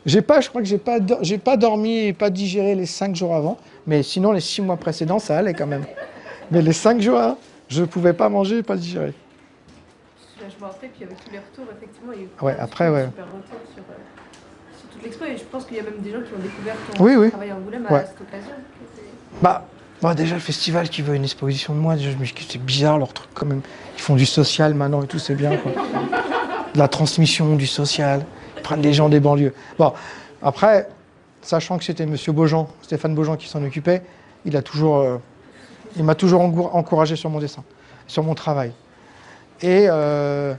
J'ai 0.06 0.22
pas, 0.22 0.42
je 0.42 0.50
crois 0.50 0.62
que 0.62 0.68
j'ai 0.68 0.80
pas, 0.80 0.98
j'ai 1.22 1.38
pas 1.38 1.58
dormi 1.58 1.98
et 2.08 2.14
pas 2.14 2.30
digéré 2.30 2.74
les 2.76 2.88
cinq 2.88 3.16
jours 3.16 3.36
avant, 3.36 3.58
mais 3.86 4.02
sinon 4.02 4.32
les 4.32 4.40
six 4.40 4.62
mois 4.62 4.78
précédents 4.78 5.20
ça 5.20 5.38
allait 5.38 5.54
quand 5.54 5.68
même. 5.68 5.84
Mais 6.50 6.62
les 6.62 6.74
cinq 6.74 7.00
jours, 7.02 7.20
hein, 7.20 7.38
je 7.70 7.84
pouvais 7.84 8.14
pas 8.14 8.28
manger 8.28 8.58
et 8.60 8.64
pas 8.64 8.76
digérer. 8.76 9.14
Là, 10.42 10.48
je 10.50 10.60
me 10.64 10.68
rappelle, 10.70 10.90
puis 10.90 11.04
avec 11.06 11.24
tous 11.24 11.32
les 11.32 11.38
retours, 11.38 11.66
effectivement, 11.78 12.12
il 12.14 12.20
y 12.20 12.24
a 12.24 12.26
eu 12.26 12.30
Ouais, 12.46 12.56
après, 12.60 12.86
super 12.88 12.94
ouais. 12.94 13.04
retours 13.06 13.72
sur, 13.74 13.84
euh, 13.84 14.80
sur 14.80 14.90
toute 14.90 15.04
l'expo. 15.04 15.26
Et 15.26 15.38
je 15.38 15.44
pense 15.44 15.66
qu'il 15.66 15.78
y 15.78 15.80
a 15.80 15.84
même 15.84 16.00
des 16.00 16.12
gens 16.12 16.18
qui 16.22 16.34
ont 16.34 16.42
découvert 16.42 16.76
ton 16.92 17.04
Oui, 17.04 17.16
oui. 17.16 17.30
travail 17.30 17.52
à 17.52 17.56
Angoulême 17.56 17.86
Ouais. 17.90 18.00
à 18.00 18.06
cette 18.08 18.22
occasion. 18.22 18.52
Bah, 19.42 19.66
bah, 20.02 20.16
déjà 20.16 20.34
le 20.34 20.42
festival 20.42 20.90
qui 20.90 21.04
veut 21.04 21.16
une 21.16 21.24
exposition 21.24 21.74
de 21.76 21.80
moi, 21.80 21.96
déjà, 21.96 22.10
je 22.12 22.18
me 22.18 22.26
dis 22.26 22.34
que 22.34 22.42
c'est 22.48 22.58
bizarre 22.62 22.98
leur 22.98 23.14
truc 23.14 23.30
quand 23.36 23.46
même. 23.46 23.62
Ils 23.96 24.02
font 24.02 24.16
du 24.16 24.26
social 24.26 24.74
maintenant 24.74 25.04
et 25.04 25.08
tout, 25.08 25.20
c'est 25.20 25.36
bien 25.36 25.56
quoi. 25.58 25.72
De 26.74 26.80
la 26.80 26.88
transmission, 26.88 27.56
du 27.56 27.68
social. 27.68 28.26
Des 28.78 28.94
gens 28.94 29.10
des 29.10 29.20
banlieues. 29.20 29.54
Bon, 29.78 29.94
après, 30.42 30.88
sachant 31.42 31.78
que 31.78 31.84
c'était 31.84 32.06
Monsieur 32.06 32.32
Beaujean, 32.32 32.68
Stéphane 32.82 33.16
Beaujean 33.16 33.36
qui 33.38 33.48
s'en 33.48 33.64
occupait, 33.64 34.02
il 34.46 34.56
a 34.58 34.62
toujours, 34.62 34.98
euh, 34.98 35.18
il 35.98 36.04
m'a 36.04 36.16
toujours 36.16 36.42
encour- 36.42 36.76
encouragé 36.76 37.16
sur 37.16 37.30
mon 37.30 37.40
dessin, 37.40 37.64
sur 38.08 38.24
mon 38.24 38.36
travail. 38.36 38.72
Et, 39.62 39.86
euh, 39.90 40.54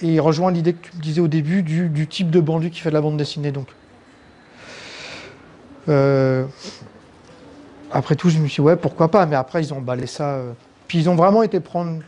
il 0.00 0.20
rejoint 0.20 0.50
l'idée 0.50 0.74
que 0.74 0.88
tu 0.88 0.96
me 0.96 1.02
disais 1.02 1.20
au 1.20 1.28
début 1.28 1.62
du, 1.62 2.06
type 2.08 2.30
de 2.30 2.40
bandu 2.40 2.70
qui 2.70 2.80
fait 2.80 2.88
de 2.90 2.94
la 2.94 3.00
bande 3.00 3.16
dessinée. 3.16 3.52
Donc, 3.52 3.68
Euh, 5.88 6.44
après 7.90 8.14
tout, 8.14 8.30
je 8.30 8.38
me 8.38 8.46
suis 8.46 8.62
dit, 8.62 8.66
ouais, 8.66 8.76
pourquoi 8.76 9.08
pas. 9.10 9.26
Mais 9.26 9.36
après, 9.36 9.62
ils 9.62 9.74
ont 9.74 9.78
emballé 9.78 10.06
ça. 10.06 10.38
Puis 10.86 10.98
ils 10.98 11.10
ont 11.10 11.16
vraiment 11.16 11.42
été 11.42 11.58
prendre 11.60 12.00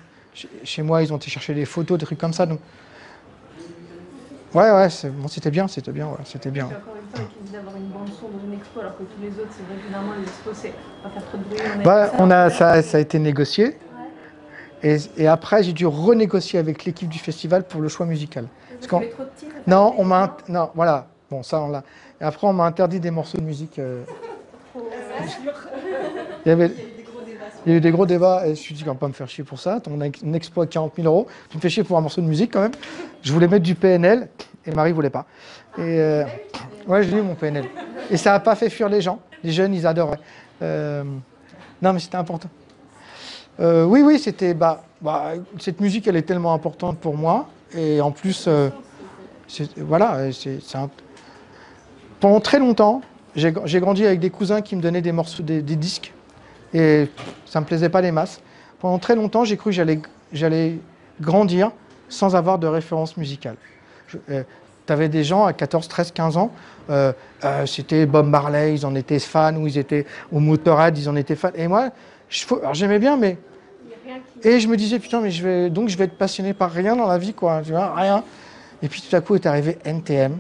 chez, 0.65 0.83
moi, 0.83 1.03
ils 1.03 1.13
ont 1.13 1.17
été 1.17 1.29
chercher 1.31 1.55
des 1.55 1.65
photos, 1.65 1.99
des 1.99 2.07
trucs 2.07 2.19
comme 2.19 2.33
ça. 2.33 2.47
Ouais, 4.55 4.71
ouais, 4.71 4.91
c'est- 4.91 5.11
bon, 5.11 5.29
c'était 5.29 5.51
bien, 5.51 5.69
c'était 5.69 5.93
bien, 5.93 6.09
ouais, 6.09 6.19
c'était 6.25 6.51
bien. 6.51 6.65
Encore 6.67 6.97
une 7.03 7.09
fois, 7.11 7.31
d'avoir 7.53 7.77
une 7.77 7.87
bande 7.89 8.09
son 8.13 8.29
dans 8.29 8.45
une 8.45 8.55
expo, 8.55 8.81
alors 8.81 8.97
que 8.97 9.03
tous 9.05 9.21
les 9.21 9.31
autres, 9.39 9.53
c'est 9.57 9.63
vrai 9.65 9.77
que 9.77 9.83
généralement 9.85 10.15
les 10.15 10.23
expos, 10.23 10.57
c'est 10.57 10.75
pas 11.03 11.11
faire 11.11 11.25
trop 11.27 11.39
de 11.39 11.43
bruit. 11.45 11.59
On 11.79 11.83
Bah, 11.83 12.09
comme 12.09 12.21
on 12.27 12.31
a, 12.31 12.51
ça, 12.51 12.83
ça 12.83 12.97
a 12.99 13.01
été 13.01 13.19
négocié. 13.19 13.79
Et, 14.83 14.97
et 15.17 15.27
après, 15.27 15.63
j'ai 15.63 15.73
dû 15.73 15.87
renégocier 15.87 16.59
avec 16.59 16.85
l'équipe 16.85 17.09
du 17.09 17.19
festival 17.19 17.67
pour 17.67 17.81
le 17.81 17.89
choix 17.89 18.07
musical. 18.07 18.49
Parce 18.79 18.87
qu'on- 18.87 19.01
trop 19.09 19.25
petit. 19.25 19.47
Non, 19.67 19.95
on 19.99 20.05
m'a, 20.05 20.37
non, 20.49 20.71
voilà. 20.75 21.09
Bon, 21.31 21.43
ça, 21.43 21.61
on 21.61 21.69
l'a. 21.71 21.83
Et 22.21 22.25
après, 22.25 22.47
on 22.47 22.53
m'a 22.53 22.65
interdit 22.65 23.01
des 23.01 23.11
morceaux 23.11 23.39
de 23.39 23.45
musique. 23.45 23.79
euh, 23.79 24.05
Il 26.45 26.49
y 26.49 26.53
avait, 26.53 26.71
il 27.67 27.73
y 27.73 27.75
a 27.75 27.79
eu 27.79 27.81
des 27.81 27.91
gros 27.91 28.07
débats 28.07 28.43
et 28.45 28.47
je 28.47 28.51
me 28.51 28.55
suis 28.57 28.75
dit, 28.75 28.85
va 28.85 28.95
pas 28.95 29.09
me 29.09 29.13
faire 29.13 29.29
chier 29.29 29.45
pour 29.45 29.59
ça. 29.59 29.81
Ton 29.81 29.99
exploit 30.35 30.67
40 30.67 30.93
000 30.97 31.07
euros, 31.09 31.27
tu 31.49 31.57
me 31.57 31.63
fais 31.63 31.71
chier 31.71 31.85
pour 31.85 31.97
un 31.97 32.01
morceau 32.01 32.21
de 32.21 32.27
musique 32.27 32.53
quand 32.53 32.61
même. 32.61 32.73
Je 33.23 33.33
voulais 33.33 33.49
mettre 33.49 33.65
du 33.65 33.75
PNL 33.75 34.29
et 34.67 34.71
Marie 34.73 34.93
voulait 34.93 35.11
pas. 35.11 35.27
Et 35.79 35.81
euh, 35.83 36.25
ouais, 36.87 37.03
j'ai 37.03 37.17
eu 37.17 37.23
mon 37.23 37.35
PNL. 37.35 37.65
Et 38.11 38.17
ça 38.17 38.33
n'a 38.33 38.41
pas 38.41 38.55
fait 38.55 38.71
fuir 38.71 38.89
les 38.89 39.01
gens. 39.01 39.19
Les 39.43 39.51
jeunes, 39.53 39.75
ils 39.75 39.87
adoraient. 39.87 40.19
Euh, 40.63 41.05
non, 41.83 41.93
mais 41.93 41.99
c'était 42.01 42.17
important. 42.17 42.49
Euh, 43.61 43.85
oui, 43.85 44.03
oui, 44.03 44.19
c'était. 44.19 44.55
Bah, 44.55 44.85
bah, 45.01 45.33
cette 45.59 45.81
musique, 45.81 46.07
elle 46.07 46.17
est 46.17 46.23
tellement 46.23 46.55
importante 46.55 46.99
pour 46.99 47.17
moi. 47.17 47.49
Et 47.77 48.01
en 48.01 48.11
plus, 48.11 48.45
euh, 48.47 48.69
voilà, 49.79 50.33
c'est 50.33 50.61
un- 50.77 50.91
pendant 52.21 52.41
très 52.41 52.59
longtemps, 52.59 53.03
j'ai 53.37 53.53
grandi 53.81 54.07
avec 54.07 54.21
des 54.21 54.31
cousins 54.31 54.61
qui 54.61 54.77
me 54.77 54.81
donnaient 54.81 55.03
des 55.03 55.13
morceaux, 55.13 55.43
des 55.43 55.61
disques, 55.63 56.13
et 56.75 57.09
ça 57.47 57.61
me 57.61 57.65
plaisait 57.65 57.89
pas 57.89 58.01
les 58.01 58.13
masses. 58.13 58.41
Pendant 58.81 58.99
très 58.99 59.15
longtemps, 59.15 59.45
j'ai 59.45 59.57
cru 59.57 59.71
que 59.71 59.99
j'allais 60.33 60.79
grandir 61.21 61.71
sans 62.09 62.37
avoir 62.37 62.59
de 62.59 62.67
référence 62.67 63.17
musicale. 63.17 63.57
tu 64.09 64.93
avais 64.93 65.09
des 65.09 65.25
gens 65.25 65.45
à 65.47 65.53
14, 65.53 65.89
13, 65.89 66.13
15 66.13 66.37
ans, 66.37 66.53
euh, 66.91 67.13
euh, 67.45 67.65
c'était 67.65 68.05
Bob 68.05 68.27
Marley, 68.27 68.75
ils 68.75 68.85
en 68.85 68.95
étaient 68.95 69.19
fans, 69.19 69.57
ou 69.57 69.67
ils 69.67 69.79
étaient 69.79 70.05
au 70.31 70.41
Motorhead, 70.41 70.99
ils 70.99 71.09
en 71.09 71.17
étaient 71.17 71.37
fans. 71.37 71.53
Et 71.55 71.69
moi, 71.69 71.91
j'aimais 72.73 72.99
bien, 72.99 73.17
mais 73.17 73.39
et 74.43 74.61
je 74.61 74.69
me 74.69 74.77
disais, 74.77 74.99
putain, 74.99 75.21
mais 75.21 75.31
je 75.31 75.43
vais, 75.43 75.71
donc 75.71 75.89
je 75.89 75.97
vais 75.97 76.05
être 76.05 76.19
passionné 76.19 76.53
par 76.53 76.71
rien 76.71 76.95
dans 76.97 77.07
la 77.07 77.17
vie, 77.17 77.33
quoi, 77.33 77.63
tu 77.65 77.71
vois, 77.71 77.95
rien. 77.95 78.23
Et 78.83 78.89
puis 78.89 79.01
tout 79.01 79.17
à 79.17 79.23
coup 79.23 79.35
est 79.35 79.47
arrivé 79.47 79.79
NTM. 79.85 80.37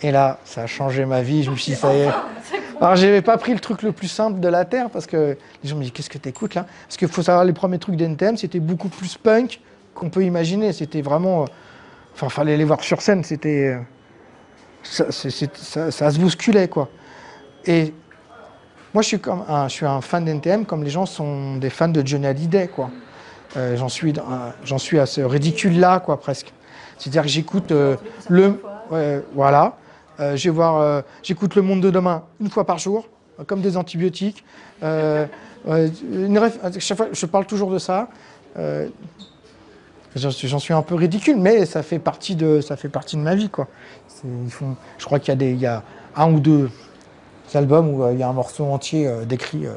Et 0.00 0.10
là, 0.10 0.38
ça 0.44 0.62
a 0.62 0.66
changé 0.66 1.04
ma 1.04 1.20
vie. 1.20 1.42
Je 1.42 1.50
me 1.50 1.56
suis 1.56 1.72
dit, 1.72 1.78
ça 1.78 1.94
y 1.94 2.00
est. 2.00 2.10
Alors, 2.80 2.96
j'avais 2.96 3.22
pas 3.22 3.38
pris 3.38 3.54
le 3.54 3.60
truc 3.60 3.82
le 3.82 3.92
plus 3.92 4.08
simple 4.08 4.38
de 4.40 4.48
la 4.48 4.64
Terre 4.64 4.90
parce 4.90 5.06
que 5.06 5.36
les 5.62 5.68
gens 5.68 5.76
me 5.76 5.82
disent, 5.82 5.92
qu'est-ce 5.92 6.10
que 6.10 6.18
t'écoutes 6.18 6.54
là? 6.54 6.66
Parce 6.86 6.96
qu'il 6.96 7.08
faut 7.08 7.22
savoir, 7.22 7.44
les 7.44 7.52
premiers 7.54 7.78
trucs 7.78 7.96
d'NTM, 7.96 8.36
c'était 8.36 8.60
beaucoup 8.60 8.88
plus 8.88 9.16
punk 9.16 9.60
qu'on 9.94 10.10
peut 10.10 10.24
imaginer. 10.24 10.72
C'était 10.72 11.02
vraiment. 11.02 11.42
euh, 11.42 11.46
Enfin, 12.14 12.28
fallait 12.30 12.56
les 12.56 12.64
voir 12.64 12.82
sur 12.82 13.02
scène. 13.02 13.24
C'était. 13.24 13.76
euh, 13.78 13.80
Ça, 14.82 16.10
se 16.10 16.18
bousculait, 16.18 16.68
quoi. 16.68 16.88
Et 17.66 17.92
moi, 18.94 19.02
je 19.02 19.08
suis, 19.08 19.20
comme 19.20 19.44
un, 19.48 19.68
je 19.68 19.72
suis 19.74 19.86
un 19.86 20.00
fan 20.00 20.24
d'NTM 20.24 20.64
comme 20.64 20.82
les 20.84 20.90
gens 20.90 21.04
sont 21.06 21.56
des 21.56 21.70
fans 21.70 21.88
de 21.88 22.06
Johnny 22.06 22.26
Hallyday, 22.26 22.68
quoi. 22.68 22.90
Euh, 23.56 23.76
j'en 23.76 23.88
suis, 23.88 24.14
suis 24.78 24.98
à 24.98 25.06
ce 25.06 25.20
ridicule-là, 25.22 26.00
quoi, 26.00 26.18
presque. 26.20 26.52
C'est-à-dire 26.98 27.22
que 27.22 27.28
j'écoute 27.28 27.72
le, 28.28 28.60
voilà, 29.34 29.76
voir, 30.50 30.76
euh, 30.80 31.02
j'écoute 31.22 31.54
le 31.54 31.62
Monde 31.62 31.80
de 31.80 31.90
demain 31.90 32.24
une 32.40 32.50
fois 32.50 32.64
par 32.64 32.78
jour, 32.78 33.06
euh, 33.40 33.44
comme 33.44 33.60
des 33.60 33.76
antibiotiques. 33.76 34.44
Euh, 34.82 35.26
chaque 36.78 36.96
fois, 36.96 37.06
je 37.12 37.26
parle 37.26 37.46
toujours 37.46 37.70
de 37.70 37.78
ça. 37.78 38.08
Euh, 38.58 38.88
j'en 40.14 40.30
suis- 40.58 40.72
un 40.72 40.82
peu 40.82 40.94
ridicule, 40.94 41.36
mais 41.36 41.66
ça 41.66 41.82
fait 41.82 41.98
partie 41.98 42.36
de, 42.36 42.60
ça 42.60 42.76
fait 42.76 42.88
partie 42.88 43.16
de 43.16 43.20
ma 43.22 43.34
vie, 43.34 43.48
quoi. 43.50 43.68
Je 44.24 45.04
crois 45.04 45.18
qu'il 45.18 45.58
y 45.60 45.66
a 45.66 45.82
un 46.16 46.32
ou 46.32 46.40
deux 46.40 46.70
albums 47.54 47.88
où 47.90 48.02
euh, 48.02 48.12
il 48.12 48.18
y 48.18 48.22
a 48.22 48.28
un 48.28 48.32
morceau 48.32 48.64
entier 48.64 49.06
euh, 49.06 49.24
décrit. 49.24 49.66
euh, 49.66 49.72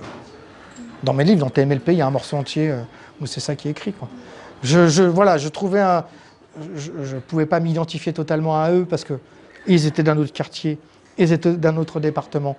dans 1.03 1.13
mes 1.13 1.23
livres, 1.23 1.39
dans 1.39 1.49
TMLP, 1.49 1.89
il 1.89 1.93
y 1.95 2.01
a 2.01 2.07
un 2.07 2.11
morceau 2.11 2.35
entier 2.37 2.71
euh, 2.71 2.81
où 3.21 3.25
c'est 3.25 3.39
ça 3.39 3.55
qui 3.55 3.67
est 3.67 3.71
écrit. 3.71 3.93
Je, 4.63 5.03
voilà, 5.03 5.37
je 5.37 5.47
trouvais. 5.49 5.81
Je 6.75 7.15
ne 7.15 7.19
pouvais 7.21 7.45
pas 7.45 7.59
m'identifier 7.61 8.11
totalement 8.11 8.61
à 8.61 8.71
eux 8.71 8.85
parce 8.89 9.05
que 9.05 9.13
ils 9.67 9.85
étaient 9.85 10.03
d'un 10.03 10.17
autre 10.17 10.33
quartier, 10.33 10.77
ils 11.17 11.31
étaient 11.31 11.53
d'un 11.53 11.77
autre 11.77 11.99
département. 11.99 12.57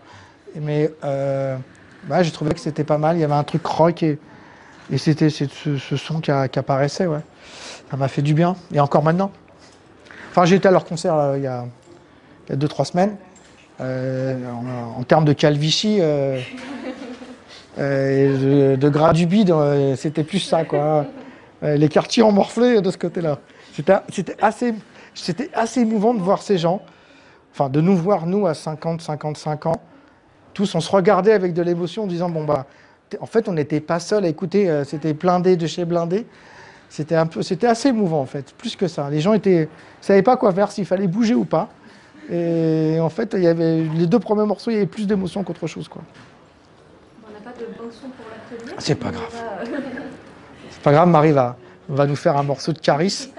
Mais 0.61 0.91
euh, 1.05 1.57
ouais, 2.09 2.25
j'ai 2.25 2.31
trouvé 2.31 2.53
que 2.55 2.61
c'était 2.61 2.85
pas 2.85 2.99
mal. 2.99 3.17
Il 3.17 3.21
y 3.21 3.25
avait 3.25 3.35
un 3.35 3.45
truc 3.45 3.65
rock 3.67 4.03
et, 4.03 4.19
c'était 4.97 5.31
ce, 5.31 5.47
son 5.97 6.21
qui, 6.21 6.31
a- 6.31 6.49
apparaissait. 6.57 7.07
Ouais. 7.07 7.21
Ça 7.91 7.97
m'a 7.97 8.09
fait 8.09 8.23
du 8.23 8.35
bien. 8.35 8.57
Et 8.73 8.81
encore 8.81 9.03
maintenant. 9.03 9.31
Enfin, 10.31 10.45
j'ai 10.45 10.57
été 10.57 10.69
à 10.69 10.71
leur 10.71 10.85
concert 10.85 11.17
là, 11.17 11.37
il 11.37 11.43
y 11.43 11.47
a 11.47 11.67
2-3 12.51 12.85
semaines. 12.85 13.17
Euh, 13.81 14.37
en, 14.97 15.03
termes 15.05 15.25
de 15.25 15.33
calvitie, 15.33 15.99
euh, 16.01 16.39
de, 17.79 18.77
de 18.77 18.89
gras 18.89 19.13
du 19.13 19.27
bide, 19.27 19.53
c'était 19.97 20.25
plus 20.25 20.41
ça, 20.41 20.65
quoi. 20.65 21.07
Les 21.63 21.89
quartiers 21.89 22.23
ont 22.23 22.33
morflé 22.33 22.81
de 22.81 22.91
ce 22.91 22.99
côté-là. 22.99 23.39
C'était 24.11 24.37
assez, 24.41 24.75
c'était 25.15 25.51
assez 25.55 25.81
émouvant 25.81 26.15
de 26.15 26.21
voir 26.21 26.43
ces 26.43 26.59
gens, 26.59 26.83
enfin 27.53 27.69
de 27.69 27.81
nous 27.81 27.97
voir, 27.97 28.27
nous, 28.27 28.47
à 28.47 28.55
50, 28.55 29.01
55 29.01 29.67
ans, 29.67 29.81
tous, 30.55 30.75
on 30.75 30.81
se 30.81 30.91
regardait 30.91 31.33
avec 31.33 31.55
de 31.55 31.63
l'émotion 31.63 32.05
en 32.05 32.07
disant, 32.07 32.29
bon, 32.29 32.45
bah, 32.45 32.67
en 33.21 33.27
fait, 33.27 33.49
on 33.49 33.53
n'était 33.53 33.81
pas 33.81 34.01
seuls 34.01 34.25
à 34.25 34.29
écouter, 34.29 34.69
euh, 34.69 34.85
c'était 34.85 35.13
blindé 35.13 35.57
de 35.57 35.67
chez 35.67 35.85
blindé. 35.85 36.27
C'était 36.89 37.15
un 37.15 37.27
peu, 37.27 37.43
c'était 37.43 37.69
assez 37.69 37.89
émouvant, 37.89 38.21
en 38.21 38.27
fait, 38.27 38.53
plus 38.55 38.75
que 38.75 38.89
ça. 38.89 39.09
Les 39.11 39.21
gens 39.21 39.33
étaient, 39.33 39.69
savaient 40.01 40.23
pas 40.23 40.37
quoi 40.37 40.53
faire, 40.53 40.73
s'il 40.73 40.87
fallait 40.87 41.07
bouger 41.07 41.35
ou 41.35 41.45
pas. 41.45 41.69
Et 42.31 42.99
en 43.01 43.09
fait, 43.09 43.33
il 43.37 43.43
y 43.43 43.47
avait, 43.47 43.83
les 43.83 44.07
deux 44.07 44.19
premiers 44.19 44.47
morceaux, 44.47 44.71
il 44.71 44.75
y 44.75 44.77
avait 44.77 44.87
plus 44.87 45.07
d'émotion 45.07 45.43
qu'autre 45.45 45.67
chose, 45.67 45.89
quoi. 45.89 46.03
On 47.29 47.33
n'a 47.33 47.39
pas 47.41 47.59
de 47.59 47.67
bon 47.67 47.91
son 47.91 48.09
pour 48.09 48.27
l'atelier. 48.29 48.75
C'est 48.79 48.95
pas 48.97 49.11
grave. 49.11 49.33
va, 49.33 49.63
euh, 49.63 49.79
C'est 50.71 50.83
pas 50.83 50.93
grave, 50.93 51.09
Marie 51.09 51.33
va, 51.33 51.57
va 51.89 52.07
nous 52.07 52.17
faire 52.17 52.37
un 52.37 52.43
morceau 52.43 52.73
de 52.73 52.79
Caris. 52.79 53.33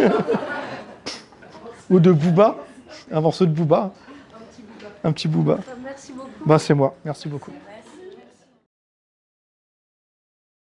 ou 1.92 2.00
de 2.00 2.10
Booba. 2.10 2.56
Un 3.12 3.20
morceau 3.20 3.44
de 3.46 3.52
Booba. 3.52 3.92
Un 5.04 5.12
petit 5.12 5.28
Booba. 5.28 5.58
Merci 5.84 6.12
beaucoup. 6.12 6.30
Bah, 6.46 6.58
c'est 6.58 6.74
moi. 6.74 6.94
Merci 7.04 7.28
beaucoup. 7.28 7.52